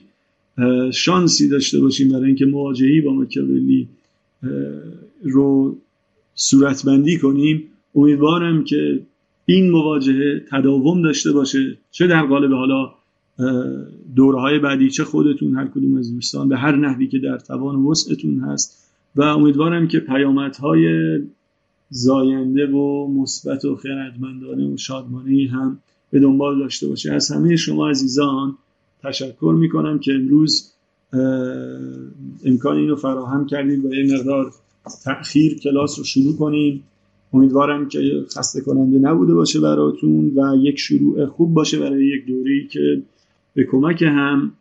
شانسی 0.93 1.49
داشته 1.49 1.81
باشیم 1.81 2.09
برای 2.09 2.27
اینکه 2.27 2.47
مواجهی 2.47 3.01
با 3.01 3.13
ماکیاولی 3.13 3.89
رو 5.23 5.77
صورتبندی 6.35 7.19
کنیم. 7.19 7.65
امیدوارم 7.95 8.65
که 8.65 9.01
این 9.47 9.71
مواجهه 9.71 10.45
تداوم 10.51 11.03
داشته 11.03 11.33
باشه 11.33 11.79
چه 11.91 12.07
در 12.07 12.27
قالب 12.27 12.53
حالا 12.53 12.93
دوره 14.17 14.41
های 14.41 14.59
بعدی 14.59 14.91
چه 14.91 15.05
خودتون 15.05 15.55
هر 15.55 15.67
کدوم 15.67 15.97
از 15.97 16.15
دوستان 16.15 16.49
به 16.49 16.57
هر 16.57 16.77
نحوی 16.77 17.09
که 17.09 17.19
در 17.19 17.39
توان 17.39 17.77
وسعتون 17.77 18.41
هست. 18.41 18.91
و 19.17 19.23
امیدوارم 19.23 19.89
که 19.89 20.01
پیامدهای 20.01 20.87
زاینده 21.91 22.67
و 22.67 23.09
مثبت 23.09 23.65
و 23.65 23.77
خیرتمندانه 23.77 24.67
و 24.67 24.77
شادمانه 24.77 25.49
هم 25.49 25.79
به 26.11 26.21
دنبال 26.21 26.59
داشته 26.59 26.89
باشه. 26.89 27.13
از 27.13 27.31
همه 27.31 27.57
شما 27.57 27.91
عزیزان 27.91 28.57
تشکر 29.03 29.55
می‌کنم 29.59 29.99
که 29.99 30.13
امروز 30.13 30.73
امکان 32.45 32.77
اینو 32.77 32.97
فراهم 32.97 33.47
کردید 33.47 33.85
و 33.85 33.95
یه 33.95 34.15
مقدار 34.19 34.53
تأخیر 35.05 35.59
کلاس 35.59 35.99
رو 35.99 36.05
شروع 36.05 36.37
کنیم. 36.37 36.85
امیدوارم 37.33 37.89
که 37.89 38.25
خسته 38.37 38.61
کننده 38.61 38.99
نبوده 38.99 39.35
باشه 39.35 39.61
براتون 39.61 40.33
و 40.37 40.57
یک 40.57 40.79
شروع 40.79 41.27
خوب 41.27 41.55
باشه 41.55 41.79
برای 41.79 42.07
یک 42.07 42.27
دوری 42.27 42.69
که 42.69 43.03
به 43.55 43.65
کمک 43.65 44.03
هم 44.03 44.53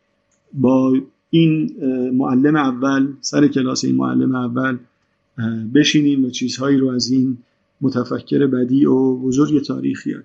با 0.53 0.97
این 1.29 1.75
معلم 2.13 2.55
اول 2.55 3.13
سر 3.21 3.47
کلاس 3.47 3.85
این 3.85 3.95
معلم 3.95 4.35
اول 4.35 4.77
بشینیم 5.73 6.25
و 6.25 6.29
چیزهایی 6.29 6.77
رو 6.77 6.89
از 6.89 7.11
این 7.11 7.37
متفکر 7.81 8.47
بدی 8.47 8.85
و 8.85 9.15
بزرگ 9.15 9.63
تاریخی 9.63 10.09
یاد 10.09 10.23